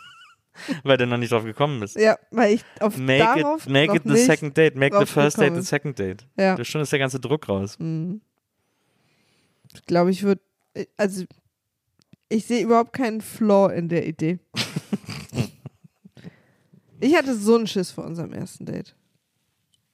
Weil 0.83 0.97
du 0.97 1.07
noch 1.07 1.17
nicht 1.17 1.33
drauf 1.33 1.45
gekommen 1.45 1.81
bist. 1.81 1.97
Ja, 1.97 2.19
weil 2.31 2.55
ich 2.55 2.65
auf 2.81 2.97
Make 2.97 3.19
darauf 3.19 3.67
it, 3.67 3.73
make 3.73 3.87
noch 3.89 3.97
it 3.97 4.03
the 4.05 4.11
nicht 4.11 4.27
second 4.27 4.57
date. 4.57 4.77
Make 4.77 4.99
the 4.99 5.07
first 5.07 5.39
date 5.39 5.55
the 5.55 5.63
second 5.63 5.99
date. 5.99 6.27
Ja. 6.37 6.57
Da 6.57 6.65
schon 6.65 6.81
ist 6.81 6.93
der 6.93 6.99
ganze 6.99 7.21
Druck 7.21 7.49
raus. 7.49 7.79
Mhm. 7.79 8.21
Ich 9.75 9.85
glaube, 9.85 10.11
ich 10.11 10.23
würde, 10.23 10.41
also 10.97 11.25
ich 12.29 12.47
sehe 12.47 12.63
überhaupt 12.63 12.93
keinen 12.93 13.21
Flaw 13.21 13.75
in 13.75 13.89
der 13.89 14.07
Idee. 14.07 14.39
ich 17.01 17.15
hatte 17.15 17.37
so 17.37 17.57
einen 17.57 17.67
Schiss 17.67 17.91
vor 17.91 18.05
unserem 18.05 18.33
ersten 18.33 18.67
Date. 18.67 18.95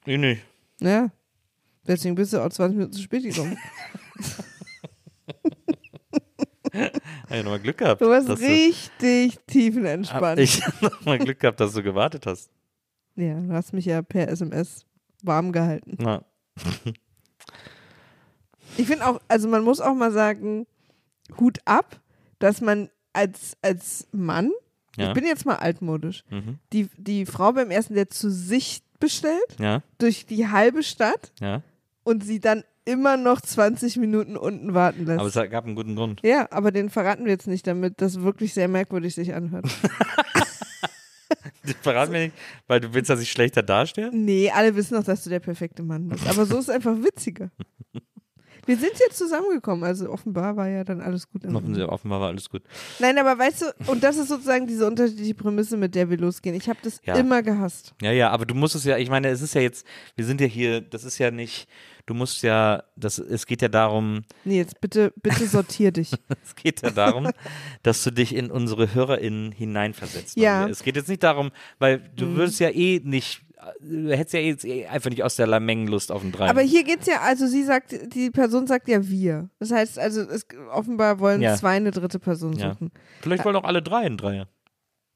Nee, 0.07 0.19
nee. 0.19 0.39
Ja. 0.81 1.11
Deswegen 1.87 2.15
bist 2.15 2.33
du 2.33 2.39
auch 2.39 2.49
20 2.49 2.77
Minuten 2.77 2.93
zu 2.93 3.03
spät 3.03 3.25
gekommen. 3.25 3.59
Hab 7.33 7.39
ich 7.39 7.45
nochmal 7.45 7.61
Glück 7.61 7.79
gehabt. 7.79 8.01
Du 8.01 8.07
warst 8.09 8.29
richtig 8.29 9.37
Hab 9.37 9.47
tiefenentspannt. 9.47 10.41
ich 10.41 10.63
nochmal 10.81 11.19
Glück 11.19 11.41
gehabt, 11.41 11.61
dass 11.61 11.73
du 11.73 11.83
gewartet 11.83 12.27
hast. 12.27 12.51
Ja, 13.17 13.35
du 13.35 13.53
hast 13.53 13.73
mich 13.73 13.87
ja 13.87 14.03
per 14.03 14.29
SMS 14.29 14.87
warm 15.23 15.53
gehalten. 15.53 15.97
Na, 15.99 16.25
Ich 18.77 18.87
finde 18.87 19.07
auch, 19.07 19.21
also 19.29 19.49
man 19.49 19.63
muss 19.63 19.81
auch 19.81 19.95
mal 19.95 20.13
sagen, 20.13 20.67
Hut 21.39 21.59
ab, 21.65 22.01
dass 22.39 22.61
man 22.61 22.91
als, 23.13 23.57
als 23.63 24.09
Mann, 24.13 24.51
ja. 24.97 25.09
ich 25.09 25.15
bin 25.15 25.27
jetzt 25.27 25.47
mal 25.47 25.57
altmodisch, 25.57 26.25
mhm. 26.31 26.59
die, 26.73 26.89
die 26.97 27.27
Frau 27.27 27.53
beim 27.53 27.71
ersten 27.71 27.95
Date 27.95 28.13
zu 28.13 28.31
sich 28.31 28.83
bestellt, 28.99 29.57
ja, 29.59 29.83
durch 29.99 30.27
die 30.27 30.49
halbe 30.49 30.83
Stadt 30.83 31.33
ja. 31.41 31.63
und 32.05 32.25
sie 32.25 32.41
dann 32.41 32.65
immer 32.85 33.17
noch 33.17 33.41
20 33.41 33.97
Minuten 33.97 34.37
unten 34.37 34.75
warten 34.75 35.07
lässt. 35.07 35.21
Aber 35.21 35.29
es 35.29 35.51
gab 35.51 35.65
einen 35.65 35.75
guten 35.75 35.97
Grund. 35.97 36.21
ja, 36.25 36.49
aber 36.51 36.71
den 36.73 36.91
verraten 36.91 37.25
wir 37.25 37.33
jetzt 37.33 37.47
nicht, 37.47 37.67
damit 37.67 38.01
das 38.01 38.23
wirklich 38.23 38.55
sehr 38.55 38.69
merkwürdig 38.69 39.15
sich 39.15 39.35
anhört. 39.35 39.67
Verrat 41.83 42.11
mir 42.11 42.25
nicht, 42.25 42.35
weil 42.67 42.81
du 42.81 42.93
willst, 42.93 43.09
dass 43.09 43.21
ich 43.21 43.31
schlechter 43.31 43.63
dastehe? 43.63 44.11
nee, 44.13 44.51
alle 44.51 44.75
wissen 44.75 44.95
doch, 44.95 45.05
dass 45.05 45.23
du 45.25 45.31
der 45.31 45.41
perfekte 45.41 45.83
Mann 45.83 46.09
bist. 46.09 46.27
Aber 46.29 46.45
so 46.45 46.59
ist 46.59 46.69
es 46.69 46.71
einfach 46.71 46.97
witziger. 46.97 47.51
Wir 48.67 48.77
sind 48.77 48.93
jetzt 49.01 49.19
zusammengekommen, 49.19 49.85
also 49.85 50.09
offenbar 50.11 50.57
war 50.57 50.69
ja 50.69 50.85
dann 50.85 51.01
alles 51.01 51.29
gut. 51.29 51.45
Offenbar 51.45 52.21
war 52.21 52.29
alles 52.29 52.49
gut. 52.49 52.63
Nein, 53.01 53.19
aber 53.19 53.39
weißt 53.39 53.63
du, 53.63 53.91
und 53.91 54.03
das 54.05 54.17
ist 54.17 54.29
sozusagen 54.29 54.67
diese 54.67 54.87
unterschiedliche 54.87 55.35
Prämisse, 55.35 55.77
mit 55.77 55.95
der 55.95 56.09
wir 56.11 56.17
losgehen. 56.19 56.55
Ich 56.55 56.69
habe 56.69 56.79
das 56.83 57.01
Ja. 57.05 57.17
immer 57.17 57.43
gehasst. 57.43 57.95
Ja, 58.01 58.13
ja, 58.13 58.31
aber 58.31 58.47
du 58.47 58.55
musst 58.55 58.75
es 58.75 58.85
ja, 58.85 58.97
ich 58.99 59.11
meine, 59.11 59.29
es 59.29 59.43
ist 59.43 59.55
ja 59.55 59.61
jetzt, 59.61 59.87
wir 60.17 60.25
sind 60.25 60.41
ja 60.41 60.47
hier, 60.47 60.81
das 60.81 61.03
ist 61.05 61.19
ja 61.19 61.31
nicht, 61.33 61.67
du 62.07 62.15
musst 62.15 62.43
ja, 62.43 62.85
das, 62.97 63.19
es 63.19 63.47
geht 63.47 63.63
ja 63.63 63.69
darum, 63.69 64.23
Nee, 64.45 64.59
jetzt 64.59 64.81
bitte, 64.81 65.13
bitte 65.23 65.47
sortier 65.47 65.91
dich. 65.93 66.13
es 66.45 66.55
geht 66.55 66.83
ja 66.83 66.91
darum, 66.91 67.31
dass 67.83 68.05
du 68.05 68.11
dich 68.13 68.35
in 68.35 68.51
unsere 68.51 68.95
HörerInnen 68.95 69.51
hineinversetzt. 69.53 70.37
Ja. 70.37 70.69
Es 70.69 70.83
geht 70.83 70.97
jetzt 70.97 71.09
nicht 71.09 71.23
darum, 71.23 71.51
weil 71.79 71.99
du 72.17 72.37
würdest 72.37 72.61
ja 72.61 72.71
eh 72.71 73.01
nicht, 73.03 73.43
du 73.81 74.17
hättest 74.17 74.35
ja 74.35 74.41
jetzt 74.41 74.65
eh 74.65 74.87
einfach 74.87 75.11
nicht 75.11 75.23
aus 75.23 75.37
der 75.37 75.47
Lamengenlust 75.47 76.11
auf 76.13 76.23
den 76.23 76.33
Dreien. 76.33 76.51
Aber 76.51 76.61
hier 76.63 76.85
geht's 76.85 77.07
ja, 77.07 77.21
also 77.21 77.47
sie 77.47 77.65
sagt, 77.65 77.95
die 78.15 78.31
Person 78.31 78.67
sagt 78.67 78.89
ja 78.89 79.07
wir. 79.09 79.49
Das 79.59 79.71
heißt, 79.71 79.99
also 79.99 80.23
es, 80.23 80.47
offenbar 80.73 81.19
wollen 81.21 81.41
Ja. 81.41 81.55
zwei 81.57 81.77
eine 81.77 81.91
dritte 81.91 82.19
Person 82.19 82.55
Ja. 82.55 82.73
suchen. 82.73 82.91
Vielleicht 83.21 83.45
wollen 83.45 83.57
auch 83.57 83.65
alle 83.65 83.83
drei 83.83 83.99
einen 84.07 84.17
Dreier. 84.17 84.49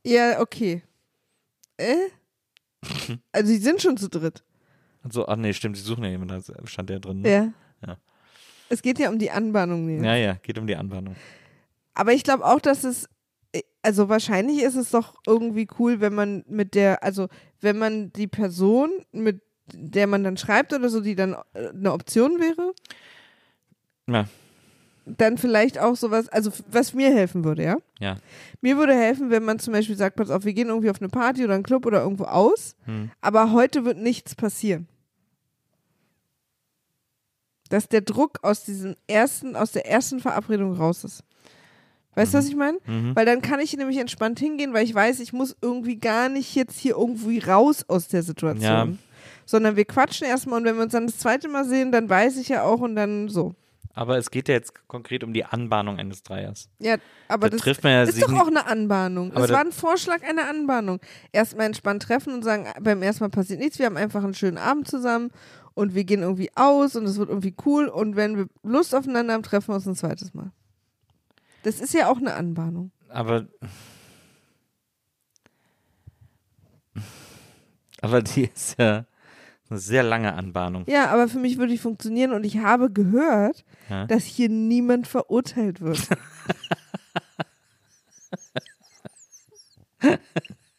Ja, 0.05 0.41
okay. 0.41 0.83
Äh? 1.77 1.97
Also 3.33 3.49
sie 3.53 3.59
sind 3.59 3.83
schon 3.83 3.97
zu 3.97 4.09
dritt. 4.09 4.45
Also, 5.03 5.27
ach 5.29 5.37
nee, 5.37 5.53
stimmt, 5.53 5.77
sie 5.77 5.83
suchen 5.83 6.05
ja 6.05 6.11
jemanden, 6.11 6.43
da 6.47 6.67
stand 6.67 6.91
ja 6.91 6.99
drin. 6.99 7.21
Ne? 7.21 7.31
Ja. 7.31 7.53
Ja. 7.87 7.97
Es 8.69 8.83
geht 8.83 8.99
ja 8.99 9.09
um 9.09 9.19
die 9.19 9.31
Anbahnung. 9.31 10.03
Ja, 10.03 10.17
ja, 10.17 10.35
geht 10.35 10.59
um 10.59 10.67
die 10.67 10.75
Anbahnung. 10.77 11.15
Aber 11.95 12.13
ich 12.13 12.25
glaube 12.25 12.45
auch, 12.45 12.61
dass 12.61 12.83
es, 12.85 13.09
also 13.87 14.09
wahrscheinlich 14.09 14.63
ist 14.63 14.75
es 14.75 14.91
doch 14.91 15.15
irgendwie 15.27 15.69
cool, 15.79 16.01
wenn 16.01 16.13
man 16.15 16.45
mit 16.49 16.75
der, 16.75 17.03
also 17.05 17.29
wenn 17.61 17.79
man 17.79 18.13
die 18.13 18.27
Person, 18.27 18.91
mit 19.13 19.41
der 19.73 20.07
man 20.09 20.25
dann 20.25 20.37
schreibt 20.37 20.73
oder 20.73 20.89
so, 20.89 21.01
die 21.01 21.15
dann 21.15 21.35
äh, 21.55 21.69
eine 21.69 21.93
Option 21.93 22.41
wäre, 22.41 22.75
Ja, 24.09 24.27
dann 25.07 25.39
vielleicht 25.39 25.79
auch 25.79 25.95
sowas, 25.95 26.29
also 26.29 26.51
was 26.69 26.93
mir 26.93 27.15
helfen 27.15 27.45
würde, 27.45 27.63
ja? 27.63 27.77
ja. 28.01 28.17
Mir 28.61 28.77
würde 28.77 28.93
helfen, 28.95 29.31
wenn 29.31 29.45
man 29.45 29.61
zum 29.61 29.73
Beispiel 29.73 29.97
sagt, 29.97 30.17
pass 30.17 30.31
auf, 30.31 30.45
wir 30.45 30.53
gehen 30.53 30.69
irgendwie 30.69 30.91
auf 30.91 31.01
eine 31.01 31.09
Party 31.09 31.45
oder 31.45 31.55
einen 31.55 31.63
Club 31.63 31.87
oder 31.87 32.03
irgendwo 32.03 32.25
aus, 32.25 32.75
Hm. 32.87 33.11
aber 33.21 33.53
heute 33.53 33.85
wird 33.85 33.99
nichts 33.99 34.35
passieren. 34.35 34.89
Dass 37.69 37.89
der 37.89 38.01
Druck 38.01 38.39
aus 38.43 38.65
diesem 38.65 38.97
ersten, 39.07 39.57
aus 39.57 39.73
der 39.73 39.89
ersten 39.89 40.21
Verabredung 40.21 40.75
raus 40.75 41.05
ist. 41.05 41.25
Weißt 42.17 42.35
du, 42.35 42.39
was 42.39 42.49
ich 42.49 42.57
meine? 42.57 42.79
Weil 43.15 43.27
dann 43.27 43.43
kann 43.43 43.61
ich 43.61 43.77
nämlich 43.77 43.99
entspannt 43.99 44.41
hingehen, 44.41 44.73
weil 44.73 44.85
ich 44.85 44.95
weiß, 44.95 45.21
ich 45.21 45.33
muss 45.33 45.55
irgendwie 45.61 45.97
gar 45.97 46.29
nicht 46.29 46.55
jetzt 46.57 46.79
hier 46.79 46.97
irgendwie 46.97 47.39
raus 47.39 47.85
aus 47.89 48.09
der 48.09 48.23
Situation. 48.25 48.63
Ja. 48.63 48.89
Sondern 49.45 49.77
wir 49.77 49.85
quatschen 49.85 50.27
erstmal 50.27 50.59
und 50.61 50.65
wenn 50.67 50.77
wir 50.77 50.83
uns 50.83 50.93
dann 50.93 51.07
das 51.07 51.19
zweite 51.19 51.49
Mal 51.49 51.65
sehen, 51.65 51.93
dann 51.93 52.09
weiß 52.09 52.39
ich 52.39 52.49
ja 52.49 52.63
auch 52.65 52.81
und 52.81 52.97
dann 52.97 53.29
so. 53.29 53.55
Aber 53.93 54.19
es 54.19 54.31
geht 54.31 54.49
ja 54.49 54.55
jetzt 54.55 54.75
konkret 54.89 55.25
um 55.25 55.33
die 55.33 55.45
Anbahnung 55.45 55.99
eines 55.99 56.23
Dreiers. 56.23 56.69
Ja, 56.81 56.97
aber 57.29 57.49
Da 57.49 57.57
das 57.57 57.63
trifft 57.63 57.83
man 57.83 57.93
ja 57.93 58.03
ist 58.03 58.21
doch 58.21 58.33
auch 58.33 58.49
eine 58.49 58.67
Anbahnung. 58.67 59.33
Da- 59.33 59.49
war 59.49 59.61
ein 59.61 59.73
Vorschlag 59.73 60.23
einer 60.23 60.49
Anbahnung. 60.51 61.01
Erstmal 61.33 61.65
entspannt 61.67 62.03
treffen 62.03 62.35
und 62.35 62.43
sagen, 62.45 62.67
beim 62.83 63.03
ersten 63.03 63.25
Mal 63.25 63.31
passiert 63.31 63.61
nichts, 63.61 63.79
wir 63.79 63.87
haben 63.87 63.97
einfach 63.97 64.23
einen 64.23 64.35
schönen 64.35 64.59
Abend 64.59 64.87
zusammen 64.89 65.31
und 65.75 65.95
wir 65.95 66.05
gehen 66.05 66.21
irgendwie 66.23 66.51
aus 66.57 66.95
und 66.97 67.05
es 67.05 67.17
wird 67.19 67.29
irgendwie 67.31 67.55
cool 67.65 67.89
und 67.89 68.17
wenn 68.17 68.37
wir 68.37 68.47
Lust 68.65 68.95
aufeinander 68.95 69.33
haben, 69.35 69.43
treffen 69.43 69.69
wir 69.69 69.77
uns 69.77 69.87
ein 69.87 69.95
zweites 69.95 70.35
Mal. 70.35 70.51
Das 71.67 71.81
ist 71.81 71.93
ja 71.95 72.09
auch 72.09 72.19
eine 72.19 72.35
Anbahnung. 72.35 72.93
Aber. 73.09 73.49
Aber 78.01 78.23
die 78.23 78.45
ist 78.45 78.79
ja 78.79 79.05
eine 79.69 79.79
sehr 79.81 80.05
lange 80.05 80.33
Anbahnung. 80.35 80.85
Ja, 80.87 81.11
aber 81.11 81.27
für 81.27 81.41
mich 81.41 81.59
würde 81.59 81.73
die 81.73 81.79
funktionieren 81.79 82.31
und 82.33 82.45
ich 82.45 82.59
habe 82.59 82.89
gehört, 82.89 83.65
Ja. 83.91 84.07
dass 84.07 84.23
hier 84.23 84.49
niemand 84.49 85.09
verurteilt 85.09 85.81
wird. 85.81 86.09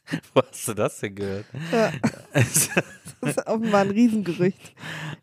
Wo 0.34 0.41
hast 0.41 0.68
du 0.68 0.74
das 0.74 0.99
denn 0.99 1.16
gehört? 1.16 1.45
Ja. 1.72 1.91
Das 3.20 3.36
ist 3.36 3.47
offenbar 3.47 3.82
ein 3.82 3.89
Riesengerücht. 3.89 4.74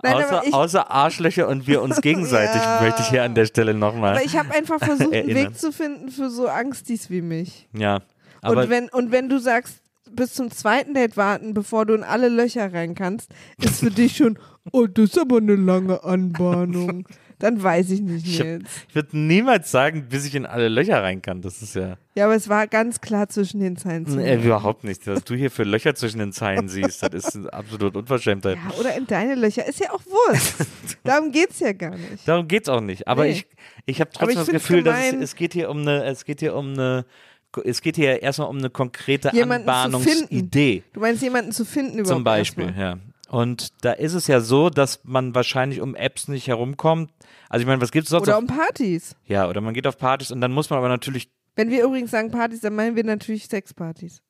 Nein, 0.03 0.15
außer, 0.15 0.43
ich, 0.45 0.53
außer 0.53 0.91
Arschlöcher 0.91 1.47
und 1.47 1.69
wir 1.69 1.81
uns 1.81 2.01
gegenseitig, 2.01 2.61
Ja. 2.61 2.81
möchte 2.83 3.03
ich 3.03 3.09
hier 3.09 3.23
an 3.23 3.37
der 3.37 3.47
Stelle 3.47 3.73
nochmal. 3.73 4.17
aber 4.17 4.25
ich 4.25 4.37
habe 4.37 4.53
einfach 4.53 4.81
versucht, 4.81 5.13
einen 5.13 5.29
Erinnern. 5.29 5.53
Weg 5.53 5.59
zu 5.59 5.71
finden 5.71 6.11
für 6.11 6.29
so 6.29 6.49
Angstis 6.49 7.09
wie 7.09 7.23
mich. 7.23 7.69
Ja. 7.73 8.01
Und, 8.43 8.69
wenn, 8.69 8.89
und 8.89 9.13
wenn 9.13 9.29
du 9.29 9.39
sagst, 9.39 9.77
bis 10.11 10.35
zum 10.35 10.51
zweiten 10.51 10.95
Date 10.95 11.17
warten, 11.17 11.55
bevor 11.55 11.87
du 11.87 11.95
in 11.95 12.03
alle 12.03 12.29
Löcher 12.29 12.73
rein 12.73 12.97
kannst, 12.97 13.31
ist 13.63 13.79
für 13.79 13.91
dich 13.91 14.17
schon, 14.17 14.39
oh, 14.73 14.87
das 14.87 15.11
ist 15.11 15.19
aber 15.19 15.37
eine 15.37 15.55
lange 15.55 16.03
Anbahnung. 16.03 17.07
Dann 17.45 17.63
weiß 17.63 17.91
ich 17.91 18.01
nicht, 18.01 18.27
Ich 18.27 18.41
hab- 18.41 18.47
Nils. 18.47 18.71
ich 18.89 18.95
würde 18.95 19.19
niemals 19.19 19.71
sagen, 19.71 20.07
bis 20.09 20.25
ich 20.25 20.35
in 20.35 20.47
alle 20.47 20.69
Löcher 20.69 21.03
rein 21.03 21.21
kann. 21.21 21.43
Das 21.43 21.61
ist 21.61 21.75
ja 21.75 21.99
Ja, 22.15 22.25
aber 22.25 22.35
es 22.35 22.49
war 22.49 22.67
ganz 22.67 23.03
klar 23.03 23.29
zwischen 23.29 23.61
den 23.61 23.77
Zeilen. 23.77 24.07
zu 24.07 24.17
lesen. 24.17 24.45
überhaupt 24.45 24.83
nicht. 24.85 25.07
Was 25.07 25.25
du 25.25 25.35
hier 25.35 25.51
für 25.51 25.65
Löcher 25.65 25.95
zwischen 25.95 26.21
den 26.21 26.33
Zeilen 26.33 26.69
siehst, 26.69 27.03
das 27.03 27.13
ist 27.13 27.37
eine 27.37 27.53
absolut 27.53 27.95
Unverschämtheit. 27.97 28.57
Ja, 28.57 28.79
oder 28.81 28.97
in 28.97 29.07
deine 29.07 29.35
Löcher. 29.35 29.67
Ist 29.67 29.79
ja 29.81 29.91
auch 29.93 30.01
Wurst. 30.07 30.55
Darum 31.05 31.31
geht's 31.33 31.61
ja 31.61 31.73
gar 31.75 31.91
nicht. 31.97 32.27
Darum 32.27 32.49
geht's 32.49 32.69
auch 32.71 32.81
nicht. 32.81 33.07
Aber 33.07 33.25
Nee. 33.25 33.31
ich, 33.33 33.47
ich 33.85 34.01
habe 34.01 34.11
Aber 34.15 34.21
trotzdem 34.21 34.31
ich 34.31 34.37
das 34.39 34.47
find's 34.49 34.63
Gefühl, 34.67 34.83
dass 34.85 34.99
es, 34.99 35.11
gemein. 35.11 35.23
es 35.23 35.35
geht 35.37 35.53
hier 35.53 35.69
um 35.71 35.79
eine, 35.83 36.05
es 36.05 36.25
geht 36.25 36.41
hier 36.41 36.55
um 36.57 36.73
eine, 36.73 37.05
es 37.65 37.83
geht 37.83 37.97
hier 37.97 38.23
erstmal 38.23 38.49
um 38.49 38.57
eine 38.59 38.71
konkrete 38.71 39.31
Jemanden 39.35 39.67
zu 39.69 39.73
Anbahnungsidee. 39.75 40.83
Du 40.95 41.01
meinst, 41.01 41.23
jemanden 41.23 41.53
zu 41.53 41.65
finden 41.67 41.99
überhaupt 41.99 42.09
Zum 42.09 42.25
Beispiel, 42.25 42.65
erstmal. 42.65 42.85
ja. 42.95 42.99
Und 43.31 43.69
da 43.81 43.93
ist 43.93 44.13
es 44.15 44.27
ja 44.29 44.41
so, 44.41 44.71
dass 44.71 45.01
man 45.03 45.35
wahrscheinlich 45.35 45.81
um 45.81 45.95
Apps 45.97 46.29
nicht 46.29 46.47
herumkommt. 46.47 47.11
Also 47.49 47.63
ich 47.63 47.67
meine, 47.67 47.81
was 47.81 47.91
gibt's 47.93 48.11
sonst 48.11 48.29
Oder 48.29 48.39
um 48.39 48.47
Partys. 48.47 49.15
Ja, 49.27 49.49
oder 49.49 49.61
man 49.61 49.75
geht 49.75 49.87
auf 49.87 49.99
Partys 49.99 50.31
und 50.31 50.41
dann 50.41 50.53
muss 50.53 50.71
man 50.71 50.79
aber 50.79 50.89
natürlich, 50.89 51.31
Wenn 51.57 51.71
wir 51.71 51.85
übrigens 51.85 52.11
sagen 52.11 52.31
Partys, 52.31 52.61
dann 52.61 52.75
meinen 52.75 52.97
wir 52.97 53.05
natürlich 53.05 53.47
Sexpartys. 53.47 54.23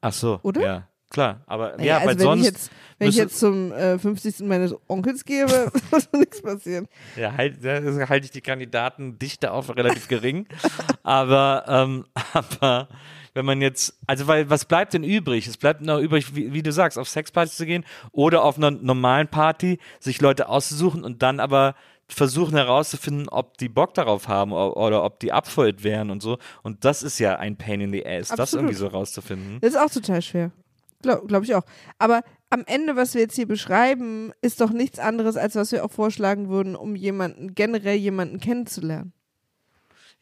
ach 0.00 0.12
so, 0.12 0.40
Oder? 0.42 0.60
ja, 0.62 0.88
klar. 1.10 1.42
Aber 1.46 1.76
Naja, 1.76 1.84
ja, 1.84 1.94
also 1.96 2.06
weil 2.08 2.18
wenn 2.18 2.22
sonst 2.24 2.40
ich 2.40 2.46
jetzt, 2.46 2.70
wenn 2.98 3.08
ich 3.08 3.16
jetzt 3.16 3.38
zum 3.38 3.72
äh, 3.72 3.98
50. 3.98 4.40
meines 4.40 4.74
Onkels 4.88 5.24
gehe, 5.24 5.48
wird 5.90 6.12
nichts 6.14 6.42
passieren. 6.42 6.86
Ja, 7.16 7.36
halt, 7.36 7.64
da 7.64 7.80
halte 8.08 8.24
ich 8.24 8.30
die 8.30 8.40
Kandidatendichte 8.40 9.50
auf 9.52 9.74
relativ 9.76 10.08
gering. 10.08 10.46
aber, 11.02 11.64
ähm, 11.68 12.04
aber 12.32 12.88
wenn 13.34 13.44
man 13.44 13.60
jetzt, 13.62 13.96
also 14.06 14.26
weil, 14.26 14.50
was 14.50 14.64
bleibt 14.64 14.92
denn 14.92 15.04
übrig? 15.04 15.46
Es 15.46 15.56
bleibt 15.56 15.82
noch 15.82 16.00
übrig, 16.00 16.34
wie, 16.34 16.52
wie 16.52 16.62
du 16.62 16.72
sagst, 16.72 16.98
auf 16.98 17.08
Sexpartys 17.08 17.56
zu 17.56 17.66
gehen 17.66 17.84
oder 18.12 18.42
auf 18.42 18.56
einer 18.56 18.70
normalen 18.70 19.28
Party 19.28 19.78
sich 20.00 20.20
Leute 20.20 20.48
auszusuchen 20.48 21.04
und 21.04 21.22
dann 21.22 21.38
aber 21.40 21.74
versuchen 22.12 22.56
herauszufinden, 22.56 23.28
ob 23.28 23.58
die 23.58 23.68
Bock 23.68 23.94
darauf 23.94 24.28
haben 24.28 24.52
oder 24.52 25.04
ob 25.04 25.20
die 25.20 25.32
abfüllt 25.32 25.84
wären 25.84 26.10
und 26.10 26.22
so. 26.22 26.38
Und 26.62 26.84
das 26.84 27.02
ist 27.02 27.18
ja 27.18 27.36
ein 27.36 27.56
Pain 27.56 27.80
in 27.80 27.92
the 27.92 28.04
ass, 28.04 28.28
das 28.28 28.40
Absolut. 28.40 28.64
irgendwie 28.64 28.78
so 28.78 28.86
rauszufinden. 28.88 29.58
Das 29.60 29.70
ist 29.74 29.80
auch 29.80 29.90
total 29.90 30.22
schwer. 30.22 30.50
Glaube 31.02 31.26
glaub 31.26 31.44
ich 31.44 31.54
auch. 31.54 31.64
Aber 31.98 32.22
am 32.50 32.64
Ende, 32.66 32.96
was 32.96 33.14
wir 33.14 33.22
jetzt 33.22 33.36
hier 33.36 33.46
beschreiben, 33.46 34.32
ist 34.42 34.60
doch 34.60 34.70
nichts 34.70 34.98
anderes, 34.98 35.36
als 35.36 35.54
was 35.54 35.72
wir 35.72 35.84
auch 35.84 35.90
vorschlagen 35.90 36.48
würden, 36.48 36.76
um 36.76 36.96
jemanden, 36.96 37.54
generell 37.54 37.96
jemanden 37.96 38.40
kennenzulernen. 38.40 39.12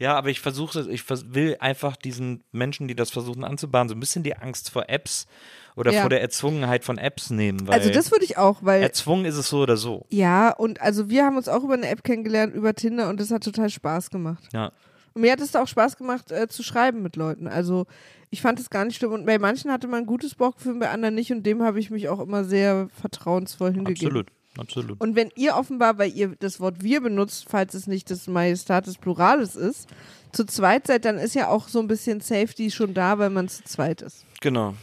Ja, 0.01 0.17
aber 0.17 0.29
ich 0.29 0.41
versuche, 0.41 0.89
ich 0.91 1.03
will 1.35 1.57
einfach 1.59 1.97
diesen 1.97 2.45
Menschen, 2.53 2.87
die 2.87 2.95
das 2.95 3.11
versuchen 3.11 3.43
anzubahnen, 3.43 3.89
so 3.89 3.95
ein 3.97 4.01
bisschen 4.01 4.23
die 4.23 4.37
Angst 4.37 4.71
vor 4.71 4.89
Apps 4.89 5.27
oder 5.75 5.93
Ja. 5.93 6.03
vor 6.03 6.11
der 6.11 6.21
Erzwungenheit 6.21 6.85
von 6.85 6.99
Apps 6.99 7.31
nehmen. 7.31 7.67
Weil 7.67 7.75
Also 7.81 7.91
das 7.91 8.11
würde 8.13 8.25
ich 8.25 8.39
auch, 8.39 8.59
weil 8.63 8.83
Erzwungen 8.83 9.25
ist 9.25 9.37
es 9.37 9.49
so 9.49 9.59
oder 9.61 9.77
so. 9.77 10.07
ja, 10.11 10.51
und 10.51 10.81
also 10.81 11.11
wir 11.11 11.25
haben 11.25 11.37
uns 11.37 11.49
auch 11.49 11.65
über 11.65 11.75
eine 11.75 11.89
App 11.89 12.05
kennengelernt, 12.05 12.55
über 12.55 12.75
Tinder 12.75 13.09
und 13.09 13.19
das 13.21 13.31
hat 13.33 13.43
total 13.43 13.71
Spaß 13.71 14.11
gemacht. 14.11 14.45
Ja. 14.53 14.71
Und 15.15 15.23
mir 15.23 15.33
hat 15.33 15.41
es 15.41 15.57
auch 15.57 15.67
Spaß 15.67 15.97
gemacht, 15.97 16.31
äh, 16.31 16.47
zu 16.47 16.63
schreiben 16.63 17.03
mit 17.03 17.17
Leuten. 17.17 17.49
Also 17.49 17.87
ich 18.31 18.41
fand 18.41 18.61
es 18.61 18.71
gar 18.71 18.85
nicht 18.85 18.97
schlimm. 18.99 19.13
Und 19.13 19.27
bei 19.27 19.39
manchen 19.41 19.73
hatte 19.73 19.89
man 19.89 20.01
ein 20.01 20.07
gutes 20.07 20.37
Bauchgefühl, 20.37 20.79
bei 20.79 20.91
anderen 20.91 21.15
nicht. 21.17 21.33
Und 21.33 21.43
dem 21.45 21.63
habe 21.63 21.81
ich 21.81 21.91
mich 21.91 22.09
auch 22.09 22.21
immer 22.21 22.45
sehr 22.45 22.89
vertrauensvoll 23.01 23.73
hingegeben. 23.73 24.07
Absolut, 24.07 24.29
absolut. 24.59 25.01
Und 25.01 25.17
wenn 25.17 25.31
ihr 25.37 25.57
offenbar, 25.57 25.99
weil 25.99 26.11
ihr 26.13 26.37
das 26.39 26.61
Wort 26.61 26.83
wir 26.83 27.01
benutzt, 27.01 27.47
falls 27.49 27.75
es 27.75 27.87
nicht 27.87 28.11
das 28.11 28.27
Majestatis 28.27 28.99
Pluralis 28.99 29.57
ist, 29.57 29.89
zu 30.33 30.45
zweit 30.45 30.87
seid, 30.87 31.05
dann 31.05 31.19
ist 31.19 31.35
ja 31.35 31.49
auch 31.49 31.69
so 31.69 31.79
ein 31.81 31.89
bisschen 31.89 32.21
Safety 32.21 32.71
schon 32.71 32.95
da, 32.95 33.19
weil 33.19 33.31
man 33.31 33.49
zu 33.49 33.65
zweit 33.65 34.03
ist. 34.03 34.25
Genau. 34.41 34.75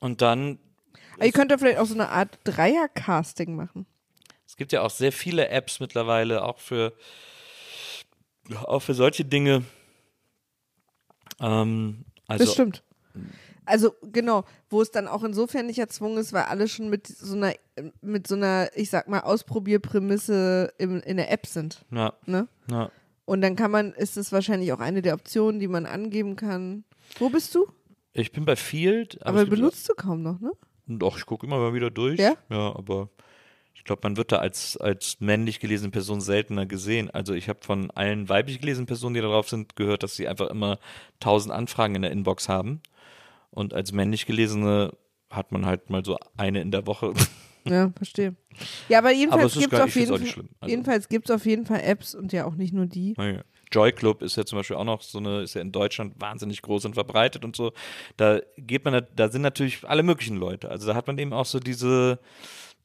Und 0.00 0.22
dann, 0.22 0.58
Aber 1.16 1.26
ihr 1.26 1.32
könnt 1.32 1.50
ja 1.50 1.58
vielleicht 1.58 1.78
auch 1.78 1.86
so 1.86 1.94
eine 1.94 2.10
Art 2.10 2.38
Dreier-Casting 2.44 3.56
machen. 3.56 3.86
es 4.46 4.56
gibt 4.56 4.72
ja 4.72 4.82
auch 4.82 4.90
sehr 4.90 5.12
viele 5.12 5.48
Apps 5.48 5.80
mittlerweile, 5.80 6.44
auch 6.44 6.58
für, 6.58 6.92
auch 8.66 8.80
für 8.80 8.94
solche 8.94 9.24
Dinge. 9.24 9.64
Ähm, 11.40 12.04
also, 12.26 12.44
das 12.44 12.54
stimmt. 12.54 12.82
Also 13.66 13.94
genau, 14.12 14.44
wo 14.70 14.82
es 14.82 14.90
dann 14.90 15.08
auch 15.08 15.24
insofern 15.24 15.66
nicht 15.66 15.78
erzwungen 15.78 16.18
ist, 16.18 16.32
weil 16.32 16.42
alle 16.44 16.68
schon 16.68 16.90
mit 16.90 17.06
so 17.06 17.34
einer, 17.36 17.52
mit 18.02 18.26
so 18.26 18.34
einer, 18.34 18.68
ich 18.74 18.90
sag 18.90 19.08
mal, 19.08 19.20
Ausprobierprämisse 19.20 20.72
im, 20.78 21.00
in 21.00 21.16
der 21.16 21.30
App 21.30 21.46
sind. 21.46 21.84
Ja, 21.90 22.12
Ne? 22.26 22.48
ja. 22.70 22.90
Und 23.26 23.40
dann 23.40 23.56
kann 23.56 23.70
man, 23.70 23.92
ist 23.94 24.18
es 24.18 24.32
wahrscheinlich 24.32 24.70
auch 24.72 24.80
eine 24.80 25.00
der 25.00 25.14
Optionen, 25.14 25.58
die 25.58 25.68
man 25.68 25.86
angeben 25.86 26.36
kann. 26.36 26.84
Wo 27.18 27.30
bist 27.30 27.54
du? 27.54 27.66
Ich 28.12 28.32
bin 28.32 28.44
bei 28.44 28.54
Field. 28.54 29.24
Aber, 29.26 29.40
gibt- 29.46 29.56
benutzt 29.56 29.88
du 29.88 29.94
kaum 29.94 30.22
noch, 30.22 30.40
ne? 30.40 30.52
Doch, 30.86 31.16
ich 31.16 31.24
gucke 31.24 31.46
immer 31.46 31.58
mal 31.58 31.72
wieder 31.72 31.90
durch. 31.90 32.20
Ja? 32.20 32.34
Ja, 32.50 32.76
aber 32.76 33.08
ich 33.74 33.82
glaube, 33.84 34.00
man 34.04 34.18
wird 34.18 34.30
da 34.30 34.36
als, 34.36 34.76
als 34.76 35.16
männlich 35.20 35.58
gelesene 35.58 35.90
Person 35.90 36.20
seltener 36.20 36.66
gesehen. 36.66 37.10
Also 37.10 37.32
ich 37.32 37.48
habe 37.48 37.60
von 37.62 37.90
allen 37.92 38.28
weiblich 38.28 38.60
gelesenen 38.60 38.86
Personen, 38.86 39.14
die 39.14 39.22
da 39.22 39.28
drauf 39.28 39.48
sind, 39.48 39.74
gehört, 39.74 40.02
dass 40.02 40.16
sie 40.16 40.28
einfach 40.28 40.50
immer 40.50 40.78
tausend 41.18 41.54
Anfragen 41.54 41.94
in 41.94 42.02
der 42.02 42.10
Inbox 42.10 42.50
haben. 42.50 42.82
Und 43.54 43.72
als 43.72 43.92
männlich 43.92 44.26
gelesene 44.26 44.92
hat 45.30 45.52
man 45.52 45.64
halt 45.64 45.90
mal 45.90 46.04
so 46.04 46.18
eine 46.36 46.60
in 46.60 46.70
der 46.70 46.86
Woche. 46.86 47.12
Ja, 47.66 47.90
verstehe. 47.96 48.36
Ja, 48.90 48.98
aber 48.98 49.10
jedenfalls 49.10 49.54
gibt 49.54 49.72
es 49.72 49.80
auf 49.80 49.96
jeden 49.96 50.18
Fall. 50.18 50.44
Also- 50.60 50.70
jedenfalls 50.70 51.08
gibt's 51.08 51.30
auf 51.30 51.46
jeden 51.46 51.64
Fall 51.64 51.80
Apps 51.80 52.14
und 52.14 52.30
ja 52.30 52.44
auch 52.44 52.56
nicht 52.56 52.74
nur 52.74 52.84
die. 52.84 53.14
Naja. 53.16 53.42
Joy 53.72 53.90
Club 53.92 54.20
ist 54.20 54.36
ja 54.36 54.44
zum 54.44 54.58
Beispiel 54.58 54.76
auch 54.76 54.84
noch 54.84 55.00
so 55.00 55.16
eine, 55.16 55.40
ist 55.40 55.54
ja 55.54 55.62
in 55.62 55.72
Deutschland 55.72 56.20
wahnsinnig 56.20 56.60
groß 56.60 56.84
und 56.84 56.92
verbreitet 56.92 57.42
und 57.42 57.56
so. 57.56 57.72
Da 58.18 58.40
geht 58.58 58.84
man, 58.84 59.06
da 59.16 59.30
sind 59.30 59.40
natürlich 59.40 59.82
alle 59.88 60.02
möglichen 60.02 60.36
Leute. 60.36 60.68
Also 60.68 60.86
da 60.86 60.94
hat 60.94 61.06
man 61.06 61.16
eben 61.18 61.32
auch 61.32 61.46
so 61.46 61.58
diese, 61.58 62.18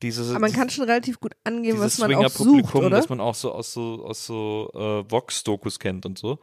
diese. 0.02 0.32
Aber 0.32 0.40
man 0.40 0.54
kann 0.54 0.70
schon 0.70 0.86
relativ 0.86 1.20
gut 1.20 1.34
angeben, 1.44 1.76
dieses 1.76 2.00
was 2.00 2.08
man 2.08 2.16
auch 2.16 2.30
sucht, 2.30 2.74
oder? 2.74 2.90
das 2.90 3.10
man 3.10 3.20
auch 3.20 3.36
so 3.36 3.52
aus 3.52 3.74
so, 3.74 4.06
aus 4.06 4.26
so 4.26 4.72
äh, 4.74 5.12
Vox-Dokus 5.12 5.78
kennt 5.80 6.06
und 6.06 6.18
so. 6.18 6.40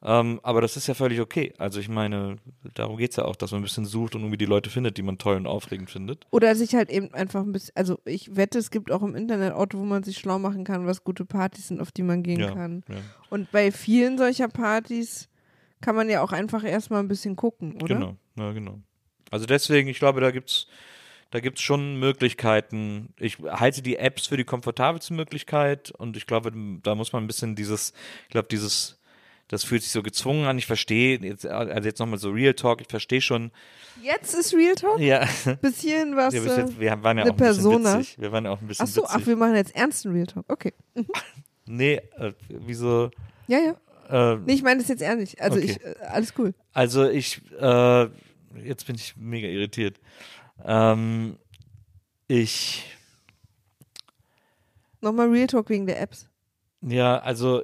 Ähm, 0.00 0.38
aber 0.44 0.60
das 0.60 0.76
ist 0.76 0.86
ja 0.86 0.94
völlig 0.94 1.20
okay. 1.20 1.52
Also 1.58 1.80
ich 1.80 1.88
meine, 1.88 2.36
darum 2.74 2.96
geht 2.96 3.10
es 3.10 3.16
ja 3.16 3.24
auch, 3.24 3.34
dass 3.34 3.50
man 3.50 3.60
ein 3.60 3.64
bisschen 3.64 3.84
sucht 3.84 4.14
und 4.14 4.20
irgendwie 4.22 4.38
die 4.38 4.44
Leute 4.44 4.70
findet, 4.70 4.96
die 4.96 5.02
man 5.02 5.18
toll 5.18 5.36
und 5.36 5.46
aufregend 5.46 5.90
findet. 5.90 6.24
Oder 6.30 6.54
sich 6.54 6.74
halt 6.76 6.88
eben 6.88 7.12
einfach 7.14 7.40
ein 7.40 7.50
bisschen, 7.50 7.74
also 7.74 7.98
ich 8.04 8.36
wette, 8.36 8.58
es 8.58 8.70
gibt 8.70 8.92
auch 8.92 9.02
im 9.02 9.16
Internet 9.16 9.54
Orte, 9.54 9.76
wo 9.76 9.84
man 9.84 10.04
sich 10.04 10.18
schlau 10.18 10.38
machen 10.38 10.62
kann, 10.62 10.86
was 10.86 11.02
gute 11.02 11.24
Partys 11.24 11.68
sind, 11.68 11.80
auf 11.80 11.90
die 11.90 12.04
man 12.04 12.22
gehen 12.22 12.40
Ja, 12.40 12.52
kann. 12.52 12.84
ja. 12.88 12.96
Und 13.30 13.50
bei 13.50 13.72
vielen 13.72 14.18
solcher 14.18 14.48
Partys 14.48 15.28
kann 15.80 15.96
man 15.96 16.08
ja 16.08 16.22
auch 16.22 16.32
einfach 16.32 16.62
erstmal 16.62 17.00
ein 17.00 17.08
bisschen 17.08 17.34
gucken, 17.34 17.80
oder? 17.82 17.94
Genau, 17.96 18.16
ja, 18.36 18.52
genau. 18.52 18.78
Also 19.30 19.46
deswegen, 19.46 19.88
ich 19.88 19.98
glaube, 19.98 20.20
da 20.20 20.30
gibt's 20.30 20.68
da 21.30 21.40
gibt's 21.40 21.60
schon 21.60 21.98
Möglichkeiten. 21.98 23.12
Ich 23.18 23.38
halte 23.38 23.82
die 23.82 23.96
Apps 23.96 24.26
für 24.28 24.38
die 24.38 24.44
komfortabelste 24.44 25.12
Möglichkeit 25.12 25.90
und 25.90 26.16
ich 26.16 26.26
glaube, 26.26 26.52
da 26.82 26.94
muss 26.94 27.12
man 27.12 27.22
ein 27.24 27.26
bisschen 27.26 27.54
dieses, 27.54 27.92
ich 28.24 28.30
glaube, 28.30 28.48
dieses, 28.48 28.97
das 29.48 29.64
fühlt 29.64 29.82
sich 29.82 29.90
so 29.92 30.02
gezwungen 30.02 30.46
an. 30.46 30.58
Ich 30.58 30.66
verstehe, 30.66 31.18
jetzt, 31.20 31.46
also 31.46 31.88
jetzt 31.88 31.98
nochmal 31.98 32.18
so 32.18 32.30
Real 32.30 32.54
Talk, 32.54 32.80
ich 32.80 32.88
verstehe 32.88 33.20
schon. 33.20 33.50
Jetzt 34.02 34.34
ist 34.34 34.54
Real 34.54 34.74
Talk? 34.74 35.00
Ja, 35.00 35.26
Bis 35.60 35.80
hierhin 35.80 36.14
war 36.16 36.28
es. 36.28 36.34
ja 36.34 36.42
jetzt, 36.44 36.78
wir 36.78 37.02
waren 37.02 37.18
ja 37.18 37.24
eine 37.24 37.32
auch 37.32 37.36
ein 37.36 37.36
bisschen 37.38 37.84
witzig. 37.84 38.16
Wir 38.20 38.30
waren 38.32 38.44
ja 38.44 38.50
auch 38.52 38.60
ein 38.60 38.66
bisschen 38.68 38.84
ach 38.84 38.88
so, 38.88 39.02
witzig. 39.02 39.16
ach, 39.22 39.26
wir 39.26 39.36
machen 39.36 39.54
jetzt 39.56 39.74
ernsten 39.74 40.12
Real 40.12 40.26
Talk. 40.26 40.44
Okay. 40.48 40.72
nee, 41.66 41.94
äh, 42.18 42.32
wieso? 42.48 43.10
Ja, 43.48 43.58
ja. 43.58 44.32
Äh, 44.34 44.36
Nee, 44.46 44.54
ich 44.54 44.62
meine 44.62 44.80
das 44.80 44.88
jetzt 44.88 45.02
ehrlich. 45.02 45.40
Also 45.42 45.58
Okay. 45.58 45.66
ich, 45.78 45.84
äh, 45.84 45.94
alles 46.08 46.32
cool. 46.38 46.54
Also 46.72 47.08
ich, 47.08 47.40
äh, 47.60 48.08
jetzt 48.64 48.86
bin 48.86 48.94
ich 48.96 49.16
mega 49.16 49.48
irritiert. 49.48 49.98
Ähm, 50.64 51.36
ich, 52.26 52.84
Nochmal 55.00 55.28
Real 55.28 55.46
Talk 55.46 55.68
wegen 55.70 55.86
der 55.86 56.00
Apps. 56.00 56.28
ja, 56.82 57.18
also 57.18 57.62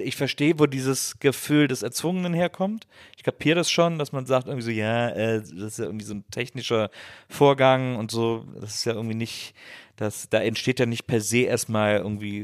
ich 0.00 0.16
verstehe, 0.16 0.58
wo 0.58 0.66
dieses 0.66 1.18
Gefühl 1.18 1.68
des 1.68 1.82
Erzwungenen 1.82 2.34
herkommt. 2.34 2.86
Ich 3.16 3.22
kapiere 3.22 3.56
das 3.56 3.70
schon, 3.70 3.98
dass 3.98 4.12
man 4.12 4.26
sagt 4.26 4.46
irgendwie 4.46 4.64
so, 4.64 4.70
ja, 4.70 5.08
äh, 5.10 5.40
das 5.40 5.50
ist 5.50 5.78
ja 5.78 5.84
irgendwie 5.86 6.04
so 6.04 6.14
ein 6.14 6.24
technischer 6.30 6.90
Vorgang 7.28 7.96
und 7.96 8.10
so. 8.10 8.46
Das 8.60 8.76
ist 8.76 8.84
ja 8.84 8.94
irgendwie 8.94 9.14
nicht, 9.14 9.54
das, 9.96 10.28
da 10.28 10.40
entsteht 10.40 10.80
ja 10.80 10.86
nicht 10.86 11.06
per 11.06 11.20
se 11.20 11.40
erstmal 11.40 11.98
irgendwie 11.98 12.40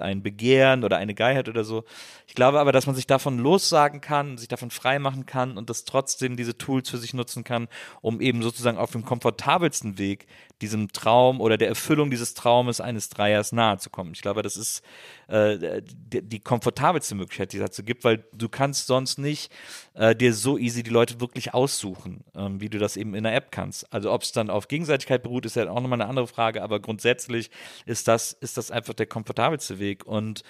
ein, 0.00 0.22
Begehren 0.22 0.84
oder 0.84 0.96
eine 0.96 1.14
Geilheit 1.14 1.48
oder 1.48 1.64
so. 1.64 1.84
Ich 2.26 2.34
glaube 2.34 2.60
aber, 2.60 2.72
dass 2.72 2.86
man 2.86 2.94
sich 2.94 3.06
davon 3.06 3.38
lossagen 3.38 4.00
kann, 4.00 4.38
sich 4.38 4.48
davon 4.48 4.70
freimachen 4.70 5.26
kann 5.26 5.58
und 5.58 5.70
das 5.70 5.84
trotzdem 5.84 6.36
diese 6.36 6.56
Tools 6.56 6.88
für 6.88 6.98
sich 6.98 7.12
nutzen 7.12 7.44
kann, 7.44 7.68
um 8.00 8.20
eben 8.20 8.42
sozusagen 8.42 8.78
auf 8.78 8.92
dem 8.92 9.04
komfortabelsten 9.04 9.98
Weg 9.98 10.26
diesem 10.62 10.92
Traum 10.92 11.40
oder 11.40 11.56
der 11.58 11.68
Erfüllung 11.68 12.10
dieses 12.10 12.34
Traumes 12.34 12.80
eines 12.80 13.08
Dreiers 13.08 13.52
nahe 13.52 13.78
zu 13.78 13.90
kommen. 13.90 14.12
Ich 14.14 14.22
glaube, 14.22 14.42
das 14.42 14.56
ist 14.56 14.82
äh, 15.28 15.82
die, 15.84 16.22
die 16.22 16.40
komfortabelste 16.40 17.14
Möglichkeit, 17.14 17.52
die 17.52 17.58
es 17.58 17.64
dazu 17.64 17.82
gibt, 17.82 18.04
weil 18.04 18.24
du 18.32 18.48
kannst 18.48 18.86
sonst 18.86 19.18
nicht 19.18 19.52
äh, 19.94 20.14
dir 20.14 20.32
so 20.32 20.56
easy 20.58 20.82
die 20.82 20.90
Leute 20.90 21.20
wirklich 21.20 21.54
aussuchen, 21.54 22.24
ähm, 22.34 22.60
wie 22.60 22.68
du 22.68 22.78
das 22.78 22.96
eben 22.96 23.14
in 23.14 23.24
der 23.24 23.34
App 23.34 23.50
kannst. 23.50 23.92
Also 23.92 24.12
ob 24.12 24.22
es 24.22 24.32
dann 24.32 24.50
auf 24.50 24.68
Gegenseitigkeit 24.68 25.22
beruht, 25.22 25.46
ist 25.46 25.56
ja 25.56 25.68
auch 25.68 25.80
nochmal 25.80 26.00
eine 26.00 26.08
andere 26.08 26.26
Frage, 26.26 26.62
aber 26.62 26.80
grundsätzlich 26.80 27.50
ist 27.84 28.08
das, 28.08 28.32
ist 28.32 28.56
das 28.56 28.70
einfach 28.70 28.94
der 28.94 29.06
komfortabelste 29.06 29.78
Weg 29.78 30.06
und 30.06 30.42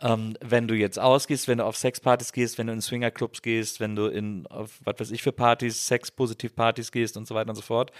ähm, 0.00 0.36
wenn 0.40 0.68
du 0.68 0.74
jetzt 0.74 0.98
ausgehst, 0.98 1.48
wenn 1.48 1.58
du 1.58 1.64
auf 1.64 1.76
Sexpartys 1.76 2.32
gehst, 2.32 2.58
wenn 2.58 2.66
du 2.66 2.72
in 2.72 2.82
Swingerclubs 2.82 3.42
gehst, 3.42 3.80
wenn 3.80 3.96
du 3.96 4.06
in, 4.06 4.46
auf 4.46 4.78
was 4.84 5.00
weiß 5.00 5.10
ich 5.10 5.22
für 5.22 5.32
Partys, 5.32 5.86
Sex-Positiv-Partys 5.86 6.92
gehst 6.92 7.16
und 7.16 7.26
so 7.26 7.34
weiter 7.34 7.50
und 7.50 7.56
so 7.56 7.62
fort, 7.62 7.92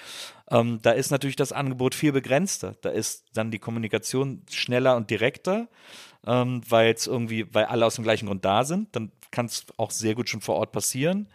ähm, 0.50 0.80
da 0.82 0.92
ist 0.92 1.10
natürlich 1.10 1.36
das 1.36 1.52
Angebot 1.52 1.94
viel 1.94 2.12
begrenzter. 2.12 2.74
Da 2.82 2.90
ist 2.90 3.24
dann 3.34 3.50
die 3.50 3.58
Kommunikation 3.58 4.42
schneller 4.50 4.96
und 4.96 5.10
direkter, 5.10 5.68
ähm, 6.26 6.60
weil 6.68 6.92
es 6.92 7.06
irgendwie, 7.06 7.46
weil 7.54 7.66
alle 7.66 7.86
aus 7.86 7.94
dem 7.96 8.04
gleichen 8.04 8.26
Grund 8.26 8.44
da 8.44 8.64
sind. 8.64 8.94
Dann 8.94 9.12
kann 9.30 9.46
es 9.46 9.66
auch 9.76 9.90
sehr 9.90 10.14
gut 10.14 10.28
schon 10.28 10.40
vor 10.40 10.56
Ort 10.56 10.72
passieren. 10.72 11.28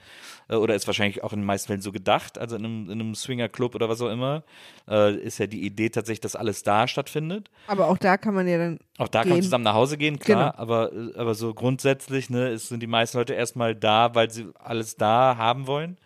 Äh, 0.49 0.55
oder 0.55 0.75
ist 0.75 0.87
wahrscheinlich 0.87 1.23
auch 1.23 1.33
in 1.33 1.39
den 1.39 1.45
meisten 1.45 1.67
Fällen 1.67 1.81
so 1.81 1.91
gedacht. 1.91 2.37
Also 2.37 2.55
in 2.55 2.65
einem, 2.65 2.85
in 2.85 2.99
einem 2.99 3.15
Swingerclub 3.15 3.75
oder 3.75 3.89
was 3.89 4.01
auch 4.01 4.09
immer, 4.09 4.43
äh, 4.87 5.15
ist 5.15 5.37
ja 5.37 5.47
die 5.47 5.63
Idee 5.65 5.89
tatsächlich, 5.89 6.21
dass 6.21 6.35
alles 6.35 6.63
da 6.63 6.87
stattfindet. 6.87 7.49
Aber 7.67 7.87
auch 7.87 7.97
da 7.97 8.17
kann 8.17 8.33
man 8.33 8.47
ja 8.47 8.57
dann. 8.57 8.79
Auch 8.97 9.07
da 9.07 9.21
kann 9.21 9.29
man 9.29 9.37
gehen. 9.37 9.43
zusammen 9.43 9.63
nach 9.63 9.73
Hause 9.73 9.97
gehen, 9.97 10.19
klar, 10.19 10.51
Genau. 10.51 10.61
aber, 10.61 10.91
aber 11.15 11.35
so 11.35 11.53
grundsätzlich 11.53 12.29
ne, 12.29 12.49
es 12.49 12.67
sind 12.69 12.81
die 12.81 12.87
meisten 12.87 13.17
Leute 13.17 13.33
erstmal 13.33 13.75
da, 13.75 14.13
weil 14.15 14.29
sie 14.29 14.47
alles 14.59 14.95
da 14.95 15.35
haben 15.37 15.67
wollen. 15.67 15.97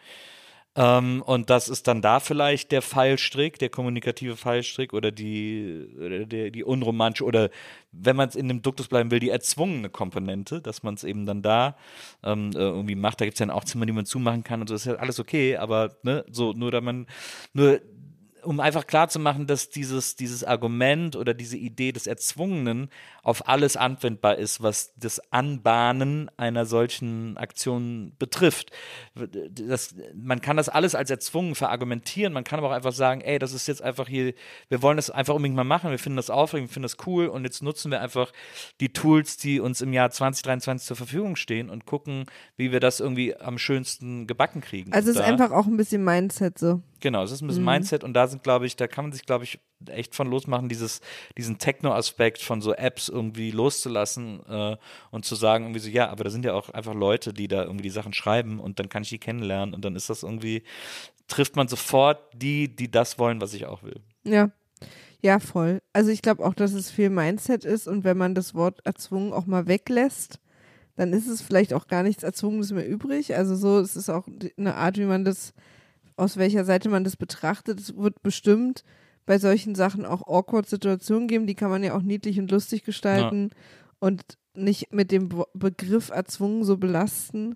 Ähm, 0.78 1.22
und 1.22 1.50
das 1.50 1.70
ist 1.70 1.88
dann 1.88 2.02
da 2.02 2.20
vielleicht 2.20 2.72
der 2.72 2.82
Fallstrick, 2.82 3.60
der 3.60 3.70
kommunikative 3.70 4.36
Fallstrick 4.36 4.94
oder 4.94 5.12
die, 5.12 5.88
oder 5.98 6.26
der, 6.26 6.52
die 6.52 6.64
unromantische 6.64 7.24
oder 7.24 7.50
wenn 7.94 8.16
man 8.16 8.28
es 8.28 8.36
in 8.36 8.50
dem 8.50 8.62
Duktus 8.62 8.90
bleiben 8.90 9.10
will, 9.10 9.20
die 9.20 9.30
erzwungene 9.30 9.90
Komponente, 9.90 10.62
dass 10.62 10.84
man 10.84 10.96
es 10.96 11.06
eben 11.06 11.26
dann 11.26 11.42
da 11.42 11.78
ähm, 12.24 12.52
äh, 12.54 12.60
irgendwie 12.60 12.96
macht. 12.96 13.22
Da 13.22 13.26
gibt 13.26 13.36
es 13.36 13.40
dann 13.40 13.50
auch 13.50 13.64
Zimmer, 13.64 13.86
die 13.86 13.94
man 13.94 14.06
zumachen 14.06 14.44
kann 14.44 14.60
und 14.60 14.68
so, 14.68 14.76
ist 14.76 14.86
ja 14.86 14.96
alles 14.96 15.20
okay, 15.20 15.56
aber 15.56 15.96
ne, 16.04 16.26
so, 16.30 16.52
nur 16.52 16.72
da 16.72 16.82
man, 16.82 17.08
nur 17.54 17.80
um 18.46 18.60
einfach 18.60 18.88
klarzumachen, 18.88 19.48
dass 19.48 19.70
dieses, 19.70 20.16
dieses 20.16 20.44
Argument 20.44 21.16
oder 21.16 21.34
diese 21.34 21.58
Idee 21.58 21.92
des 21.92 22.08
Erzwungenen 22.08 22.90
auf 23.24 23.48
alles 23.48 23.76
anwendbar 23.76 24.38
ist, 24.38 24.62
was 24.62 24.94
das 24.98 25.20
Anbahnen 25.32 26.30
einer 26.38 26.66
solchen 26.66 27.38
Aktion 27.38 28.14
betrifft. 28.20 28.72
Das, 29.50 29.96
man 30.14 30.42
kann 30.42 30.58
das 30.58 30.70
alles 30.70 30.96
als 30.96 31.10
erzwungen 31.10 31.56
verargumentieren, 31.56 32.34
man 32.34 32.44
kann 32.44 32.60
aber 32.60 32.70
auch 32.70 32.74
einfach 32.74 32.94
sagen, 32.94 33.22
ey, 33.22 33.40
das 33.40 33.54
ist 33.54 33.68
jetzt 33.68 33.82
einfach 33.82 34.08
hier, 34.08 34.34
wir 34.70 34.82
wollen 34.82 34.98
das 34.98 35.10
einfach 35.10 35.34
unbedingt 35.34 35.56
mal 35.56 35.64
machen, 35.64 35.90
wir 35.90 36.00
finden 36.00 36.18
das 36.18 36.30
aufregend, 36.30 36.70
wir 36.70 36.74
finden 36.74 36.90
das 36.90 37.08
cool 37.08 37.28
und 37.28 37.44
jetzt 37.44 37.64
nutzen 37.64 37.92
wir 37.92 38.02
einfach 38.02 38.32
die 38.80 38.94
Tools, 38.94 39.38
die 39.38 39.60
uns 39.60 39.82
im 39.82 39.92
Jahr 39.92 40.12
2023 40.12 40.88
zur 40.88 40.98
Verfügung 40.98 41.36
stehen 41.36 41.70
und 41.70 41.86
gucken, 41.86 42.26
wie 42.58 42.72
wir 42.72 42.80
das 42.80 43.00
irgendwie 43.00 43.36
am 43.36 43.58
schönsten 43.58 44.28
gebacken 44.28 44.62
kriegen. 44.62 44.94
Also 44.94 45.10
es 45.10 45.18
ist 45.18 45.22
einfach 45.22 45.52
auch 45.52 45.66
ein 45.66 45.78
bisschen 45.78 46.04
Mindset 46.04 46.60
so. 46.60 46.82
Genau, 47.06 47.22
es 47.22 47.30
ist 47.30 47.44
ein 47.44 47.48
bisschen 47.48 47.62
Mhm. 47.62 47.70
Mindset 47.70 48.04
und 48.04 48.16
da 48.16 48.26
sind, 48.26 48.42
glaube 48.42 48.66
ich, 48.66 48.78
da 48.78 48.88
kann 48.88 49.06
man 49.06 49.12
sich, 49.12 49.28
glaube 49.28 49.44
ich, 49.44 49.60
echt 49.86 50.16
von 50.16 50.28
losmachen, 50.28 50.70
dieses, 50.70 51.02
diesen 51.38 51.60
Techno-Aspekt 51.60 52.42
von 52.42 52.62
so 52.62 52.74
Apps 52.74 53.10
irgendwie 53.10 53.52
loszulassen 53.52 54.40
äh, 54.50 54.76
und 55.12 55.24
zu 55.24 55.36
sagen, 55.36 55.66
irgendwie 55.66 55.82
so, 55.82 55.90
ja, 55.90 56.10
aber 56.10 56.24
da 56.24 56.32
sind 56.32 56.46
ja 56.46 56.56
auch 56.56 56.72
einfach 56.72 56.96
Leute, 56.96 57.32
die 57.32 57.48
da 57.48 57.62
irgendwie 57.62 57.84
die 57.84 57.90
Sachen 57.92 58.12
schreiben 58.12 58.60
und 58.60 58.80
dann 58.80 58.90
kann 58.90 59.04
ich 59.04 59.10
die 59.10 59.20
kennenlernen 59.20 59.76
und 59.76 59.86
dann 59.86 59.96
ist 59.96 60.10
das 60.10 60.24
irgendwie, 60.24 60.64
trifft 61.28 61.56
man 61.56 61.68
sofort 61.68 62.24
die, 62.34 62.76
die 62.76 62.90
das 62.90 63.20
wollen, 63.20 63.40
was 63.40 63.54
ich 63.54 63.68
auch 63.68 63.84
will. 63.84 64.02
Ja. 64.24 64.50
Ja, 65.22 65.38
voll. 65.38 65.84
Also 65.94 66.10
ich 66.10 66.24
glaube 66.24 66.44
auch, 66.44 66.56
dass 66.56 66.74
es 66.74 66.90
viel 66.90 67.12
Mindset 67.12 67.66
ist 67.66 67.88
und 67.88 68.04
wenn 68.04 68.18
man 68.18 68.34
das 68.34 68.56
Wort 68.56 68.84
erzwungen 68.84 69.32
auch 69.32 69.46
mal 69.46 69.68
weglässt, 69.68 70.40
dann 70.96 71.14
ist 71.14 71.28
es 71.28 71.44
vielleicht 71.44 71.72
auch 71.76 71.86
gar 71.86 72.02
nichts 72.02 72.24
Erzwungenes 72.24 72.72
mehr 72.72 72.90
übrig. 72.90 73.36
Also 73.36 73.56
so, 73.56 73.78
es 73.78 73.96
ist 73.96 74.10
auch 74.10 74.28
eine 74.58 74.74
Art, 74.74 74.98
wie 74.98 75.06
man 75.06 75.24
das, 75.24 75.54
aus 76.18 76.38
welcher 76.38 76.66
Seite 76.66 76.90
man 76.90 77.04
das 77.04 77.18
betrachtet. 77.18 77.80
Es 77.80 77.96
wird 77.96 78.22
bestimmt 78.24 78.84
bei 79.26 79.40
solchen 79.40 79.76
Sachen 79.76 80.06
auch 80.06 80.28
awkward 80.28 80.68
Situationen 80.68 81.28
geben, 81.28 81.48
die 81.48 81.56
kann 81.56 81.72
man 81.72 81.84
ja 81.84 81.96
auch 81.96 82.02
niedlich 82.02 82.40
und 82.40 82.52
lustig 82.52 82.84
gestalten 82.84 83.50
und 84.00 84.24
nicht 84.54 84.94
mit 84.94 85.12
dem 85.12 85.30
Begriff 85.54 86.10
erzwungen 86.10 86.64
so 86.64 86.78
belasten. 86.78 87.56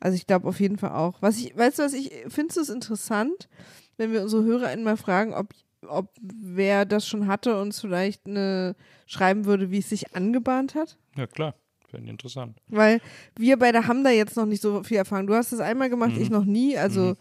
Also 0.00 0.14
ich 0.16 0.26
glaube 0.26 0.48
auf 0.48 0.60
jeden 0.60 0.78
Fall 0.78 0.92
auch. 0.92 1.20
Was 1.20 1.38
ich, 1.38 1.56
weißt 1.56 1.78
du 1.78 1.82
was, 1.82 1.92
ich 1.92 2.12
findest 2.28 2.56
du 2.56 2.60
es 2.62 2.68
interessant, 2.68 3.48
wenn 3.96 4.12
wir 4.12 4.22
unsere 4.22 4.44
HörerInnen 4.44 4.84
mal 4.84 4.96
fragen, 4.96 5.34
ob, 5.34 5.52
ob 5.86 6.14
wer 6.20 6.84
das 6.84 7.06
schon 7.06 7.26
hatte, 7.26 7.60
uns 7.60 7.80
vielleicht 7.80 8.26
eine 8.26 8.76
schreiben 9.06 9.44
würde, 9.44 9.70
wie 9.70 9.78
es 9.78 9.88
sich 9.88 10.14
angebahnt 10.14 10.74
hat? 10.74 10.96
Ja, 11.16 11.26
klar. 11.26 11.54
Finde 11.88 12.04
ich 12.04 12.10
interessant. 12.10 12.60
Weil 12.68 13.00
wir 13.36 13.58
beide 13.58 13.86
haben 13.86 14.04
da 14.04 14.10
jetzt 14.10 14.36
noch 14.36 14.44
nicht 14.44 14.60
so 14.60 14.82
viel 14.82 14.98
Erfahrung. 14.98 15.26
Du 15.26 15.34
hast 15.34 15.52
es 15.52 15.60
einmal 15.60 15.88
gemacht, 15.88 16.12
ich 16.18 16.28
noch 16.28 16.44
nie. 16.44 16.76
Also 16.76 17.16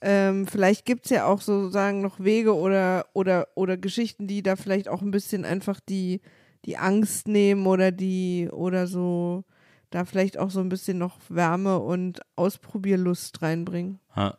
ähm, 0.00 0.46
vielleicht 0.46 0.84
gibt 0.84 1.04
es 1.04 1.10
ja 1.10 1.26
auch 1.26 1.40
sozusagen 1.40 2.00
noch 2.00 2.20
Wege 2.20 2.56
oder, 2.56 3.06
oder, 3.12 3.48
oder 3.54 3.76
Geschichten, 3.76 4.26
die 4.26 4.42
da 4.42 4.56
vielleicht 4.56 4.88
auch 4.88 5.02
ein 5.02 5.10
bisschen 5.10 5.44
einfach 5.44 5.80
die, 5.80 6.20
die 6.64 6.76
Angst 6.76 7.28
nehmen 7.28 7.66
oder 7.66 7.92
die 7.92 8.48
oder 8.50 8.86
so 8.86 9.44
da 9.90 10.04
vielleicht 10.04 10.38
auch 10.38 10.50
so 10.50 10.60
ein 10.60 10.68
bisschen 10.68 10.98
noch 10.98 11.18
Wärme 11.28 11.78
und 11.80 12.20
Ausprobierlust 12.36 13.42
reinbringen. 13.42 13.98
Ha. 14.14 14.38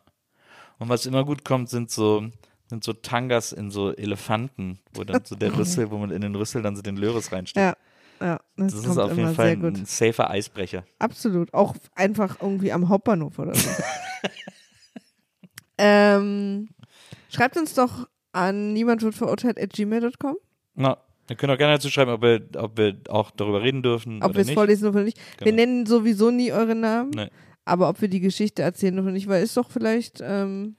Und 0.79 0.89
was 0.89 1.05
immer 1.05 1.25
gut 1.25 1.45
kommt, 1.45 1.69
sind 1.69 1.91
so, 1.91 2.25
sind 2.67 2.83
so 2.83 2.93
Tangas 2.93 3.51
in 3.51 3.69
so 3.69 3.93
Elefanten, 3.93 4.79
wo 4.93 5.03
dann 5.03 5.23
so 5.25 5.35
der 5.35 5.55
Rüssel, 5.57 5.91
wo 5.91 5.97
man 5.97 6.11
in 6.11 6.21
den 6.21 6.35
Rüssel 6.35 6.61
dann 6.61 6.75
so 6.75 6.81
den 6.81 6.95
Löris 6.95 7.31
reinsteckt. 7.31 7.77
Ja, 8.21 8.25
ja, 8.25 8.39
das, 8.55 8.73
Das 8.73 8.85
ist 8.85 8.97
auf 8.97 9.15
jeden 9.15 9.35
Fall 9.35 9.47
sehr 9.47 9.57
gut. 9.57 9.77
ein 9.77 9.85
safer 9.85 10.29
Eisbrecher. 10.29 10.85
Absolut. 10.99 11.53
Auch 11.53 11.75
einfach 11.95 12.37
irgendwie 12.41 12.71
am 12.71 12.87
Hauptbahnhof 12.87 13.37
oder 13.37 13.53
so. 13.53 13.69
ähm, 15.77 16.69
schreibt 17.29 17.57
uns 17.57 17.73
doch 17.73 18.07
an 18.33 18.73
niemand 18.73 19.01
wird 19.01 19.15
verurteilt 19.15 19.59
at 19.59 19.71
gmail.com, 19.73 20.37
Na, 20.75 20.97
ihr 21.29 21.35
könnt 21.35 21.51
auch 21.51 21.57
gerne 21.57 21.73
dazu 21.75 21.89
schreiben, 21.89 22.11
ob 22.11 22.21
wir, 22.21 22.41
ob 22.57 22.77
wir 22.77 22.97
auch 23.09 23.31
darüber 23.31 23.61
reden 23.61 23.83
dürfen 23.83 24.23
ob 24.23 24.33
wir 24.33 24.41
es 24.41 24.51
vorlesen 24.51 24.87
oder 24.89 25.03
nicht. 25.03 25.17
Wir 25.37 25.45
Genau. 25.45 25.55
nennen 25.57 25.85
sowieso 25.85 26.31
nie 26.31 26.51
eure 26.51 26.75
Namen, 26.75 27.11
Nee. 27.11 27.27
aber 27.65 27.89
ob 27.89 27.99
wir 28.01 28.07
die 28.07 28.19
Geschichte 28.21 28.61
erzählen 28.61 28.97
oder 28.99 29.11
nicht, 29.11 29.27
weil 29.27 29.43
ist 29.43 29.57
doch 29.57 29.69
vielleicht, 29.69 30.19
ähm, 30.23 30.75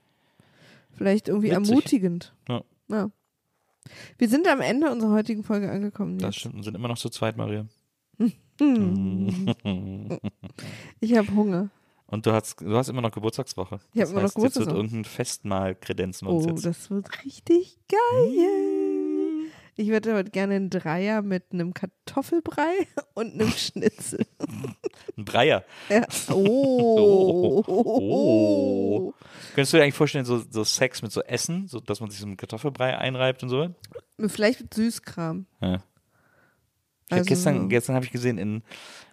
vielleicht 0.96 1.28
irgendwie 1.28 1.50
Witzig. 1.50 1.68
ermutigend. 1.70 2.34
Ja. 2.48 2.62
ja. 2.88 3.10
Wir 4.16 4.28
sind 4.28 4.46
am 4.48 4.60
Ende 4.60 4.90
unserer 4.90 5.12
heutigen 5.12 5.42
Folge 5.42 5.70
angekommen. 5.70 6.18
Das 6.18 6.28
Jetzt. 6.34 6.40
stimmt, 6.40 6.54
wir 6.56 6.62
sind 6.62 6.76
immer 6.76 6.88
noch 6.88 6.98
zu 6.98 7.10
zweit, 7.10 7.36
Maria. 7.36 7.66
Ich 11.00 11.16
habe 11.16 11.34
Hunger. 11.34 11.70
Und 12.12 12.26
du 12.26 12.32
hast, 12.32 12.60
du 12.60 12.76
hast 12.76 12.88
immer 12.88 13.00
noch 13.00 13.10
Geburtstagswoche. 13.10 13.80
Ich 13.94 14.00
hab 14.00 14.04
das 14.04 14.10
immer 14.10 14.20
noch 14.20 14.24
heißt, 14.28 14.36
Jetzt 14.36 14.42
wird 14.42 14.52
Geburtstagswoche. 14.66 14.76
irgendein 14.76 15.04
Festmahl 15.06 15.74
kredenzen 15.74 16.28
wir 16.28 16.32
uns 16.34 16.44
Oh, 16.44 16.48
jetzt. 16.50 16.66
das 16.66 16.90
wird 16.90 17.24
richtig 17.24 17.78
geil. 17.88 19.46
Ich 19.76 19.88
würde 19.88 20.14
heute 20.14 20.30
gerne 20.30 20.56
einen 20.56 20.68
Dreier 20.68 21.22
mit 21.22 21.44
einem 21.52 21.72
Kartoffelbrei 21.72 22.86
und 23.14 23.32
einem 23.32 23.48
Schnitzel. 23.48 24.26
Ein 25.16 25.24
Breier. 25.24 25.64
Ja. 25.88 26.06
Oh. 26.30 27.64
Oh. 27.66 29.14
Könntest 29.54 29.72
du 29.72 29.78
dir 29.78 29.82
eigentlich 29.84 29.94
vorstellen, 29.94 30.24
so, 30.26 30.42
so 30.50 30.64
Sex 30.64 31.00
mit 31.02 31.12
so 31.12 31.22
Essen, 31.22 31.66
so 31.68 31.80
dass 31.80 32.00
man 32.00 32.10
sich 32.10 32.20
so 32.20 32.26
einen 32.26 32.36
Kartoffelbrei 32.36 32.96
einreibt 32.98 33.42
und 33.42 33.48
so? 33.48 33.74
Vielleicht 34.28 34.60
mit 34.60 34.74
Süßkram. 34.74 35.46
Ja. 35.60 35.82
Also 37.12 37.28
gestern 37.28 37.68
gestern 37.68 37.94
habe 37.96 38.04
ich 38.04 38.10
gesehen, 38.12 38.38
in, 38.38 38.62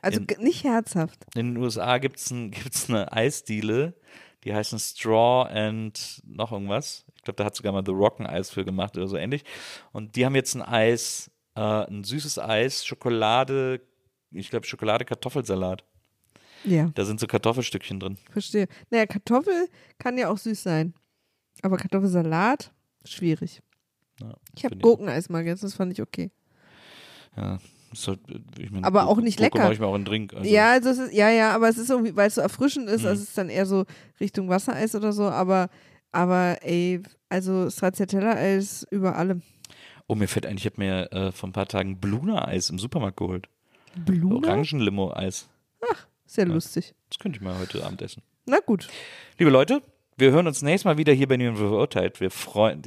Also 0.01 0.19
in- 0.21 0.43
nicht 0.43 0.63
herzhaft. 0.63 1.26
in 1.35 1.53
den 1.53 1.57
USA 1.63 1.97
gibt 1.97 2.17
es 2.19 2.31
ein, 2.31 2.51
gibt's 2.51 2.89
eine 2.89 3.11
Eisdiele, 3.11 3.93
die 4.43 4.53
heißen 4.53 4.80
Straw 4.80 5.49
and 5.49 6.21
noch 6.26 6.51
irgendwas. 6.51 7.05
Ich 7.15 7.23
glaube, 7.23 7.35
da 7.38 7.45
hat 7.45 7.55
sogar 7.55 7.73
mal 7.73 7.84
The 7.85 7.91
Rock 7.91 8.19
ein 8.19 8.27
Eis 8.27 8.49
für 8.49 8.63
gemacht 8.63 8.95
oder 8.97 9.07
so 9.07 9.17
ähnlich. 9.17 9.43
Und 9.91 10.15
die 10.15 10.26
haben 10.26 10.35
jetzt 10.35 10.55
ein 10.55 10.61
Eis, 10.61 11.30
äh, 11.55 11.59
ein 11.61 12.03
süßes 12.03 12.39
Eis, 12.39 12.85
Schokolade, 12.85 13.81
ich 14.31 14.49
glaube, 14.49 14.65
Schokolade-Kartoffelsalat. 14.65 15.84
Ja, 16.63 16.91
Da 16.95 17.05
sind 17.05 17.19
so 17.19 17.27
Kartoffelstückchen 17.27 17.99
drin. 17.99 18.17
verstehe. 18.31 18.67
Naja, 18.89 19.05
Kartoffel 19.05 19.67
kann 19.97 20.17
ja 20.17 20.30
auch 20.30 20.38
süß 20.38 20.61
sein. 20.63 20.93
Aber 21.61 21.77
Kartoffelsalat, 21.77 22.71
schwierig. 23.05 23.61
Ja, 24.21 24.35
Ich 24.55 24.65
habe 24.65 24.77
Gurkeneis 24.77 25.30
mal 25.30 25.43
gegessen, 25.43 25.65
das 25.65 25.73
fand 25.76 25.91
ich 25.93 26.01
okay. 26.01 26.31
Ja, 27.38 27.59
halt, 28.07 28.19
ich 28.57 28.71
mein, 28.71 28.83
Aber 28.83 29.07
auch 29.07 29.17
nicht 29.19 29.39
lecker. 29.39 29.59
mache 29.59 29.73
ich 29.73 29.79
mir 29.79 29.87
auch 29.87 29.95
in 29.95 30.01
den 30.01 30.05
Drink. 30.05 30.33
Also, 30.33 30.49
Ja, 30.49 30.71
also 30.71 30.89
ist, 30.89 31.13
ja, 31.13 31.29
ja, 31.29 31.53
aber 31.55 31.69
es 31.69 31.77
ist 31.77 31.89
irgendwie, 31.89 32.15
weil 32.15 32.27
es 32.27 32.35
so 32.35 32.41
erfrischend 32.41 32.87
ist, 32.89 33.01
Mhm. 33.01 33.07
also 33.07 33.21
es 33.23 33.29
ist 33.29 33.37
dann 33.37 33.49
eher 33.49 33.65
so 33.65 33.85
Richtung 34.19 34.49
Wassereis 34.49 34.93
oder 34.95 35.11
so, 35.13 35.23
aber, 35.29 35.69
aber 36.11 36.57
ey, 36.61 37.01
also 37.29 37.69
Stracciatella-Eis 37.69 38.85
über 38.91 39.15
allem. 39.15 39.41
Oh, 40.07 40.15
mir 40.15 40.27
fällt 40.27 40.45
eigentlich, 40.45 40.65
ich 40.65 40.71
habe 40.71 40.81
mir 40.81 41.11
äh, 41.11 41.31
vor 41.31 41.49
ein 41.49 41.53
paar 41.53 41.67
Tagen 41.67 41.97
Bluna-Eis 41.99 42.69
im 42.69 42.79
Supermarkt 42.79 43.17
geholt. 43.17 43.47
Blume? 44.05 44.35
Orangenlimo-Eis. 44.47 45.47
Sehr 46.25 46.47
Ja. 46.47 46.53
lustig. 46.53 46.93
Das 47.09 47.17
könnte 47.19 47.37
ich 47.37 47.41
mal 47.43 47.57
heute 47.59 47.83
Abend 47.83 48.01
essen. 48.03 48.21
Na 48.45 48.59
gut. 48.59 48.87
Liebe 49.39 49.49
Leute, 49.51 49.81
wir 50.17 50.31
hören 50.31 50.45
uns 50.47 50.61
nächstes 50.61 50.85
Mal 50.85 50.97
wieder 50.97 51.11
hier 51.13 51.27
bei 51.27 51.37
wird 51.37 51.69
verurteilt. 51.69 52.19
Wir 52.21 52.29
freuen. 52.29 52.81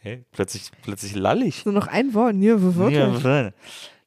Hey, 0.00 0.24
plötzlich, 0.32 0.70
plötzlich 0.82 1.14
lallig. 1.14 1.64
Nur 1.64 1.72
noch 1.74 1.86
ein 1.86 2.12
Wort. 2.76 2.92
Ja, 2.92 3.10
Wörter. 3.14 3.52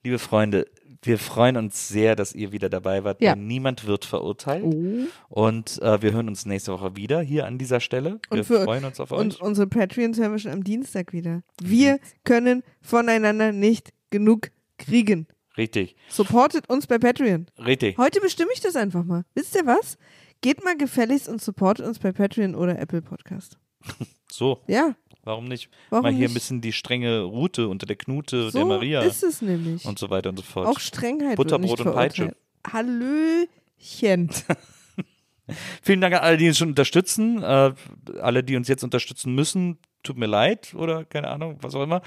Liebe 0.08 0.20
Freunde, 0.20 0.68
wir 1.02 1.18
freuen 1.20 1.58
uns 1.58 1.90
sehr, 1.90 2.16
dass 2.16 2.34
ihr 2.34 2.54
wieder 2.54 2.70
dabei 2.70 3.04
wart. 3.04 3.22
Ja. 3.22 3.36
Niemand 3.36 3.86
wird 3.86 4.06
verurteilt. 4.06 4.64
Oh. 4.64 5.00
Und 5.28 5.82
äh, 5.82 6.02
wir 6.02 6.14
hören 6.14 6.30
uns 6.30 6.46
nächste 6.46 6.72
Woche 6.72 6.96
wieder 6.96 7.20
hier 7.20 7.46
an 7.46 7.58
dieser 7.58 7.82
Stelle. 7.82 8.22
Wir 8.30 8.40
Und 8.40 8.46
für- 8.46 8.64
freuen 8.64 8.86
uns 8.86 9.02
auf 9.02 9.12
Und 9.12 9.34
euch. 9.36 9.42
unsere 9.42 9.68
Patreons 9.68 10.18
hören 10.18 10.32
wir 10.32 10.40
schon 10.40 10.54
am 10.54 10.64
Dienstag 10.64 11.12
wieder. 11.12 11.42
Wir 11.62 12.00
können 12.24 12.64
voneinander 12.82 13.52
nicht 13.52 13.90
genug 14.10 14.52
kriegen. 14.78 15.28
Richtig, 15.58 15.98
Supportet 16.08 16.70
uns 16.70 16.88
bei 16.88 17.00
Patreon. 17.00 17.48
richtig. 17.66 17.98
Heute 17.98 18.22
bestimme 18.22 18.52
ich 18.54 18.62
das 18.62 18.78
einfach 18.78 19.04
mal. 19.04 19.26
Wisst 19.36 19.56
ihr 19.58 19.66
was? 19.66 19.98
Geht 20.40 20.64
mal 20.64 20.78
gefälligst 20.78 21.28
und 21.28 21.42
supportet 21.42 21.86
uns 21.86 22.00
bei 22.00 22.14
Patreon 22.14 22.56
oder 22.56 22.80
Apple 22.80 23.02
Podcast. 23.02 23.58
So, 24.30 24.62
Ja, 24.68 24.94
warum 25.28 25.46
nicht? 25.46 25.70
warum 25.90 26.04
Mal 26.04 26.12
hier 26.12 26.22
nicht? 26.22 26.32
ein 26.32 26.34
bisschen 26.34 26.62
die 26.62 26.74
strenge 26.74 27.22
Route 27.22 27.68
unter 27.68 27.86
der 27.86 27.96
Knute 27.96 28.50
so 28.50 28.58
der 28.58 28.66
Maria 28.66 29.02
ist 29.02 29.24
es 29.24 29.42
nämlich. 29.42 29.86
und 29.86 30.00
so 30.00 30.10
weiter 30.10 30.30
und 30.30 30.38
so 30.38 30.44
fort. 30.44 30.68
Auch 30.68 30.80
Strengheit 30.80 31.36
Butterbrot 31.36 31.82
und 31.82 31.94
Peitsche. 31.94 32.36
Hallöchen. 32.66 34.30
Vielen 35.82 36.02
Dank 36.02 36.16
an 36.16 36.22
alle, 36.22 36.38
die 36.38 36.48
uns 36.48 36.58
schon 36.58 36.70
unterstützen. 36.70 37.42
Äh, 37.42 37.74
alle, 38.22 38.44
die 38.44 38.58
uns 38.58 38.68
jetzt 38.68 38.84
unterstützen 38.84 39.34
müssen, 39.34 39.78
tut 40.04 40.18
mir 40.18 40.26
leid 40.26 40.74
oder 40.74 41.06
keine 41.06 41.30
Ahnung, 41.30 41.58
was 41.62 41.76
auch 41.76 41.84
immer. 41.84 42.02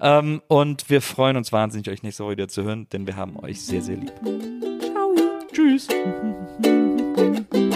Ähm, 0.00 0.40
und 0.48 0.88
wir 0.88 1.02
freuen 1.02 1.36
uns 1.36 1.52
wahnsinnig, 1.52 1.90
euch 1.90 2.02
nächste 2.02 2.24
Woche 2.24 2.32
wieder 2.32 2.48
zu 2.48 2.62
hören, 2.62 2.88
denn 2.92 3.06
wir 3.06 3.16
haben 3.16 3.36
euch 3.38 3.60
sehr, 3.60 3.82
sehr 3.82 3.96
lieb. 3.96 4.12
Ciao. 4.80 5.14
Tschüss. 5.52 5.88